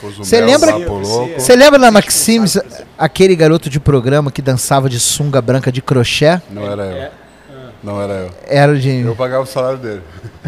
Cozumel, 0.00 0.24
Você 0.24 0.40
lembra-. 0.40 0.72
Você 1.38 1.56
lembra 1.56 1.78
na 1.78 1.90
Maxims 1.90 2.58
aquele 2.98 3.36
garoto 3.36 3.68
de 3.68 3.78
programa 3.78 4.30
que 4.30 4.40
dançava 4.40 4.88
de 4.88 4.98
sunga 4.98 5.40
branca 5.40 5.70
de 5.70 5.82
crochê? 5.82 6.40
Não 6.50 6.70
era 6.70 6.82
eu. 6.84 6.96
É, 6.96 7.10
Não 7.82 8.02
era 8.02 8.12
eu. 8.14 8.30
Era 8.46 8.72
o 8.72 8.78
de. 8.78 9.00
Eu 9.00 9.14
pagava 9.16 9.42
o 9.42 9.46
salário 9.46 9.78
dele. 9.78 10.02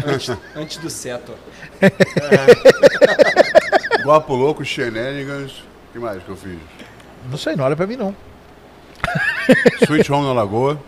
antes, 0.05 0.31
antes 0.55 0.77
do 0.77 0.89
seto. 0.89 1.33
Guapo 4.03 4.35
Louco, 4.35 4.63
Shenanigans. 4.65 5.51
O 5.89 5.93
que 5.93 5.99
mais 5.99 6.21
que 6.23 6.29
eu 6.29 6.35
fiz? 6.35 6.57
Não 7.29 7.37
sei, 7.37 7.55
não 7.55 7.63
olha 7.65 7.75
pra 7.75 7.87
mim 7.87 7.95
não. 7.95 8.15
Sweet 9.83 10.11
Home 10.11 10.25
na 10.27 10.33
Lagoa. 10.33 10.79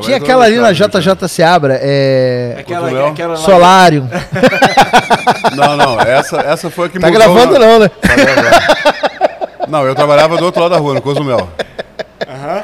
Tinha 0.00 0.02
Trabalhei 0.02 0.16
aquela 0.16 0.44
ali 0.44 0.58
na 0.58 0.72
JJ 0.72 1.28
Seabra, 1.28 1.78
é. 1.80 2.56
Aquela, 2.58 2.80
Cozumel? 2.88 3.06
aquela 3.08 3.28
lá- 3.34 3.36
Solário. 3.36 4.08
Não, 5.54 5.76
não, 5.76 6.00
essa, 6.00 6.36
essa 6.40 6.68
foi 6.70 6.86
a 6.86 6.88
que 6.88 6.98
Tá 6.98 7.06
mudou. 7.06 7.20
gravando 7.22 7.52
na- 7.58 7.66
não, 7.66 7.78
né? 7.78 7.88
Tá 7.88 8.14
gravando. 8.16 8.48
Não, 9.68 9.86
eu 9.86 9.94
trabalhava 9.94 10.36
do 10.36 10.44
outro 10.44 10.62
lado 10.62 10.72
da 10.72 10.78
rua, 10.78 10.94
no 10.94 11.02
Cozumel. 11.02 11.48
Aham. 12.28 12.62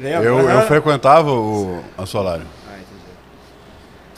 Lembra? 0.00 0.24
Eu, 0.28 0.48
eu 0.50 0.62
frequentava 0.62 1.30
o, 1.30 1.82
a 1.98 2.06
Solário. 2.06 2.44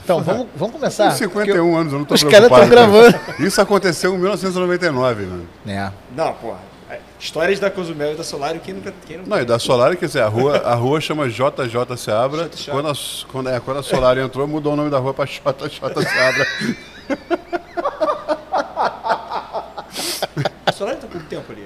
Então, 0.05 0.23
vamos, 0.23 0.47
vamos 0.57 0.75
começar. 0.77 1.05
Tenho 1.09 1.17
51 1.19 1.77
anos, 1.77 1.93
eu 1.93 1.99
não 1.99 2.07
tô 2.07 2.15
os 2.15 2.23
caras 2.23 2.49
preocupado. 2.49 2.63
tão 2.63 2.71
gravando. 2.71 3.19
Isso 3.41 3.61
aconteceu 3.61 4.15
em 4.15 4.19
1999, 4.19 5.27
mano. 5.27 5.49
É. 5.67 5.91
Não, 6.17 6.33
porra. 6.35 6.59
Histórias 7.21 7.59
da 7.59 7.69
Cozumel 7.71 8.13
e 8.13 8.17
da 8.17 8.23
Solário, 8.23 8.61
quem 8.61 8.75
nunca. 8.75 8.95
Quem 9.07 9.17
nunca... 9.19 9.29
Não, 9.31 9.41
e 9.41 9.45
da 9.45 9.59
Solário, 9.59 9.97
quer 9.97 10.07
dizer, 10.07 10.23
a 10.23 10.29
rua, 10.29 10.59
a 10.59 10.75
rua 10.75 11.01
chama 11.01 11.29
JJ 11.29 11.97
Seabra. 11.97 12.49
Quando 12.71 12.89
a, 12.89 12.93
quando, 13.33 13.49
é, 13.51 13.61
quando 13.61 13.79
a 13.79 13.83
Solário 13.83 14.23
entrou, 14.23 14.47
mudou 14.47 14.73
o 14.75 14.77
nome 14.77 14.89
da 14.91 14.99
rua 14.99 15.13
pra 15.13 15.25
JJ 15.25 15.41
Seabra. 16.09 16.47
A 20.65 20.73
Solário 20.73 21.01
tá 21.01 21.07
com 21.09 21.19
tempo 21.21 21.51
ali. 21.53 21.65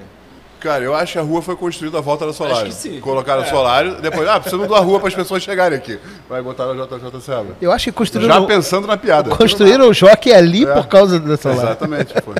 Cara, 0.61 0.85
eu 0.85 0.95
acho 0.95 1.13
que 1.15 1.19
a 1.19 1.23
rua 1.23 1.43
foi 1.43 1.57
construída 1.57 1.99
à 1.99 2.01
volta 2.01 2.25
da 2.25 2.33
Solário. 2.33 2.69
Acho 2.69 2.77
que 2.77 2.83
sim. 2.83 3.01
Colocaram 3.01 3.43
É. 3.43 3.47
Solário, 3.47 4.01
depois, 4.01 4.27
ah, 4.29 4.39
precisa 4.39 4.63
mudar 4.63 4.77
a 4.77 4.81
rua 4.81 5.01
para 5.01 5.09
as 5.09 5.15
pessoas 5.15 5.43
chegarem 5.43 5.77
aqui. 5.77 5.99
Vai 6.29 6.41
botar 6.41 6.71
a 6.71 6.73
JJ 6.75 7.21
Seabra. 7.21 7.57
Eu 7.61 7.73
acho 7.73 7.85
que 7.87 7.91
Já 7.91 7.97
construíram, 7.97 8.47
pensando 8.47 8.87
na 8.87 8.97
piada. 8.97 9.35
construíram 9.37 9.89
o 9.89 9.93
Jockey 9.93 10.33
ali 10.33 10.65
É. 10.65 10.73
por 10.73 10.87
causa 10.87 11.19
da 11.19 11.37
Solário. 11.37 11.63
Exatamente. 11.65 12.15
Foi. 12.23 12.35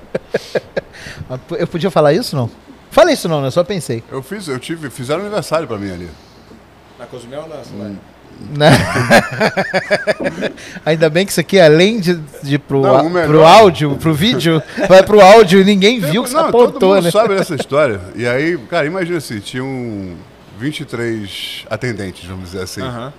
Eu 1.59 1.67
podia 1.67 1.91
falar 1.91 2.13
isso 2.13 2.37
não? 2.37 2.49
Falei 2.93 3.15
isso 3.15 3.29
não, 3.29 3.41
né? 3.43 3.51
Só 3.51 3.65
pensei. 3.65 4.05
Eu 4.13 4.23
fiz, 4.23 4.47
eu 4.47 4.59
tive, 4.61 4.89
fizeram 4.91 5.23
aniversário 5.23 5.67
pra 5.67 5.77
mim 5.79 5.91
ali. 5.91 6.09
Na 6.99 7.07
Cozumel 7.07 7.43
ou 7.43 7.49
na? 7.49 7.89
Né? 8.59 8.71
Ainda 10.85 11.09
bem 11.09 11.25
que 11.25 11.33
isso 11.33 11.41
aqui, 11.41 11.61
além 11.61 12.01
de, 12.01 12.15
de 12.43 12.57
ir 12.57 12.59
pro, 12.59 12.83
Não, 12.83 13.09
melhor- 13.09 13.27
pro 13.29 13.45
áudio, 13.45 13.97
pro 13.97 14.13
vídeo, 14.13 14.63
vai 14.89 15.03
pro 15.03 15.21
áudio 15.21 15.61
e 15.61 15.65
ninguém 15.65 16.01
viu 16.01 16.23
que 16.23 16.31
você 16.31 16.37
Não, 16.37 16.51
todo 16.51 16.69
apontou, 16.69 16.95
mundo 16.97 17.05
né? 17.05 17.11
sabe 17.11 17.35
dessa 17.37 17.55
história. 17.57 18.01
E 18.15 18.27
aí, 18.27 18.59
cara, 18.69 18.87
imagina 18.87 19.19
assim, 19.19 19.39
tinham 19.41 20.15
23 20.59 21.65
atendentes, 21.71 22.25
vamos 22.25 22.51
dizer 22.51 22.63
assim. 22.63 22.83
Aham. 22.83 23.13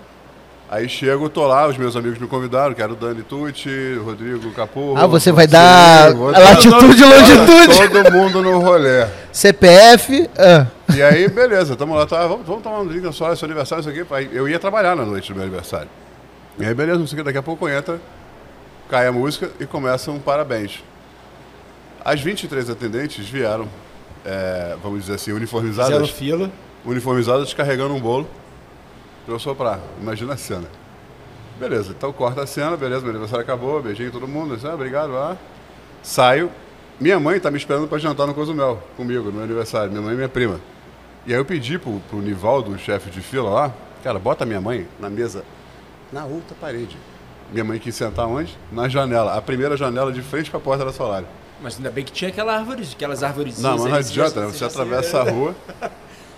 Aí 0.73 0.89
chego, 0.89 1.29
tô 1.29 1.45
lá, 1.45 1.67
os 1.67 1.77
meus 1.77 1.95
amigos 1.95 2.17
me 2.17 2.25
convidaram, 2.25 2.73
que 2.73 2.81
era 2.81 2.91
o 2.91 2.95
Dani 2.95 3.21
Tucci, 3.21 3.95
o 3.99 4.05
Rodrigo 4.05 4.51
Capurro. 4.53 4.97
Ah, 4.97 5.05
você 5.05 5.31
vai 5.31 5.45
dar 5.45 6.07
a 6.09 6.39
latitude 6.39 6.99
e 6.99 7.05
longitude. 7.05 7.89
Todo 7.89 8.11
mundo 8.11 8.41
no 8.41 8.57
rolê. 8.57 9.05
CPF. 9.31 10.27
ah. 10.35 10.65
E 10.95 10.99
aí, 11.03 11.27
beleza, 11.27 11.75
tamo 11.75 11.93
lá, 11.93 12.07
tá, 12.07 12.25
vamos, 12.25 12.47
vamos 12.47 12.63
tomar 12.63 12.79
um 12.79 12.87
drink 12.87 13.05
na 13.05 13.11
sua 13.11 13.35
seu 13.35 13.45
aniversário, 13.45 13.81
isso 13.81 13.89
aqui. 13.91 14.03
Aí 14.11 14.27
Eu 14.33 14.49
ia 14.49 14.57
trabalhar 14.57 14.95
na 14.95 15.05
noite 15.05 15.31
do 15.31 15.35
meu 15.35 15.43
aniversário. 15.43 15.89
E 16.57 16.65
aí, 16.65 16.73
beleza, 16.73 16.97
não 16.97 17.05
sei 17.05 17.13
o 17.13 17.17
que, 17.19 17.23
daqui 17.23 17.37
a 17.37 17.43
pouco 17.43 17.69
entra, 17.69 18.01
cai 18.89 19.05
a 19.05 19.11
música 19.11 19.51
e 19.59 19.67
começa 19.67 20.09
um 20.09 20.17
parabéns. 20.17 20.83
As 22.03 22.19
23 22.19 22.71
atendentes 22.71 23.29
vieram, 23.29 23.67
é, 24.25 24.75
vamos 24.81 25.01
dizer 25.01 25.13
assim, 25.13 25.25
Fizeram 25.25 25.37
uniformizadas, 25.37 26.09
fila. 26.09 26.49
uniformizadas 26.83 27.53
carregando 27.53 27.93
um 27.93 27.99
bolo 27.99 28.27
pra 29.25 29.33
eu 29.33 29.39
soprar. 29.39 29.79
Imagina 30.01 30.33
a 30.33 30.37
cena. 30.37 30.67
Beleza, 31.59 31.91
então 31.91 32.11
corta 32.11 32.41
a 32.43 32.47
cena, 32.47 32.75
beleza, 32.75 33.01
meu 33.01 33.11
aniversário 33.11 33.43
acabou, 33.43 33.81
beijinho 33.81 34.11
todo 34.11 34.27
mundo, 34.27 34.55
assim, 34.55 34.67
ah, 34.67 34.73
obrigado, 34.73 35.15
ah. 35.15 35.37
Saio. 36.01 36.51
Minha 36.99 37.19
mãe 37.19 37.39
tá 37.39 37.49
me 37.51 37.57
esperando 37.57 37.87
pra 37.87 37.97
jantar 37.97 38.27
no 38.27 38.33
Cozumel 38.33 38.81
comigo, 38.97 39.25
no 39.25 39.33
meu 39.33 39.43
aniversário, 39.43 39.91
minha 39.91 40.01
mãe 40.01 40.13
e 40.13 40.15
minha 40.15 40.29
prima. 40.29 40.59
E 41.25 41.33
aí 41.33 41.39
eu 41.39 41.45
pedi 41.45 41.77
pro, 41.77 41.99
pro 42.09 42.19
Nivaldo, 42.19 42.71
o 42.71 42.77
chefe 42.77 43.09
de 43.09 43.21
fila 43.21 43.49
lá, 43.49 43.73
cara, 44.03 44.19
bota 44.19 44.45
minha 44.45 44.59
mãe 44.59 44.87
na 44.99 45.09
mesa 45.09 45.43
na 46.11 46.25
outra 46.25 46.55
parede. 46.59 46.97
Minha 47.51 47.63
mãe 47.63 47.79
quis 47.79 47.95
sentar 47.95 48.27
onde? 48.27 48.57
Na 48.71 48.87
janela, 48.87 49.35
a 49.35 49.41
primeira 49.41 49.77
janela 49.77 50.11
de 50.11 50.21
frente 50.21 50.49
pra 50.49 50.59
porta 50.59 50.83
da 50.83 50.91
Solário. 50.91 51.27
Mas 51.61 51.77
ainda 51.77 51.91
bem 51.91 52.03
que 52.03 52.11
tinha 52.11 52.29
aquela 52.29 52.55
árvore, 52.55 52.87
aquelas 52.91 53.23
árvores. 53.23 53.59
Não, 53.59 53.77
mas 53.77 53.85
não 53.85 53.93
adianta, 53.93 54.41
né? 54.41 54.47
Você 54.47 54.65
atravessa 54.65 55.21
a 55.21 55.23
rua 55.23 55.55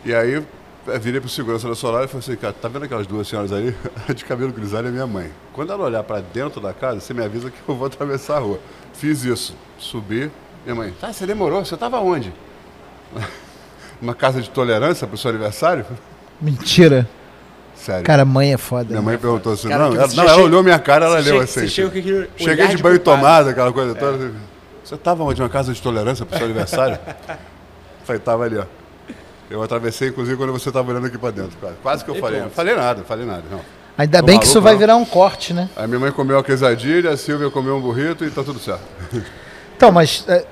e 0.04 0.14
aí 0.14 0.44
eu 0.88 1.00
virei 1.00 1.20
pro 1.20 1.30
segurança 1.30 1.68
da 1.68 1.76
Solar 1.76 2.06
e 2.06 2.08
falei 2.08 2.20
assim, 2.20 2.36
cara, 2.36 2.54
tá 2.54 2.68
vendo 2.68 2.86
aquelas 2.86 3.08
duas 3.08 3.28
senhoras 3.28 3.52
ali? 3.52 3.76
A 4.08 4.14
de 4.14 4.24
cabelo 4.26 4.52
grisalho 4.52 4.88
é 4.88 4.92
minha 4.92 5.08
mãe. 5.08 5.32
Quando 5.54 5.72
ela 5.72 5.84
olhar 5.84 6.04
pra 6.04 6.22
dentro 6.22 6.62
da 6.62 6.74
casa, 6.74 7.00
você 7.00 7.14
me 7.14 7.24
avisa 7.24 7.50
que 7.50 7.58
eu 7.68 7.76
vou 7.76 7.88
atravessar 7.88 8.38
a 8.38 8.40
rua. 8.40 8.60
Fiz 8.94 9.24
isso, 9.24 9.56
subi, 9.78 10.32
minha 10.64 10.76
mãe, 10.76 10.94
tá, 11.00 11.12
você 11.12 11.26
demorou, 11.26 11.64
você 11.64 11.76
tava 11.76 12.00
onde? 12.00 12.34
Uma 14.02 14.14
casa 14.14 14.42
de 14.42 14.50
tolerância 14.50 15.08
pro 15.08 15.18
seu 15.18 15.30
aniversário? 15.30 15.86
Mentira. 16.40 17.08
Sério. 17.76 18.04
Cara, 18.04 18.24
mãe 18.26 18.54
é 18.54 18.58
foda. 18.58 18.86
minha 18.86 19.00
né? 19.00 19.06
mãe 19.06 19.18
perguntou 19.18 19.54
assim, 19.54 19.68
Cara, 19.68 19.90
não, 19.90 19.96
ela, 19.96 20.08
não, 20.08 20.24
ela 20.24 20.42
olhou 20.42 20.64
minha 20.64 20.80
cara, 20.80 21.06
ela 21.06 21.22
Você 21.22 21.32
leu 21.32 21.42
assim. 21.42 21.68
Cheguei 21.68 22.02
de 22.02 22.78
banho 22.78 23.00
culpado. 23.00 23.00
tomado, 23.00 23.50
aquela 23.50 23.72
coisa 23.72 23.94
toda. 23.94 24.32
Você 24.84 24.98
tava 24.98 25.24
onde? 25.24 25.42
Uma 25.42 25.50
casa 25.50 25.74
de 25.74 25.82
tolerância 25.82 26.26
pro 26.26 26.38
seu 26.38 26.46
aniversário? 26.46 26.98
falei, 28.04 28.22
tava 28.22 28.44
ali, 28.44 28.58
ó. 28.58 28.66
Eu 29.50 29.62
atravessei, 29.62 30.10
inclusive, 30.10 30.36
quando 30.38 30.52
você 30.52 30.72
tava 30.72 30.92
olhando 30.92 31.08
aqui 31.08 31.18
pra 31.18 31.32
dentro. 31.32 31.56
Quase, 31.60 31.76
quase 31.82 32.06
que 32.06 32.12
eu 32.12 32.16
E 32.16 32.20
falei. 32.20 32.40
pronto. 32.42 32.54
Falei 32.54 32.76
nada, 32.76 33.04
falei 33.04 33.26
nada. 33.26 33.44
Não. 33.50 33.62
Ainda 33.98 34.20
Tô 34.20 34.26
bem 34.26 34.40
que 34.40 34.46
isso 34.46 34.60
vai 34.62 34.74
não? 34.74 34.80
virar 34.80 34.96
um 34.98 35.06
corte, 35.06 35.54
né? 35.54 35.70
Aí 35.76 35.88
minha 35.88 36.00
mãe 36.00 36.12
comeu 36.12 36.38
a 36.38 36.44
quesadilha, 36.44 37.12
a 37.12 37.18
Silvia 37.18 37.50
comeu 37.50 37.78
um 37.78 37.82
burrito 37.82 38.26
e 38.26 38.32
tá 38.32 38.44
tudo 38.44 38.60
certo. 38.60 38.82
Então, 39.78 39.92
mas. 39.92 40.26
é, 40.28 40.46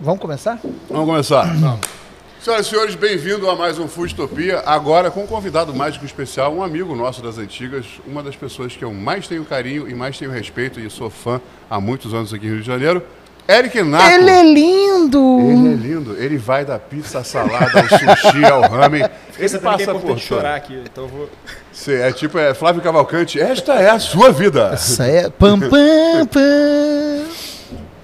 vamos 0.00 0.20
começar? 0.20 0.58
Vamos 0.90 1.06
começar. 1.06 1.46
Senhoras 2.40 2.66
e 2.66 2.70
senhores, 2.70 2.94
bem-vindo 2.94 3.50
a 3.50 3.56
mais 3.56 3.76
um 3.76 3.88
Foodtopia. 3.88 4.60
Agora 4.64 5.10
com 5.10 5.24
um 5.24 5.26
convidado 5.26 5.74
mágico 5.74 6.04
especial, 6.04 6.54
um 6.54 6.62
amigo 6.62 6.94
nosso 6.94 7.20
das 7.20 7.38
antigas, 7.38 7.86
uma 8.06 8.22
das 8.22 8.36
pessoas 8.36 8.76
que 8.76 8.84
eu 8.84 8.94
mais 8.94 9.26
tenho 9.26 9.44
carinho 9.44 9.88
e 9.88 9.94
mais 9.96 10.16
tenho 10.16 10.30
respeito 10.30 10.78
e 10.78 10.88
sou 10.88 11.10
fã 11.10 11.40
há 11.68 11.80
muitos 11.80 12.14
anos 12.14 12.32
aqui 12.32 12.46
no 12.46 12.52
Rio 12.52 12.60
de 12.60 12.66
Janeiro, 12.66 13.02
Eric 13.48 13.80
Naco. 13.82 14.04
Ele 14.10 14.30
é 14.30 14.42
lindo! 14.42 15.38
Ele 15.40 15.68
é 15.72 15.76
lindo. 15.76 16.16
Ele 16.18 16.36
vai 16.36 16.64
da 16.64 16.78
pizza, 16.78 17.20
à 17.20 17.24
salada, 17.24 17.70
ao 17.80 17.88
sushi, 17.88 18.44
ao 18.44 18.62
ramen. 18.62 19.02
Ele 19.38 19.48
que 19.48 19.56
é 19.56 19.58
passa 19.58 19.92
por 19.92 20.00
tudo. 20.02 20.18
chorar 20.18 20.56
aqui, 20.56 20.74
então 20.90 21.04
eu 21.04 21.08
vou. 21.08 21.30
Cê- 21.72 22.00
É 22.00 22.12
tipo 22.12 22.38
é 22.38 22.54
Flávio 22.54 22.82
Cavalcante. 22.82 23.38
Esta 23.40 23.74
é 23.74 23.90
a 23.90 23.98
sua 23.98 24.32
vida. 24.32 24.72
Isso 24.74 25.00
aí 25.02 25.16
é. 25.16 25.30
Pam, 25.30 25.60
pam, 25.60 26.26
pam. 26.32 27.26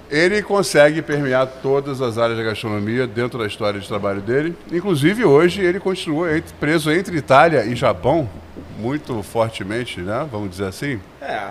Ele 0.09 0.43
consegue 0.43 1.01
permear 1.01 1.47
todas 1.63 1.99
as 1.99 2.19
áreas 2.19 2.37
da 2.37 2.43
gastronomia 2.43 3.07
dentro 3.07 3.39
da 3.39 3.47
história 3.47 3.79
de 3.79 3.87
trabalho 3.87 4.21
dele. 4.21 4.55
Inclusive, 4.71 5.25
hoje, 5.25 5.61
ele 5.61 5.79
continua 5.79 6.37
entre- 6.37 6.53
preso 6.59 6.91
entre 6.91 7.17
Itália 7.17 7.65
e 7.65 7.75
Japão, 7.75 8.29
muito 8.77 9.23
fortemente, 9.23 9.99
né? 10.01 10.25
Vamos 10.31 10.51
dizer 10.51 10.65
assim. 10.67 10.99
É. 11.19 11.47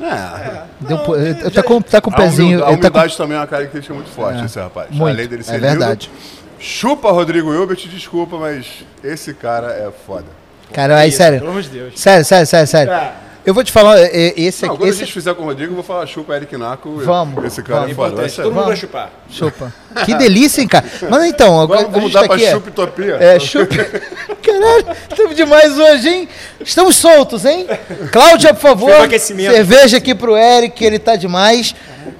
É. 0.00 0.62
Deu 0.80 0.96
um 0.96 1.00
po- 1.04 1.16
ele 1.16 1.34
tá 1.50 1.62
com, 1.62 1.80
tá 1.82 2.00
com 2.00 2.10
o 2.10 2.14
A, 2.14 2.16
pezinho. 2.16 2.46
humildade, 2.48 2.70
a 2.70 2.72
ele 2.72 2.82
tá 2.82 2.90
com- 2.90 2.96
humildade 2.98 3.16
também 3.16 3.36
é 3.36 3.40
uma 3.40 3.46
característica 3.46 3.94
muito 3.94 4.10
forte, 4.10 4.44
esse 4.44 4.58
rapaz. 4.58 4.90
Muito, 4.90 5.14
Além 5.16 5.28
dele 5.28 5.42
ser 5.42 5.52
é 5.52 5.54
lindo, 5.56 5.66
verdade. 5.68 6.10
chupa 6.58 7.10
Rodrigo 7.10 7.52
Hilbert, 7.52 7.78
desculpa, 7.88 8.36
mas 8.38 8.66
esse 9.02 9.32
cara 9.34 9.68
é 9.72 9.90
foda. 10.06 10.26
Cara, 10.72 10.98
aí, 10.98 11.10
sério. 11.10 11.38
Pelo 11.40 11.50
amor 11.50 11.62
de 11.62 11.68
Deus. 11.68 11.98
Sério, 11.98 12.24
sério, 12.24 12.46
sério, 12.46 12.66
sério. 12.68 12.92
É. 12.92 13.12
Eu 13.44 13.54
vou 13.54 13.64
te 13.64 13.72
falar, 13.72 13.98
é, 13.98 14.04
é, 14.04 14.34
esse 14.40 14.66
Não, 14.66 14.74
aqui. 14.74 14.78
quando 14.82 14.86
a 14.88 14.90
Esse, 14.90 14.98
gente 15.00 15.12
fizer 15.14 15.34
com 15.34 15.42
o 15.42 15.46
Rodrigo, 15.46 15.72
eu 15.72 15.74
vou 15.74 15.82
falar 15.82 16.06
chupa 16.06 16.36
Eric 16.36 16.54
Naco. 16.58 16.98
Vamos, 16.98 17.42
Esse 17.44 17.62
cara 17.62 17.80
vamos. 17.80 17.92
é 17.92 17.94
foda. 17.94 18.08
Importante, 18.10 18.32
ser- 18.34 18.42
todo 18.42 18.52
mundo 18.52 18.56
vai 18.56 18.64
Vamos. 18.66 18.80
chupar. 18.80 19.10
Chupa. 19.30 19.72
Que 20.04 20.14
delícia, 20.14 20.60
hein, 20.62 20.68
cara. 20.68 20.84
Mas 21.10 21.24
então, 21.24 21.60
agora 21.60 21.82
Vamos, 21.82 22.02
gente 22.04 22.12
tá 22.12 22.24
pra 22.24 22.34
aqui, 22.34 22.44
é- 22.44 22.50
chupitopia. 22.52 23.16
É, 23.20 23.38
chupa. 23.38 23.74
Caralho, 24.42 24.86
estamos 25.10 25.36
demais 25.36 25.78
hoje, 25.78 26.08
hein? 26.08 26.28
Estamos 26.60 26.96
soltos, 26.96 27.44
hein? 27.44 27.66
Cláudia, 28.10 28.54
por 28.54 28.60
favor. 28.60 29.08
Cerveja 29.18 29.96
aqui 29.98 30.14
pro 30.14 30.36
Eric, 30.36 30.82
ele 30.84 30.98
tá 30.98 31.16
demais. 31.16 31.74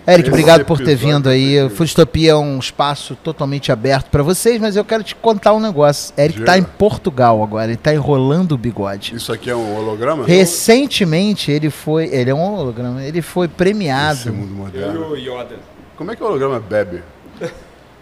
Eric, 0.07 0.23
Esse 0.23 0.31
obrigado 0.31 0.65
por 0.65 0.79
ter 0.79 0.95
vindo 0.95 1.29
aí. 1.29 1.63
O 1.63 1.71
Foodstopia 1.71 2.33
é 2.33 2.37
um 2.37 2.59
espaço 2.59 3.17
totalmente 3.23 3.71
aberto 3.71 4.09
para 4.11 4.23
vocês, 4.23 4.61
mas 4.61 4.77
eu 4.77 4.85
quero 4.85 5.03
te 5.03 5.15
contar 5.15 5.53
um 5.53 5.61
negócio. 5.61 6.13
Eric 6.17 6.39
Diga. 6.41 6.47
tá 6.53 6.59
em 6.59 6.63
Portugal 6.63 7.43
agora, 7.43 7.67
ele 7.69 7.77
tá 7.77 7.93
enrolando 7.95 8.53
o 8.53 8.59
bigode. 8.59 9.15
Isso 9.15 9.33
aqui 9.33 9.51
é 9.51 9.55
um 9.55 9.77
holograma? 9.77 10.25
Recentemente 10.27 11.51
ele 11.51 11.71
foi, 11.71 12.07
ele 12.13 12.31
é 12.31 12.35
um 12.35 12.43
holograma, 12.43 13.03
ele 13.03 13.23
foi 13.23 13.47
Esse 13.47 13.55
premiado. 13.55 14.33
mundo 14.33 14.53
moderno. 14.55 14.95
Eu 15.05 15.17
e 15.17 15.29
o 15.29 15.35
Yoda. 15.39 15.57
Como 15.97 16.11
é 16.11 16.17
que 16.17 16.23
o 16.23 16.27
holograma 16.27 16.59
bebe? 16.61 17.03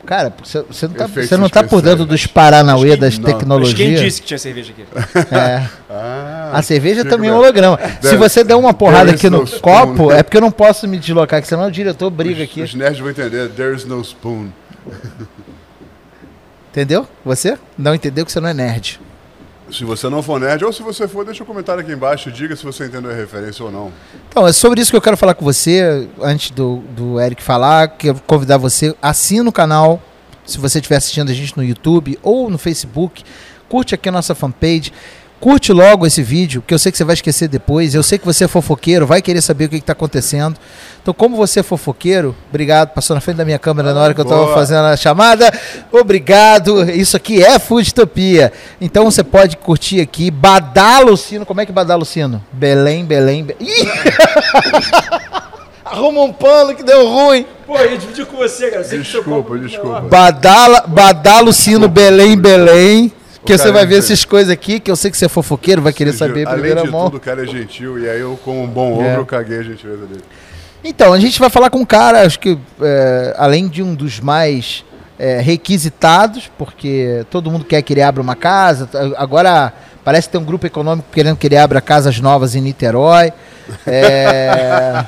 Cara, 0.06 0.32
você, 0.42 0.62
você 0.62 0.86
não 0.88 0.94
tá, 0.94 1.06
você 1.06 1.36
não 1.36 1.48
tá 1.50 1.62
por 1.64 1.82
dentro 1.82 2.06
dos 2.06 2.26
Paranauê 2.26 2.96
das. 2.96 3.18
Mas 3.18 3.24
quem 3.26 3.34
tecnologias. 3.34 4.00
disse 4.00 4.22
que 4.22 4.26
tinha 4.28 4.38
cerveja 4.38 4.72
aqui? 4.72 4.84
É. 5.34 5.68
Ah, 5.90 6.50
A 6.54 6.62
cerveja 6.62 7.04
também 7.04 7.28
é 7.28 7.32
bem. 7.32 7.40
holograma. 7.40 7.78
Se 8.00 8.08
There- 8.10 8.16
você 8.16 8.44
der 8.44 8.54
uma 8.54 8.72
porrada 8.72 9.06
there 9.06 9.16
is 9.16 9.20
aqui 9.20 9.28
no 9.28 9.38
no 9.38 9.44
spoon. 9.44 9.60
copo, 9.60 10.12
é 10.12 10.22
porque 10.22 10.36
eu 10.36 10.40
não 10.40 10.50
posso 10.50 10.86
me 10.88 10.96
deslocar, 10.98 11.42
que 11.42 11.48
senão 11.48 11.66
o 11.66 11.70
diretor 11.70 12.08
briga 12.10 12.42
aqui. 12.44 12.62
os 12.62 12.74
nerds 12.74 13.00
vão 13.00 13.10
entender. 13.10 13.50
There's 13.50 13.84
no 13.84 14.00
spoon. 14.00 14.48
Entendeu? 16.70 17.06
Você? 17.24 17.58
Não 17.76 17.94
entendeu 17.94 18.24
que 18.24 18.32
você 18.32 18.40
não 18.40 18.48
é 18.48 18.54
nerd. 18.54 19.00
Se 19.70 19.84
você 19.84 20.08
não 20.08 20.22
for 20.22 20.40
nerd, 20.40 20.64
ou 20.64 20.72
se 20.72 20.82
você 20.82 21.06
for, 21.06 21.24
deixa 21.24 21.42
um 21.42 21.46
comentário 21.46 21.82
aqui 21.82 21.92
embaixo. 21.92 22.32
Diga 22.32 22.56
se 22.56 22.64
você 22.64 22.86
entendeu 22.86 23.10
a 23.10 23.14
referência 23.14 23.64
ou 23.64 23.70
não. 23.70 23.92
Então, 24.28 24.46
é 24.46 24.52
sobre 24.52 24.80
isso 24.80 24.90
que 24.90 24.96
eu 24.96 25.00
quero 25.00 25.16
falar 25.16 25.34
com 25.34 25.44
você, 25.44 26.08
antes 26.20 26.50
do, 26.50 26.78
do 26.96 27.20
Eric 27.20 27.42
falar, 27.42 27.88
quero 27.88 28.20
convidar 28.26 28.56
você, 28.56 28.94
assina 29.02 29.48
o 29.48 29.52
canal, 29.52 30.02
se 30.44 30.58
você 30.58 30.78
estiver 30.78 30.96
assistindo 30.96 31.30
a 31.30 31.34
gente 31.34 31.56
no 31.56 31.62
YouTube 31.62 32.18
ou 32.22 32.48
no 32.48 32.56
Facebook, 32.56 33.22
curte 33.68 33.94
aqui 33.94 34.08
a 34.08 34.12
nossa 34.12 34.34
fanpage, 34.34 34.92
curte 35.40 35.72
logo 35.72 36.06
esse 36.06 36.22
vídeo, 36.22 36.62
que 36.66 36.74
eu 36.74 36.78
sei 36.78 36.90
que 36.90 36.98
você 36.98 37.04
vai 37.04 37.14
esquecer 37.14 37.48
depois, 37.48 37.94
eu 37.94 38.02
sei 38.02 38.18
que 38.18 38.26
você 38.26 38.44
é 38.44 38.48
fofoqueiro, 38.48 39.06
vai 39.06 39.22
querer 39.22 39.40
saber 39.40 39.66
o 39.66 39.68
que 39.68 39.76
está 39.76 39.92
acontecendo. 39.92 40.58
Então, 41.00 41.14
como 41.14 41.36
você 41.36 41.60
é 41.60 41.62
fofoqueiro, 41.62 42.34
obrigado, 42.48 42.90
passou 42.90 43.14
na 43.14 43.20
frente 43.20 43.36
da 43.36 43.44
minha 43.44 43.58
câmera 43.58 43.94
na 43.94 44.00
hora 44.00 44.14
que 44.14 44.20
eu 44.20 44.24
estava 44.24 44.52
fazendo 44.52 44.84
a 44.84 44.96
chamada, 44.96 45.50
obrigado, 45.90 46.90
isso 46.90 47.16
aqui 47.16 47.42
é 47.42 47.58
Foodtopia. 47.58 48.52
Então, 48.80 49.04
você 49.04 49.22
pode 49.22 49.56
curtir 49.56 50.00
aqui, 50.00 50.30
badala 50.30 51.10
o 51.12 51.16
sino, 51.16 51.46
como 51.46 51.60
é 51.60 51.66
que 51.66 51.72
badala 51.72 52.02
o 52.02 52.06
sino? 52.06 52.44
Belém, 52.52 53.04
Belém, 53.04 53.44
Be... 53.44 53.56
Ih! 53.60 53.88
Arruma 55.84 56.20
um 56.20 56.32
pano 56.32 56.74
que 56.74 56.82
deu 56.82 57.08
ruim. 57.08 57.46
Pô, 57.66 57.78
eu 57.78 57.92
ia 57.92 57.98
dividir 57.98 58.26
com 58.26 58.36
você, 58.36 58.70
cara. 58.70 58.84
Desculpa, 58.84 59.56
desculpa. 59.56 60.00
Badala, 60.02 60.84
badala 60.86 61.48
o 61.48 61.52
sino 61.52 61.88
Belém, 61.88 62.36
Belém. 62.36 63.10
Que 63.44 63.54
O 63.54 63.58
você 63.58 63.70
vai 63.70 63.86
ver 63.86 63.94
é 63.94 63.98
essas 63.98 64.24
coisas 64.24 64.52
aqui, 64.52 64.80
que 64.80 64.90
eu 64.90 64.96
sei 64.96 65.10
que 65.10 65.16
você 65.16 65.26
é 65.26 65.28
fofoqueiro, 65.28 65.80
vai 65.80 65.92
querer 65.92 66.12
saber 66.12 66.40
em 66.40 66.44
Além 66.44 66.54
primeira 66.60 66.82
de 66.82 66.90
mão. 66.90 67.04
tudo, 67.04 67.16
o 67.16 67.20
cara 67.20 67.44
é 67.44 67.46
gentil. 67.46 67.98
E 67.98 68.08
aí 68.08 68.20
eu, 68.20 68.38
como 68.44 68.62
um 68.62 68.66
bom 68.66 69.02
É. 69.02 69.12
ogro, 69.12 69.24
caguei 69.26 69.58
a 69.58 69.62
gentileza 69.62 70.04
dele. 70.06 70.24
Então, 70.84 71.12
a 71.12 71.18
gente 71.18 71.38
vai 71.40 71.48
falar 71.50 71.70
com 71.70 71.78
um 71.78 71.84
cara, 71.84 72.22
acho 72.22 72.38
que 72.38 72.58
é, 72.80 73.34
além 73.38 73.68
de 73.68 73.82
um 73.82 73.94
dos 73.94 74.20
mais 74.20 74.84
é, 75.18 75.40
requisitados, 75.40 76.50
porque 76.58 77.24
todo 77.30 77.50
mundo 77.50 77.64
quer 77.64 77.82
que 77.82 77.92
ele 77.92 78.02
abra 78.02 78.22
uma 78.22 78.36
casa. 78.36 78.88
Agora 79.16 79.72
parece 80.04 80.28
que 80.28 80.32
tem 80.32 80.40
um 80.40 80.44
grupo 80.44 80.66
econômico 80.66 81.08
querendo 81.12 81.36
que 81.36 81.46
ele 81.46 81.56
abra 81.56 81.80
casas 81.80 82.18
novas 82.20 82.54
em 82.54 82.60
Niterói. 82.60 83.32
É, 83.86 85.04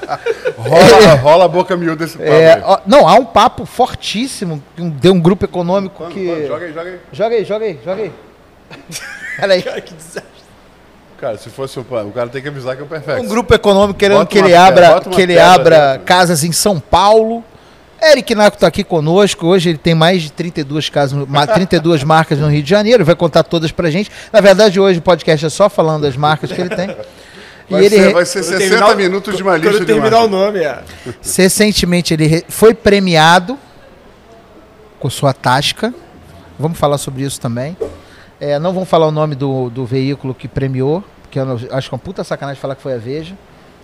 Rola, 0.57 1.15
rola 1.17 1.45
a 1.45 1.49
boca 1.49 1.77
miúda 1.77 2.05
desse 2.05 2.19
papo 2.19 2.31
é, 2.31 2.53
aí. 2.55 2.63
não, 2.87 3.09
há 3.09 3.15
um 3.15 3.25
papo 3.25 3.65
fortíssimo 3.65 4.63
um- 4.79 4.91
de 4.91 5.09
um 5.11 5.19
grupo 5.21 5.45
econômico 5.45 5.97
Quando, 5.99 6.13
que. 6.13 6.27
quando? 6.27 6.47
Joga 6.47 6.65
aí, 6.67 6.73
joga 6.73 6.91
aí. 6.91 6.99
Joga 7.13 7.35
aí, 7.37 7.45
joga 7.45 7.65
aí, 7.65 7.79
joga 7.85 8.03
aí. 8.03 8.13
Peraí. 9.39 9.63
Cara, 9.63 9.81
que 9.81 9.95
desastre. 9.95 10.25
Cara, 11.21 11.37
se 11.39 11.51
fosse 11.51 11.79
o 11.79 11.85
plano, 11.85 12.09
o 12.09 12.13
cara 12.13 12.29
tem 12.29 12.41
que 12.41 12.49
avisar 12.49 12.75
que 12.77 12.83
é 12.83 12.85
o 12.85 12.89
perfeito. 12.89 13.23
Um 13.23 13.29
grupo 13.29 13.55
econômico 13.55 13.99
querendo 13.99 14.19
Bota 14.19 14.31
que 14.31 14.39
ele 14.39 14.49
pedra, 14.49 14.89
abra, 14.97 15.01
que 15.11 15.21
ele 15.21 15.35
pedra 15.35 15.53
abra 15.53 15.93
dentro. 15.93 16.07
casas 16.07 16.45
em 16.45 16.53
São 16.53 16.81
Paulo. 16.81 17.45
Eric 18.03 18.35
Naco 18.35 18.57
está 18.57 18.67
aqui 18.67 18.83
conosco. 18.83 19.47
Hoje 19.47 19.69
ele 19.71 19.79
tem 19.79 19.95
mais 19.95 20.23
de 20.23 20.33
32 20.33 20.89
casas, 20.89 21.13
no- 21.19 21.27
ma- 21.27 21.47
32 21.47 22.03
marcas 22.03 22.39
no 22.39 22.49
Rio 22.49 22.63
de 22.63 22.71
Janeiro. 22.71 22.99
Ele 22.99 23.05
vai 23.05 23.15
contar 23.15 23.43
todas 23.43 23.71
pra 23.71 23.91
gente. 23.91 24.11
Na 24.33 24.41
verdade, 24.41 24.81
hoje 24.81 24.99
o 24.99 25.03
podcast 25.03 25.45
é 25.45 25.51
só 25.51 25.69
falando 25.69 26.03
das 26.03 26.17
marcas 26.17 26.51
que 26.51 26.59
ele 26.59 26.75
tem. 26.75 26.97
E 27.71 27.73
Vai, 27.73 27.85
ele 27.85 27.95
ser, 27.97 28.07
re- 28.09 28.13
vai 28.13 28.27
ser 28.27 28.39
Quando 28.41 28.45
60 28.49 28.59
terminar 28.69 28.93
o- 28.93 28.97
minutos 28.97 29.37
de 29.37 29.43
uma 29.45 29.53
Quando 29.53 29.63
lista 29.63 29.77
eu 29.77 29.81
de 29.81 29.87
terminar 29.87 30.25
o 30.25 30.29
nome, 30.29 30.59
é. 30.59 30.83
recentemente 31.37 32.13
ele 32.13 32.45
foi 32.49 32.75
premiado 32.75 33.57
com 34.99 35.09
sua 35.09 35.33
Tasca. 35.33 35.95
Vamos 36.59 36.79
falar 36.79 36.99
sobre 36.99 37.23
isso 37.23 37.41
também. 37.41 37.77
É, 38.41 38.59
não 38.59 38.73
vamos 38.73 38.89
falar 38.89 39.07
o 39.07 39.13
nome 39.13 39.35
do, 39.35 39.71
do 39.71 39.85
veículo 39.87 40.35
que 40.35 40.49
premiou, 40.49 41.05
porque 41.23 41.39
eu 41.39 41.45
não- 41.47 41.55
acho 41.55 41.89
que 41.89 41.95
é 41.95 41.97
uma 41.97 41.99
puta 41.99 42.25
sacanagem 42.25 42.61
falar 42.61 42.75
que 42.75 42.83
foi 42.83 42.95
a 42.95 42.99
Veja, 42.99 43.35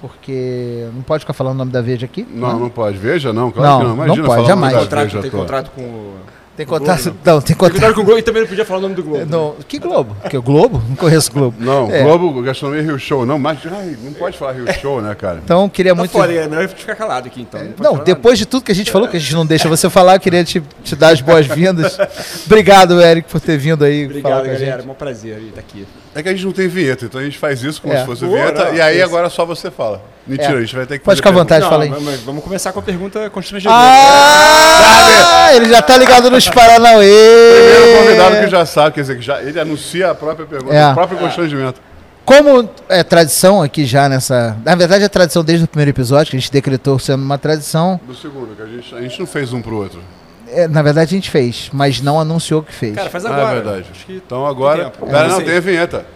porque 0.01 0.87
não 0.95 1.03
pode 1.03 1.21
ficar 1.21 1.33
falando 1.33 1.55
o 1.55 1.59
nome 1.59 1.71
da 1.73 1.81
Veja 1.81 2.07
aqui. 2.07 2.27
Não, 2.29 2.55
né? 2.55 2.59
não 2.61 2.69
pode. 2.71 2.99
Veja, 2.99 3.33
não, 3.33 3.51
claro 3.51 3.71
Não, 3.71 3.79
que 3.79 3.85
não. 3.85 3.97
não 3.97 4.05
Imagina 4.05 4.27
pode, 4.27 4.35
falar 4.37 4.45
o 4.45 4.49
jamais. 4.49 4.73
nome 4.75 4.85
da 4.85 4.91
Contrato, 4.91 5.05
Veja 5.11 5.23
tem 5.23 5.31
contrato 5.31 5.71
com 5.75 5.83
o. 5.83 6.17
Tem 6.57 6.65
Globo, 6.65 6.87
contato. 6.87 7.05
não. 7.05 7.35
Não, 7.35 7.41
tem 7.41 7.49
Tem 7.49 7.57
contato. 7.57 7.73
contrato 7.75 7.95
com 7.95 8.01
o 8.01 8.05
Globo 8.05 8.19
e 8.19 8.23
também 8.23 8.43
não 8.43 8.49
podia 8.49 8.65
falar 8.65 8.79
o 8.79 8.83
nome 8.83 8.95
do 8.95 9.03
Globo. 9.03 9.19
né? 9.19 9.27
Não, 9.29 9.57
que 9.69 9.79
Globo? 9.79 10.17
Que 10.31 10.39
o 10.39 10.43
Globo? 10.43 10.83
Não 10.89 10.97
conheço 10.97 11.31
o 11.31 11.35
Globo. 11.35 11.57
Não, 11.61 11.91
É. 11.93 12.03
Globo, 12.03 12.41
Gastronomia 12.43 12.83
Rio 12.83 12.99
Show. 12.99 13.27
Não, 13.27 13.39
mas 13.39 13.59
ai, 13.71 13.97
não 14.03 14.13
pode 14.15 14.39
falar 14.39 14.53
Rio 14.53 14.67
Show, 14.81 15.03
né, 15.03 15.15
cara? 15.15 15.41
Então, 15.45 15.69
queria 15.69 15.93
Tá 15.93 15.99
muito. 15.99 16.11
fora, 16.13 16.33
é 16.33 16.49
melhor 16.49 16.67
ficar 16.69 16.95
calado 16.95 17.27
aqui 17.27 17.43
então. 17.43 17.61
Não, 17.79 17.93
falar 17.93 18.05
depois 18.05 18.39
de 18.39 18.47
tudo 18.47 18.65
que 18.65 18.73
a 18.73 18.75
gente 18.75 18.91
falou, 18.91 19.07
que 19.07 19.17
a 19.17 19.21
gente 19.21 19.35
não 19.35 19.45
deixa 19.45 19.69
você 19.69 19.91
falar, 19.91 20.15
eu 20.17 20.21
queria 20.21 20.43
te, 20.45 20.63
te 20.83 20.97
dar 20.97 21.09
as 21.13 21.21
boas-vindas. 21.21 21.99
Obrigado, 22.47 23.03
Eric, 23.03 23.29
por 23.29 23.41
ter 23.41 23.59
vindo 23.59 23.85
aí 23.85 24.07
nada. 24.07 24.21
falar 24.23 24.37
Obrigado, 24.39 24.59
galera. 24.61 24.77
gente. 24.79 24.89
É 24.89 24.91
um 24.91 24.95
prazer 24.95 25.39
estar 25.49 25.61
aqui. 25.61 25.87
É 26.15 26.23
que 26.23 26.29
a 26.31 26.33
gente 26.33 26.45
não 26.47 26.53
tem 26.53 26.67
vinheta, 26.69 27.05
então 27.05 27.21
a 27.21 27.25
gente 27.25 27.37
faz 27.37 27.63
isso 27.63 27.83
como 27.83 27.93
É. 27.93 27.99
se 28.01 28.07
fosse 28.07 28.25
Boa, 28.25 28.39
vinheta. 28.39 28.65
não, 28.65 28.75
e 28.75 28.81
aí 28.81 28.97
isso. 28.97 29.05
agora 29.05 29.29
só 29.29 29.45
você 29.45 29.71
fala. 29.71 30.01
Mentira, 30.27 30.55
É. 30.55 30.57
a 30.57 30.61
gente 30.61 30.75
vai 30.75 30.87
ter 30.87 30.99
que 30.99 31.05
Pode 31.05 31.17
ficar 31.19 31.29
à 31.29 31.33
vontade, 31.33 31.63
Não, 31.63 31.71
fala 31.71 31.85
aí. 31.85 31.91
vamos 32.25 32.43
começar 32.43 32.73
com 32.73 32.81
a 32.81 32.83
pergunta 32.83 33.29
constrangedora. 33.31 33.77
Ah, 33.79 35.51
ele 35.55 35.69
já 35.69 35.81
tá 35.83 35.97
ligado 35.97 36.31
nos 36.47 36.55
Paranauê. 36.55 37.53
Primeiro 37.55 37.99
convidado 38.03 38.37
que 38.45 38.49
já 38.51 38.67
sabe, 38.67 38.95
quer 38.95 39.01
dizer, 39.03 39.17
que 39.17 39.23
já, 39.23 39.43
ele 39.43 39.59
anuncia 39.61 40.11
a 40.11 40.15
própria 40.15 40.47
pergunta, 40.47 40.75
É. 40.75 40.91
o 40.91 40.95
próprio 40.95 41.19
constrangimento. 41.19 41.81
Como 42.25 42.69
é 42.89 43.05
tradição 43.05 43.63
aqui 43.63 43.85
já 43.87 44.09
nessa. 44.09 44.57
Na 44.65 44.75
verdade, 44.75 45.05
é 45.05 45.09
tradição 45.09 45.45
desde 45.45 45.65
o 45.65 45.69
primeiro 45.69 45.91
episódio, 45.91 46.31
que 46.33 46.37
a 46.37 46.41
gente 46.41 46.51
decretou 46.51 46.99
sendo 46.99 47.23
uma 47.23 47.39
tradição. 47.39 48.01
Do 48.05 48.15
segundo, 48.17 48.57
que 48.57 48.63
a 48.63 48.67
gente, 48.67 48.95
a 48.95 49.01
gente 49.01 49.21
não 49.21 49.27
fez 49.27 49.53
um 49.53 49.63
pro 49.63 49.77
outro. 49.77 50.01
É, 50.49 50.67
na 50.67 50.83
verdade, 50.83 51.15
a 51.15 51.17
gente 51.19 51.31
fez, 51.31 51.71
mas 51.73 52.01
não 52.01 52.19
anunciou 52.19 52.63
que 52.65 52.73
fez. 52.73 52.95
Cara, 52.97 53.11
faz 53.11 53.25
Ah, 53.25 53.29
agora. 53.29 53.51
é 53.51 53.55
verdade. 53.55 53.87
Acho 53.93 54.07
que 54.07 54.15
Então 54.27 54.45
agora. 54.47 54.91
Tem. 54.91 55.09
Pera, 55.09 55.27
É, 55.27 55.29
não, 55.29 55.41
tem 55.41 55.57
a 55.57 55.61
vinheta. 55.61 56.07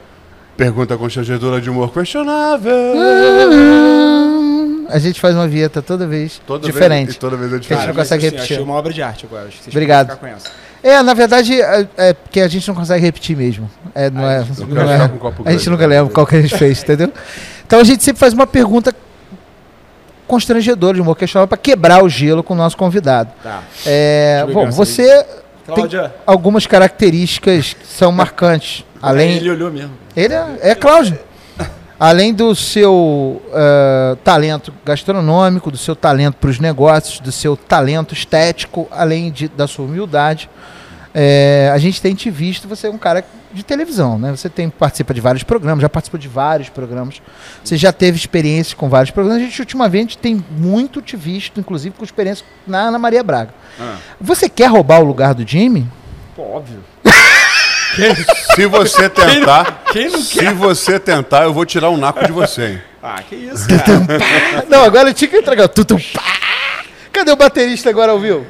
Pergunta 0.56 0.96
constrangedora 0.96 1.60
de 1.60 1.70
humor 1.70 1.92
questionável. 1.92 2.72
A 4.92 4.98
gente 4.98 5.20
faz 5.20 5.34
uma 5.34 5.46
vinheta 5.48 5.80
toda 5.82 6.06
vez 6.06 6.40
Toda 6.46 6.66
diferente. 6.66 7.06
Vez, 7.06 7.16
toda 7.16 7.36
vez 7.36 7.48
é 7.48 7.50
Que 7.50 7.56
a 7.56 7.60
diferente. 7.60 7.80
gente 7.80 7.88
não 7.88 7.94
consegue 8.02 8.26
assim, 8.26 8.34
repetir. 8.36 8.54
Achei 8.54 8.64
uma 8.64 8.74
obra 8.74 8.92
de 8.92 9.02
arte 9.02 9.26
agora. 9.26 9.46
Acho 9.48 9.56
que 9.58 9.64
vocês 9.64 9.74
Obrigado. 9.74 10.16
com 10.16 10.26
essa. 10.26 10.50
É, 10.82 11.02
na 11.02 11.12
verdade, 11.14 11.60
é, 11.60 11.86
é 11.96 12.12
porque 12.14 12.40
a 12.40 12.48
gente 12.48 12.66
não 12.66 12.74
consegue 12.74 13.04
repetir 13.04 13.36
mesmo. 13.36 13.70
É, 13.94 14.08
não 14.10 14.24
Ah, 14.24 14.32
é, 14.32 14.40
eu 14.40 14.44
quero 14.66 14.74
não 14.74 14.90
é- 14.92 15.02
um 15.04 15.18
copo 15.18 15.42
a 15.44 15.50
gente 15.52 15.64
grande. 15.64 15.70
nunca 15.70 15.86
lembra 15.86 16.12
qual 16.12 16.26
que 16.26 16.36
a 16.36 16.40
gente 16.42 16.56
fez, 16.56 16.82
entendeu? 16.82 17.12
Então 17.66 17.78
a 17.80 17.84
gente 17.84 18.02
sempre 18.02 18.18
faz 18.20 18.32
uma 18.32 18.46
pergunta 18.46 18.94
constrangedora 20.26 20.94
de 20.94 21.00
humor 21.00 21.16
questionável 21.16 21.48
para 21.48 21.58
quebrar 21.58 22.02
o 22.04 22.08
gelo 22.08 22.42
com 22.42 22.54
o 22.54 22.56
nosso 22.56 22.76
convidado. 22.76 23.30
Tá. 23.42 23.62
É, 23.84 24.46
bom, 24.52 24.70
você 24.70 25.24
tem 25.66 25.74
Cláudia. 25.74 26.14
algumas 26.26 26.66
características 26.66 27.74
que 27.74 27.86
são 27.86 28.12
marcantes. 28.12 28.84
Além, 29.02 29.36
Ele 29.38 29.50
olhou 29.50 29.70
mesmo. 29.70 29.92
ele 30.14 30.34
é, 30.34 30.44
é 30.62 30.74
Cláudio. 30.74 31.18
Além 32.00 32.32
do 32.32 32.54
seu 32.54 33.42
eh, 33.52 34.16
talento 34.24 34.72
gastronômico, 34.86 35.70
do 35.70 35.76
seu 35.76 35.94
talento 35.94 36.36
para 36.36 36.48
os 36.48 36.58
negócios, 36.58 37.20
do 37.20 37.30
seu 37.30 37.58
talento 37.58 38.14
estético, 38.14 38.88
além 38.90 39.30
de, 39.30 39.48
da 39.48 39.68
sua 39.68 39.84
humildade, 39.84 40.48
eh, 41.14 41.70
a 41.70 41.76
gente 41.76 42.00
tem 42.00 42.14
te 42.14 42.30
visto, 42.30 42.66
você 42.66 42.86
é 42.86 42.90
um 42.90 42.96
cara 42.96 43.22
de 43.52 43.62
televisão, 43.62 44.18
né? 44.18 44.30
Você 44.30 44.48
tem, 44.48 44.70
participa 44.70 45.12
de 45.12 45.20
vários 45.20 45.42
programas, 45.42 45.82
já 45.82 45.90
participou 45.90 46.18
de 46.18 46.26
vários 46.26 46.70
programas, 46.70 47.20
você 47.62 47.76
já 47.76 47.92
teve 47.92 48.16
experiência 48.16 48.74
com 48.74 48.88
vários 48.88 49.10
programas. 49.10 49.42
A 49.42 49.44
gente 49.44 49.60
ultimamente 49.60 50.16
tem 50.16 50.42
muito 50.52 51.02
te 51.02 51.18
visto, 51.18 51.60
inclusive 51.60 51.94
com 51.98 52.02
experiência 52.02 52.46
na 52.66 52.78
Ana 52.78 52.98
Maria 52.98 53.22
Braga. 53.22 53.52
Ah. 53.78 53.96
Você 54.18 54.48
quer 54.48 54.70
roubar 54.70 55.00
o 55.00 55.04
lugar 55.04 55.34
do 55.34 55.46
Jimmy? 55.46 55.86
Pô, 56.34 56.42
óbvio. 56.44 56.78
Se 58.54 58.66
você 58.66 59.08
tentar, 59.08 59.82
Quem 59.92 60.08
não 60.10 60.20
se 60.20 60.44
você 60.54 60.98
tentar, 60.98 61.44
eu 61.44 61.52
vou 61.52 61.64
tirar 61.66 61.90
um 61.90 61.96
naco 61.96 62.24
de 62.24 62.32
você, 62.32 62.66
hein? 62.66 62.80
Ah, 63.02 63.20
que 63.26 63.34
isso, 63.34 63.66
cara. 63.68 64.64
Não, 64.68 64.84
agora 64.84 65.08
eu 65.10 65.14
tinha 65.14 65.28
que 65.28 65.36
entregar. 65.38 65.68
Tutum! 65.68 65.98
Cadê 67.12 67.30
o 67.32 67.36
baterista 67.36 67.88
agora, 67.90 68.12
ouviu? 68.12 68.46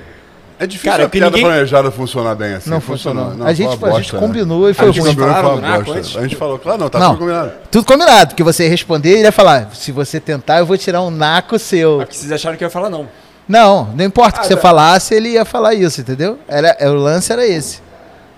É 0.59 0.67
difícil 0.67 0.91
Cara, 0.91 1.05
a 1.07 1.09
piada 1.09 1.31
ninguém- 1.31 1.45
planejada 1.51 1.91
funcionar 1.91 2.35
bem 2.35 2.53
assim. 2.55 2.69
Não 2.69 2.83
funcionou. 2.83 3.35
Não, 3.35 3.47
a, 3.47 3.53
gente, 3.55 3.79
foi 3.79 3.89
uma 3.89 3.97
a 3.97 4.03
gente 4.03 4.13
bosta, 4.13 4.17
né? 4.21 4.27
combinou 4.27 4.69
e 4.69 4.73
A 4.73 4.75
foi 4.75 4.87
gente 4.93 5.01
ruim. 5.01 5.09
combinou 5.15 5.31
e 5.31 5.33
foi 5.33 5.43
Falaram 5.43 5.49
uma 5.49 5.57
do 5.57 5.69
naco 5.73 5.85
bosta. 5.85 5.99
antes? 6.01 6.17
A 6.17 6.21
gente 6.23 6.37
falou, 6.37 6.59
claro, 6.59 6.79
não, 6.79 6.89
tá 6.91 6.99
Não. 6.99 7.09
tudo 7.13 7.19
combinado. 7.21 7.53
Tudo 7.71 7.85
combinado, 7.87 8.27
porque 8.29 8.43
você 8.43 8.65
ia 8.65 8.69
responder 8.71 9.09
e 9.09 9.13
ele 9.15 9.23
ia 9.23 9.33
falar: 9.33 9.71
se 9.73 9.91
você 9.91 10.21
tentar, 10.21 10.59
eu 10.59 10.67
vou 10.67 10.77
tirar 10.77 11.01
um 11.01 11.11
naco 11.11 11.59
seu. 11.59 12.03
Ah, 12.03 12.05
porque 12.05 12.15
vocês 12.19 12.31
acharam 12.31 12.59
que 12.59 12.65
eu 12.65 12.67
ia 12.67 12.71
falar 12.71 12.91
não. 12.91 13.09
Não, 13.49 13.87
não 13.97 14.05
importa 14.05 14.37
o 14.37 14.41
que 14.43 14.47
Ah, 14.47 14.49
você 14.49 14.55
tá. 14.57 14.61
falasse, 14.61 15.15
ele 15.15 15.31
ia 15.31 15.47
falar 15.47 15.73
isso, 15.73 16.03
entendeu? 16.03 16.39
Era, 16.47 16.77
é, 16.79 16.91
o 16.91 16.95
lance 16.95 17.33
era 17.33 17.47
esse. 17.47 17.79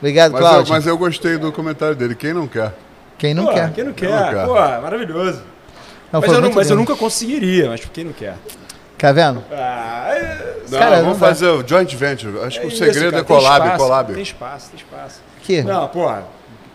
Obrigado, 0.03 0.33
Mas 0.33 0.41
eu, 0.43 0.49
Cláudio. 0.49 0.73
mas 0.75 0.87
eu 0.89 0.99
gostei 0.99 1.39
do 1.39 1.53
comentário 1.53 1.95
dele. 1.95 2.17
Quem 2.17 2.33
não 2.35 2.49
quer? 2.49 2.73
Quem 3.17 3.33
não 3.35 3.45
Pô, 3.47 3.53
quer. 3.53 3.73
Quem 3.73 3.85
não 3.85 3.93
quer? 3.93 4.11
Não 4.11 4.31
quer? 4.35 4.47
Pô, 4.47 4.55
maravilhoso. 4.55 5.43
Não, 6.13 6.21
mas 6.21 6.33
eu, 6.33 6.41
não- 6.41 6.53
mas 6.53 6.71
eu 6.71 6.77
nunca 6.77 6.97
conseguiria, 6.97 7.69
mas 7.69 7.81
quem 7.93 8.05
não 8.07 8.13
quer? 8.13 8.35
Tá 8.99 9.13
vendo? 9.13 9.45
Ah, 9.53 10.09
é... 10.11 10.57
Não, 10.69 10.79
Cara, 10.79 10.97
não 10.97 11.05
vamos 11.05 11.19
fazer 11.19 11.47
o 11.47 11.67
joint 11.67 11.95
venture. 11.95 12.39
Acho 12.41 12.59
que 12.59 12.67
é 12.67 12.69
o 12.69 12.69
isso, 12.69 12.79
segredo 12.79 13.11
cara, 13.11 13.17
é 13.23 13.25
tem 13.25 13.37
collab, 13.37 13.65
espaço, 13.65 13.85
collab. 13.85 14.13
Tem 14.13 14.23
espaço, 14.23 14.71
tem 14.71 14.81
espaço. 14.81 15.21
Que? 15.43 15.63
Não, 15.63 15.87
porra. 15.89 16.25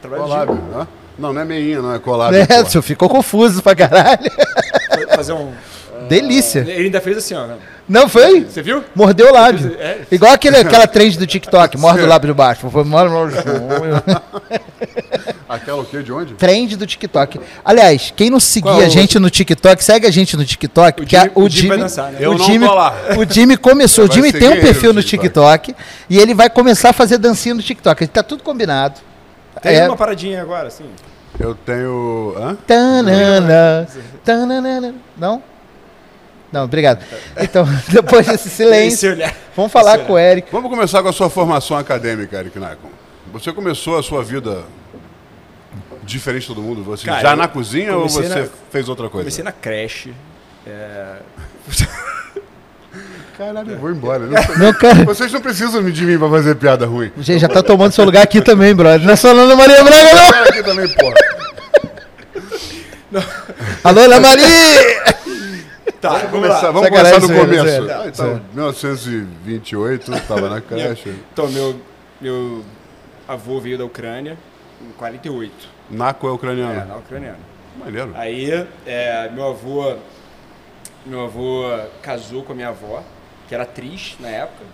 Collab. 0.02 0.54
de... 0.54 0.88
Não, 1.20 1.34
não 1.34 1.42
é 1.42 1.46
meinha, 1.46 1.82
não 1.82 1.94
é 1.94 2.00
collab. 2.00 2.34
É, 2.36 2.46
ficou 2.82 3.10
confuso 3.10 3.62
pra 3.62 3.76
caralho. 3.76 4.20
fazer 5.16 5.34
um. 5.34 5.52
Delícia. 6.08 6.60
Ele 6.60 6.86
ainda 6.86 7.02
fez 7.02 7.18
assim, 7.18 7.34
ó. 7.36 7.48
Não 7.88 8.10
foi? 8.10 8.44
Você 8.44 8.62
viu? 8.62 8.84
Mordeu 8.94 9.30
o 9.30 9.34
lábio. 9.34 9.76
É. 9.80 10.00
Igual 10.12 10.34
aquele, 10.34 10.58
aquela 10.58 10.86
trend 10.88 11.18
do 11.18 11.26
TikTok, 11.26 11.78
morde 11.78 12.04
o 12.04 12.08
lábio 12.08 12.28
de 12.28 12.34
baixo. 12.34 12.70
Foi 12.70 12.84
morde 12.84 13.14
o 13.14 13.18
lábio 13.18 13.38
de 13.38 14.04
baixo. 14.06 14.22
Aquela 15.48 15.82
o 15.82 15.86
quê? 15.86 16.04
De 16.04 16.12
onde? 16.12 16.34
Trend 16.34 16.76
do 16.76 16.86
TikTok. 16.86 17.40
Aliás, 17.64 18.12
quem 18.16 18.30
não 18.30 18.40
seguia 18.40 18.72
Qual 18.74 18.82
a 18.84 18.90
gente 18.90 19.18
no 19.18 19.30
TikTok, 19.30 19.82
segue 19.84 20.06
a 20.06 20.12
gente 20.12 20.36
no 20.36 20.44
TikTok. 20.44 21.04
O 21.04 21.06
que 21.06 21.16
a- 21.16 21.22
Jimmy- 21.22 21.32
o 21.36 21.42
o 21.44 21.50
Jimmy 21.50 21.52
Jimmy, 21.62 21.70
vai 21.70 21.78
dançar, 21.78 22.12
né? 22.12 22.18
Eu 22.20 22.32
o 22.32 22.38
não 22.38 22.46
Jimmy, 22.46 22.66
o 22.68 23.34
Jimmy 23.34 23.58
começou. 23.58 24.06
O 24.10 24.12
Jimmy 24.12 24.34
tem 24.34 24.50
um 24.50 24.60
perfil 24.60 24.90
no 24.90 24.96
no 24.98 25.04
TikTok 25.04 25.74
e 26.10 26.20
ele 26.20 26.34
vai 26.34 26.50
começar 26.50 26.90
a 26.90 26.94
fazer 26.94 27.18
dancinha 27.18 27.56
no 27.56 27.62
TikTok. 27.62 28.06
Tá 28.08 28.22
tudo 28.22 28.44
combinado. 28.44 29.00
Tem 29.62 29.76
É. 29.78 29.88
uma 29.88 29.96
paradinha 29.96 30.42
agora, 30.42 30.68
assim. 30.68 30.86
Eu 31.40 31.56
tenho. 31.56 32.34
Hã? 32.38 32.58
Tanana, 32.68 33.88
tanana. 34.26 34.96
Não? 35.18 35.42
Não, 36.52 36.64
obrigado. 36.64 37.04
Então, 37.40 37.66
depois 37.90 38.26
desse 38.28 38.50
silêncio, 38.50 39.18
vamos 39.56 39.72
falar 39.72 40.00
com 40.00 40.14
o 40.14 40.18
Eric. 40.20 40.50
Vamos 40.52 40.70
começar 40.70 41.02
com 41.04 41.10
a 41.10 41.14
sua 41.14 41.30
formação 41.30 41.78
acadêmica, 41.78 42.38
Eric 42.38 42.58
Nakon. 42.60 42.90
Você 43.34 43.52
começou 43.52 43.98
a 44.00 44.04
sua 44.04 44.24
vida 44.24 44.64
diferente 46.04 46.44
de 46.44 46.48
todo 46.48 46.62
mundo? 46.62 46.84
Você 46.84 47.06
Cara, 47.06 47.22
já 47.22 47.36
na 47.36 47.48
cozinha 47.48 47.96
ou 47.98 48.08
você 48.08 48.28
na- 48.30 48.48
fez 48.72 48.88
outra 48.88 49.10
coisa? 49.10 49.24
Comecei 49.26 49.44
na 49.44 49.52
creche. 49.52 50.14
É... 50.66 51.16
Caralho, 53.38 53.72
eu 53.74 53.78
vou 53.78 53.92
embora. 53.92 54.20
Não- 54.26 54.42
Não, 54.58 54.74
cara. 54.74 55.04
Vocês 55.06 55.32
não 55.32 55.42
precisam 55.42 55.84
de 55.92 56.06
mim 56.06 56.18
pra 56.18 56.30
fazer 56.30 56.56
piada 56.56 56.86
ruim. 56.88 57.12
Gente, 57.20 57.40
já 57.40 57.48
tá 57.48 57.62
tomando 57.62 57.92
seu 57.92 58.04
lugar 58.06 58.24
aqui 58.24 58.42
também, 58.42 58.74
brother. 58.74 59.06
Não 59.06 59.14
é 59.14 59.16
só 59.16 59.30
Ana 59.32 59.56
Maria 59.56 59.84
Braga, 59.84 60.14
não. 60.16 60.44
Aqui 60.44 60.64
também, 60.64 60.88
porra. 60.96 61.14
Alô, 63.84 64.02
Ana 64.02 64.20
Maria! 64.20 65.18
Tá, 66.02 66.10
Vamos 66.10 66.32
começar, 66.32 66.72
vamos 66.72 66.90
começar 66.90 67.20
do 67.20 67.28
zoeira, 67.28 67.46
começo. 67.48 68.08
então, 68.10 68.42
1928, 68.54 70.12
tava 70.28 70.50
na 70.50 70.62
creche. 70.62 71.10
Então, 71.32 71.48
meu, 71.50 71.80
meu 72.22 72.64
avô 73.28 73.60
veio 73.60 73.78
da 73.78 73.86
Ucrânia 73.86 74.38
em 74.82 74.92
48. 74.92 75.52
Naco 75.90 76.28
é 76.28 76.30
É, 76.30 76.34
ucraniano. 76.34 76.86
na 76.88 76.98
ucraniana. 76.98 77.40
Maneiro. 77.80 78.12
Aí, 78.16 78.68
é, 78.86 79.30
meu 79.34 79.48
avô 79.50 79.96
meu 81.06 81.24
avô 81.24 81.64
casou 82.02 82.44
com 82.44 82.52
a 82.52 82.56
minha 82.56 82.68
avó, 82.70 83.02
que 83.48 83.54
era 83.56 83.64
atriz 83.64 84.18
na 84.20 84.28
época. 84.28 84.66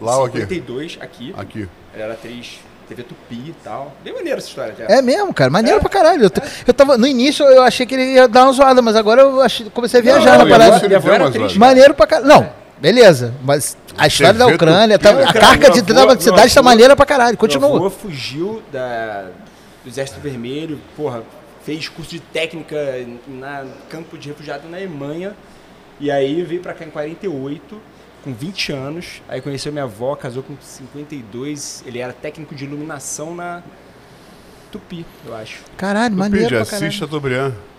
Lá 0.00 0.18
ou 0.18 0.24
aqui? 0.26 0.38
52, 0.40 0.98
aqui. 1.00 1.34
Aqui. 1.36 1.68
Ela 1.92 2.04
era 2.04 2.12
atriz 2.14 2.60
TV 2.90 3.02
Tupi 3.04 3.34
e 3.50 3.54
tal. 3.64 3.92
Bem 4.04 4.12
maneira 4.12 4.38
essa 4.38 4.48
história 4.48 4.72
até. 4.72 4.98
É 4.98 5.00
mesmo, 5.02 5.32
cara. 5.32 5.50
Maneiro 5.50 5.78
É. 5.78 5.80
pra 5.80 5.88
caralho. 5.88 6.24
Eu, 6.24 6.30
eu 6.66 6.74
tava, 6.74 6.98
no 6.98 7.06
início 7.06 7.44
eu 7.46 7.62
achei 7.62 7.86
que 7.86 7.94
ele 7.94 8.14
ia 8.14 8.28
dar 8.28 8.44
uma 8.44 8.52
zoada, 8.52 8.82
mas 8.82 8.96
agora 8.96 9.22
eu 9.22 9.40
achei- 9.40 9.70
comecei 9.70 10.00
a 10.00 10.02
viajar 10.02 10.38
Não, 10.38 10.44
na 10.44 10.50
parada. 10.50 10.76
era 11.14 11.26
atriz. 11.28 11.56
Maneiro 11.56 11.94
pra 11.94 12.06
caralho. 12.06 12.28
Não, 12.28 12.50
beleza. 12.80 13.32
Mas 13.42 13.76
a 13.96 14.06
história 14.06 14.34
da 14.38 14.46
Ucrânia, 14.46 14.98
Tupi, 14.98 15.14
tá- 15.14 15.30
a 15.30 15.32
carga 15.32 15.70
de 15.70 15.76
Meu 15.76 15.84
dramaticidade 15.94 16.42
meu 16.46 16.54
tá 16.54 16.60
avô- 16.60 16.68
maneira 16.68 16.96
pra 16.96 17.06
caralho. 17.06 17.30
Meu 17.32 17.38
Continua. 17.38 17.76
avô 17.76 17.90
fugiu 17.90 18.62
da, 18.72 19.26
do 19.84 19.88
Exército 19.88 20.20
Vermelho, 20.20 20.80
porra, 20.96 21.22
fez 21.64 21.88
curso 21.88 22.10
de 22.10 22.20
técnica 22.20 22.76
na 23.28 23.64
campo 23.88 24.18
de 24.18 24.28
refugiado 24.28 24.68
na 24.68 24.76
Alemanha. 24.76 25.32
E 26.00 26.10
aí 26.10 26.42
veio 26.42 26.62
pra 26.62 26.72
cá 26.72 26.84
em 26.84 26.90
48, 26.90 27.78
com 28.22 28.32
20 28.32 28.72
anos. 28.72 29.22
Aí 29.28 29.40
conheceu 29.40 29.72
minha 29.72 29.84
avó, 29.84 30.14
casou 30.14 30.42
com 30.42 30.54
52. 30.60 31.82
Ele 31.86 31.98
era 31.98 32.12
técnico 32.12 32.54
de 32.54 32.64
iluminação 32.64 33.34
na 33.34 33.62
Tupi, 34.70 35.04
eu 35.26 35.34
acho. 35.34 35.58
Caralho, 35.76 36.10
Tupi 36.14 36.18
maneiro 36.18 36.46
de 36.48 36.54
pra 36.54 36.62
Assis. 36.62 37.00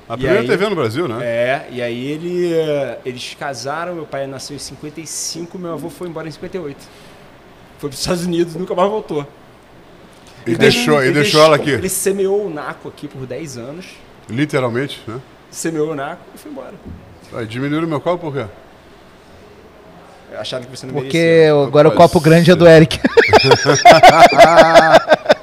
A 0.09 0.15
E 0.15 0.17
primeira 0.17 0.41
aí- 0.41 0.47
TV 0.47 0.67
no 0.69 0.75
Brasil, 0.75 1.07
né? 1.07 1.19
É, 1.25 1.67
e 1.71 1.81
aí 1.81 2.05
ele, 2.05 2.53
eh, 2.53 2.99
eles 3.05 3.33
casaram, 3.39 3.95
meu 3.95 4.05
pai 4.05 4.27
nasceu 4.27 4.55
em 4.57 4.59
55, 4.59 5.57
meu 5.57 5.71
avô 5.73 5.89
foi 5.89 6.09
embora 6.09 6.27
em 6.27 6.31
58. 6.31 6.77
Foi 7.79 7.89
para 7.89 7.93
os 7.95 7.99
Estados 8.01 8.25
Unidos, 8.25 8.55
nunca 8.55 8.75
mais 8.75 8.89
voltou. 8.89 9.25
E 10.45 10.55
deixou, 10.55 11.01
e 11.01 11.05
Ele 11.05 11.13
deixou 11.13 11.41
ela 11.41 11.55
aqui. 11.55 11.69
Ele 11.69 11.87
semeou 11.87 12.45
o 12.45 12.49
Naco 12.49 12.89
aqui 12.89 13.07
por 13.07 13.25
10 13.25 13.57
anos, 13.57 13.85
Literalmente, 14.29 14.99
né? 15.07 15.19
semeou 15.49 15.91
o 15.91 15.95
Naco 15.95 16.23
e 16.35 16.37
foi 16.37 16.51
embora. 16.51 16.73
Aí 17.33 17.45
diminuíram 17.45 17.87
meu 17.87 18.01
copo 18.01 18.29
por 18.29 18.33
quê? 18.33 18.45
Acharam 20.37 20.65
que 20.65 20.71
você 20.75 20.85
não 20.85 20.93
Porque 20.93 21.17
merecia. 21.17 21.63
agora 21.63 21.87
o 21.89 21.91
copo 21.91 22.19
grande 22.19 22.51
é 22.51 22.55
do 22.55 22.67
Eric. 22.67 22.99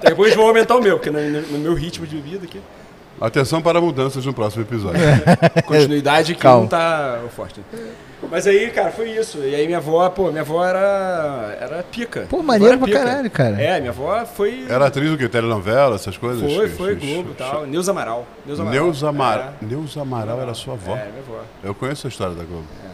Depois 0.02 0.34
vão 0.34 0.46
aumentar 0.46 0.76
o 0.76 0.82
meu, 0.82 0.96
porque 0.98 1.10
no, 1.10 1.20
no- 1.20 1.58
meu 1.58 1.74
ritmo 1.74 2.06
de 2.06 2.20
vida 2.20 2.44
aqui, 2.44 2.60
Atenção 3.20 3.60
para 3.60 3.80
mudanças 3.80 4.24
no 4.24 4.32
próximo 4.32 4.62
episódio. 4.62 5.00
continuidade 5.66 6.36
que 6.36 6.40
Calma. 6.40 6.60
não 6.60 6.68
tá 6.68 7.18
forte. 7.34 7.60
Mas 8.30 8.46
aí, 8.46 8.70
cara, 8.70 8.92
foi 8.92 9.10
isso. 9.10 9.38
E 9.38 9.56
aí 9.56 9.66
minha 9.66 9.78
avó, 9.78 10.08
pô, 10.08 10.28
minha 10.30 10.42
avó 10.42 10.64
era, 10.64 11.58
era 11.60 11.82
pica. 11.82 12.26
Pô, 12.30 12.44
maneiro 12.44 12.78
pra 12.78 12.86
pica. 12.86 12.98
caralho, 13.00 13.28
cara. 13.28 13.60
É, 13.60 13.80
minha 13.80 13.90
avó 13.90 14.24
foi... 14.24 14.66
Era 14.68 14.86
atriz 14.86 15.10
do 15.10 15.18
que? 15.18 15.28
Telenovela, 15.28 15.96
essas 15.96 16.16
coisas? 16.16 16.40
Foi, 16.52 16.68
foi, 16.68 16.94
sh- 16.94 16.98
Globo 17.00 17.30
e 17.32 17.34
tal. 17.34 17.66
Neuza 17.66 17.90
Amaral. 17.90 18.24
Neuza 18.46 18.62
Amaral. 18.62 18.84
Neuza 18.84 19.08
Amaral. 19.08 19.52
Neuza 19.62 20.00
Amaral 20.02 20.40
era 20.40 20.54
sua 20.54 20.74
avó. 20.74 20.92
É, 20.92 21.06
minha 21.08 21.18
avó. 21.26 21.40
Eu 21.64 21.74
conheço 21.74 22.06
a 22.06 22.10
história 22.10 22.36
da 22.36 22.44
Globo. 22.44 22.66
É, 22.84 22.87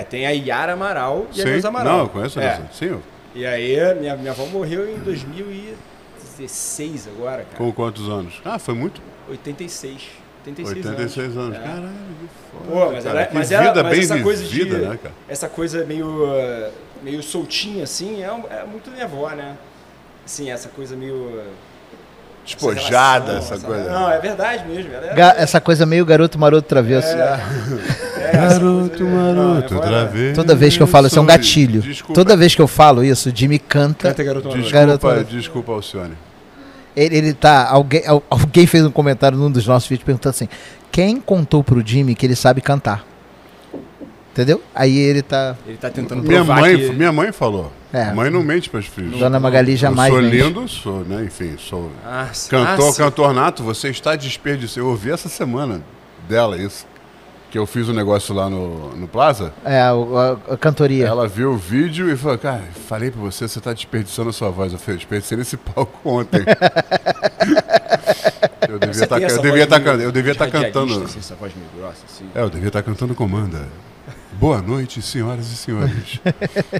tem 0.00 0.26
a 0.26 0.30
Yara 0.30 0.72
Amaral 0.72 1.26
e 1.34 1.40
a 1.40 1.44
Sim? 1.44 1.50
Neuza 1.50 1.68
Amaral. 1.68 1.92
Não, 1.92 2.00
eu 2.04 2.08
conheço 2.08 2.40
a 2.40 2.44
é. 2.44 2.62
Sim, 2.72 2.98
E 3.34 3.44
aí, 3.44 3.76
minha, 4.00 4.16
minha 4.16 4.30
avó 4.30 4.46
morreu 4.46 4.88
em 4.88 4.98
2016 5.00 7.08
agora, 7.08 7.44
cara. 7.44 7.58
com 7.58 7.70
quantos 7.72 8.08
anos? 8.08 8.40
Ah, 8.44 8.58
foi 8.58 8.74
muito? 8.74 9.02
86. 9.28 10.22
86, 10.42 10.86
86 10.86 11.36
anos. 11.36 11.56
É. 11.56 11.60
Caralho, 11.60 11.88
que 12.20 12.28
foda. 12.50 12.70
Pô, 12.70 12.92
mas 12.92 13.04
cara. 13.04 13.20
era, 13.20 13.28
que 13.28 13.34
mas 13.34 13.50
vida 13.50 13.62
era, 13.62 13.82
mas 13.82 13.92
bem 13.92 14.00
essa 14.00 14.22
coisa 14.22 14.42
vivida, 14.42 14.78
de, 14.78 14.86
né, 14.86 14.98
cara? 15.00 15.14
essa 15.28 15.48
coisa 15.48 15.84
meio, 15.84 16.26
meio 17.02 17.22
soltinha, 17.22 17.84
assim, 17.84 18.22
é, 18.22 18.26
é 18.26 18.64
muito 18.64 18.90
minha 18.90 19.04
avó, 19.04 19.30
né? 19.30 19.56
Assim, 20.24 20.50
essa 20.50 20.68
coisa 20.68 20.96
meio... 20.96 21.42
Despojada, 22.44 23.26
relação, 23.32 23.56
essa 23.56 23.66
coisa. 23.66 23.90
Não, 23.90 24.10
é 24.10 24.18
verdade 24.18 24.64
mesmo. 24.68 24.92
Ela 24.92 25.06
era, 25.06 25.14
Ga- 25.14 25.34
Essa 25.38 25.60
coisa 25.60 25.86
meio 25.86 26.04
garoto 26.04 26.38
maroto 26.38 26.66
travesso. 26.68 27.06
é, 27.08 27.40
essa 28.32 28.58
Garoto, 28.58 29.04
maroto, 29.04 29.74
era- 29.82 30.04
vez. 30.06 30.34
Toda 30.36 30.54
vez 30.54 30.76
que 30.76 30.82
eu 30.82 30.86
falo 30.86 31.06
isso 31.06 31.18
é 31.18 31.22
um 31.22 31.26
gatilho. 31.26 31.80
Desculpa, 31.80 32.14
Toda 32.14 32.36
vez 32.36 32.54
que 32.54 32.60
eu 32.60 32.66
falo 32.66 33.04
isso, 33.04 33.28
o 33.28 33.32
Jimmy 33.36 33.58
canta. 33.58 34.08
Canta 34.08 34.22
garoto 34.24 34.48
maroto. 34.48 34.62
desculpa, 34.62 34.86
Garoto 34.86 35.06
maroto. 35.06 35.36
desculpa, 35.36 35.72
Alcione. 35.72 36.14
Ele, 36.96 37.16
ele 37.16 37.32
tá. 37.32 37.68
Alguém, 37.70 38.06
al- 38.06 38.22
alguém 38.28 38.66
fez 38.66 38.84
um 38.84 38.90
comentário 38.90 39.38
num 39.38 39.50
dos 39.50 39.66
nossos 39.66 39.88
vídeos 39.88 40.04
perguntando 40.04 40.30
assim: 40.30 40.48
quem 40.90 41.20
contou 41.20 41.62
pro 41.64 41.80
Jimmy 41.86 42.14
que 42.14 42.26
ele 42.26 42.36
sabe 42.36 42.60
cantar? 42.60 43.04
Entendeu? 44.32 44.62
Aí 44.74 44.96
ele 44.96 45.20
tá. 45.20 45.54
Ele 45.66 45.76
tá 45.76 45.90
tentando 45.90 46.22
Minha 46.22 46.42
provar 46.42 46.60
mãe, 46.62 46.78
que... 46.78 46.90
minha 46.92 47.12
mãe 47.12 47.30
falou. 47.32 47.70
É. 47.92 48.12
Mãe 48.12 48.30
não 48.30 48.42
mente 48.42 48.70
para 48.70 48.80
os 48.80 48.86
filhos. 48.86 49.18
Dona 49.18 49.38
Magali 49.38 49.76
jamais 49.76 50.10
eu 50.10 50.20
sou 50.20 50.30
mente. 50.30 50.42
lindo, 50.42 50.68
sou, 50.68 51.04
né? 51.04 51.24
Enfim, 51.24 51.56
sou 51.58 51.90
Ah, 52.02 52.30
cantor, 52.48 52.88
ah, 52.88 52.92
sim. 52.92 53.02
cantor 53.02 53.34
nato. 53.34 53.62
Você 53.62 53.90
está 53.90 54.16
desperdiçando. 54.16 54.86
Eu 54.86 54.90
ouvi 54.90 55.10
essa 55.10 55.28
semana 55.28 55.82
dela 56.26 56.56
isso. 56.56 56.86
Que 57.50 57.58
eu 57.58 57.66
fiz 57.66 57.86
um 57.90 57.92
negócio 57.92 58.34
lá 58.34 58.48
no, 58.48 58.96
no 58.96 59.06
Plaza. 59.06 59.52
É, 59.62 59.92
o- 59.92 60.16
a, 60.16 60.54
a 60.54 60.56
cantoria. 60.56 61.06
Ela 61.06 61.28
viu 61.28 61.52
o 61.52 61.56
vídeo 61.58 62.10
e 62.10 62.16
falou, 62.16 62.38
cara, 62.38 62.62
falei 62.88 63.10
pra 63.10 63.20
você, 63.20 63.46
você 63.46 63.60
tá 63.60 63.74
desperdiçando 63.74 64.30
a 64.30 64.32
sua 64.32 64.48
voz. 64.48 64.72
Eu 64.72 64.78
falei, 64.78 64.94
eu 64.94 64.98
desperdicei 65.00 65.36
nesse 65.36 65.58
palco 65.58 66.00
ontem. 66.08 66.40
eu 68.66 68.78
devia 68.78 69.04
estar 69.04 69.20
eu 69.20 69.42
devia 69.42 69.66
tá, 69.66 69.76
eu 69.78 70.10
devia 70.10 70.32
de 70.32 70.38
tá 70.38 70.46
radialista, 70.46 70.80
cantando. 70.80 71.04
essa 71.04 71.34
voz 71.34 71.52
meio 71.54 71.68
grossa, 71.76 72.02
assim. 72.10 72.24
É, 72.34 72.40
eu 72.40 72.48
devia 72.48 72.68
estar 72.68 72.82
cantando 72.82 73.14
comanda. 73.14 73.68
Boa 74.42 74.60
noite, 74.60 75.00
senhoras 75.00 75.52
e 75.52 75.56
senhores. 75.56 76.18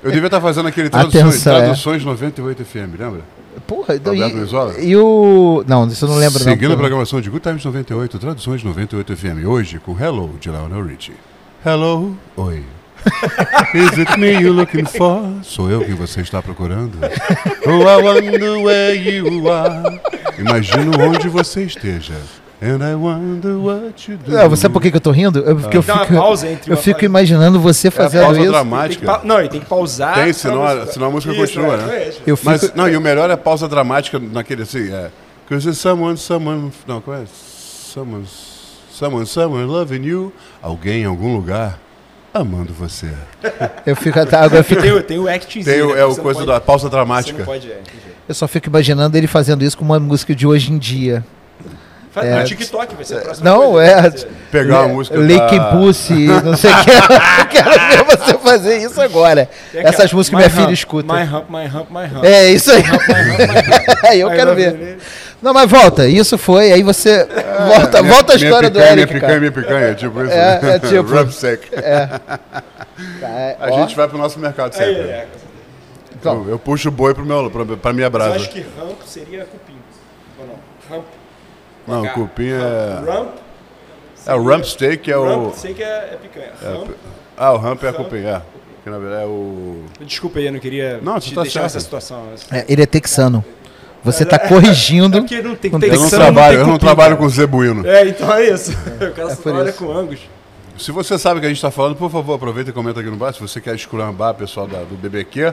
Eu 0.03 0.11
devia 0.11 0.27
estar 0.27 0.41
fazendo 0.41 0.67
aquele 0.67 0.91
traduções, 0.91 1.25
Atenção, 1.25 1.55
é. 1.55 1.61
traduções 1.61 2.05
98 2.05 2.65
FM, 2.65 2.99
lembra? 2.99 3.21
Porra, 3.69 3.95
então, 3.95 4.13
Roberto 4.13 4.35
Brizola? 4.35 4.75
e, 4.81 4.89
e 4.89 4.97
o. 4.97 5.63
Não, 5.69 5.87
isso 5.87 6.05
eu 6.05 6.09
não 6.09 6.17
lembro, 6.17 6.43
Seguindo 6.43 6.71
não. 6.71 6.75
a 6.75 6.77
programação 6.77 7.21
de 7.21 7.31
Good 7.31 7.45
Times 7.45 7.65
98, 7.65 8.19
traduções 8.19 8.65
98 8.65 9.17
FM, 9.17 9.47
hoje 9.47 9.79
com 9.79 9.97
Hello, 9.97 10.35
de 10.41 10.51
Lionel 10.51 10.83
Richie. 10.85 11.15
Hello, 11.65 12.17
oi. 12.37 12.65
Is 13.75 13.97
it 13.97 14.19
me 14.19 14.33
you're 14.33 14.51
looking 14.51 14.85
for? 14.85 15.23
Sou 15.45 15.71
eu 15.71 15.85
quem 15.85 15.95
você 15.95 16.21
está 16.21 16.43
procurando? 16.43 16.99
Oh, 17.65 17.83
I 17.89 18.03
wonder 18.03 18.59
where 18.59 18.97
you 18.97 19.49
are. 19.49 20.01
Imagino 20.37 20.91
onde 21.01 21.29
você 21.29 21.63
esteja. 21.63 22.15
And 22.65 22.77
I 22.89 22.95
wonder 22.95 23.57
what 23.57 24.09
you 24.09 24.17
do. 24.19 24.31
Não, 24.31 24.49
você 24.49 24.63
sabe 24.63 24.73
por 24.73 24.81
que, 24.81 24.91
que 24.93 24.97
eu 24.97 25.01
tô 25.01 25.11
rindo? 25.11 25.41
Eu, 25.41 25.57
porque 25.57 25.77
eu 25.79 25.83
fico, 25.83 26.15
pausa 26.15 26.49
entre 26.49 26.73
eu 26.73 26.77
fico 26.77 27.05
imaginando 27.05 27.59
você 27.59 27.89
É 27.89 27.91
a 27.91 27.93
fazendo 27.93 28.23
pausa 28.23 28.41
isso. 28.41 28.51
Dramática. 28.51 29.05
pa- 29.05 29.21
Não, 29.25 29.41
ele 29.41 29.49
tem 29.49 29.59
que 29.61 29.67
pausar. 29.67 30.15
Tem, 30.15 30.33
senão 30.33 30.65
a- 30.65 30.75
música- 30.77 30.93
senão 30.93 31.07
a 31.09 31.11
música 31.11 31.33
Isso, 31.33 31.41
continua, 31.41 31.75
é, 31.75 31.77
né? 31.79 31.95
é. 31.97 32.13
Eu 32.25 32.37
fico, 32.37 32.51
Mas, 32.51 32.73
não, 32.75 32.89
e 32.89 32.97
o 32.97 33.01
melhor 33.01 33.29
é 33.29 33.33
a 33.33 33.37
pausa 33.37 33.67
dramática 33.69 34.19
naquele 34.21 34.63
assim, 34.63 34.93
é... 34.93 35.11
Cause 35.49 35.75
someone, 35.75 36.17
someone... 36.17 36.71
Não, 36.87 37.01
qual 37.01 37.17
é? 37.17 37.25
Someone, 37.27 38.25
someone, 38.93 39.27
someone 39.27 39.65
loving 39.67 40.05
you. 40.05 40.33
Alguém 40.63 41.03
em 41.03 41.07
algum 41.07 41.35
lugar 41.35 41.81
amando 42.33 42.73
você. 42.73 43.09
eu 43.85 43.97
fico 43.97 44.21
até 44.21 44.37
agora 44.37 44.61
eu, 44.61 44.65
fico- 44.65 44.81
Tem, 44.83 44.93
o- 44.93 45.03
tem 45.03 45.19
o 45.19 45.29
acting. 45.29 45.63
Tem 45.65 45.83
o, 45.83 45.97
é 45.97 46.05
o 46.05 46.15
coisa 46.15 46.47
da 46.47 46.61
pausa 46.61 46.89
dramática. 46.89 47.33
Você 47.33 47.39
não 47.39 47.45
pode, 47.45 47.73
é, 47.73 47.81
eu 48.29 48.35
só 48.37 48.47
fico 48.47 48.69
imaginando 48.69 49.19
ele 49.19 49.27
fazendo 49.27 49.65
isso 49.65 49.77
com 49.77 49.85
uma 49.85 49.99
música 49.99 50.33
de 50.33 50.47
hoje 50.47 50.73
em 50.73 50.79
dia. 50.79 51.25
É. 52.17 52.35
no 52.41 52.45
TikTok, 52.45 52.95
vai 52.95 53.05
ser 53.07 53.17
a 53.17 53.21
próxima 53.23 53.51
Não, 53.51 53.73
coisa 53.73 53.91
é. 53.91 54.03
fazer. 54.03 54.29
Pegar 54.51 54.81
uma 54.81 54.89
música 54.89 55.19
Lake 55.19 55.59
da- 55.59 55.65
Pussy, 55.73 56.27
não 56.45 56.57
sei 56.57 56.71
o 56.71 56.85
que. 56.85 56.91
Eu 56.91 57.47
quero 57.49 57.71
ver 57.71 58.17
você 58.17 58.35
fazer 58.39 58.77
isso 58.79 59.01
agora. 59.01 59.49
Aquela, 59.69 59.89
Essas 59.89 60.13
músicas 60.13 60.29
que 60.29 60.37
My 60.37 60.43
minha 60.43 60.51
filha 60.51 60.67
Hump, 60.67 60.73
escuta. 60.75 61.15
My 61.15 61.23
Hump, 61.23 61.49
My 61.49 61.67
Hump, 61.67 61.91
My 61.91 62.17
Hump. 62.19 62.25
É, 62.25 62.51
isso 62.51 62.71
aí. 62.71 62.83
Aí 64.11 64.21
eu 64.21 64.29
My 64.31 64.37
quero 64.37 64.51
Hump, 64.51 64.57
ver. 64.59 64.73
né? 64.75 64.97
Não, 65.41 65.53
mas 65.55 65.69
volta, 65.71 66.07
isso 66.07 66.37
foi, 66.39 66.71
aí 66.73 66.83
você. 66.85 67.27
Volta, 67.67 68.01
Minha- 68.03 68.15
volta 68.15 68.33
a 68.35 68.37
história 68.37 68.71
do 68.71 68.79
picanha, 68.79 68.93
Eric, 68.93 69.07
Minha 69.13 69.21
picanha, 69.21 69.41
minha 69.41 69.53
picanha, 69.53 69.95
tipo 69.95 70.23
isso. 70.23 70.33
É, 70.33 70.61
é 70.63 70.79
tipo- 70.87 71.11
Rub 71.15 71.33
sack. 71.33 71.69
Tá, 71.71 72.21
é, 73.29 73.57
A 73.59 73.71
ó. 73.71 73.81
gente 73.81 73.97
vai 73.97 74.07
pro 74.07 74.19
nosso 74.19 74.39
mercado 74.39 74.73
Aí, 74.79 74.79
sempre. 74.95 75.11
é. 75.11 75.27
Então. 76.15 76.45
Eu, 76.45 76.51
eu 76.51 76.59
puxo 76.59 76.89
o 76.89 76.93
boi 76.93 77.15
pro 77.15 77.25
meu, 77.25 77.51
pra, 77.51 77.65
pra 77.77 77.93
minha 77.93 78.09
Mas 78.09 78.15
eu 78.23 78.29
brasa. 78.29 78.37
acho 78.37 78.51
que 78.51 78.61
Ramp 78.79 79.01
seria 79.05 79.45
cupim. 79.45 79.77
Ou 80.39 80.47
não? 80.47 80.55
Ramp. 80.97 81.05
Não, 81.87 82.05
H. 82.05 82.13
cupim 82.15 82.49
é. 82.49 83.03
Ramp. 83.11 83.29
É 84.25 84.35
o 84.35 84.43
rump 84.43 84.65
steak, 84.65 85.11
é 85.11 85.17
o. 85.17 85.25
Ramp, 85.25 85.55
sei 85.55 85.75
que 85.75 85.83
é, 85.83 85.87
é 86.13 86.19
picanha. 86.21 86.53
Ramp. 86.63 86.91
Ah, 87.37 87.53
o 87.53 87.57
rump 87.57 87.83
é 87.83 87.89
Rump. 87.91 87.97
cupim, 88.05 88.25
é. 88.25 88.41
Que 88.85 88.91
na 88.91 88.99
verdade 88.99 89.23
é 89.25 89.27
o. 89.27 89.83
Desculpa 90.01 90.39
aí, 90.39 90.47
eu 90.47 90.53
não 90.53 90.61
queria 90.61 90.99
Não, 91.03 91.19
te 91.19 91.35
tá 91.35 91.43
deixar 91.43 91.61
certo. 91.61 91.65
nessa 91.65 91.81
situação. 91.81 92.25
É, 92.51 92.65
ele 92.69 92.83
é 92.83 92.87
texano. 92.87 93.45
Você 94.05 94.25
tá 94.25 94.37
É 94.43 94.49
corrigindo. 94.49 95.19
porque 95.21 95.41
não 95.41 95.55
tem 95.55 95.71
Não 95.71 95.79
tem 95.81 95.91
Eu 95.91 96.01
não 96.01 96.11
trabalho, 96.11 96.57
tem 96.59 96.61
eu 96.61 96.67
não 96.67 96.79
trabalho 96.79 97.17
com 97.17 97.29
zebuíno. 97.29 97.87
É, 97.87 98.07
então 98.09 98.33
é 98.33 98.49
isso. 98.49 98.73
O 99.01 99.13
cara 99.13 99.31
É 99.31 99.35
só 99.35 99.43
trabalha 99.43 99.71
isso. 99.71 99.79
com 99.85 99.93
Angus. 99.93 100.21
Se 100.79 100.91
você 100.91 101.17
sabe 101.19 101.37
o 101.39 101.41
que 101.41 101.47
a 101.47 101.49
gente 101.49 101.59
está 101.59 101.71
falando, 101.71 101.95
por 101.97 102.11
favor, 102.11 102.35
aproveita 102.35 102.71
e 102.71 102.73
comenta 102.73 102.99
aqui 103.01 103.09
no 103.11 103.17
bar. 103.17 103.33
Se 103.33 103.41
você 103.41 103.61
quer 103.61 103.75
escurambar 103.77 104.35
pessoal 104.35 104.67
da, 104.67 104.79
do 104.79 104.97
BBQ, 104.97 105.53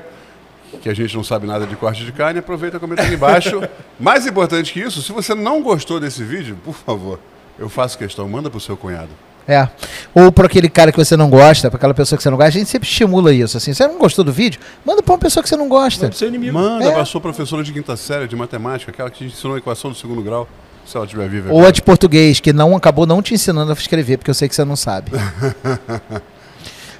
que 0.81 0.89
a 0.89 0.93
gente 0.93 1.15
não 1.15 1.23
sabe 1.23 1.45
nada 1.47 1.65
de 1.65 1.75
corte 1.75 2.03
de 2.05 2.11
carne, 2.11 2.39
aproveita 2.39 2.77
e 2.77 2.79
comenta 2.79 3.01
aqui 3.01 3.13
embaixo. 3.13 3.61
Mais 3.99 4.25
importante 4.25 4.71
que 4.73 4.79
isso, 4.79 5.01
se 5.01 5.11
você 5.11 5.33
não 5.35 5.61
gostou 5.61 5.99
desse 5.99 6.23
vídeo, 6.23 6.57
por 6.63 6.75
favor, 6.75 7.19
eu 7.57 7.67
faço 7.69 7.97
questão, 7.97 8.27
manda 8.27 8.49
pro 8.49 8.59
seu 8.59 8.77
cunhado. 8.77 9.09
É. 9.47 9.67
Ou 10.13 10.31
para 10.31 10.45
aquele 10.45 10.69
cara 10.69 10.91
que 10.91 10.97
você 10.97 11.17
não 11.17 11.27
gosta, 11.27 11.71
para 11.71 11.77
aquela 11.77 11.93
pessoa 11.93 12.15
que 12.17 12.21
você 12.21 12.29
não 12.29 12.37
gosta, 12.37 12.49
a 12.49 12.51
gente 12.59 12.69
sempre 12.69 12.87
estimula 12.87 13.33
isso. 13.33 13.57
Assim, 13.57 13.73
você 13.73 13.87
não 13.87 13.97
gostou 13.97 14.23
do 14.23 14.31
vídeo? 14.31 14.59
Manda 14.85 15.01
para 15.01 15.11
uma 15.11 15.17
pessoa 15.17 15.41
que 15.41 15.49
você 15.49 15.57
não 15.57 15.67
gosta. 15.67 16.01
Manda 16.01 16.09
pro 16.09 16.17
seu 16.19 16.27
inimigo. 16.27 16.53
Manda 16.53 16.85
É. 16.85 16.91
pra 16.91 17.03
sua 17.03 17.19
professora 17.19 17.63
de 17.63 17.73
quinta 17.73 17.97
série 17.97 18.27
de 18.27 18.35
matemática, 18.35 18.91
aquela 18.91 19.09
que 19.09 19.17
te 19.17 19.25
ensinou 19.25 19.55
a 19.55 19.57
equação 19.57 19.89
do 19.89 19.97
segundo 19.97 20.21
grau, 20.21 20.47
se 20.85 20.95
ela 20.95 21.05
estiver 21.05 21.27
viva. 21.27 21.49
é 21.49 21.51
Ou 21.51 21.65
a 21.65 21.71
de 21.71 21.81
português, 21.81 22.39
que 22.39 22.53
não 22.53 22.75
acabou 22.75 23.07
não 23.07 23.23
te 23.23 23.33
ensinando 23.33 23.71
a 23.71 23.73
escrever, 23.73 24.17
porque 24.17 24.29
eu 24.29 24.35
sei 24.35 24.47
que 24.47 24.53
você 24.53 24.63
não 24.63 24.75
sabe. 24.75 25.11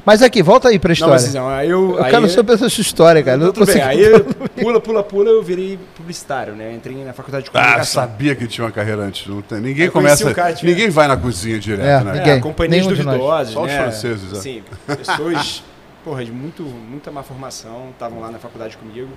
Mas 0.05 0.21
aqui, 0.21 0.41
volta 0.41 0.69
aí 0.69 0.79
pra 0.79 0.89
Não, 0.89 0.93
história. 0.93 1.13
mas 1.13 1.25
assim, 1.25 1.37
ó, 1.37 1.49
aí 1.49 1.69
eu. 1.69 1.97
eu 1.97 2.03
aí, 2.03 2.11
quero 2.11 2.29
saber 2.29 2.53
essa 2.53 2.69
sua 2.69 2.81
história, 2.81 3.21
cara. 3.23 3.37
Não 3.37 3.51
Tudo 3.51 3.65
bem, 3.65 3.81
aí 3.81 4.01
eu- 4.01 4.23
pula, 4.59 4.79
pula, 4.79 5.03
pula, 5.03 5.29
eu 5.29 5.43
virei 5.43 5.77
publicitário, 5.95 6.53
né? 6.55 6.73
Entrei 6.73 7.03
na 7.03 7.13
faculdade 7.13 7.45
de 7.45 7.49
Ah, 7.53 7.61
comunicação. 7.61 8.01
sabia 8.03 8.35
que 8.35 8.47
tinha 8.47 8.65
uma 8.65 8.71
carreira 8.71 9.01
antes. 9.03 9.27
Não 9.27 9.41
tem, 9.41 9.59
ninguém 9.59 9.85
Eu 9.85 9.91
começa. 9.91 10.33
cara 10.33 10.53
tinha- 10.53 10.69
ninguém 10.71 10.89
vai 10.89 11.07
na 11.07 11.17
cozinha 11.17 11.59
direto, 11.59 11.85
É, 11.85 12.03
né? 12.03 12.13
ninguém. 12.19 12.33
É, 12.33 12.39
companhias 12.39 12.85
Nenhum 12.87 12.95
duvidosas, 12.95 13.53
Só 13.53 13.61
os 13.61 13.67
né? 13.67 13.81
franceses, 13.81 14.33
é. 14.33 14.35
Sim, 14.35 14.63
pessoas, 14.87 15.63
porra, 16.03 16.23
de 16.25 16.31
muito, 16.31 16.63
muita 16.63 17.11
má 17.11 17.21
formação, 17.23 17.89
estavam 17.91 18.19
lá 18.19 18.31
na 18.31 18.39
faculdade 18.39 18.77
comigo. 18.77 19.09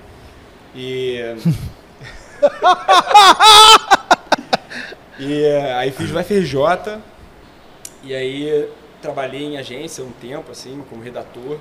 E... 0.74 1.20
e 5.18 5.46
aí 5.76 5.90
fiz 5.90 6.10
o 6.10 6.18
FRJ, 6.22 6.98
e 8.02 8.14
aí 8.14 8.68
trabalhei 9.02 9.42
em 9.44 9.58
agência 9.58 10.02
um 10.04 10.10
tempo, 10.12 10.50
assim, 10.52 10.80
como 10.88 11.02
redator. 11.02 11.58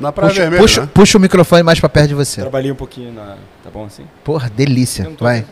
Na 0.00 0.10
Praia 0.10 0.28
Puxa, 0.30 0.40
Vermelha, 0.42 0.62
puxa, 0.62 0.80
né? 0.82 0.88
puxa 0.92 1.18
o 1.18 1.20
microfone 1.20 1.62
mais 1.62 1.78
pra 1.78 1.88
perto 1.88 2.08
de 2.08 2.14
você. 2.14 2.40
Trabalhei 2.40 2.70
um 2.72 2.74
pouquinho 2.74 3.12
na... 3.12 3.36
Tá 3.62 3.70
bom 3.72 3.84
assim? 3.84 4.04
Porra, 4.24 4.50
delícia. 4.50 5.04
Tô 5.16 5.24
Vai. 5.24 5.46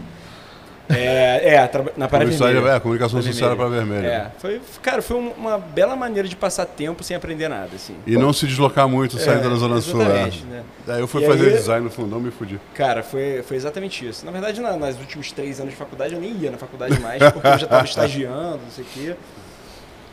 É, 0.91 1.55
é 1.55 1.67
traba- 1.69 1.93
na 1.97 2.07
Praia 2.09 2.27
Vermelha. 2.27 2.69
é, 2.73 2.81
comunicação 2.81 3.21
Praia 3.21 3.33
social 3.33 3.57
para 3.57 3.69
Vermelha. 3.69 4.01
vermelha. 4.01 4.33
É, 4.37 4.41
foi, 4.41 4.61
cara, 4.83 5.01
foi 5.01 5.17
um- 5.17 5.31
uma 5.39 5.57
bela 5.59 5.95
maneira 5.97 6.29
de 6.29 6.35
passar 6.37 6.67
tempo 6.67 7.03
sem 7.05 7.17
aprender 7.17 7.49
nada, 7.49 7.71
assim. 7.77 7.95
E 8.07 8.17
não 8.19 8.33
se 8.33 8.47
deslocar 8.47 8.87
muito 8.89 9.17
saindo 9.17 9.47
É, 9.47 9.49
da 9.49 9.55
Zona 9.55 9.81
Sul. 9.81 10.03
É. 10.03 10.07
exatamente, 10.07 10.45
né? 10.45 10.63
Daí 10.87 11.01
eu 11.01 11.07
fui 11.07 11.23
E 11.23 11.27
fazer 11.27 11.47
aí- 11.47 11.53
design 11.57 11.85
no 11.85 11.91
fundão 11.91 12.21
me 12.21 12.31
fudi. 12.33 12.61
Cara, 12.75 13.03
foi, 13.03 13.43
foi 13.43 13.57
exatamente 13.57 14.07
isso. 14.07 14.27
Na 14.27 14.33
verdade, 14.33 14.61
na, 14.61 14.77
nas 14.77 14.99
últimos 14.99 15.31
três 15.33 15.61
anos 15.61 15.73
de 15.73 15.79
faculdade, 15.79 16.15
eu 16.15 16.21
nem 16.21 16.33
ia 16.37 16.51
na 16.51 16.59
faculdade 16.59 16.99
mais, 17.01 17.23
porque 17.33 17.47
eu 17.47 17.59
já 17.59 17.65
estava 17.65 17.85
estagiando, 17.87 18.59
não 18.59 18.71
sei 18.75 18.85
o 18.85 18.87
quê. 18.93 19.15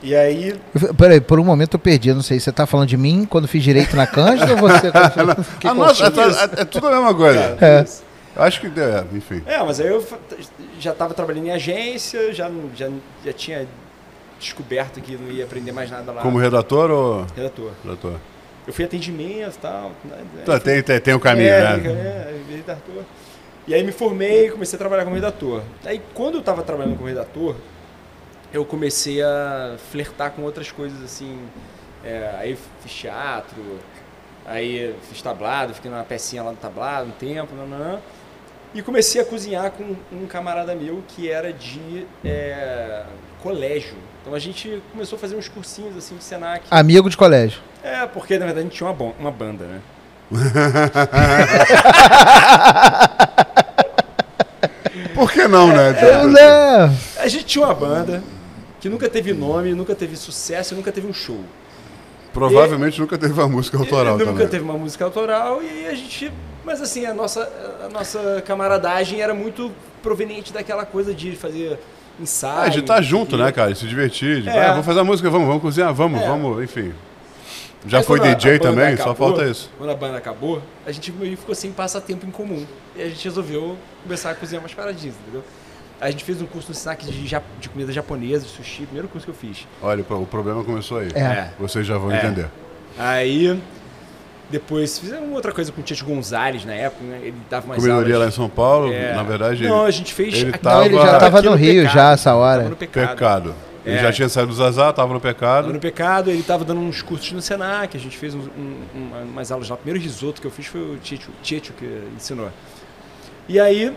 E 0.01 0.15
aí, 0.15 0.55
Peraí, 0.97 1.19
por 1.19 1.39
um 1.39 1.43
momento 1.43 1.73
eu 1.75 1.79
perdi. 1.79 2.09
eu 2.09 2.15
Não 2.15 2.21
sei, 2.21 2.39
você 2.39 2.51
tá 2.51 2.65
falando 2.65 2.87
de 2.87 2.95
mim 2.97 3.25
quando 3.29 3.47
fiz 3.47 3.61
direito 3.61 3.95
na 3.97 4.07
Cândida 4.07 4.51
ou 4.53 4.57
você. 4.57 4.91
quando- 4.91 5.59
que 5.59 5.67
ah, 5.67 5.73
nossa, 5.73 6.05
é, 6.05 6.59
é- 6.59 6.61
é 6.61 6.65
tudo 6.65 6.87
a 6.87 6.91
mesma 6.91 7.13
coisa. 7.13 7.57
É. 7.59 7.83
isso. 7.83 8.03
Acho 8.35 8.61
que, 8.61 8.67
é, 8.79 9.03
enfim. 9.13 9.43
É, 9.45 9.61
mas 9.61 9.79
aí 9.81 9.87
eu 9.87 10.05
já 10.79 10.91
estava 10.91 11.13
trabalhando 11.13 11.47
em 11.47 11.51
agência, 11.51 12.33
já, 12.33 12.49
já, 12.73 12.89
já 13.25 13.33
tinha 13.33 13.67
descoberto 14.39 15.01
que 15.01 15.17
não 15.17 15.29
ia 15.29 15.43
aprender 15.43 15.73
mais 15.73 15.91
nada 15.91 16.11
lá. 16.13 16.21
Como 16.21 16.37
redator 16.37 16.89
ou 16.89 17.25
redator. 17.35 17.71
redator? 17.83 18.13
Eu 18.65 18.71
fui 18.73 18.85
atendimento 18.85 19.55
e 19.55 19.59
tal. 19.59 19.91
né, 20.05 20.17
Tá, 20.45 20.59
tem, 20.59 20.81
tem, 20.81 20.99
tem 21.01 21.13
o 21.13 21.19
caminho, 21.19 21.49
é, 21.49 21.77
né? 21.77 21.89
É, 21.89 22.55
redator. 22.55 23.03
E 23.67 23.73
aí 23.73 23.83
me 23.83 23.91
formei 23.91 24.47
e 24.47 24.51
comecei 24.51 24.77
a 24.77 24.79
trabalhar 24.79 25.03
como 25.03 25.15
redator. 25.15 25.61
Aí 25.85 26.01
quando 26.13 26.35
eu 26.35 26.39
estava 26.39 26.61
trabalhando 26.61 26.95
como 26.95 27.07
redator, 27.09 27.55
eu 28.53 28.65
comecei 28.65 29.21
a 29.21 29.75
flertar 29.91 30.31
com 30.31 30.41
outras 30.41 30.71
coisas 30.71 31.01
assim. 31.03 31.39
É, 32.03 32.35
aí 32.39 32.57
fiz 32.81 32.93
teatro, 32.93 33.79
aí 34.45 34.95
fiz 35.09 35.21
tablado, 35.21 35.73
fiquei 35.73 35.91
numa 35.91 36.03
pecinha 36.03 36.43
lá 36.43 36.51
no 36.51 36.57
tablado 36.57 37.09
um 37.09 37.11
tempo, 37.11 37.55
nananã. 37.55 37.99
E 38.73 38.81
comecei 38.81 39.21
a 39.21 39.25
cozinhar 39.25 39.71
com 39.71 39.95
um 40.11 40.27
camarada 40.27 40.75
meu 40.75 41.03
que 41.07 41.29
era 41.29 41.51
de 41.51 42.05
é, 42.23 43.03
colégio. 43.41 43.97
Então 44.21 44.33
a 44.33 44.39
gente 44.39 44.81
começou 44.91 45.17
a 45.17 45.19
fazer 45.19 45.35
uns 45.35 45.47
cursinhos 45.47 45.97
assim 45.97 46.15
de 46.15 46.23
Senac. 46.23 46.65
Amigo 46.69 47.09
de 47.09 47.17
colégio. 47.17 47.61
É, 47.83 48.05
porque 48.05 48.37
na 48.37 48.45
verdade 48.45 48.67
a 48.67 48.69
gente 48.69 48.77
tinha 48.77 48.89
uma, 48.89 49.13
uma 49.19 49.31
banda, 49.31 49.65
né? 49.65 49.81
Por 55.15 55.31
que 55.31 55.47
não, 55.47 55.69
né? 55.69 55.95
Não. 56.27 56.95
A 57.17 57.27
gente 57.27 57.45
tinha 57.45 57.65
uma 57.65 57.73
banda 57.73 58.21
que 58.79 58.87
nunca 58.89 59.09
teve 59.09 59.33
nome, 59.33 59.73
nunca 59.73 59.93
teve 59.95 60.15
sucesso 60.15 60.73
e 60.73 60.77
nunca 60.77 60.91
teve 60.91 61.07
um 61.07 61.13
show. 61.13 61.39
Provavelmente 62.33 62.99
nunca 62.99 63.17
teve 63.17 63.33
uma 63.33 63.47
música 63.47 63.77
autoral 63.77 64.15
E 64.15 64.19
nunca 64.19 64.31
também. 64.33 64.47
teve 64.47 64.63
uma 64.63 64.77
música 64.77 65.03
autoral 65.03 65.61
e 65.63 65.87
a 65.87 65.95
gente. 65.95 66.31
Mas 66.63 66.81
assim, 66.81 67.05
a 67.05 67.13
nossa, 67.13 67.51
a 67.85 67.89
nossa 67.89 68.43
camaradagem 68.45 69.21
era 69.21 69.33
muito 69.33 69.71
proveniente 70.03 70.53
daquela 70.53 70.85
coisa 70.85 71.13
de 71.13 71.35
fazer 71.35 71.79
ensaio. 72.19 72.61
Ah, 72.65 72.69
de 72.69 72.79
estar 72.79 72.95
sei 72.97 73.03
junto, 73.03 73.35
né, 73.37 73.51
cara? 73.51 73.73
Se 73.73 73.87
divertir. 73.87 74.43
De, 74.43 74.49
É. 74.49 74.65
ah, 74.65 74.71
vamos 74.71 74.85
fazer 74.85 74.99
a 74.99 75.03
música, 75.03 75.29
vamos, 75.29 75.47
vamos 75.47 75.61
cozinhar, 75.61 75.93
vamos, 75.93 76.21
É. 76.21 76.27
vamos, 76.27 76.63
enfim. 76.63 76.93
Já 77.87 77.99
Aí 77.99 78.03
foi 78.03 78.19
DJ 78.19 78.59
também, 78.59 78.95
só 78.97 79.03
acabou, 79.03 79.29
falta 79.29 79.45
isso. 79.49 79.69
Quando 79.77 79.89
a 79.89 79.95
banda 79.95 80.17
acabou, 80.17 80.61
a 80.85 80.91
gente 80.91 81.11
meio 81.13 81.37
ficou 81.37 81.55
sem 81.55 81.71
passatempo 81.71 82.27
em 82.27 82.31
comum. 82.31 82.65
E 82.95 83.01
a 83.01 83.07
gente 83.07 83.23
resolveu 83.23 83.77
começar 84.03 84.31
a 84.31 84.35
cozinhar 84.35 84.61
umas 84.61 84.73
paradinhas, 84.73 85.15
entendeu? 85.23 85.43
A 86.01 86.09
gente 86.09 86.23
fez 86.23 86.41
um 86.41 86.45
curso 86.45 86.69
no 86.69 86.75
Senac 86.75 87.05
de, 87.05 87.27
ja- 87.27 87.41
de 87.59 87.67
comida 87.69 87.91
japonesa, 87.91 88.45
de 88.45 88.51
sushi, 88.51 88.83
primeiro 88.83 89.07
curso 89.09 89.25
que 89.25 89.31
eu 89.31 89.35
fiz. 89.35 89.67
Olha, 89.81 90.01
o 90.09 90.25
problema 90.25 90.63
começou 90.63 90.99
aí. 90.99 91.09
É. 91.13 91.49
Vocês 91.59 91.85
já 91.85 91.97
vão 91.97 92.11
É. 92.11 92.17
entender. 92.17 92.47
Aí, 92.97 93.59
depois 94.49 94.97
fizemos 94.97 95.25
uma 95.27 95.35
outra 95.35 95.51
coisa 95.51 95.71
com 95.71 95.81
o 95.81 95.83
Tietchan 95.83 96.05
Gonzalez 96.05 96.63
na 96.65 96.73
época, 96.73 97.03
né? 97.03 97.19
Ele 97.21 97.35
dava 97.49 97.65
umas 97.65 97.77
Comidoria 97.77 98.13
lá 98.15 98.19
em 98.19 98.23
aulas. 98.23 98.33
São 98.33 98.49
Paulo, 98.49 98.93
É. 98.93 99.13
na 99.13 99.23
verdade, 99.23 99.67
Não, 99.67 99.83
a 99.85 99.91
gente 99.91 100.13
fez. 100.13 100.33
ele 100.35 100.49
aqui- 100.51 100.59
tava- 100.59 100.77
Não, 100.77 100.85
ele 100.85 100.95
já 100.95 101.05
Tava 101.05 101.19
tava 101.19 101.39
aqui 101.39 101.49
no 101.49 101.55
Rio 101.55 101.81
Pecado, 101.83 101.93
já 101.93 102.11
essa 102.11 102.33
hora. 102.33 102.57
Tava 102.59 102.69
no 102.69 102.75
pecado. 102.75 103.09
pecado. 103.09 103.55
Ele 103.85 103.97
É. 103.97 104.01
já 104.01 104.11
tinha 104.11 104.29
saído 104.29 104.51
do 104.51 104.55
Zazá, 104.55 104.91
tava 104.93 105.13
no 105.13 105.19
pecado. 105.21 105.63
Tava 105.63 105.73
no 105.73 105.79
pecado, 105.79 106.29
ele 106.29 106.43
tava 106.43 106.63
dando 106.65 106.79
uns 106.81 107.01
cursos 107.01 107.31
no 107.31 107.41
Senac, 107.41 107.95
a 107.95 107.99
gente 107.99 108.17
fez 108.17 108.33
um- 108.35 108.39
um- 108.39 108.83
uma- 108.93 109.21
umas 109.21 109.51
aulas 109.51 109.67
lá. 109.69 109.75
O 109.75 109.77
primeiro 109.77 110.01
risoto 110.03 110.39
que 110.41 110.47
eu 110.47 110.51
fiz 110.51 110.65
foi 110.65 110.81
o 110.81 110.97
Tietchan 110.97 111.73
que 111.77 112.03
ensinou. 112.15 112.49
E 113.47 113.59
aí, 113.59 113.93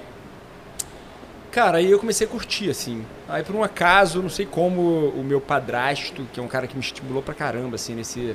cara, 1.52 1.78
aí 1.78 1.90
eu 1.90 1.98
comecei 1.98 2.26
a 2.26 2.30
curtir, 2.30 2.70
assim. 2.70 3.04
Aí 3.28 3.44
por 3.44 3.54
um 3.54 3.62
acaso, 3.62 4.22
não 4.22 4.30
sei 4.30 4.46
como, 4.46 4.80
o 5.10 5.22
meu 5.22 5.40
padrasto, 5.40 6.26
que 6.32 6.40
é 6.40 6.42
um 6.42 6.48
cara 6.48 6.66
que 6.66 6.74
me 6.74 6.80
estimulou 6.80 7.22
pra 7.22 7.34
caramba, 7.34 7.76
assim, 7.76 7.94
nesse, 7.94 8.34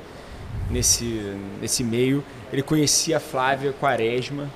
nesse, 0.69 1.35
nesse 1.59 1.83
meio, 1.83 2.23
ele 2.53 2.61
conhecia 2.61 3.17
a 3.17 3.19
Flávia 3.19 3.73
Quaresma, 3.73 4.47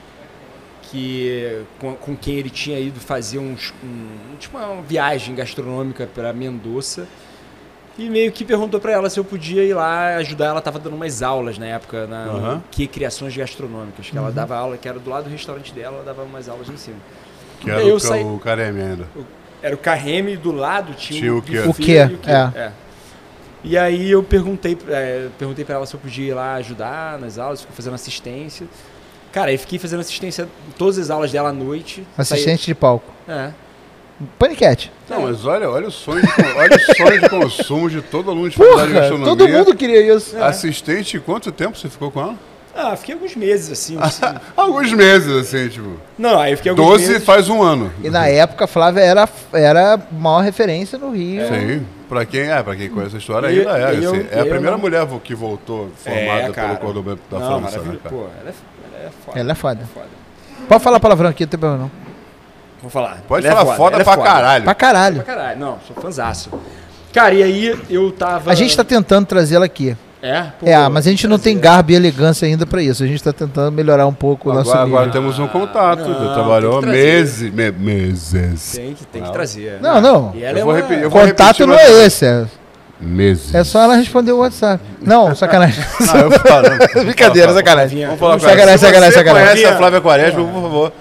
que 0.83 1.63
com, 1.79 1.95
com 1.95 2.15
quem 2.15 2.35
ele 2.35 2.49
tinha 2.49 2.79
ido 2.79 2.99
fazer 2.99 3.39
uns, 3.39 3.73
um, 3.83 4.35
tipo 4.37 4.57
uma 4.57 4.81
viagem 4.81 5.33
gastronômica 5.33 6.07
para 6.13 6.31
Mendoza. 6.31 7.07
E 7.97 8.09
meio 8.09 8.31
que 8.31 8.45
perguntou 8.45 8.79
pra 8.79 8.91
ela 8.93 9.09
se 9.09 9.19
eu 9.19 9.23
podia 9.23 9.63
ir 9.63 9.73
lá 9.73 10.15
ajudar. 10.15 10.47
Ela 10.47 10.61
tava 10.61 10.79
dando 10.79 10.95
umas 10.95 11.21
aulas 11.21 11.57
na 11.57 11.65
época, 11.65 12.07
na 12.07 12.23
Aham. 12.25 12.63
que 12.71 12.87
criações 12.87 13.35
gastronômicas, 13.35 14.09
que 14.09 14.17
ela 14.17 14.31
dava 14.31 14.55
aula, 14.55 14.77
que 14.77 14.87
era 14.87 14.97
do 14.97 15.09
lado 15.09 15.25
do 15.25 15.29
restaurante 15.29 15.73
dela, 15.73 15.97
ela 15.97 16.05
dava 16.05 16.23
umas 16.23 16.47
aulas 16.47 16.69
em 16.69 16.77
cima. 16.77 16.97
Que 17.61 17.69
era 17.71 17.81
Eu 17.81 17.95
o, 17.95 17.99
saí- 17.99 18.23
o 18.23 18.39
Careme 18.39 18.81
ainda. 18.81 19.07
Era 19.61 19.75
o 19.75 19.77
Carreme 19.77 20.35
do 20.35 20.51
lado 20.51 20.93
tinha, 20.93 21.19
Tinha 21.19 21.33
o 21.33 21.37
o 21.37 21.41
quê? 21.41 21.59
O 21.59 21.65
e 21.65 21.69
o 21.69 21.73
quê. 21.73 22.29
É. 22.31 22.59
É. 22.59 22.71
E 23.63 23.77
aí 23.77 24.09
eu 24.09 24.23
perguntei, 24.23 24.75
é, 24.89 25.27
perguntei 25.37 25.63
para 25.63 25.75
ela 25.75 25.85
se 25.85 25.93
eu 25.93 25.99
podia 25.99 26.29
ir 26.29 26.33
lá 26.33 26.55
ajudar 26.55 27.19
nas 27.19 27.37
aulas, 27.37 27.61
fiquei 27.61 27.75
fazendo 27.75 27.93
assistência. 27.93 28.65
Cara, 29.31 29.51
aí 29.51 29.57
fiquei 29.57 29.77
fazendo 29.77 29.99
assistência 29.99 30.43
em 30.67 30.71
todas 30.71 30.97
as 30.97 31.09
aulas 31.11 31.31
dela 31.31 31.49
à 31.49 31.53
noite. 31.53 32.05
Assistente 32.17 32.65
de 32.65 32.75
palco. 32.75 33.11
É. 33.27 33.51
Paniquete. 34.37 34.91
Não, 35.09 35.21
mas 35.23 35.45
olha, 35.45 35.69
olha 35.69 35.87
o 35.87 35.91
sonho 35.91 36.21
de, 36.21 36.27
olha 36.55 36.75
o 36.75 36.95
sonho 36.95 37.21
de 37.21 37.29
consumo 37.29 37.89
de 37.89 38.01
todo 38.01 38.29
aluno 38.29 38.49
de 38.49 38.55
faculdade 38.57 38.87
de 38.89 38.93
gastronomia. 38.93 39.35
todo 39.35 39.47
mundo 39.49 39.75
queria 39.75 40.15
isso. 40.15 40.37
Assistente, 40.37 41.19
quanto 41.19 41.51
tempo 41.51 41.77
você 41.77 41.89
ficou 41.89 42.11
com 42.11 42.21
ela? 42.21 42.35
Ah, 42.75 42.95
fiquei 42.95 43.13
alguns 43.15 43.35
meses 43.35 43.69
assim. 43.71 43.97
assim. 43.99 44.21
Alguns 44.55 44.93
meses, 44.93 45.29
assim, 45.35 45.67
tipo. 45.67 45.97
Não, 46.17 46.39
aí 46.39 46.51
eu 46.53 46.57
fiquei 46.57 46.69
alguns 46.71 46.85
12 46.87 47.07
meses. 47.07 47.23
faz 47.25 47.49
um 47.49 47.61
ano. 47.61 47.91
E 48.01 48.09
na 48.09 48.27
época 48.27 48.63
a 48.63 48.67
Flávia 48.67 49.01
era, 49.01 49.27
era 49.51 49.95
a 49.95 49.99
maior 50.13 50.39
referência 50.41 50.97
no 50.97 51.11
Rio. 51.11 51.45
Sim, 51.47 51.85
pra 52.07 52.25
quem, 52.25 52.49
é, 52.49 52.63
pra 52.63 52.75
quem 52.75 52.89
conhece 52.89 53.15
a 53.15 53.19
história, 53.19 53.51
E- 53.51 53.59
ainda 53.59 53.77
é. 53.77 53.95
e 53.95 54.03
eu- 54.03 54.11
assim, 54.13 54.25
é 54.31 54.39
a 54.39 54.43
primeira 54.45 54.71
não- 54.71 54.77
mulher 54.79 55.05
que 55.23 55.35
voltou 55.35 55.91
formada 55.97 56.47
É, 56.47 56.51
pelo 56.51 56.77
Cordobamento 56.77 57.21
da 57.29 57.39
Não, 57.39 57.59
França, 57.61 57.79
né, 57.79 57.97
cara? 58.01 58.15
Pô, 58.15 58.21
ela 58.39 58.49
é, 58.49 58.53
ela 58.99 59.07
é 59.07 59.11
foda. 59.25 59.39
Ela 59.39 59.51
é 59.51 59.55
foda. 59.55 59.81
foda. 59.93 60.07
Pode 60.69 60.83
falar 60.83 60.99
palavrão 61.01 61.29
aqui, 61.29 61.43
não 61.43 61.49
tem 61.49 61.59
problema 61.59 61.83
não. 61.83 61.91
Vou 62.81 62.89
falar. 62.89 63.21
Pode 63.27 63.45
Ela 63.45 63.53
é 63.55 63.63
falar 63.63 63.75
foda, 63.75 63.95
ela 63.95 64.01
é 64.01 64.05
pra 64.05 64.17
caralho. 64.17 64.63
Pra 64.63 64.75
caralho. 64.75 65.15
Pra 65.17 65.23
caralho. 65.35 65.59
Não, 65.59 65.77
sou 65.85 65.95
fãzaço. 66.01 66.49
Cara, 67.13 67.33
e 67.35 67.43
aí 67.43 67.79
eu 67.89 68.11
tava. 68.13 68.49
A 68.49 68.55
gente 68.55 68.75
tá 68.77 68.83
tentando 68.83 69.25
trazê-la 69.25 69.65
aqui. 69.65 69.95
É? 70.21 70.43
Pô, 70.59 70.67
É, 70.67 70.87
mas 70.87 71.07
a 71.07 71.09
gente 71.09 71.27
não 71.27 71.39
tem 71.39 71.57
garbo 71.57 71.91
e 71.91 71.95
elegância 71.95 72.45
ainda 72.47 72.63
pra 72.65 72.81
isso. 72.81 73.03
A 73.03 73.07
gente 73.07 73.23
tá 73.23 73.33
tentando 73.33 73.71
melhorar 73.71 74.05
um 74.05 74.13
pouco 74.13 74.51
o 74.51 74.53
nosso 74.53 74.69
Agora, 74.69 74.83
nível. 74.85 74.99
agora 74.99 75.11
temos 75.11 75.39
um 75.39 75.47
contato. 75.47 76.07
não, 76.07 76.33
trabalhou 76.33 76.81
meses. 76.83 77.51
me- 77.51 77.71
meses. 77.71 78.73
Tem 78.75 78.93
que, 78.93 79.05
tem 79.05 79.21
que 79.21 79.27
Não. 79.27 79.33
trazer. 79.33 79.79
Não, 79.81 79.99
não. 79.99 80.31
E 80.35 80.43
ela 80.43 80.59
Eu 80.59 80.61
é 80.61 80.65
vou 80.65 80.73
repetir, 80.75 81.01
eu 81.03 81.07
O 81.07 81.11
vou 81.11 81.21
contato 81.21 81.65
não 81.65 81.73
é 81.75 82.05
esse. 82.05 82.25
É, 82.25 82.45
Meses. 82.99 83.55
é 83.55 83.63
só 83.63 83.81
ela 83.81 83.95
responder 83.95 84.31
o 84.31 84.37
WhatsApp. 84.37 84.83
Não, 85.01 85.33
sacanagem. 85.33 85.83
Não, 86.05 86.15
eu 86.19 86.31
falo. 86.39 86.67
Brincadeira, 87.03 87.51
sacanagem. 87.51 88.05
Vamos 88.05 88.19
falar 88.19 88.33
com 88.35 88.39
Sacanagem, 88.41 88.77
sacanagem, 88.77 89.17
sacanagem. 89.17 89.47
conhece 89.55 89.65
a 89.65 89.75
Flávia 89.77 90.01
Quaresma, 90.01 90.43
por 90.43 90.61
favor, 90.61 90.91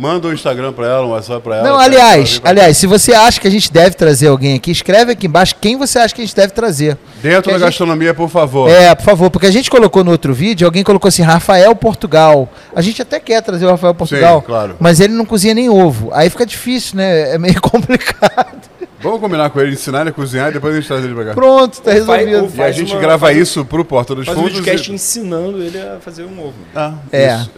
manda 0.00 0.28
um 0.28 0.32
Instagram 0.32 0.72
pra 0.72 0.86
ela, 0.86 1.06
um 1.06 1.10
WhatsApp 1.10 1.42
pra 1.42 1.56
ela. 1.56 1.68
Não, 1.68 1.78
aliás, 1.78 2.40
aliás, 2.42 2.76
se 2.78 2.86
você 2.86 3.12
acha 3.12 3.38
que 3.38 3.46
a 3.46 3.50
gente 3.50 3.70
deve 3.70 3.94
trazer 3.94 4.28
alguém 4.28 4.54
aqui, 4.54 4.70
escreve 4.70 5.12
aqui 5.12 5.26
embaixo 5.26 5.54
quem 5.60 5.76
você 5.76 5.98
acha 5.98 6.14
que 6.14 6.22
a 6.22 6.24
gente 6.24 6.34
deve 6.34 6.52
trazer. 6.54 6.96
Dentro 7.22 7.42
que 7.42 7.50
a 7.50 7.52
da 7.52 7.58
gente- 7.58 7.66
gastronomia, 7.66 8.14
por 8.14 8.30
favor. 8.30 8.70
É, 8.70 8.94
por 8.94 9.04
favor, 9.04 9.30
porque 9.30 9.46
a 9.46 9.50
gente 9.50 9.70
colocou 9.70 10.02
no 10.02 10.10
outro 10.10 10.32
vídeo, 10.32 10.66
alguém 10.66 10.82
colocou 10.82 11.08
assim, 11.08 11.20
Rafael 11.20 11.74
Portugal. 11.76 12.48
A 12.74 12.80
gente 12.80 13.02
até 13.02 13.20
quer 13.20 13.42
trazer 13.42 13.66
o 13.66 13.70
Rafael 13.70 13.94
Portugal, 13.94 14.40
claro. 14.40 14.76
mas 14.80 15.00
ele 15.00 15.12
não 15.12 15.26
cozinha 15.26 15.52
nem 15.52 15.68
ovo. 15.68 16.08
Aí 16.14 16.30
fica 16.30 16.46
difícil, 16.46 16.96
né? 16.96 17.34
É 17.34 17.38
meio 17.38 17.60
complicado. 17.60 18.69
Vamos 19.02 19.20
combinar 19.20 19.48
com 19.50 19.60
ele, 19.60 19.72
ensinar 19.72 20.02
ele 20.02 20.10
a 20.10 20.12
cozinhar 20.12 20.50
e 20.50 20.52
depois 20.52 20.74
a 20.74 20.78
gente 20.78 20.86
traz 20.88 21.04
ele 21.04 21.14
pra 21.14 21.24
cá. 21.24 21.34
Pronto, 21.34 21.80
tá 21.80 21.90
faz- 21.90 21.98
resolvido. 22.26 22.36
ou 22.36 22.44
E 22.44 22.46
a 22.46 22.50
faz 22.50 22.76
gente 22.76 22.92
uma- 22.92 23.00
grava 23.00 23.26
faz- 23.26 23.38
isso 23.38 23.64
pro 23.64 23.84
Porta 23.84 24.14
dos 24.14 24.26
Faz 24.26 24.36
um 24.36 24.42
Fundos. 24.42 24.58
videocast 24.58 24.88
e- 24.90 24.94
ensinando 24.94 25.62
ele 25.62 25.78
a 25.78 25.98
fazer 26.00 26.24
um 26.24 26.38
ovo. 26.40 26.54
Ah, 26.74 26.94
É. 27.10 27.34
isso. 27.36 27.50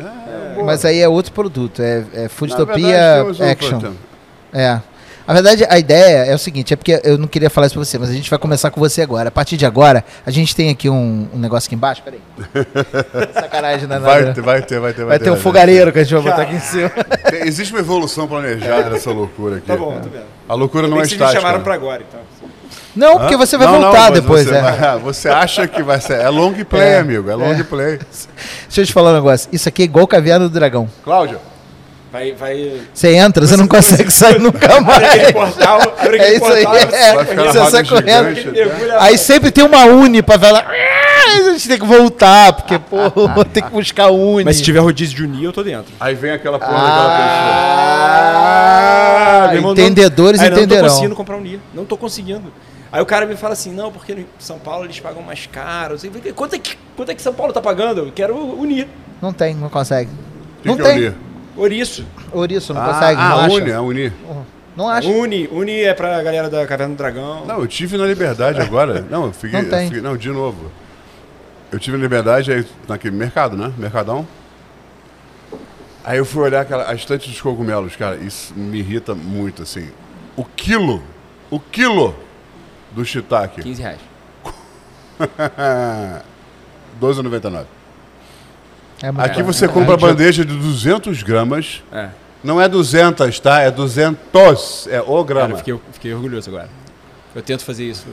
boa. 0.55 0.65
Mas 0.67 0.85
aí 0.85 1.01
é 1.01 1.09
outro 1.09 1.33
produto, 1.33 1.83
é, 1.83 2.05
é 2.15 2.29
Foodtopia 2.29 3.25
verdade, 3.25 3.43
um 3.43 3.51
Action. 3.51 3.79
produto. 3.81 3.97
É. 4.53 4.81
Na 5.27 5.35
verdade, 5.35 5.65
a 5.69 5.79
ideia 5.79 6.25
é 6.27 6.35
o 6.35 6.39
seguinte, 6.39 6.73
é 6.75 6.77
porque 6.77 7.01
eu 7.05 7.17
não 7.17 7.27
queria 7.29 7.49
falar 7.49 7.67
isso 7.69 7.77
pra 7.77 7.85
você, 7.85 7.99
mas 7.99 8.11
a 8.11 8.13
gente 8.13 8.29
vai 8.29 8.39
começar 8.39 8.71
com 8.71 8.81
você 8.81 9.03
agora. 9.03 9.29
A 9.29 9.33
partir 9.33 9.57
de 9.57 9.65
agora, 9.65 10.05
a 10.27 10.31
gente 10.31 10.55
tem 10.55 10.69
aqui 10.71 10.89
um, 10.89 11.29
um 11.33 11.39
negócio 11.39 11.69
aqui 11.69 11.75
embaixo, 11.75 12.03
peraí. 12.03 12.21
Sacanagem, 13.35 13.87
não 13.87 13.97
é 13.97 13.99
Vai 14.01 14.21
nada. 14.23 14.35
ter, 14.35 14.41
vai 14.41 14.63
ter, 14.63 14.81
vai 14.81 14.93
ter. 14.93 15.05
Vai 15.05 15.19
ter 15.19 15.31
um 15.31 15.37
fogareiro 15.37 15.93
que 15.93 15.99
a 15.99 16.03
gente 16.05 16.15
vai 16.15 16.23
botar 16.23 16.43
aqui 16.43 16.55
em 16.57 16.61
cima. 16.61 16.91
Tem- 17.31 17.47
Existe 17.47 17.73
uma 17.73 17.81
evolução 17.81 18.27
planejada 18.27 18.91
nessa 18.91 19.11
loucura 19.11 19.57
aqui. 19.57 19.67
Tá 19.67 19.77
bom, 19.77 19.99
tô 20.01 20.09
vendo. 20.09 20.25
A 20.49 20.55
loucura 20.55 20.89
não 20.89 20.99
é 20.99 21.03
que 21.03 21.09
vocês 21.09 21.21
me 21.21 21.25
estática. 21.27 21.41
chamaram 21.41 21.63
pra 21.65 21.75
agora, 21.75 22.03
então. 22.09 22.21
Não, 22.95 23.19
porque 23.19 23.37
você 23.39 23.57
vai 23.57 23.67
Não, 23.67 23.75
não, 23.75 23.83
voltar 23.85 24.11
mas 24.11 24.21
depois, 24.21 24.45
você, 24.47 24.55
é. 24.55 24.61
vai- 24.61 24.99
você 24.99 25.29
acha 25.29 25.67
que 25.67 25.83
vai 25.83 25.99
ser. 26.01 26.21
É 26.21 26.29
long 26.29 26.53
play, 26.65 26.83
É, 26.89 26.99
amigo. 26.99 27.31
É 27.31 27.35
long 27.35 27.53
é. 27.53 27.63
play. 27.63 27.99
Deixa 28.69 28.81
eu 28.83 28.87
te 28.87 28.93
falar 28.93 29.13
um 29.13 29.15
negócio. 29.15 29.49
Isso 29.53 29.69
aqui 29.69 29.83
é 29.83 29.85
igual 29.87 30.07
caviar 30.07 30.39
do 30.39 30.51
dragão. 30.51 30.89
Cláudia, 31.03 31.39
Vai, 32.13 32.33
vai... 32.33 32.83
Você 32.93 33.15
entra, 33.15 33.47
você 33.47 33.57
não 33.57 33.67
consegue 33.67 34.11
sair 34.13 34.39
nunca 34.39 34.67
Abre 34.77 34.93
aquele 35.07 35.23
mais. 35.23 35.33
portal, 35.33 35.81
abre 35.99 36.19
É 36.19 36.35
isso 36.35 36.45
aí. 36.45 36.63
portal. 36.65 36.93
É. 36.93 37.25
ficar 37.25 37.45
na 37.45 37.53
Você 37.53 37.71
sai 37.71 37.85
correndo. 37.87 38.35
gigante. 38.35 38.61
Aí 39.01 39.17
sempre 39.17 39.51
tem 39.51 39.65
uma 39.65 39.87
uni 39.87 40.23
pra 40.23 40.37
ver 40.37 40.53
lá. 40.53 40.67
Aí 40.69 41.49
a 41.49 41.53
gente 41.55 41.69
tem 41.69 41.79
que 41.79 41.87
voltar, 41.87 42.53
porque, 42.53 42.79
pô, 42.79 43.09
vou 43.35 43.45
ter 43.47 43.63
que 43.63 43.71
buscar 43.71 44.11
uni. 44.11 44.45
Mas 44.45 44.57
se 44.57 44.63
tiver 44.63 44.81
rodízio 44.81 45.17
de 45.17 45.23
unir, 45.25 45.45
eu 45.45 45.53
tô 45.55 45.63
dentro. 45.63 45.91
Aí 45.99 46.15
vem 46.15 46.33
aquela 46.33 46.59
porra 46.59 46.73
daquela 46.73 47.19
Ah, 48.35 49.47
meu 49.49 49.57
irmão, 49.57 49.73
entendedores 49.73 50.41
Aí, 50.41 50.51
Não 50.51 50.57
tô 50.57 50.63
entenderão. 50.63 50.89
conseguindo 50.91 51.15
comprar 51.17 51.37
unir. 51.37 51.61
Não 51.73 51.85
tô 51.87 51.97
conseguindo. 51.97 52.53
Aí 52.93 53.01
o 53.01 53.07
cara 53.07 53.25
me 53.25 53.37
fala 53.37 53.55
assim, 53.55 53.73
não, 53.73 53.91
porque 53.91 54.13
em 54.13 54.27
São 54.39 54.59
Paulo 54.59 54.85
eles 54.85 55.01
pagam 55.01 55.23
mais 55.23 55.47
caro. 55.51 55.97
Quanto 56.35 56.57
é 56.57 56.59
que, 56.59 56.77
quanto 56.95 57.11
é 57.11 57.15
que 57.15 57.23
São 57.23 57.33
Paulo 57.33 57.53
tá 57.53 57.61
pagando? 57.63 58.01
Eu 58.03 58.13
quero 58.15 58.37
unir. 58.37 58.87
Não 59.23 59.33
tem, 59.33 59.55
não 59.55 59.71
consegue. 59.71 60.11
pessoa. 60.11 60.23
Não 60.65 60.77
Que 60.77 60.83
que 60.83 60.89
tem. 60.89 60.99
li? 61.09 61.15
Ouriço. 61.57 62.05
Ouriço, 62.33 62.73
não 62.75 62.81
Ah, 62.83 62.87
consegue, 62.95 63.21
não 63.21 63.23
a 63.39 63.45
acha. 63.45 63.55
Uni, 63.55 63.73
a 63.73 63.81
Uni. 63.83 64.13
Não 64.77 64.89
acha. 64.89 65.09
Uni. 65.09 65.49
Uni 65.53 65.81
é 65.83 65.93
pra 65.95 66.23
galera 66.23 66.49
da 66.49 66.67
Caverna 66.67 66.95
do 66.95 66.99
Dragão. 66.99 67.45
Não, 67.45 67.61
eu 67.61 67.67
tive 67.67 67.97
na 67.99 68.07
Liberdade 68.07 68.59
agora. 68.63 69.05
Não, 69.11 69.27
eu 69.27 69.33
fiquei. 69.33 69.61
Não 69.61 69.69
tem. 69.69 69.81
eu 69.81 69.85
fiquei- 69.87 70.01
não, 70.01 70.17
de 70.17 70.31
novo. 70.31 70.71
Eu 71.71 71.79
tive 71.79 71.97
na 71.97 72.03
Liberdade 72.03 72.53
aí, 72.53 72.67
naquele 72.89 73.15
mercado, 73.17 73.57
né? 73.57 73.73
Mercadão. 73.77 74.27
Aí 76.05 76.19
eu 76.19 76.25
fui 76.25 76.43
olhar 76.43 76.63
aquela, 76.63 76.91
a 76.91 76.95
estante 76.95 77.29
dos 77.31 77.41
cogumelos, 77.41 77.95
cara. 77.97 78.17
Isso 78.17 78.53
me 78.57 78.79
irrita 78.79 79.15
muito, 79.15 79.63
assim. 79.63 79.89
O 80.37 80.45
quilo, 80.45 81.03
o 81.51 81.61
quilo 81.61 82.15
do 82.93 83.05
shiitake. 83.05 83.63
15 83.63 83.83
reais. 83.83 84.01
12,99. 87.01 87.65
É 89.03 89.09
Aqui 89.09 89.35
caro. 89.41 89.45
você 89.45 89.65
É, 89.65 89.69
compra 89.69 89.95
a 89.95 89.97
é, 89.97 90.01
bandeja 90.01 90.45
de 90.45 90.55
200 90.57 91.23
gramas. 91.23 91.83
É. 91.93 92.09
Não 92.45 92.61
é 92.61 92.69
200, 92.69 93.39
tá? 93.41 93.61
É 93.61 93.71
200. 93.71 94.87
É 94.89 95.01
o 95.01 95.05
Cara, 95.05 95.25
grama. 95.25 95.55
eu 95.55 95.59
fiquei, 95.59 95.81
fiquei 95.93 96.15
orgulhoso 96.15 96.49
agora. 96.51 96.69
Eu 97.35 97.43
tento 97.43 97.65
fazer 97.65 97.85
isso. 97.85 98.07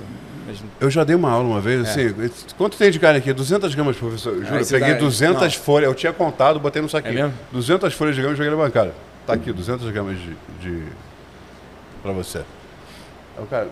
Mas 0.48 0.58
Eu 0.80 0.90
já 0.90 1.04
dei 1.04 1.16
uma 1.16 1.30
aula 1.30 1.48
uma 1.48 1.62
vez, 1.62 1.88
É. 1.88 1.92
assim, 1.92 2.32
quanto 2.58 2.76
tem 2.78 2.90
de 2.90 2.98
carne 3.00 3.20
aqui? 3.20 3.32
200 3.32 3.74
gramas, 3.76 3.98
professor. 3.98 4.34
Eu 4.34 4.44
juro, 4.44 4.56
Aí 4.56 4.62
eu 4.62 4.68
peguei 4.68 4.94
dá- 4.94 5.00
200 5.00 5.42
não. 5.42 5.64
folhas, 5.64 5.90
eu 5.90 5.94
tinha 5.96 6.12
contado, 6.14 6.60
botei 6.60 6.82
no 6.82 6.90
saquinho. 6.90 7.20
É 7.20 7.24
mesmo? 7.24 7.34
200 7.52 7.94
folhas 7.94 8.16
de 8.16 8.22
grama 8.22 8.34
e 8.34 8.38
joguei 8.38 8.52
na 8.52 8.58
bancada. 8.58 8.94
Tá 9.28 9.34
aqui, 9.34 9.52
200 9.54 9.90
gramas 9.92 10.18
de... 10.18 10.36
de... 10.60 10.84
pra 12.02 12.12
você. 12.14 12.40
Aí 13.38 13.44
o 13.44 13.46
cara... 13.46 13.68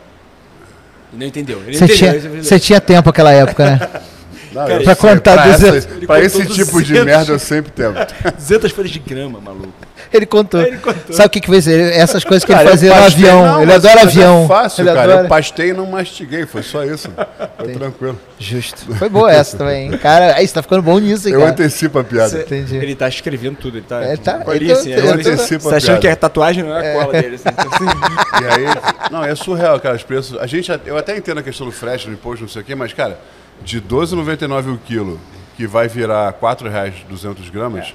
não 1.13 1.25
entendeu. 1.25 1.59
Ele 1.65 1.77
Você 1.77 1.85
entendeu. 1.85 1.95
tinha, 1.97 2.09
ele 2.11 2.19
entendeu. 2.19 2.43
você 2.43 2.59
tinha 2.59 2.79
tempo 2.81 3.09
naquela 3.09 3.31
época, 3.31 3.65
né? 3.65 3.79
Não, 4.57 4.67
Cara, 4.67 4.79
eu 4.79 4.83
pra 4.83 4.95
contar 4.95 5.33
pra 5.33 5.43
200 5.51 5.75
essa- 5.77 5.89
Ele 5.95 6.07
Pra 6.07 6.21
esse 6.21 6.45
tipo 6.47 6.81
de 6.81 6.93
200. 6.93 7.05
merda 7.05 7.31
eu 7.33 7.39
sempre 7.39 7.71
tento. 7.71 7.95
200 8.37 8.71
folhas 8.71 8.89
de 8.91 8.99
grama, 8.99 9.39
maluco. 9.39 9.71
Ele 10.11 10.25
contou. 10.25 10.61
Ele 10.61 10.77
contou. 10.77 11.13
Sabe 11.13 11.27
o 11.27 11.29
que 11.29 11.41
que 11.41 11.47
fez? 11.49 11.67
Ele- 11.67 11.91
Essas 11.93 12.23
coisas 12.23 12.43
que 12.45 12.51
Cara, 12.51 12.63
ele 12.63 12.69
eu 12.69 12.71
fazia 12.73 12.95
no 12.95 13.03
avião. 13.03 13.45
não, 13.45 13.61
ele 13.61 13.73
adora 13.73 14.01
avião. 14.01 14.45
É 14.45 14.47
fácil, 14.47 14.81
ele 14.81 14.89
cara. 14.89 15.03
adora. 15.03 15.21
Eu 15.25 15.27
pastei 15.27 15.69
e 15.69 15.73
não 15.73 15.85
mastiguei, 15.85 16.45
foi 16.45 16.63
só 16.63 16.83
isso. 16.85 17.09
Foi 17.57 17.67
tranquilo. 17.73 18.17
Justo. 18.39 18.95
Foi 18.95 19.09
boa 19.09 19.31
essa 19.31 19.57
também, 19.57 19.91
hein? 19.91 19.97
Cara, 19.97 20.35
aí 20.35 20.47
você 20.47 20.53
tá 20.53 20.61
ficando 20.61 20.81
bom 20.81 20.97
nisso, 20.97 21.27
hein, 21.27 21.33
Eu 21.33 21.41
cara. 21.41 21.51
antecipo 21.51 21.99
a 21.99 22.03
piada. 22.03 22.29
Cê- 22.29 22.39
Entendi. 22.41 22.77
Ele 22.77 22.95
tá 22.95 23.07
escrevendo 23.09 23.57
tudo. 23.57 23.77
Ele 23.77 23.85
tá. 23.87 24.01
É, 24.01 24.15
tá- 24.15 24.41
a 24.47 24.55
ele 24.55 24.67
tá- 24.67 24.73
assim, 24.79 24.91
eu 24.91 24.99
agora 25.03 25.17
tô- 25.17 25.23
Você 25.23 25.29
antecipo 25.31 25.67
a 25.67 25.71
tá 25.71 25.77
achando 25.77 25.99
que 25.99 26.07
a 26.07 26.15
tatuagem 26.15 26.63
não 26.63 26.75
é 26.77 26.91
a 26.91 26.99
cola 27.03 27.21
dele. 27.21 27.35
Assim, 27.35 27.49
assim. 27.57 28.43
E 28.43 28.67
aí, 28.67 29.09
não, 29.11 29.23
é 29.23 29.35
surreal, 29.35 29.79
cara, 29.79 29.95
os 29.95 30.03
preços. 30.03 30.37
A 30.39 30.47
gente, 30.47 30.71
eu 30.85 30.97
até 30.97 31.17
entendo 31.17 31.39
a 31.39 31.43
questão 31.43 31.65
do 31.67 31.71
frete, 31.71 32.07
do 32.07 32.13
imposto, 32.13 32.41
não 32.43 32.49
sei 32.49 32.61
o 32.61 32.65
quê, 32.65 32.73
mas, 32.75 32.93
cara, 32.93 33.19
de 33.63 33.81
12,99 33.81 34.73
o 34.73 34.77
quilo, 34.77 35.19
que 35.55 35.67
vai 35.67 35.87
virar 35.87 36.31
4 36.33 36.69
reais 36.69 36.95
200 37.09 37.49
gramas, 37.49 37.93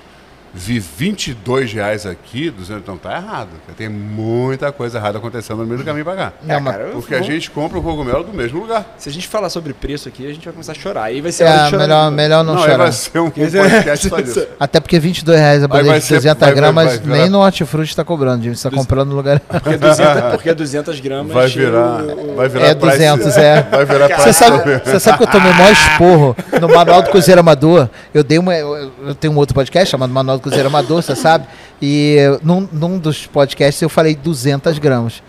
vi 0.55 0.79
22 0.79 1.73
reais 1.73 2.05
aqui, 2.07 2.51
200, 2.51 2.83
então 2.83 2.97
tá 2.97 3.17
errado. 3.17 3.49
Tem 3.77 3.89
muita 3.89 4.71
coisa 4.71 4.99
errada 4.99 5.19
acontecendo 5.19 5.59
no 5.59 5.65
meio 5.67 5.79
do 5.79 5.85
caminho 5.85 6.05
pra 6.05 6.15
cá. 6.15 6.33
Não, 6.43 6.55
É, 6.55 6.61
mas- 6.61 6.77
cara, 6.77 6.89
Porque 6.93 7.15
a 7.15 7.19
vou- 7.19 7.27
gente 7.27 7.51
compra 7.51 7.79
o 7.79 7.83
cogumelo 7.83 8.23
do 8.25 8.33
mesmo 8.33 8.61
lugar. 8.61 8.95
Se 8.99 9.09
a 9.09 9.13
gente 9.13 9.27
falar 9.29 9.49
sobre 9.49 9.73
preço 9.73 10.09
aqui, 10.09 10.27
a 10.27 10.33
gente 10.33 10.45
vai 10.45 10.53
começar 10.53 10.73
a 10.73 10.75
chorar. 10.75 11.05
Aí 11.05 11.21
vai 11.21 11.33
ser 11.33 11.45
É, 11.45 11.71
melhor, 11.71 12.11
melhor 12.11 12.45
não, 12.45 12.55
aí 12.57 12.61
chorar. 12.63 12.77
vai 12.77 12.93
ser 12.93 13.19
um 13.19 13.31
podcast 13.31 14.09
só 14.09 14.21
disso. 14.21 14.47
Até 14.61 14.79
porque 14.81 14.99
22 14.99 15.39
reais 15.41 15.63
a 15.65 15.69
bandeja 15.69 15.99
de 15.99 16.05
ser- 16.05 16.15
200 16.17 16.41
vai- 16.41 16.49
vai- 16.51 16.55
gramas, 16.57 16.99
vai 17.01 17.19
nem 17.21 17.31
no 17.31 17.39
Hortifruti 17.41 17.97
tá 17.97 18.05
cobrando, 18.05 18.45
gente. 18.45 18.59
Você 18.59 18.69
tá 18.71 18.77
comprando 18.77 19.09
no 19.11 19.17
lugar. 19.17 19.41
Porque 19.41 19.77
200, 19.77 20.23
porque 20.33 20.55
200 20.55 21.01
gramas. 21.01 21.33
Vai 21.33 21.49
virar, 21.49 22.03
o- 22.03 22.37
vai 22.37 22.49
virar 22.49 22.67
É 22.67 22.75
price- 22.75 22.97
200, 22.99 23.37
é. 23.39 23.63
Vai 23.73 23.85
virar 23.87 24.09
Você 24.19 24.33
sabe, 24.33 24.81
você 24.85 25.01
sabe 25.01 25.19
que 25.19 25.25
eu 25.25 25.29
tomei 25.31 25.51
o 25.51 25.55
maior 25.55 25.73
esporro 25.73 26.37
no 26.61 26.69
Manual 26.69 27.03
do 27.03 27.11
Cozinheiro 27.11 27.41
Amador. 27.41 27.89
Eu 28.13 28.23
dei 28.23 28.39
uma. 28.39 28.55
Eu 28.55 28.83
eu 29.07 29.15
tenho 29.15 29.33
um 29.33 29.37
outro 29.37 29.55
podcast 29.55 29.91
chamado 29.91 30.13
Manual 30.13 30.37
do 30.39 30.42
Cozinheiro 30.43 30.69
Amador, 30.69 31.03
você 31.03 31.15
sabe? 31.17 31.47
E 31.81 32.17
num, 32.43 32.69
num 32.73 32.99
dos 32.99 33.27
podcasts 33.27 33.81
eu 33.81 33.89
falei 33.89 34.15
200 34.15 34.79
gramas. 34.79 35.23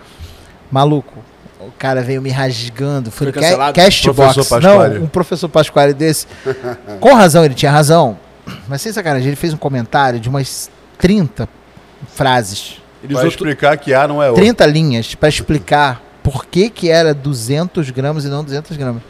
Maluco. 0.71 1.13
O 1.59 1.71
cara 1.77 2.01
veio 2.01 2.21
me 2.21 2.29
rasgando. 2.29 3.09
Foi, 3.09 3.31
Foi 3.31 3.41
cancelado? 3.41 3.73
Castbox. 3.75 4.33
Professor 4.33 4.61
Não, 4.61 4.77
Pasquale. 4.77 4.99
um 4.99 5.07
professor 5.07 5.49
Pasquale 5.49 5.93
desse. 5.93 6.27
Com 6.99 7.13
razão, 7.13 7.45
ele 7.45 7.53
tinha 7.53 7.71
razão. 7.71 8.17
Mas 8.67 8.81
sem 8.81 8.91
sacanagem, 8.91 9.27
ele 9.27 9.35
fez 9.37 9.53
um 9.53 9.57
comentário 9.57 10.19
de 10.19 10.27
umas 10.27 10.69
30 10.97 11.47
frases. 12.13 12.81
Ele 13.03 13.13
Vai 13.13 13.27
explicar 13.27 13.77
que 13.77 13.93
A 13.93 14.07
não 14.07 14.21
é 14.21 14.29
O. 14.29 14.33
30 14.33 14.65
linhas 14.65 15.15
para 15.15 15.29
explicar 15.29 16.01
por 16.21 16.45
que 16.45 16.69
que 16.69 16.89
era 16.89 17.13
200 17.13 17.89
gramas 17.91 18.25
e 18.25 18.29
não 18.29 18.43
200 18.43 18.75
gramas. 18.77 19.01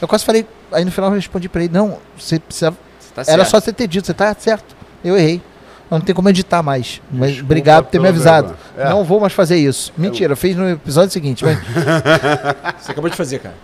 Eu 0.00 0.08
quase 0.08 0.24
falei, 0.24 0.46
aí 0.72 0.84
no 0.84 0.90
final 0.90 1.10
eu 1.10 1.16
respondi 1.16 1.48
para 1.48 1.64
ele, 1.64 1.72
não, 1.72 1.98
você 2.16 2.38
precisava, 2.38 2.76
Tá 3.14 3.22
era 3.26 3.44
só 3.44 3.60
você 3.60 3.72
ter 3.72 3.86
dito, 3.88 4.06
você 4.06 4.14
tá 4.14 4.34
certo, 4.38 4.74
eu 5.04 5.16
errei. 5.16 5.42
Não 5.90 6.00
tem 6.00 6.14
como 6.14 6.28
editar 6.28 6.62
mais. 6.62 7.00
Mas 7.10 7.30
Desculpa 7.30 7.44
obrigado 7.52 7.84
por 7.84 7.90
ter 7.90 7.98
me 8.00 8.08
avisado. 8.08 8.54
É. 8.78 8.88
Não 8.88 9.02
vou 9.04 9.18
mais 9.20 9.32
fazer 9.32 9.56
isso. 9.56 9.92
Mentira, 9.98 10.36
fez 10.36 10.54
no 10.56 10.70
episódio 10.70 11.10
seguinte. 11.10 11.44
Mas... 11.44 11.58
Você 12.80 12.92
acabou 12.92 13.10
de 13.10 13.16
fazer, 13.16 13.40
cara. 13.40 13.54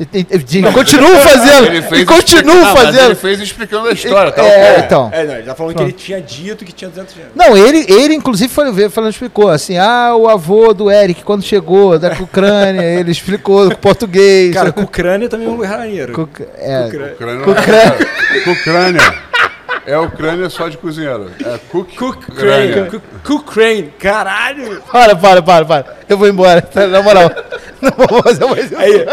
E- 0.00 0.18
e- 0.18 0.58
e- 0.58 0.72
continuo 0.72 1.14
fazendo. 1.18 1.66
Ele 1.66 1.82
fez 1.82 2.00
E 2.02 2.04
continuo 2.04 2.64
fazendo. 2.74 3.04
Ele 3.06 3.14
fez 3.14 3.40
explicando 3.40 3.88
a 3.88 3.92
história, 3.92 4.32
tá? 4.32 4.42
É, 4.42 4.72
ok. 4.72 4.84
então. 4.84 5.10
É, 5.12 5.24
não, 5.24 5.34
ele 5.34 5.42
tá 5.44 5.54
falando 5.54 5.76
que 5.76 5.82
ele 5.82 5.92
tinha 5.92 6.20
dito 6.20 6.64
que 6.64 6.72
tinha 6.72 6.90
200 6.90 7.14
anos. 7.14 7.28
Não, 7.36 7.56
ele, 7.56 7.84
ele 7.88 8.14
inclusive 8.14 8.52
foi 8.52 8.72
ver, 8.72 8.90
falando, 8.90 9.10
explicou 9.10 9.48
assim, 9.48 9.76
ah, 9.78 10.14
o 10.16 10.28
avô 10.28 10.74
do 10.74 10.90
Eric, 10.90 11.22
quando 11.22 11.44
chegou 11.44 11.96
da 12.00 12.14
Ucrânia, 12.14 12.82
ele 12.82 13.12
explicou 13.12 13.68
com 13.70 13.76
português. 13.76 14.52
Cara, 14.52 14.72
com 14.72 14.80
Ucrânia 14.82 15.28
também 15.28 15.46
é 15.46 15.50
um 15.50 15.54
lugar 15.54 15.78
maneiro. 15.78 16.12
Cu- 16.14 16.28
é, 16.58 16.86
Ucrânia. 16.86 17.12
Ucrânia. 17.46 17.94
Ucrânia. 18.48 19.31
É, 19.86 19.98
Ucrânia. 19.98 20.06
Ucrânia 20.06 20.50
só 20.50 20.68
de 20.68 20.76
cozinheiro. 20.78 21.30
É 21.44 21.58
Cook. 21.70 22.00
Ucrânia. 22.00 22.88
Ucrânia. 23.28 23.88
Caralho! 23.98 24.80
Para, 24.90 25.16
para, 25.16 25.42
para, 25.42 25.64
para. 25.64 25.96
Eu 26.08 26.16
vou 26.16 26.28
embora, 26.28 26.62
tá? 26.62 26.86
na 26.86 27.02
moral. 27.02 27.30
Não 27.80 27.90
vou 28.08 28.22
fazer 28.22 28.44
mais 28.46 28.66
isso. 28.66 28.76
Aí, 28.78 29.04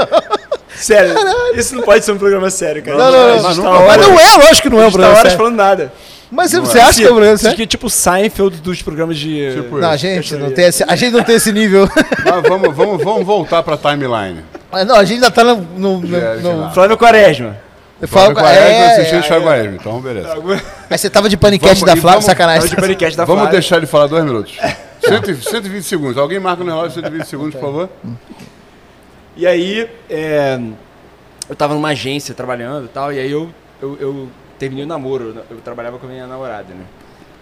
sério, 0.76 1.16
isso 1.56 1.76
não 1.76 1.82
pode 1.84 2.06
ser 2.06 2.12
um 2.12 2.18
programa 2.18 2.50
sério, 2.50 2.84
cara. 2.84 2.98
Não, 2.98 3.12
não, 3.12 3.36
não. 3.36 3.44
Mas 3.44 3.58
tá 3.58 3.64
nunca 3.64 3.70
Mas 3.70 3.82
horas- 3.90 4.08
não 4.08 4.20
é, 4.20 4.36
lógico 4.48 4.62
que 4.62 4.70
não 4.70 4.78
é 4.82 4.82
um 4.82 4.86
tá 4.86 4.92
problema 4.92 5.12
horas 5.14 5.22
sério. 5.24 5.38
falando 5.38 5.56
nada. 5.56 5.94
Mas 6.32 6.52
você, 6.52 6.58
Não 6.58 6.66
você 6.66 6.78
é. 6.78 6.82
acha 6.84 6.94
que 7.00 7.02
é 7.04 7.08
um 7.08 7.10
problema 7.10 7.34
Isso 7.34 7.44
sério? 7.44 7.64
é 7.64 7.66
tipo 7.66 7.90
Seinfeld 7.90 8.58
dos 8.62 8.82
programas 8.84 9.18
de... 9.18 9.52
Tipo 9.56 9.80
Não, 9.80 9.90
a 9.90 9.98
gente 9.98 10.36
não 10.36 10.52
tem 10.52 10.66
esse, 10.66 10.84
a 10.88 10.96
gente 10.96 11.12
não 11.12 11.24
tem 11.24 11.36
esse 11.38 11.52
nível. 11.52 11.90
Mas 12.24 12.48
vamos, 12.48 12.76
vamos, 12.76 13.04
vamos 13.04 13.26
voltar 13.26 13.64
pra 13.64 13.76
timeline. 13.76 14.42
Mas 14.72 14.86
não, 14.86 14.96
a 14.96 15.04
gente 15.04 15.16
ainda 15.16 15.32
tá 15.32 15.44
no... 15.44 15.56
no, 15.76 16.00
no- 16.02 16.16
É, 16.16 16.36
no-. 16.36 16.70
Flávio 16.72 16.96
Quaresma. 17.00 17.58
Eu 18.02 18.08
falo, 18.08 18.34
Flávio 18.34 18.36
Quaresma 18.44 18.70
é, 18.70 18.92
assistindo 18.94 19.20
é, 19.20 19.22
Thiago 19.22 19.76
então 19.76 20.00
beleza. 20.02 20.34
Aí 20.90 20.98
você 20.98 21.10
tava 21.10 21.28
de 21.30 21.38
paniquete 21.38 21.82
Vamos- 21.82 21.86
da 21.86 21.92
Flávia, 21.96 22.12
vamos- 22.12 22.26
sacanagem. 22.26 22.62
Tava 22.70 22.76
de 22.76 22.82
podcast 22.82 23.18
da 23.18 23.26
Vamos 23.26 23.42
Flávia. 23.42 23.60
deixar 23.60 23.78
ele 23.78 23.86
falar 23.86 24.08
dois 24.08 24.24
minutos. 24.24 24.58
100, 25.02 25.36
120 25.36 25.84
segundos. 25.84 26.18
Alguém 26.18 26.40
marca 26.40 26.64
no 26.64 26.70
relógio 26.70 27.02
120 27.02 27.26
segundos, 27.26 27.56
por 27.56 27.62
favor. 27.62 27.90
E 29.36 29.48
aí, 29.48 29.90
é, 30.10 30.60
eu 31.50 31.56
tava 31.56 31.74
numa 31.74 31.90
agência 31.90 32.34
trabalhando 32.36 32.86
e 32.86 32.90
tal, 32.90 33.14
e 33.14 33.20
aí 33.20 33.32
eu, 33.32 33.50
eu, 33.82 33.98
eu 34.00 34.30
terminei 34.58 34.84
o 34.84 34.88
namoro, 34.88 35.44
eu 35.50 35.58
trabalhava 35.58 35.98
com 35.98 36.06
a 36.06 36.10
minha 36.10 36.28
namorada, 36.28 36.74
né? 36.74 36.84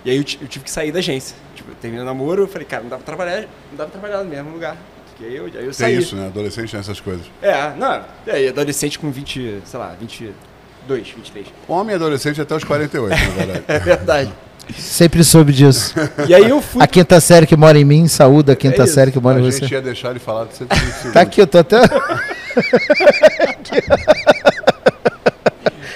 E 0.06 0.12
aí 0.12 0.18
eu, 0.18 0.22
eu 0.42 0.48
tive 0.48 0.64
que 0.64 0.72
sair 0.72 0.92
da 0.92 1.00
agência. 1.00 1.36
Tipo, 1.56 1.72
eu 1.72 1.76
terminei 1.76 2.04
o 2.04 2.06
namoro, 2.08 2.44
eu 2.44 2.48
falei, 2.48 2.68
cara, 2.68 2.84
não 2.84 2.90
dá 2.90 2.98
pra 2.98 3.06
trabalhar, 3.06 3.42
não 3.42 3.78
dá 3.78 3.86
pra 3.86 4.00
trabalhar 4.00 4.24
no 4.24 4.30
mesmo 4.30 4.52
lugar. 4.52 4.78
E 5.20 5.26
aí 5.26 5.36
eu, 5.36 5.46
aí 5.46 5.52
eu 5.56 5.62
Tem 5.64 5.74
saí. 5.74 5.98
isso, 5.98 6.16
né? 6.16 6.28
Adolescente 6.28 6.70
tem 6.70 6.80
essas 6.80 7.00
coisas. 7.00 7.26
É, 7.42 7.72
não, 7.76 8.04
é, 8.28 8.48
adolescente 8.50 9.00
com 9.00 9.10
20, 9.10 9.62
sei 9.66 9.80
lá, 9.80 9.96
22, 10.88 11.10
23. 11.16 11.48
Homem 11.68 11.96
adolescente 11.96 12.40
até 12.42 12.56
os 12.56 12.64
48, 12.64 13.10
na 13.10 13.16
verdade. 13.34 13.64
É 13.68 13.80
verdade. 13.80 14.34
Sempre 14.78 15.24
soube 15.24 15.54
disso. 15.54 15.94
E 16.28 16.36
aí 16.36 16.50
eu 16.50 16.62
fui. 16.62 16.84
A 16.84 16.88
quinta 16.88 17.22
série 17.22 17.46
que 17.48 17.56
mora 17.56 17.80
em 17.80 17.86
mim, 17.86 18.06
saúde 18.08 18.52
a 18.52 18.56
quinta 18.56 18.84
É 18.84 18.88
série 18.88 19.12
que 19.14 19.20
mora 19.20 19.38
A 19.38 19.42
em 19.42 19.50
gente 19.50 19.66
você. 19.66 19.74
ia 19.76 19.82
deixar 19.82 20.10
ele 20.12 20.20
falar 20.20 20.46
de 20.46 20.56
120 20.58 20.82
segundos. 20.92 21.14
Tá 21.14 21.22
aqui, 21.22 21.42
eu 21.42 21.48
tô 21.48 21.58
até. 21.60 21.80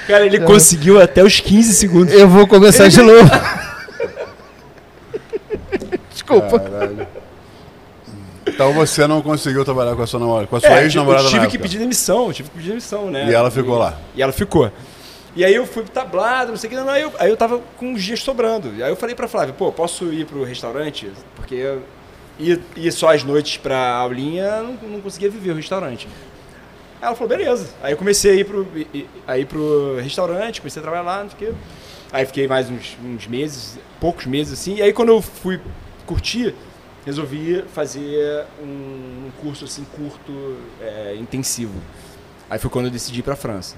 Cara, 0.07 0.25
ele 0.25 0.39
conseguiu 0.39 1.01
até 1.01 1.21
os 1.23 1.39
15 1.39 1.73
segundos. 1.73 2.13
Eu 2.13 2.27
vou 2.29 2.47
começar 2.47 2.87
de 2.87 2.99
novo. 3.03 3.29
Desculpa. 6.11 6.59
Caralho. 6.59 7.07
Então 8.53 8.73
você 8.73 9.07
não 9.07 9.21
conseguiu 9.21 9.63
trabalhar 9.65 9.95
com 9.95 10.01
a 10.01 10.07
sua 10.07 10.19
namorada, 10.19 10.47
com 10.47 10.55
a 10.55 10.59
sua 10.59 10.79
É, 10.79 10.83
ex-namorada 10.83 11.23
eu 11.23 11.25
na 11.25 11.29
tive 11.31 11.41
que 11.47 11.55
época. 11.55 11.63
pedir 11.63 11.77
demissão, 11.79 12.27
eu 12.27 12.33
tive 12.33 12.49
que 12.49 12.55
pedir 12.57 12.69
demissão, 12.69 13.09
né? 13.09 13.29
E 13.29 13.33
ela 13.33 13.49
ficou 13.51 13.77
lá. 13.77 13.97
E 14.15 14.21
ela 14.21 14.31
ficou. 14.31 14.71
E 15.35 15.45
aí 15.45 15.55
eu 15.55 15.65
fui 15.65 15.83
pro 15.83 15.91
tablado, 15.91 16.51
não 16.51 16.57
sei 16.57 16.67
o 16.67 16.71
que, 16.71 16.77
não, 16.77 16.89
aí 16.89 17.01
eu, 17.03 17.13
aí 17.17 17.29
eu 17.29 17.37
tava 17.37 17.59
com 17.77 17.93
uns 17.93 18.03
dias 18.03 18.21
sobrando. 18.21 18.69
Aí 18.83 18.89
eu 18.91 18.95
falei 18.97 19.15
pra 19.15 19.27
Flávia, 19.29 19.53
pô, 19.53 19.71
posso 19.71 20.05
ir 20.11 20.25
pro 20.25 20.43
restaurante? 20.43 21.09
Porque 21.35 21.55
eu 21.55 21.81
ia, 22.37 22.59
ia 22.75 22.91
só 22.91 23.13
às 23.13 23.23
noites 23.23 23.55
pra 23.57 23.77
aulinha, 23.95 24.61
não, 24.61 24.73
não 24.89 25.01
conseguia 25.01 25.29
viver 25.29 25.51
o 25.51 25.55
restaurante. 25.55 26.07
Aí 27.01 27.07
ela 27.07 27.15
falou, 27.15 27.29
beleza. 27.29 27.69
Aí 27.81 27.93
eu 27.93 27.97
comecei 27.97 28.31
a 28.31 28.35
ir 28.35 28.43
pro, 28.45 28.67
a 29.25 29.37
ir 29.37 29.45
pro 29.45 29.97
restaurante, 30.03 30.59
comecei 30.59 30.79
a 30.81 30.83
trabalhar 30.83 31.03
lá, 31.03 31.23
não 31.23 31.29
sei 31.31 31.49
o 31.49 31.51
que. 31.53 31.57
Aí 32.11 32.25
fiquei 32.25 32.45
mais 32.47 32.69
uns, 32.69 32.97
uns 33.03 33.25
meses, 33.25 33.79
poucos 34.01 34.25
meses 34.25 34.59
assim. 34.59 34.75
E 34.75 34.81
aí 34.81 34.91
quando 34.91 35.09
eu 35.09 35.21
fui 35.21 35.61
curtir, 36.05 36.53
resolvi 37.05 37.63
fazer 37.73 38.45
um, 38.61 38.65
um 39.27 39.31
curso 39.41 39.65
assim 39.65 39.83
curto, 39.95 40.57
é, 40.81 41.15
intensivo. 41.19 41.73
Aí 42.49 42.59
foi 42.59 42.69
quando 42.69 42.85
eu 42.85 42.91
decidi 42.91 43.19
ir 43.19 43.23
pra 43.23 43.35
França. 43.35 43.75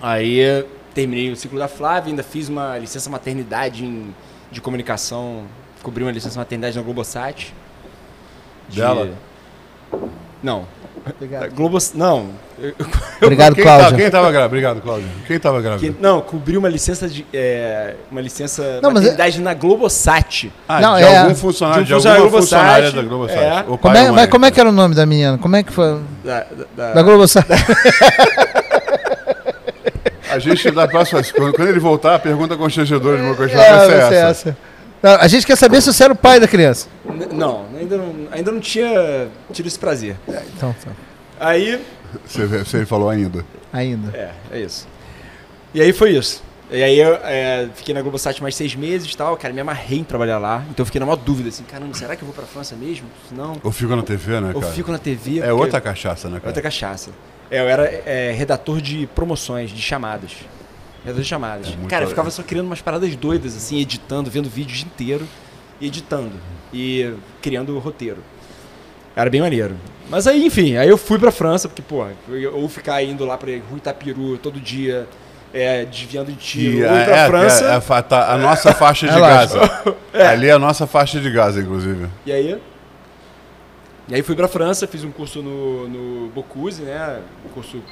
Aí 0.00 0.40
eh, 0.40 0.66
terminei 0.94 1.30
o 1.32 1.36
ciclo 1.36 1.58
da 1.58 1.68
Flávia, 1.68 2.10
ainda 2.10 2.22
fiz 2.22 2.48
uma 2.48 2.76
licença 2.78 3.08
maternidade 3.08 3.84
em, 3.84 4.14
de 4.52 4.60
comunicação, 4.60 5.46
cobri 5.82 6.04
uma 6.04 6.12
licença 6.12 6.38
maternidade 6.38 6.76
na 6.76 6.82
Globosat. 6.82 7.52
De- 8.68 8.76
Dela? 8.80 9.16
Não. 10.42 10.66
Obrigado, 11.14 11.50
Globo... 11.54 11.78
Não. 11.94 12.30
Eu- 12.58 12.74
Obrigado 13.22 13.54
Quem, 13.54 13.64
tá, 13.64 13.76
Cláudia. 13.76 13.98
quem 13.98 14.10
tava 14.10 14.26
grávida? 14.30 14.46
Obrigado, 14.46 14.80
Cláudio. 14.80 15.08
Quem 15.26 15.38
tava 15.38 15.60
grávida? 15.60 15.92
que- 15.92 16.02
não, 16.02 16.20
cobri 16.20 16.56
uma 16.56 16.68
licença 16.68 17.08
de. 17.08 17.24
é, 17.32 17.94
uma 18.10 18.20
licença 18.20 18.80
Não, 18.82 18.90
mas 18.90 19.06
é- 19.06 19.38
na 19.40 19.54
Globosat. 19.54 20.50
Ah, 20.68 20.80
Não, 20.80 20.96
de 20.96 21.02
é- 21.02 21.18
algum 21.18 21.34
funcionário, 21.34 21.84
de 21.84 21.88
de, 21.88 21.94
um 21.94 21.96
alguma 21.96 22.30
funcionário 22.30 22.40
funcionária 22.40 22.92
da 22.92 23.02
Globosat, 23.02 23.36
Globosat. 23.38 23.68
é. 23.68 23.72
O 23.72 23.78
pai 23.78 23.92
Como 23.92 23.94
ou 23.94 24.00
é, 24.00 24.04
mãe? 24.06 24.12
mas 24.16 24.30
como 24.30 24.44
é 24.46 24.50
que 24.50 24.58
era 24.60 24.68
o 24.68 24.72
nome 24.72 24.94
da 24.94 25.06
menina? 25.06 25.38
Como 25.38 25.54
é 25.54 25.62
que 25.62 25.72
foi? 25.72 26.00
Da, 26.24 26.40
da- 26.40 26.46
da- 26.76 26.92
Da 26.94 27.02
Globo 27.02 27.28
Sat. 27.28 27.46
A 30.30 30.38
gente 30.38 30.70
dá 30.70 30.88
próxima. 30.88 31.22
Quando, 31.34 31.54
quando 31.54 31.68
ele 31.68 31.78
voltar, 31.80 32.16
a 32.16 32.18
pergunta 32.18 32.56
constrangedora 32.56 33.16
de 33.16 33.22
uma 33.22 33.34
coisa 33.34 33.54
É, 33.54 33.66
essa. 33.66 34.14
essa. 34.14 34.56
A 35.02 35.28
gente 35.28 35.46
quer 35.46 35.56
saber 35.56 35.80
se 35.80 35.92
você 35.92 36.04
era 36.04 36.12
o 36.12 36.16
pai 36.16 36.40
da 36.40 36.48
criança. 36.48 36.88
N- 37.04 37.26
Não, 37.32 37.66
ainda 37.78 37.96
não, 37.96 38.14
ainda 38.32 38.52
não 38.52 38.60
tinha 38.60 39.28
tido 39.52 39.66
esse 39.66 39.78
prazer. 39.78 40.16
Então, 40.56 40.74
tá. 40.84 40.90
Aí. 41.38 41.80
Você, 42.26 42.46
você 42.46 42.86
falou 42.86 43.08
ainda. 43.08 43.44
ainda. 43.72 44.16
É, 44.16 44.30
é 44.50 44.60
isso. 44.60 44.88
E 45.74 45.80
aí 45.80 45.92
foi 45.92 46.12
isso. 46.12 46.42
E 46.70 46.82
aí 46.82 46.98
eu 46.98 47.14
é, 47.22 47.68
fiquei 47.74 47.94
na 47.94 48.02
Globosat 48.02 48.40
mais 48.42 48.56
seis 48.56 48.74
meses 48.74 49.12
e 49.12 49.16
tal, 49.16 49.36
cara, 49.36 49.54
me 49.54 49.60
amarrei 49.60 49.98
em 49.98 50.04
trabalhar 50.04 50.38
lá. 50.38 50.64
Então 50.70 50.82
eu 50.82 50.86
fiquei 50.86 50.98
na 50.98 51.06
maior 51.06 51.16
dúvida, 51.16 51.48
assim, 51.48 51.62
caramba, 51.62 51.94
será 51.94 52.16
que 52.16 52.22
eu 52.22 52.26
vou 52.26 52.34
pra 52.34 52.44
França 52.44 52.74
mesmo? 52.74 53.06
Se 53.28 53.34
Não. 53.34 53.56
Ou 53.62 53.70
fica 53.70 53.94
na 53.94 54.02
TV, 54.02 54.40
né, 54.40 54.52
cara? 54.52 54.72
fico 54.72 54.90
na 54.90 54.98
TV. 54.98 55.40
É 55.40 55.52
outra 55.52 55.80
cachaça, 55.80 56.28
né, 56.28 56.38
cara? 56.38 56.48
outra 56.48 56.62
cachaça. 56.62 57.10
É, 57.48 57.60
eu 57.60 57.68
era 57.68 57.84
é, 58.04 58.32
redator 58.32 58.80
de 58.80 59.06
promoções, 59.14 59.70
de 59.70 59.80
chamadas. 59.80 60.32
De 61.14 61.24
chamadas. 61.24 61.68
É 61.68 61.88
cara, 61.88 62.04
eu 62.04 62.08
ficava 62.08 62.30
só 62.30 62.42
criando 62.42 62.66
umas 62.66 62.80
paradas 62.80 63.14
doidas, 63.16 63.56
assim, 63.56 63.80
editando, 63.80 64.30
vendo 64.30 64.48
vídeo 64.48 64.72
o 64.72 64.76
dia 64.76 64.86
inteiro 64.86 65.26
e 65.80 65.86
editando. 65.86 66.32
E 66.72 67.12
criando 67.40 67.78
roteiro. 67.78 68.18
Era 69.14 69.30
bem 69.30 69.40
maneiro. 69.40 69.76
Mas 70.10 70.26
aí, 70.26 70.44
enfim, 70.46 70.76
aí 70.76 70.88
eu 70.88 70.96
fui 70.98 71.18
pra 71.18 71.30
França, 71.30 71.68
porque, 71.68 71.82
pô, 71.82 72.04
ou 72.52 72.68
ficar 72.68 73.02
indo 73.02 73.24
lá 73.24 73.36
pra 73.38 73.50
Rui 73.50 73.78
Itapiru 73.78 74.36
todo 74.38 74.60
dia, 74.60 75.08
é, 75.54 75.84
desviando 75.84 76.30
de 76.30 76.36
tiro, 76.38 76.76
Que 76.76 76.84
ou 76.84 76.90
ir 76.92 77.00
é, 77.00 77.04
pra 77.04 77.16
é- 77.16 77.26
França. 77.26 77.64
é 77.64 77.74
a, 77.76 77.80
fa- 77.80 78.02
tá- 78.02 78.32
a 78.32 78.36
nossa 78.38 78.72
faixa 78.74 79.06
de 79.08 79.14
É. 79.16 79.20
Gaza. 79.20 79.60
Ali 80.30 80.48
é 80.48 80.52
a 80.52 80.58
nossa 80.58 80.86
faixa 80.86 81.18
de 81.18 81.30
Gaza, 81.30 81.60
inclusive. 81.60 82.06
E 82.26 82.32
aí? 82.32 82.60
E 84.08 84.14
aí 84.14 84.22
fui 84.22 84.36
pra 84.36 84.46
França, 84.46 84.86
fiz 84.86 85.02
um 85.02 85.10
curso 85.10 85.42
no, 85.42 85.88
no 85.88 86.28
Bocuse, 86.28 86.82
né? 86.82 87.18
Um 87.44 87.48
curso, 87.48 87.82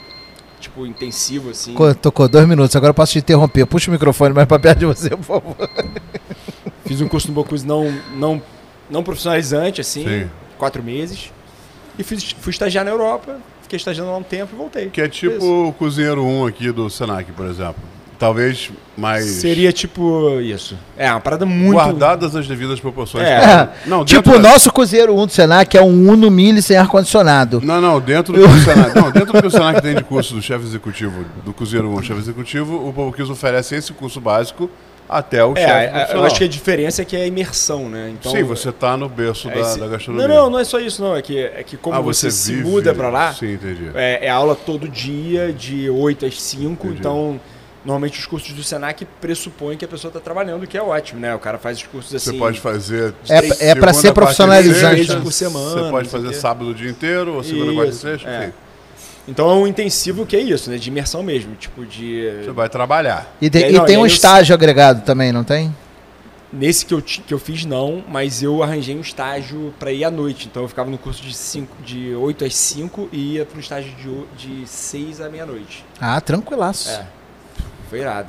tipo, 0.64 0.86
intensivo, 0.86 1.50
assim. 1.50 1.74
Co- 1.74 1.94
Tocou 1.94 2.28
dois 2.28 2.46
minutos, 2.46 2.74
agora 2.76 2.90
eu 2.90 2.94
posso 2.94 3.12
te 3.12 3.18
interromper. 3.18 3.66
Puxa 3.66 3.90
o 3.90 3.92
microfone 3.92 4.34
mais 4.34 4.46
pra 4.46 4.58
perto 4.58 4.80
de 4.80 4.86
você, 4.86 5.10
por 5.10 5.22
favor. 5.24 5.56
Fiz 6.86 7.00
um 7.00 7.08
curso 7.08 7.28
no 7.28 7.34
Bocuse 7.34 7.66
não, 7.66 7.90
não, 8.16 8.42
não 8.90 9.02
profissionalizante, 9.02 9.80
assim, 9.80 10.04
Sim. 10.06 10.30
quatro 10.58 10.82
meses. 10.82 11.32
E 11.98 12.02
fiz, 12.02 12.34
fui 12.38 12.50
estagiar 12.50 12.84
na 12.84 12.90
Europa, 12.90 13.38
fiquei 13.62 13.76
estagiando 13.76 14.10
lá 14.10 14.16
um 14.18 14.22
tempo 14.22 14.52
e 14.54 14.56
voltei. 14.58 14.90
Que 14.90 15.00
é 15.00 15.08
tipo 15.08 15.36
Isso. 15.36 15.68
o 15.68 15.72
Cozinheiro 15.72 16.22
1 16.24 16.46
aqui 16.46 16.72
do 16.72 16.90
Senac, 16.90 17.30
por 17.32 17.46
exemplo. 17.46 17.76
Talvez 18.18 18.70
mais... 18.96 19.24
Seria 19.24 19.72
tipo 19.72 20.40
isso. 20.40 20.78
É, 20.96 21.10
uma 21.10 21.20
parada 21.20 21.44
muito. 21.44 21.72
Guardadas 21.74 22.34
as 22.36 22.46
devidas 22.46 22.78
proporções. 22.80 23.26
É. 23.26 23.40
claro. 23.40 23.70
Não, 23.86 24.04
tipo, 24.04 24.30
o 24.30 24.32
da- 24.34 24.50
nosso 24.50 24.72
cozinheiro 24.72 25.14
1 25.18 25.26
do 25.26 25.32
Senac 25.32 25.76
é 25.76 25.82
um 25.82 26.10
Uno 26.10 26.30
Mille 26.30 26.62
sem 26.62 26.76
ar-condicionado. 26.76 27.60
Não, 27.62 27.80
não, 27.80 28.00
dentro 28.00 28.32
do 28.32 28.44
o 28.46 28.60
Senac, 28.60 28.94
não, 28.98 29.10
dentro 29.10 29.32
do 29.32 29.40
que 29.40 29.46
o 29.46 29.50
Senac 29.50 29.82
tem 29.82 29.94
de 29.96 30.04
curso 30.04 30.34
do 30.34 30.40
chefe 30.42 30.64
executivo, 30.64 31.24
do 31.44 31.52
cozinheiro 31.52 31.88
1 31.90 31.96
ao 31.96 32.02
chefe 32.02 32.20
executivo, 32.20 32.88
o 32.88 32.92
Povo 32.92 33.12
Kids 33.12 33.30
oferece 33.30 33.74
esse 33.74 33.92
curso 33.92 34.20
básico 34.20 34.70
até 35.08 35.44
o 35.44 35.52
É, 35.54 35.90
chefe 35.90 36.14
eu 36.14 36.24
acho 36.24 36.36
que 36.38 36.44
a 36.44 36.48
diferença 36.48 37.02
é 37.02 37.04
que 37.04 37.14
é 37.14 37.22
a 37.22 37.26
imersão, 37.26 37.90
né? 37.90 38.14
Então, 38.18 38.32
Sim, 38.32 38.42
você 38.42 38.72
tá 38.72 38.96
no 38.96 39.06
berço 39.08 39.50
é 39.50 39.54
da, 39.54 39.60
esse- 39.60 39.78
da 39.78 39.86
gastronomia. 39.86 40.28
Não, 40.28 40.34
não, 40.44 40.50
não 40.50 40.58
é 40.58 40.64
só 40.64 40.78
isso, 40.80 41.02
não. 41.02 41.14
É 41.14 41.20
que, 41.20 41.38
é 41.38 41.62
que 41.62 41.76
como 41.76 41.94
ah, 41.96 42.00
você, 42.00 42.30
você, 42.30 42.36
se 42.36 42.52
vive... 42.54 42.68
muda 42.68 42.94
pra 42.94 43.10
lá, 43.10 43.32
Sim, 43.34 43.52
entendi. 43.52 43.90
é, 43.94 44.26
é 44.26 44.30
aula 44.30 44.54
todo 44.54 44.88
dia, 44.88 45.52
de 45.52 45.90
8 45.90 46.24
às 46.24 46.40
5, 46.40 46.86
Entendi. 46.86 47.00
então. 47.00 47.38
Normalmente 47.84 48.18
os 48.18 48.24
cursos 48.26 48.52
do 48.54 48.62
Senac 48.64 49.04
pressupõem 49.20 49.76
que 49.76 49.84
a 49.84 49.88
pessoa 49.88 50.08
está 50.08 50.18
trabalhando, 50.18 50.62
o 50.62 50.66
que 50.66 50.76
é 50.78 50.82
ótimo, 50.82 51.20
né? 51.20 51.34
O 51.34 51.38
cara 51.38 51.58
faz 51.58 51.78
os 51.78 51.84
cursos 51.86 52.14
assim. 52.14 52.30
Você 52.32 52.38
pode 52.38 52.58
fazer. 52.60 53.14
É- 53.28 53.38
três- 53.40 53.60
é 53.60 53.68
segunda, 53.74 53.92
ser 53.92 54.12
profissionalizante. 54.12 54.96
Vezes 55.02 55.14
por 55.16 55.32
semana, 55.32 55.82
Você 55.84 55.90
pode 55.90 56.08
fazer 56.08 56.32
sábado 56.32 56.70
o 56.70 56.74
dia 56.74 56.90
inteiro, 56.90 57.34
ou 57.34 57.44
segunda, 57.44 57.74
quarta 57.74 57.92
e 57.92 57.94
sexta, 57.94 58.28
é. 58.28 58.42
enfim. 58.44 58.52
Então 59.28 59.50
é 59.50 59.54
um 59.54 59.66
intensivo 59.66 60.24
que 60.26 60.34
é 60.36 60.40
isso, 60.40 60.70
né? 60.70 60.76
De 60.78 60.88
imersão 60.88 61.22
mesmo. 61.22 61.54
Tipo, 61.56 61.84
de. 61.84 62.42
Você 62.44 62.52
vai 62.52 62.68
trabalhar. 62.70 63.34
E, 63.40 63.50
tem- 63.50 63.62
E 63.62 63.64
aí, 63.66 63.70
e 63.74 63.78
não, 63.78 63.84
tem 63.84 63.94
e 63.96 63.98
um 63.98 64.04
aí 64.04 64.10
eu- 64.10 64.14
estágio 64.14 64.54
agregado 64.54 65.02
também, 65.02 65.30
não 65.32 65.44
tem? 65.44 65.74
Nesse 66.52 66.86
que 66.86 66.94
eu, 66.94 67.02
que 67.02 67.34
eu 67.34 67.38
fiz, 67.38 67.64
não, 67.64 68.04
mas 68.08 68.42
eu 68.42 68.62
arranjei 68.62 68.96
um 68.96 69.00
estágio 69.00 69.74
para 69.78 69.90
ir 69.90 70.04
à 70.04 70.10
noite. 70.10 70.46
Então 70.50 70.62
eu 70.62 70.68
ficava 70.68 70.88
no 70.90 70.96
curso 70.96 71.20
de, 71.22 71.34
cinco, 71.34 71.74
de 71.84 72.14
8 72.14 72.44
às 72.44 72.54
5 72.54 73.08
e 73.12 73.34
ia 73.34 73.44
para 73.44 73.56
um 73.56 73.60
estágio 73.60 73.92
de, 74.36 74.60
de 74.60 74.68
6 74.68 75.20
à 75.20 75.28
meia-noite. 75.28 75.84
Ah, 76.00 76.20
tranquilaço. 76.20 76.90
É. 76.90 77.04
Foi 77.94 78.00
irado. 78.00 78.26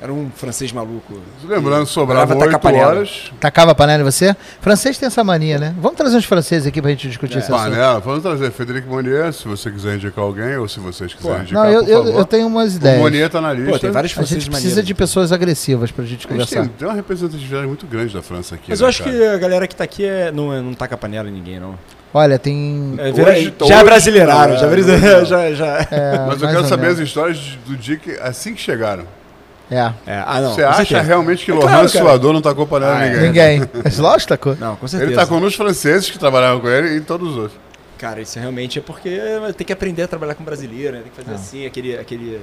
Era 0.00 0.12
um 0.12 0.28
francês 0.34 0.72
maluco. 0.72 1.14
Lembrando, 1.44 1.86
8 1.88 2.58
panela. 2.58 2.86
horas. 2.88 3.30
Tacava 3.38 3.70
a 3.70 3.74
panela 3.74 4.02
em 4.02 4.04
você? 4.04 4.34
Francês 4.60 4.98
tem 4.98 5.06
essa 5.06 5.22
mania, 5.22 5.58
né? 5.58 5.74
Vamos 5.80 5.96
trazer 5.96 6.16
uns 6.16 6.24
franceses 6.24 6.66
aqui 6.66 6.82
pra 6.82 6.90
gente 6.90 7.06
discutir 7.08 7.38
esse 7.38 7.50
assunto. 7.52 7.70
Panela, 7.70 8.00
vamos 8.00 8.20
trazer 8.20 8.50
Frederico 8.50 8.88
Monier, 8.90 9.32
se 9.32 9.46
você 9.46 9.70
quiser 9.70 9.94
indicar 9.94 10.24
alguém, 10.24 10.56
ou 10.56 10.68
se 10.68 10.80
vocês 10.80 11.14
quiserem 11.14 11.42
indicar, 11.42 11.64
Não, 11.64 11.70
eu, 11.72 11.84
por 11.84 11.90
eu, 11.90 12.04
favor. 12.04 12.18
eu 12.18 12.24
tenho 12.26 12.46
umas 12.48 12.74
O 12.74 12.76
ideias. 12.78 12.98
Monier 13.00 13.30
tá 13.30 13.40
na 13.40 13.52
lista. 13.52 13.70
Pô, 13.70 13.78
tem 13.78 13.90
vários 13.92 14.12
A 14.12 14.14
franceses 14.16 14.42
gente 14.42 14.50
precisa 14.50 14.70
maneiros. 14.72 14.86
de 14.88 14.94
pessoas 14.94 15.30
agressivas 15.32 15.90
pra 15.92 16.04
gente 16.04 16.12
A 16.14 16.18
gente 16.18 16.28
conversar. 16.28 16.60
tem, 16.62 16.68
tem 16.68 16.88
uma 16.88 16.94
representatividade 16.94 17.66
muito 17.68 17.86
grande 17.86 18.12
da 18.12 18.22
França 18.22 18.56
aqui. 18.56 18.64
Mas 18.68 18.80
né, 18.80 18.84
eu 18.84 18.88
acho 18.90 19.04
cara? 19.04 19.16
que 19.16 19.24
a 19.24 19.38
galera 19.38 19.66
que 19.68 19.76
tá 19.76 19.84
aqui 19.84 20.04
é, 20.04 20.32
não, 20.32 20.52
é- 20.52 20.60
não 20.60 20.74
taca 20.74 20.96
panela 20.98 21.28
em 21.28 21.32
ninguém, 21.32 21.60
não. 21.60 21.74
Olha, 22.16 22.38
tem. 22.38 22.94
É, 22.98 23.12
vira- 23.12 23.30
Hoje- 23.32 23.54
já 23.60 23.74
hoje 23.76 23.84
brasileiraram, 23.84 24.52
não, 24.54 24.58
já, 24.60 24.66
é, 24.66 24.70
brasileiraram, 24.70 25.18
não. 25.18 25.24
já, 25.26 25.52
já. 25.52 25.66
é, 25.90 26.24
Mas 26.26 26.40
eu 26.40 26.48
quero 26.48 26.64
saber 26.66 26.86
as 26.86 26.98
histórias 26.98 27.58
do 27.66 27.76
dia 27.76 27.96
que, 27.98 28.12
assim 28.20 28.54
que 28.54 28.60
chegaram. 28.62 29.04
É. 29.70 29.92
É, 30.06 30.22
ah, 30.24 30.40
não. 30.40 30.54
Você 30.54 30.62
acha 30.62 30.76
certeza. 30.78 31.02
realmente 31.02 31.44
que 31.44 31.50
É 31.50 31.54
Laurent 31.54 31.70
claro. 31.72 31.88
Suador 31.90 32.32
não 32.32 32.40
tacou 32.40 32.66
panela 32.66 32.96
Ah, 32.98 33.04
é. 33.04 33.10
ninguém? 33.26 33.58
Ninguém. 33.60 33.70
Mas 33.84 33.98
lógico, 33.98 34.28
tacou. 34.30 34.56
Não, 34.58 34.76
com 34.76 34.88
certeza. 34.88 35.10
Ele 35.12 35.20
tacou 35.20 35.40
nos 35.40 35.54
franceses 35.54 36.08
que 36.08 36.18
trabalhavam 36.18 36.60
com 36.60 36.68
ele 36.68 36.94
e 36.94 36.98
em 36.98 37.02
todos 37.02 37.32
os 37.32 37.36
outros. 37.36 37.60
Cara, 37.98 38.20
isso 38.22 38.38
realmente 38.38 38.78
é 38.78 38.82
porque 38.82 39.20
tem 39.56 39.66
que 39.66 39.72
aprender 39.72 40.02
a 40.04 40.08
trabalhar 40.08 40.34
com 40.34 40.44
brasileiro, 40.44 40.94
né? 40.96 41.02
Tem 41.02 41.10
que 41.14 41.22
fazer 41.22 41.34
assim, 41.34 41.66
aquele. 41.66 41.98
aquele 41.98 42.40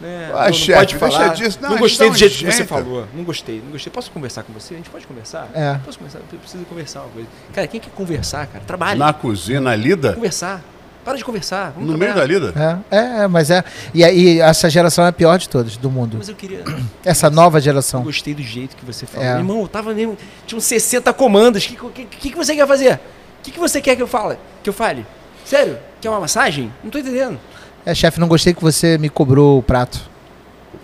né? 0.00 0.30
Ah, 0.32 0.36
não, 0.38 0.46
não 0.46 0.52
chefe, 0.52 0.72
pode 0.78 0.98
deixa 0.98 1.16
falar. 1.18 1.34
disso. 1.34 1.58
Não, 1.62 1.70
Não, 1.70 1.78
gostei 1.78 2.10
do 2.10 2.16
jeito 2.16 2.36
que 2.38 2.52
você 2.52 2.64
falou. 2.64 3.06
Não 3.14 3.24
gostei, 3.24 3.60
não 3.64 3.70
gostei. 3.72 3.92
Posso 3.92 4.10
conversar 4.10 4.42
com 4.42 4.52
você? 4.52 4.74
A 4.74 4.76
gente 4.76 4.90
pode 4.90 5.06
conversar? 5.06 5.48
É. 5.54 5.78
Posso 5.84 5.98
conversar? 5.98 6.18
Eu 6.32 6.38
preciso 6.38 6.64
conversar 6.64 7.00
uma 7.02 7.10
coisa. 7.10 7.28
Cara, 7.52 7.66
quem 7.66 7.80
quer 7.80 7.90
conversar, 7.90 8.46
cara? 8.46 8.64
Trabalhe. 8.66 8.98
Na 8.98 9.12
cozinha, 9.12 9.60
na 9.60 9.74
lida, 9.76 10.14
Conversar. 10.14 10.62
Para 11.04 11.18
de 11.18 11.24
conversar. 11.24 11.72
Vamos 11.72 11.90
no 11.90 11.98
meio 11.98 12.14
da 12.14 12.20
trabalhar. 12.24 12.38
lida. 12.52 12.82
É, 12.88 12.96
é, 12.96 13.22
é, 13.24 13.26
mas 13.26 13.50
é. 13.50 13.64
E 13.92 14.04
aí, 14.04 14.38
essa 14.40 14.70
geração 14.70 15.04
é 15.04 15.08
a 15.08 15.12
pior 15.12 15.36
de 15.36 15.48
todas, 15.48 15.76
do 15.76 15.90
mundo. 15.90 16.16
Mas 16.18 16.28
eu 16.28 16.34
queria. 16.36 16.62
Essa 17.04 17.28
nova 17.28 17.58
Eu 17.58 17.62
geração. 17.62 18.04
gostei 18.04 18.32
do 18.32 18.42
jeito 18.42 18.76
que 18.76 18.84
você 18.84 19.04
falou. 19.04 19.26
É. 19.26 19.30
Meu 19.32 19.38
irmão, 19.40 19.60
eu 19.62 19.68
tava 19.68 19.92
mesmo. 19.92 20.16
Tinha 20.46 20.56
uns 20.56 20.62
60 20.64 21.12
comandos. 21.12 21.64
O 21.66 21.68
que, 21.68 21.76
que, 21.76 22.04
que, 22.04 22.30
que 22.30 22.36
você 22.36 22.54
quer 22.54 22.68
fazer? 22.68 22.94
O 22.94 23.42
que, 23.42 23.50
que 23.50 23.58
você 23.58 23.80
quer 23.80 23.96
que 23.96 24.02
eu 24.02 24.06
fale? 24.06 24.38
Que 24.62 24.68
eu 24.70 24.72
fale? 24.72 25.04
Sério? 25.44 25.76
Quer 26.00 26.08
uma 26.08 26.20
massagem? 26.20 26.72
Não 26.84 26.90
tô 26.92 26.98
entendendo. 26.98 27.36
É, 27.84 27.94
chefe, 27.94 28.20
não 28.20 28.28
gostei 28.28 28.54
que 28.54 28.62
você 28.62 28.96
me 28.98 29.08
cobrou 29.08 29.58
o 29.58 29.62
prato. 29.62 30.00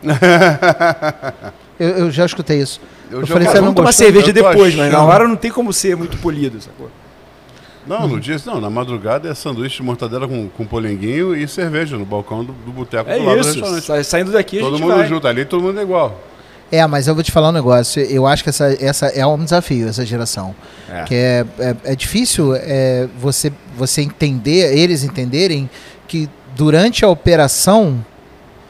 eu, 1.78 1.88
eu 1.90 2.10
já 2.10 2.26
escutei 2.26 2.60
isso. 2.60 2.80
Eu 3.10 3.20
já 3.20 3.26
falei, 3.28 3.46
falei, 3.46 3.48
você 3.48 3.54
não 3.56 3.62
Vamos 3.66 3.76
tomar 3.76 3.92
cerveja 3.92 4.28
Eu 4.28 4.32
depois, 4.32 4.74
mas 4.74 4.90
na 4.92 4.98
achando. 4.98 5.08
hora 5.10 5.28
não 5.28 5.36
tem 5.36 5.50
como 5.50 5.72
ser 5.72 5.96
muito 5.96 6.16
polido, 6.18 6.60
sacou? 6.60 6.90
Não, 7.86 8.06
no 8.06 8.20
dia, 8.20 8.36
não, 8.44 8.60
na 8.60 8.68
madrugada 8.68 9.30
é 9.30 9.34
sanduíche 9.34 9.78
de 9.78 9.82
mortadela 9.82 10.28
com, 10.28 10.46
com 10.50 10.66
polenguinho 10.66 11.34
e 11.34 11.48
cerveja 11.48 11.96
no 11.96 12.04
balcão 12.04 12.44
do, 12.44 12.52
do 12.52 12.70
boteco 12.70 13.08
É 13.08 13.18
do 13.18 13.24
lado 13.24 13.36
do 13.36 13.40
isso. 13.40 13.52
restaurante. 13.54 13.84
Sa- 13.84 14.04
Saindo 14.04 14.30
daqui 14.30 14.58
a 14.58 14.60
Todo 14.60 14.76
gente 14.76 14.82
mundo 14.86 14.96
vai. 14.98 15.06
junto 15.08 15.26
ali, 15.26 15.44
todo 15.46 15.62
mundo 15.62 15.78
é 15.78 15.82
igual. 15.82 16.20
É, 16.70 16.86
mas 16.86 17.06
eu 17.08 17.14
vou 17.14 17.24
te 17.24 17.32
falar 17.32 17.48
um 17.48 17.52
negócio. 17.52 18.02
Eu 18.02 18.26
acho 18.26 18.42
que 18.42 18.50
essa, 18.50 18.76
essa 18.78 19.06
é 19.06 19.26
um 19.26 19.42
desafio, 19.42 19.88
essa 19.88 20.04
geração. 20.04 20.54
É. 20.90 21.02
Que 21.04 21.14
é, 21.14 21.46
é, 21.58 21.76
é 21.84 21.96
difícil 21.96 22.54
é, 22.54 23.08
você, 23.18 23.50
você 23.74 24.02
entender, 24.02 24.76
eles 24.76 25.02
entenderem 25.02 25.70
que 26.06 26.28
durante 26.58 27.04
a 27.04 27.08
operação 27.08 28.04